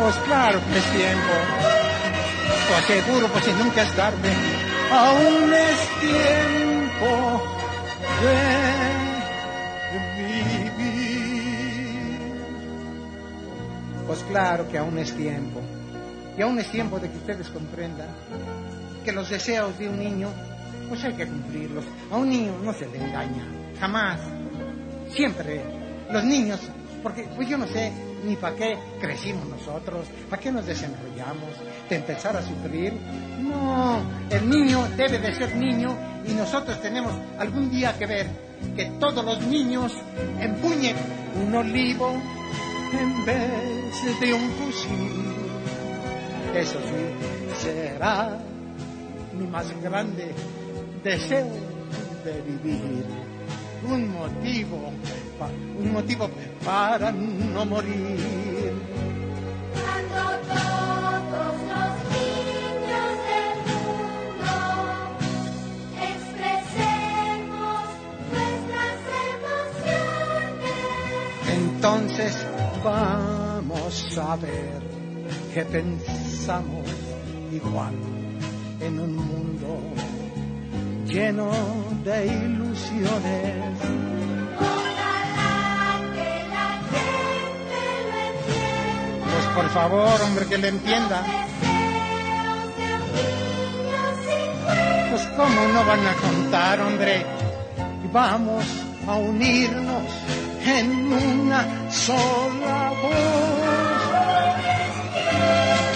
[0.00, 1.32] Pues claro que es tiempo,
[2.68, 4.32] pues seguro, pues si nunca es tarde,
[4.90, 7.42] aún es tiempo
[8.22, 8.38] de
[10.78, 12.20] vivir.
[14.06, 15.60] Pues claro que aún es tiempo,
[16.38, 18.08] y aún es tiempo de que ustedes comprendan
[19.04, 20.28] que los deseos de un niño,
[20.88, 21.84] pues hay que cumplirlos.
[22.12, 23.44] A un niño no se le engaña,
[23.80, 24.20] jamás.
[25.14, 25.62] Siempre
[26.10, 26.60] los niños,
[27.02, 27.92] porque pues yo no sé
[28.24, 31.50] ni para qué crecimos nosotros, para qué nos desenrollamos,
[31.88, 32.92] de empezar a sufrir.
[33.40, 34.00] No,
[34.30, 38.26] el niño debe de ser niño y nosotros tenemos algún día que ver
[38.76, 39.92] que todos los niños
[40.40, 40.96] empuñen
[41.44, 42.12] un olivo
[42.92, 45.32] en vez de un fusil.
[46.54, 48.38] Eso sí, será
[49.32, 50.34] mi más grande
[51.02, 51.48] deseo
[52.24, 53.31] de vivir.
[53.84, 54.92] Un motivo,
[55.78, 56.30] un motivo
[56.64, 58.72] para no morir.
[59.74, 64.54] Cuando todos los niños del mundo
[66.10, 67.82] expresemos
[68.32, 68.98] nuestras
[70.22, 70.82] emociones.
[71.58, 72.32] Entonces
[72.84, 74.80] vamos a ver
[75.52, 76.86] que pensamos
[77.50, 77.94] igual
[78.80, 79.80] en un mundo
[81.12, 81.50] lleno
[82.04, 83.78] de ilusiones.
[89.26, 91.22] Lo por favor, hombre, que le entienda.
[95.10, 97.26] Pues cómo no van a contar, hombre.
[98.10, 98.64] Vamos
[99.06, 100.04] a unirnos
[100.64, 104.02] en una sola voz.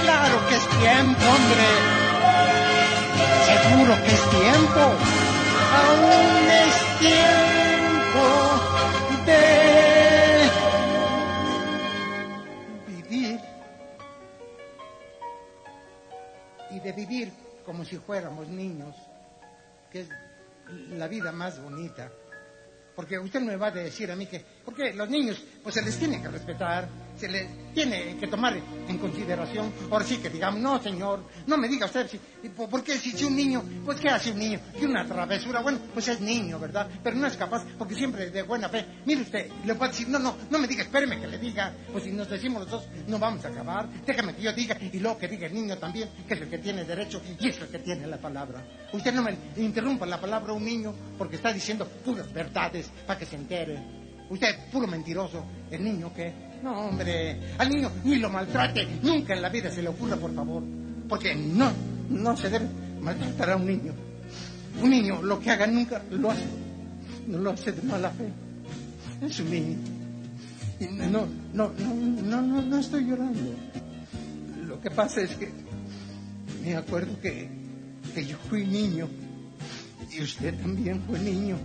[0.02, 1.95] Claro que es tiempo, hombre.
[3.47, 4.81] Seguro que es tiempo.
[5.73, 8.25] Aún es tiempo
[9.25, 9.41] de
[12.89, 13.41] vivir
[16.70, 17.33] y de vivir
[17.65, 18.97] como si fuéramos niños,
[19.92, 20.08] que es
[20.91, 22.10] la vida más bonita.
[22.97, 25.97] Porque usted me va a decir a mí que, porque los niños, pues se les
[25.97, 28.54] tiene que respetar, se les tiene que tomar
[28.88, 29.72] en consideración.
[29.90, 33.24] Ahora sí que digamos, no señor, no me diga usted, si, po- porque si, si
[33.24, 34.60] un niño, pues ¿qué hace un niño?
[34.78, 36.88] Que una travesura, bueno, pues es niño, ¿verdad?
[37.02, 38.84] Pero no es capaz, porque siempre de buena fe.
[39.04, 42.04] Mire usted, le a decir, no, no, no me diga, espéreme que le diga, pues
[42.04, 43.88] si nos decimos los dos, no vamos a acabar.
[44.06, 46.58] Déjame que yo diga, y luego que diga el niño también, que es el que
[46.58, 48.62] tiene derecho y es el que tiene la palabra.
[48.92, 53.18] Usted no me interrumpa la palabra a un niño porque está diciendo puras verdades para
[53.18, 53.78] que se entere.
[54.28, 55.44] Usted, puro mentiroso.
[55.70, 56.32] ¿El niño qué?
[56.62, 57.40] No, hombre.
[57.58, 58.86] Al niño ni lo maltrate.
[59.02, 60.62] Nunca en la vida se le ocurra, por favor.
[61.08, 61.70] Porque no,
[62.10, 62.66] no se debe
[63.00, 63.92] maltratar a un niño.
[64.82, 66.46] Un niño, lo que haga nunca lo hace.
[67.26, 68.28] No lo hace de mala fe.
[69.24, 69.78] Es un niño.
[70.90, 73.54] No, no, no, no, no, no estoy llorando.
[74.66, 75.50] Lo que pasa es que
[76.62, 77.48] me acuerdo que,
[78.14, 79.08] que yo fui niño.
[80.12, 81.56] Y usted también fue niño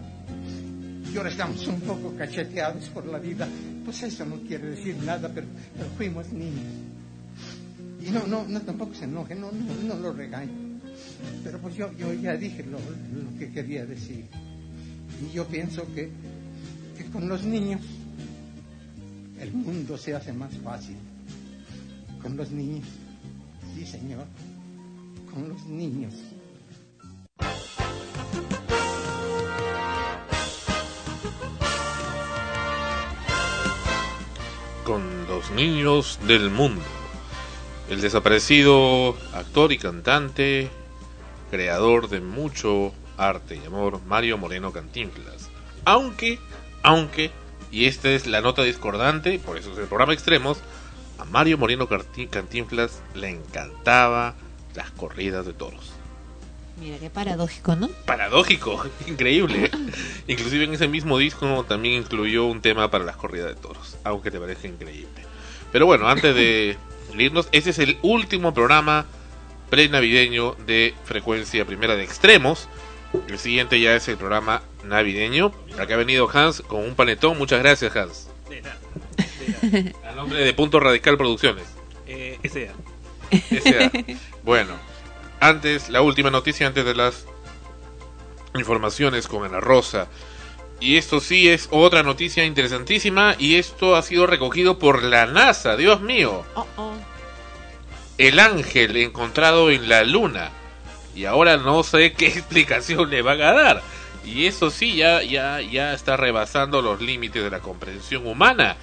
[1.14, 3.48] y ahora estamos un poco cacheteados por la vida.
[3.84, 5.48] Pues eso no quiere decir nada, pero,
[5.98, 6.66] fuimos niños.
[8.06, 10.80] Y no, no, no, tampoco se enoje, no, no, no lo regañe.
[11.44, 14.26] Pero pues yo, yo ya dije lo, lo que quería decir.
[15.22, 16.10] Y yo pienso que,
[16.98, 17.82] que con los niños
[19.40, 20.98] el mundo se hace más fácil.
[22.22, 22.88] Con los niños,
[23.76, 24.26] sí señor,
[25.32, 26.14] con los niños.
[35.42, 36.84] Los niños del mundo.
[37.90, 40.70] El desaparecido actor y cantante,
[41.50, 45.50] creador de mucho arte y amor, Mario Moreno Cantinflas.
[45.84, 46.38] Aunque,
[46.84, 47.32] aunque,
[47.72, 50.60] y esta es la nota discordante, por eso es el programa Extremos,
[51.18, 54.36] a Mario Moreno Cantinflas le encantaba
[54.76, 55.94] las corridas de toros.
[56.80, 57.90] Mira, qué paradójico, ¿no?
[58.06, 59.72] Paradójico, increíble.
[60.28, 64.30] Inclusive en ese mismo disco también incluyó un tema para las corridas de toros, aunque
[64.30, 65.31] te parezca increíble.
[65.72, 66.78] Pero bueno, antes de
[67.18, 69.06] irnos, este es el último programa
[69.70, 72.68] pre-navideño de frecuencia primera de extremos.
[73.28, 75.52] El siguiente ya es el programa navideño.
[75.80, 77.38] Acá ha venido Hans con un panetón.
[77.38, 78.30] Muchas gracias, Hans.
[78.50, 78.78] De nada.
[80.10, 81.66] A nombre de Punto Radical Producciones.
[82.08, 82.72] Eh, ese
[83.32, 83.92] S.A..
[84.44, 84.74] Bueno,
[85.40, 87.26] antes, la última noticia antes de las
[88.56, 90.08] informaciones con Ana Rosa.
[90.82, 95.78] Y esto sí es otra noticia interesantísima y esto ha sido recogido por la NASA,
[95.78, 96.44] Dios mío.
[98.18, 100.50] El ángel encontrado en la luna.
[101.16, 103.84] Y ahora no sé qué explicación le van a dar.
[104.26, 108.76] Y eso sí ya ya ya está rebasando los límites de la comprensión humana.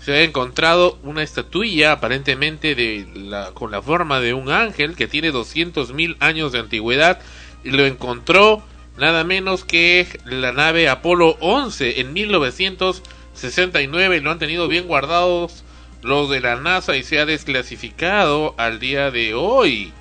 [0.00, 5.06] Se ha encontrado una estatuilla aparentemente de la, con la forma de un ángel que
[5.06, 7.20] tiene 200.000 años de antigüedad
[7.64, 8.62] y lo encontró
[8.98, 15.64] nada menos que la nave Apolo 11 en 1969 y lo han tenido bien guardados
[16.02, 19.92] los de la NASA y se ha desclasificado al día de hoy.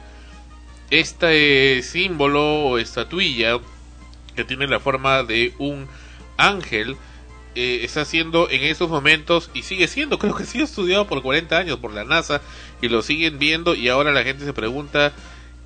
[0.90, 3.60] Este símbolo o estatuilla
[4.36, 5.88] que tiene la forma de un
[6.38, 6.96] ángel
[7.56, 11.58] eh, está siendo en estos momentos y sigue siendo, creo que sigue estudiado por 40
[11.58, 12.42] años por la NASA
[12.82, 15.12] y lo siguen viendo y ahora la gente se pregunta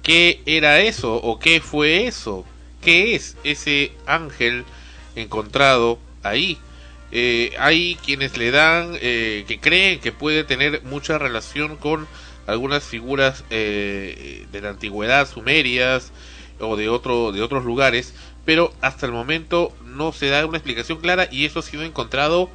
[0.02, 2.46] qué era eso o qué fue eso,
[2.82, 4.66] qué es ese ángel
[5.16, 6.58] encontrado ahí.
[7.12, 12.08] Eh, hay quienes le dan, eh, que creen que puede tener mucha relación con
[12.48, 16.12] algunas figuras eh, de la antigüedad sumerias
[16.60, 18.14] o de otro de otros lugares
[18.46, 22.50] pero hasta el momento no se da una explicación clara y eso ha sido encontrado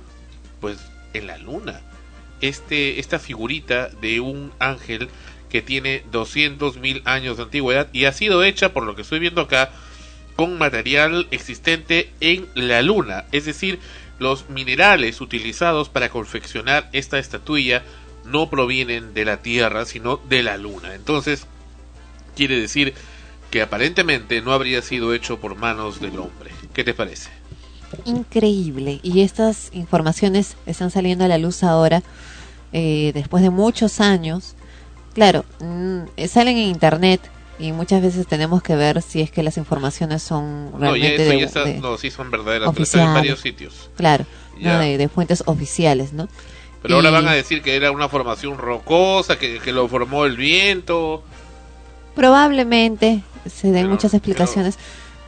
[0.60, 0.78] pues
[1.12, 1.82] en la luna
[2.40, 5.08] este esta figurita de un ángel
[5.48, 9.20] que tiene 200 mil años de antigüedad y ha sido hecha por lo que estoy
[9.20, 9.70] viendo acá
[10.36, 13.80] con material existente en la luna es decir
[14.18, 17.82] los minerales utilizados para confeccionar esta estatuilla
[18.24, 20.94] no provienen de la Tierra, sino de la Luna.
[20.94, 21.46] Entonces,
[22.34, 22.94] quiere decir
[23.50, 26.50] que aparentemente no habría sido hecho por manos del hombre.
[26.72, 27.30] ¿Qué te parece?
[28.04, 29.00] Increíble.
[29.02, 32.02] Y estas informaciones están saliendo a la luz ahora
[32.72, 34.56] eh, después de muchos años,
[35.14, 37.20] claro, mm, eh, salen en internet
[37.58, 41.22] y muchas veces tenemos que ver si es que las informaciones son No, ya realmente
[41.22, 43.90] eso de- ya está, de- no, sí son verdaderas, pero están en varios sitios.
[43.96, 44.24] Claro,
[44.60, 44.78] ¿no?
[44.78, 46.28] De, de fuentes oficiales, ¿no?
[46.82, 50.24] Pero ahora Y van a decir que era una formación rocosa, que, que lo formó
[50.26, 51.22] el viento.
[52.14, 54.78] Probablemente se den muchas explicaciones,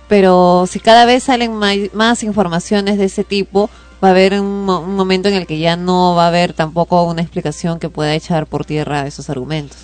[0.09, 3.69] pero si cada vez salen mai- más informaciones de ese tipo,
[4.03, 7.03] va a haber un, un momento en el que ya no va a haber tampoco
[7.05, 9.77] una explicación que pueda echar por tierra esos argumentos.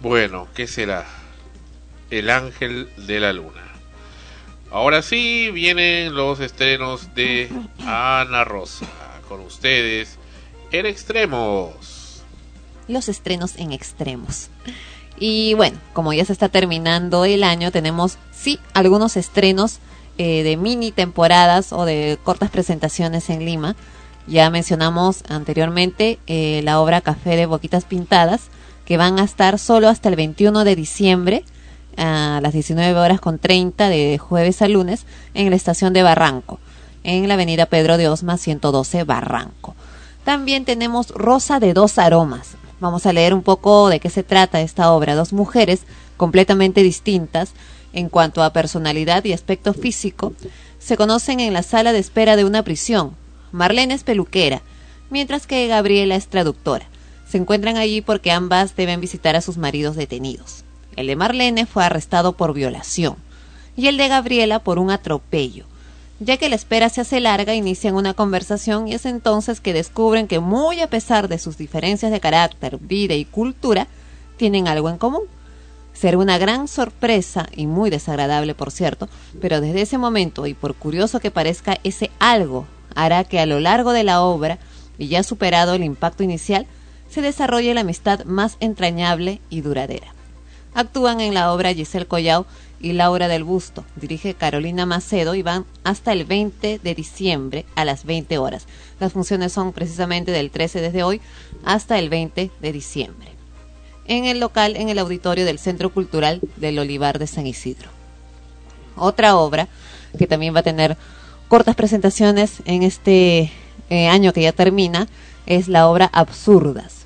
[0.00, 1.06] Bueno, ¿qué será?
[2.12, 3.62] El ángel de la luna.
[4.70, 7.50] Ahora sí vienen los estrenos de
[7.86, 8.84] Ana Rosa.
[9.30, 10.18] Con ustedes,
[10.72, 12.22] en extremos.
[12.86, 14.50] los estrenos en extremos.
[15.18, 19.78] Y bueno, como ya se está terminando el año, tenemos sí algunos estrenos
[20.18, 23.74] eh, de mini temporadas o de cortas presentaciones en Lima.
[24.26, 28.48] Ya mencionamos anteriormente eh, la obra Café de Boquitas Pintadas,
[28.84, 31.44] que van a estar solo hasta el 21 de diciembre
[31.96, 36.58] a las 19 horas con 30 de jueves a lunes en la estación de Barranco,
[37.04, 39.74] en la avenida Pedro de Osma 112 Barranco.
[40.24, 42.56] También tenemos Rosa de dos aromas.
[42.80, 45.14] Vamos a leer un poco de qué se trata esta obra.
[45.14, 45.82] Dos mujeres
[46.16, 47.52] completamente distintas
[47.92, 50.32] en cuanto a personalidad y aspecto físico
[50.78, 53.16] se conocen en la sala de espera de una prisión.
[53.52, 54.62] Marlene es peluquera,
[55.10, 56.86] mientras que Gabriela es traductora.
[57.28, 60.64] Se encuentran allí porque ambas deben visitar a sus maridos detenidos.
[60.96, 63.16] El de Marlene fue arrestado por violación
[63.76, 65.66] y el de Gabriela por un atropello.
[66.20, 70.28] Ya que la espera se hace larga, inician una conversación y es entonces que descubren
[70.28, 73.88] que muy a pesar de sus diferencias de carácter, vida y cultura,
[74.36, 75.22] tienen algo en común.
[75.92, 79.08] Será una gran sorpresa y muy desagradable, por cierto,
[79.40, 83.60] pero desde ese momento, y por curioso que parezca, ese algo hará que a lo
[83.60, 84.58] largo de la obra,
[84.98, 86.66] y ya superado el impacto inicial,
[87.10, 90.14] se desarrolle la amistad más entrañable y duradera.
[90.74, 92.46] Actúan en la obra Giselle Collao
[92.80, 93.84] y Laura del Busto.
[93.96, 98.66] Dirige Carolina Macedo y van hasta el 20 de diciembre a las 20 horas.
[98.98, 101.20] Las funciones son precisamente del 13 desde hoy
[101.64, 103.28] hasta el 20 de diciembre.
[104.06, 107.90] En el local, en el auditorio del Centro Cultural del Olivar de San Isidro.
[108.96, 109.68] Otra obra
[110.18, 110.96] que también va a tener
[111.48, 113.52] cortas presentaciones en este
[113.90, 115.06] eh, año que ya termina
[115.46, 117.01] es la obra Absurdas.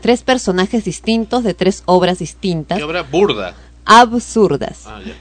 [0.00, 3.54] Tres personajes distintos de tres obras distintas ¿Qué obra burda?
[3.84, 4.84] absurdas.
[4.86, 5.14] Ah, ya.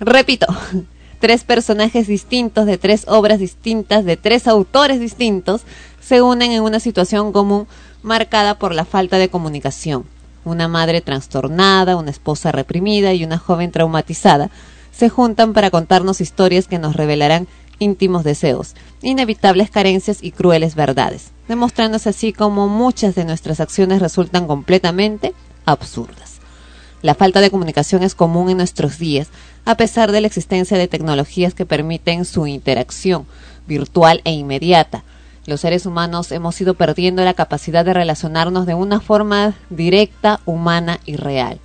[0.00, 0.46] Repito,
[1.20, 5.62] tres personajes distintos de tres obras distintas de tres autores distintos
[6.00, 7.66] se unen en una situación común
[8.02, 10.04] marcada por la falta de comunicación.
[10.44, 14.50] Una madre trastornada, una esposa reprimida y una joven traumatizada
[14.92, 17.48] se juntan para contarnos historias que nos revelarán
[17.78, 24.46] íntimos deseos, inevitables carencias y crueles verdades, demostrándose así como muchas de nuestras acciones resultan
[24.46, 25.34] completamente
[25.66, 26.34] absurdas.
[27.02, 29.28] La falta de comunicación es común en nuestros días,
[29.66, 33.26] a pesar de la existencia de tecnologías que permiten su interacción
[33.66, 35.04] virtual e inmediata.
[35.46, 41.00] Los seres humanos hemos ido perdiendo la capacidad de relacionarnos de una forma directa, humana
[41.04, 41.60] y real.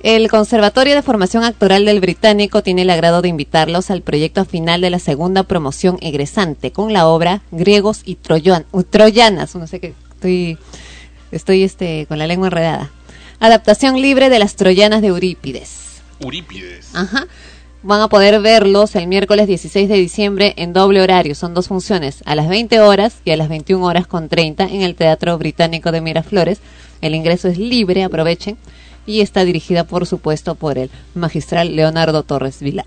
[0.05, 4.83] El Conservatorio de Formación Actoral del Británico tiene el agrado de invitarlos al proyecto final
[4.83, 9.55] de la segunda promoción egresante con la obra Griegos y Troyan- uh, Troyanas.
[9.55, 10.59] No sé qué, estoy,
[11.33, 12.91] estoy este, con la lengua enredada.
[13.41, 16.03] Adaptación libre de las Troyanas de Eurípides.
[16.21, 16.95] Eurípides.
[16.95, 17.27] Ajá.
[17.83, 21.35] Van a poder verlos el miércoles 16 de diciembre en doble horario.
[21.35, 24.83] Son dos funciones, a las 20 horas y a las 21 horas con 30 en
[24.83, 26.59] el Teatro Británico de Miraflores.
[27.01, 28.59] El ingreso es libre, aprovechen.
[29.07, 32.87] Y está dirigida, por supuesto, por el magistral Leonardo Torres Vilar.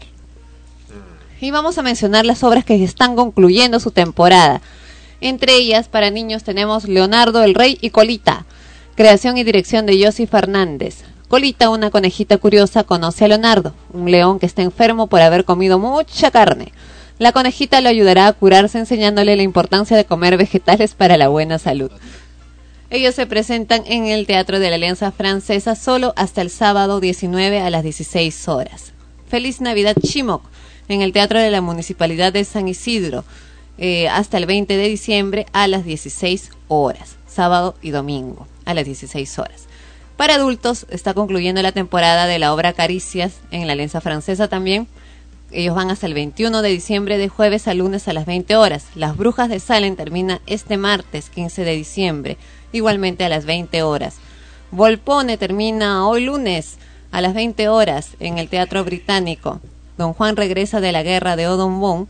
[1.39, 4.61] Y vamos a mencionar las obras que están concluyendo su temporada.
[5.21, 8.45] Entre ellas, para niños tenemos Leonardo el Rey y Colita.
[8.95, 11.03] Creación y dirección de Yossi Fernández.
[11.27, 15.77] Colita, una conejita curiosa, conoce a Leonardo, un león que está enfermo por haber comido
[15.77, 16.71] mucha carne.
[17.19, 21.59] La conejita lo ayudará a curarse enseñándole la importancia de comer vegetales para la buena
[21.59, 21.91] salud.
[22.90, 27.59] Ellos se presentan en el Teatro de la Alianza Francesa solo hasta el sábado 19
[27.59, 28.93] a las 16 horas.
[29.27, 30.41] Feliz Navidad Chimoc
[30.88, 33.25] en el Teatro de la Municipalidad de San Isidro
[33.77, 38.85] eh, hasta el 20 de diciembre a las 16 horas, sábado y domingo a las
[38.85, 39.67] 16 horas.
[40.16, 44.88] Para adultos está concluyendo la temporada de la obra Caricias en la Alianza Francesa también.
[45.51, 48.88] Ellos van hasta el 21 de diciembre de jueves a lunes a las 20 horas.
[48.95, 52.38] Las Brujas de Salem termina este martes 15 de diciembre,
[52.71, 54.17] igualmente a las 20 horas.
[54.71, 56.77] Volpone termina hoy lunes
[57.11, 59.61] a las 20 horas en el Teatro Británico.
[59.97, 62.07] Don Juan regresa de la guerra de Odombón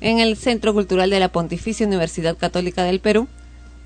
[0.00, 3.28] en el Centro Cultural de la Pontificia Universidad Católica del Perú,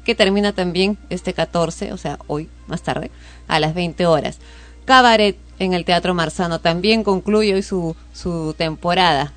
[0.05, 3.11] que termina también este 14, o sea, hoy más tarde,
[3.49, 4.39] a las 20 horas.
[4.85, 9.33] Cabaret en el Teatro Marzano también concluye hoy su, su temporada.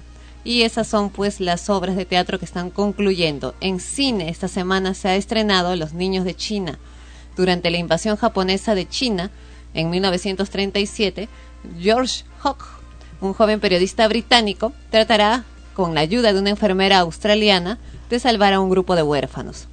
[0.46, 3.56] Y esas son pues las obras de teatro que están concluyendo.
[3.60, 6.80] En cine esta semana se ha estrenado Los Niños de China.
[7.36, 9.32] Durante la invasión japonesa de China,
[9.74, 11.28] en 1937,
[11.80, 12.64] George Hawk,
[13.22, 15.44] un joven periodista británico, tratará,
[15.74, 19.68] con la ayuda de una enfermera australiana, de salvar a un grupo de huérfanos.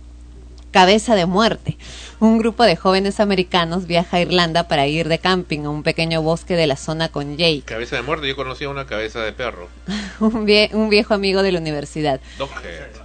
[0.72, 1.78] Cabeza de Muerte.
[2.18, 6.22] Un grupo de jóvenes americanos viaja a Irlanda para ir de camping a un pequeño
[6.22, 9.68] bosque de la zona con Jake, Cabeza de muerte, yo conocía una cabeza de perro.
[10.20, 12.20] un, vie- un viejo amigo de la universidad.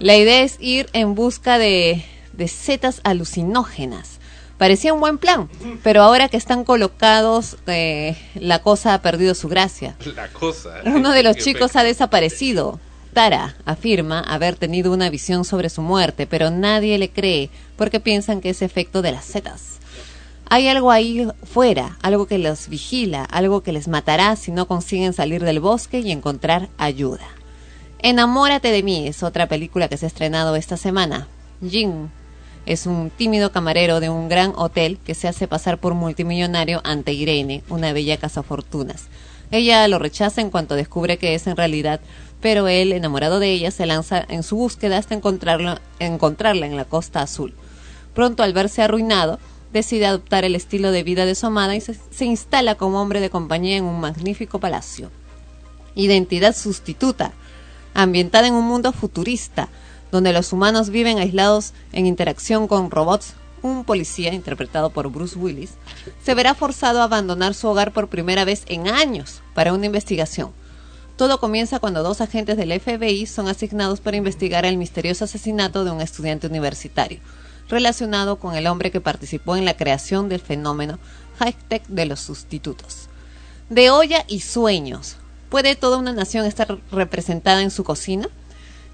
[0.00, 4.18] La idea es ir en busca de, de setas alucinógenas.
[4.56, 5.48] Parecía un buen plan,
[5.84, 9.94] pero ahora que están colocados, eh, la cosa ha perdido su gracia.
[10.16, 10.80] La cosa.
[10.84, 12.80] Uno de los chicos ha desaparecido.
[13.18, 18.40] Tara afirma haber tenido una visión sobre su muerte, pero nadie le cree porque piensan
[18.40, 19.80] que es efecto de las setas.
[20.48, 25.14] Hay algo ahí fuera, algo que los vigila, algo que les matará si no consiguen
[25.14, 27.26] salir del bosque y encontrar ayuda.
[27.98, 31.26] Enamórate de mí es otra película que se ha estrenado esta semana.
[31.60, 32.12] Jin
[32.66, 37.14] es un tímido camarero de un gran hotel que se hace pasar por multimillonario ante
[37.14, 39.08] Irene, una bella cazafortunas.
[39.50, 42.00] Ella lo rechaza en cuanto descubre que es en realidad,
[42.40, 45.80] pero él, enamorado de ella, se lanza en su búsqueda hasta encontrarla
[46.66, 47.54] en la costa azul.
[48.14, 49.38] Pronto, al verse arruinado,
[49.72, 53.20] decide adoptar el estilo de vida de su amada y se, se instala como hombre
[53.20, 55.10] de compañía en un magnífico palacio.
[55.94, 57.32] Identidad sustituta,
[57.94, 59.68] ambientada en un mundo futurista,
[60.10, 65.72] donde los humanos viven aislados en interacción con robots, un policía, interpretado por Bruce Willis,
[66.22, 70.52] se verá forzado a abandonar su hogar por primera vez en años para una investigación.
[71.18, 75.90] Todo comienza cuando dos agentes del FBI son asignados para investigar el misterioso asesinato de
[75.90, 77.18] un estudiante universitario,
[77.68, 81.00] relacionado con el hombre que participó en la creación del fenómeno
[81.40, 83.08] high-tech de los sustitutos.
[83.68, 85.16] De olla y sueños.
[85.48, 88.28] ¿Puede toda una nación estar representada en su cocina?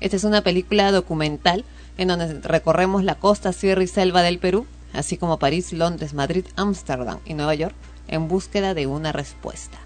[0.01, 1.67] Esta es una película documental
[1.99, 6.47] en donde recorremos la costa, sierra y selva del Perú, así como París, Londres, Madrid,
[6.57, 7.75] Ámsterdam y Nueva York,
[8.09, 9.84] en búsqueda de una respuesta.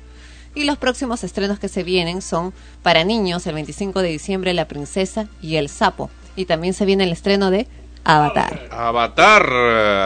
[0.59, 4.67] Y los próximos estrenos que se vienen son para niños el 25 de diciembre La
[4.67, 6.11] Princesa y el Sapo.
[6.35, 7.69] Y también se viene el estreno de
[8.03, 8.67] Avatar.
[8.73, 9.53] Avatar,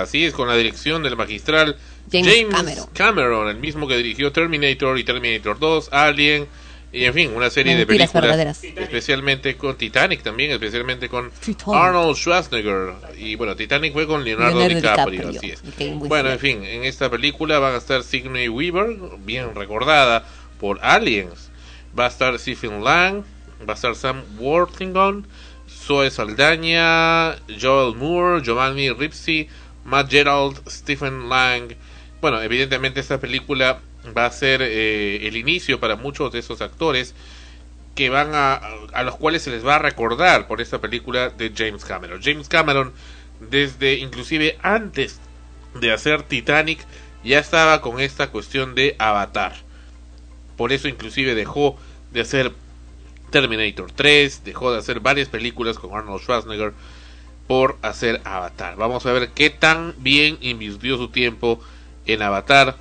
[0.03, 1.79] así es, con la dirección del magistral
[2.13, 2.87] James James, Cameron.
[2.93, 3.49] Cameron.
[3.49, 6.47] el mismo que dirigió Terminator y Terminator 2, Alien,
[6.93, 8.63] y en fin, una serie de películas, verdaderas.
[8.63, 11.75] especialmente con Titanic también, especialmente con Titanic.
[11.75, 12.93] Arnold Schwarzenegger.
[13.17, 15.39] Y bueno, Titanic fue con Leonardo, Leonardo DiCaprio, DiCaprio.
[15.39, 15.99] así es.
[15.99, 20.27] Bueno, en fin, en esta película van a estar Sigourney Weaver, bien recordada
[20.62, 21.50] por Aliens.
[21.99, 23.24] Va a estar Stephen Lang,
[23.68, 25.26] va a estar Sam Worthington,
[25.68, 29.49] Zoe Saldaña, Joel Moore, Giovanni Ripsy,
[29.84, 31.74] Matt Gerald, Stephen Lang.
[32.20, 33.81] Bueno, evidentemente esta película
[34.16, 37.16] va a ser eh, el inicio para muchos de esos actores
[37.97, 38.55] que van a,
[38.92, 42.23] a los cuales se les va a recordar por esta película de James Cameron.
[42.23, 42.92] James Cameron,
[43.50, 45.20] desde inclusive antes
[45.74, 46.86] de hacer Titanic,
[47.24, 49.72] ya estaba con esta cuestión de Avatar.
[50.62, 51.76] Por eso inclusive dejó
[52.12, 52.52] de hacer
[53.31, 56.73] Terminator 3, dejó de hacer varias películas con Arnold Schwarzenegger
[57.49, 58.76] por hacer Avatar.
[58.76, 61.58] Vamos a ver qué tan bien invirtió su tiempo
[62.07, 62.76] en Avatar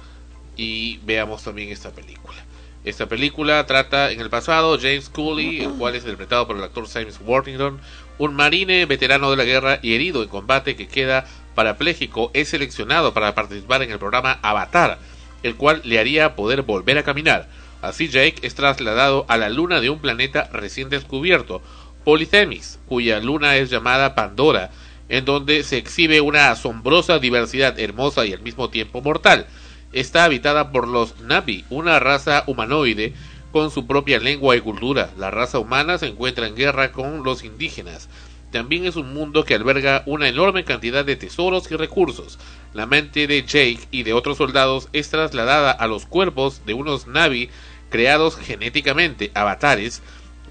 [0.55, 2.37] y veamos también esta película.
[2.85, 6.87] Esta película trata en el pasado James Cooley, el cual es interpretado por el actor
[6.87, 7.81] James Worthington,
[8.19, 13.11] un marine veterano de la guerra y herido en combate que queda parapléjico, es seleccionado
[13.15, 14.99] para participar en el programa Avatar,
[15.41, 17.49] el cual le haría poder volver a caminar.
[17.81, 21.61] Así Jake es trasladado a la luna de un planeta recién descubierto,
[22.03, 24.71] Polythemis, cuya luna es llamada Pandora,
[25.09, 29.47] en donde se exhibe una asombrosa diversidad hermosa y al mismo tiempo mortal.
[29.93, 33.13] Está habitada por los Navi, una raza humanoide
[33.51, 35.09] con su propia lengua y cultura.
[35.17, 38.07] La raza humana se encuentra en guerra con los indígenas.
[38.51, 42.37] También es un mundo que alberga una enorme cantidad de tesoros y recursos.
[42.73, 47.07] La mente de Jake y de otros soldados es trasladada a los cuerpos de unos
[47.07, 47.49] Navi
[47.91, 50.01] creados genéticamente, avatares,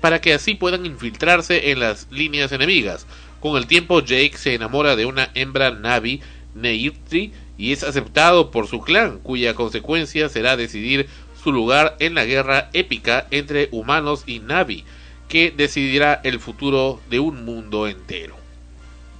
[0.00, 3.06] para que así puedan infiltrarse en las líneas enemigas.
[3.40, 6.20] Con el tiempo Jake se enamora de una hembra Navi,
[6.54, 11.08] Neirtri, y es aceptado por su clan, cuya consecuencia será decidir
[11.42, 14.84] su lugar en la guerra épica entre humanos y Navi,
[15.28, 18.36] que decidirá el futuro de un mundo entero.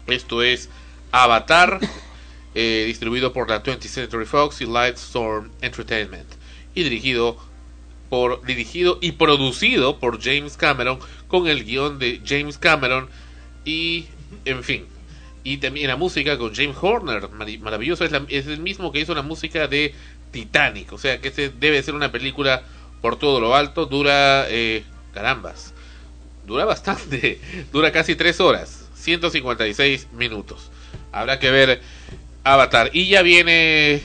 [0.07, 0.68] Esto es
[1.12, 1.81] Avatar,
[2.55, 6.28] eh, distribuido por la 20th Century Fox y Lightstorm Entertainment,
[6.74, 7.39] y dirigido
[8.10, 10.98] por dirigido y producido por James Cameron
[11.28, 13.08] con el guion de James Cameron
[13.64, 14.06] y
[14.44, 14.84] en fin
[15.42, 18.12] y también la música con James Horner maravilloso es,
[18.47, 19.94] el mismo que hizo la música de
[20.32, 22.62] Titanic o sea que este debe ser una película
[23.00, 25.72] por todo lo alto dura eh, carambas
[26.47, 27.40] dura bastante
[27.72, 30.70] dura casi tres horas 156 minutos.
[31.12, 31.80] Habrá que ver
[32.44, 32.90] Avatar.
[32.92, 34.02] Y ya viene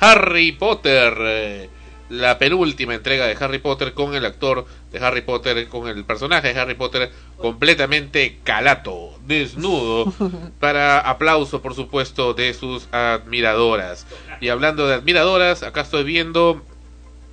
[0.00, 1.68] Harry Potter eh,
[2.12, 6.52] la penúltima entrega de Harry Potter con el actor de Harry Potter, con el personaje
[6.52, 10.12] de Harry Potter completamente calato, desnudo,
[10.60, 14.06] para aplauso por supuesto de sus admiradoras.
[14.42, 16.62] Y hablando de admiradoras, acá estoy viendo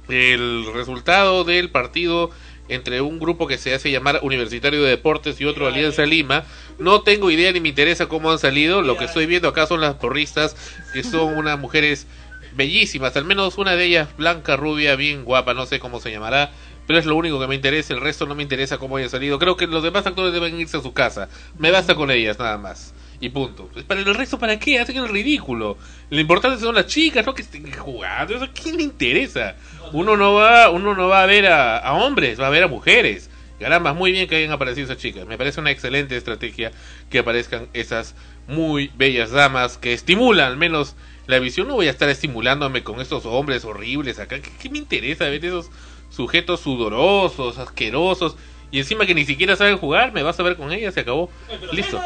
[0.07, 2.31] el resultado del partido
[2.69, 6.45] entre un grupo que se hace llamar Universitario de Deportes y otro Alianza Lima.
[6.77, 8.81] No tengo idea ni me interesa cómo han salido.
[8.81, 10.55] Lo que estoy viendo acá son las porristas,
[10.93, 12.07] que son unas mujeres
[12.55, 16.51] bellísimas, al menos una de ellas blanca, rubia, bien guapa, no sé cómo se llamará,
[16.87, 19.37] pero es lo único que me interesa, el resto no me interesa cómo haya salido.
[19.37, 22.57] Creo que los demás actores deben irse a su casa, me basta con ellas nada
[22.57, 22.93] más.
[23.21, 23.69] Y punto.
[23.73, 24.79] Pues, Para el resto, ¿para qué?
[24.79, 25.77] Hacen el ridículo.
[26.09, 28.33] Lo importante son las chicas, no que estén jugando.
[28.33, 29.55] Eso, ¿a quién le interesa?
[29.91, 32.67] Uno no va, uno no va a ver a, a hombres, va a ver a
[32.67, 33.29] mujeres.
[33.59, 35.27] Caramba, muy bien que hayan aparecido esas chicas.
[35.27, 36.71] Me parece una excelente estrategia
[37.09, 38.15] que aparezcan esas
[38.47, 40.95] muy bellas damas que estimulan al menos
[41.29, 41.67] la visión.
[41.67, 44.39] No voy a estar estimulándome con estos hombres horribles acá.
[44.41, 45.69] ¿Qué, qué me interesa ver esos
[46.09, 48.35] sujetos sudorosos, asquerosos?
[48.71, 51.29] Y encima que ni siquiera saben jugar, me vas a ver con ellas, se acabó.
[51.71, 51.99] Listo.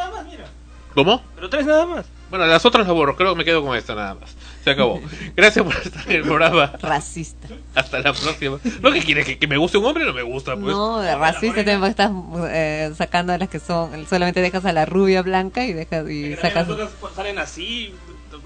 [0.94, 1.22] ¿Cómo?
[1.34, 2.06] Pero tres nada más.
[2.30, 4.34] Bueno, las otras las borro, creo que me quedo con esta nada más.
[4.62, 5.00] Se acabó.
[5.36, 6.72] Gracias por estar en el programa.
[6.80, 7.48] Racista.
[7.74, 8.58] Hasta la próxima.
[8.80, 9.26] ¿No que quieres?
[9.26, 10.04] ¿Que, que me guste un hombre?
[10.04, 10.66] No me gusta, pues.
[10.66, 12.10] No, de racista también estás
[12.48, 16.34] eh, sacando a las que son, solamente dejas a la rubia blanca y dejas y
[16.36, 16.68] sacas.
[16.68, 17.94] Las otras salen así.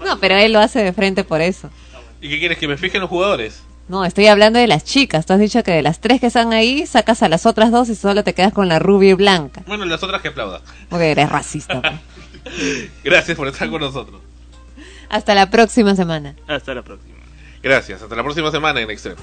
[0.03, 1.69] No, pero él lo hace de frente por eso.
[2.21, 2.57] ¿Y qué quieres?
[2.57, 3.63] ¿Que me fije en los jugadores?
[3.87, 5.25] No, estoy hablando de las chicas.
[5.25, 7.89] Tú has dicho que de las tres que están ahí sacas a las otras dos
[7.89, 9.63] y solo te quedas con la rubia y blanca.
[9.65, 10.61] Bueno, las otras que aplaudan.
[10.89, 11.81] Porque eres racista.
[11.81, 12.89] pues.
[13.03, 14.21] Gracias por estar con nosotros.
[15.09, 16.35] Hasta la próxima semana.
[16.47, 17.15] Hasta la próxima.
[17.63, 18.01] Gracias.
[18.01, 19.21] Hasta la próxima semana en Extremo.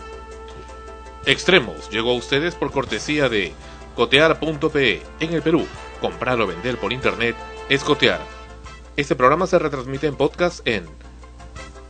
[1.27, 3.53] Extremos llegó a ustedes por cortesía de
[3.95, 5.67] cotear.pe en el Perú.
[6.01, 7.37] Comprar o vender por internet
[7.69, 8.21] es cotear.
[8.97, 10.86] Este programa se retransmite en podcast en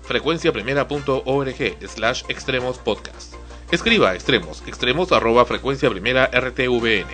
[0.02, 3.34] frecuenciaprimera.org slash extremos podcast.
[3.70, 7.06] Escriba extremos, extremos arroba frecuencia primera RTVN.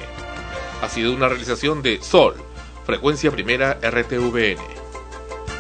[0.81, 2.37] Ha sido una realización de Sol,
[2.87, 4.63] frecuencia primera RTVN.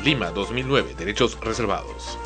[0.03, 2.19] Lima 2009, derechos reservados.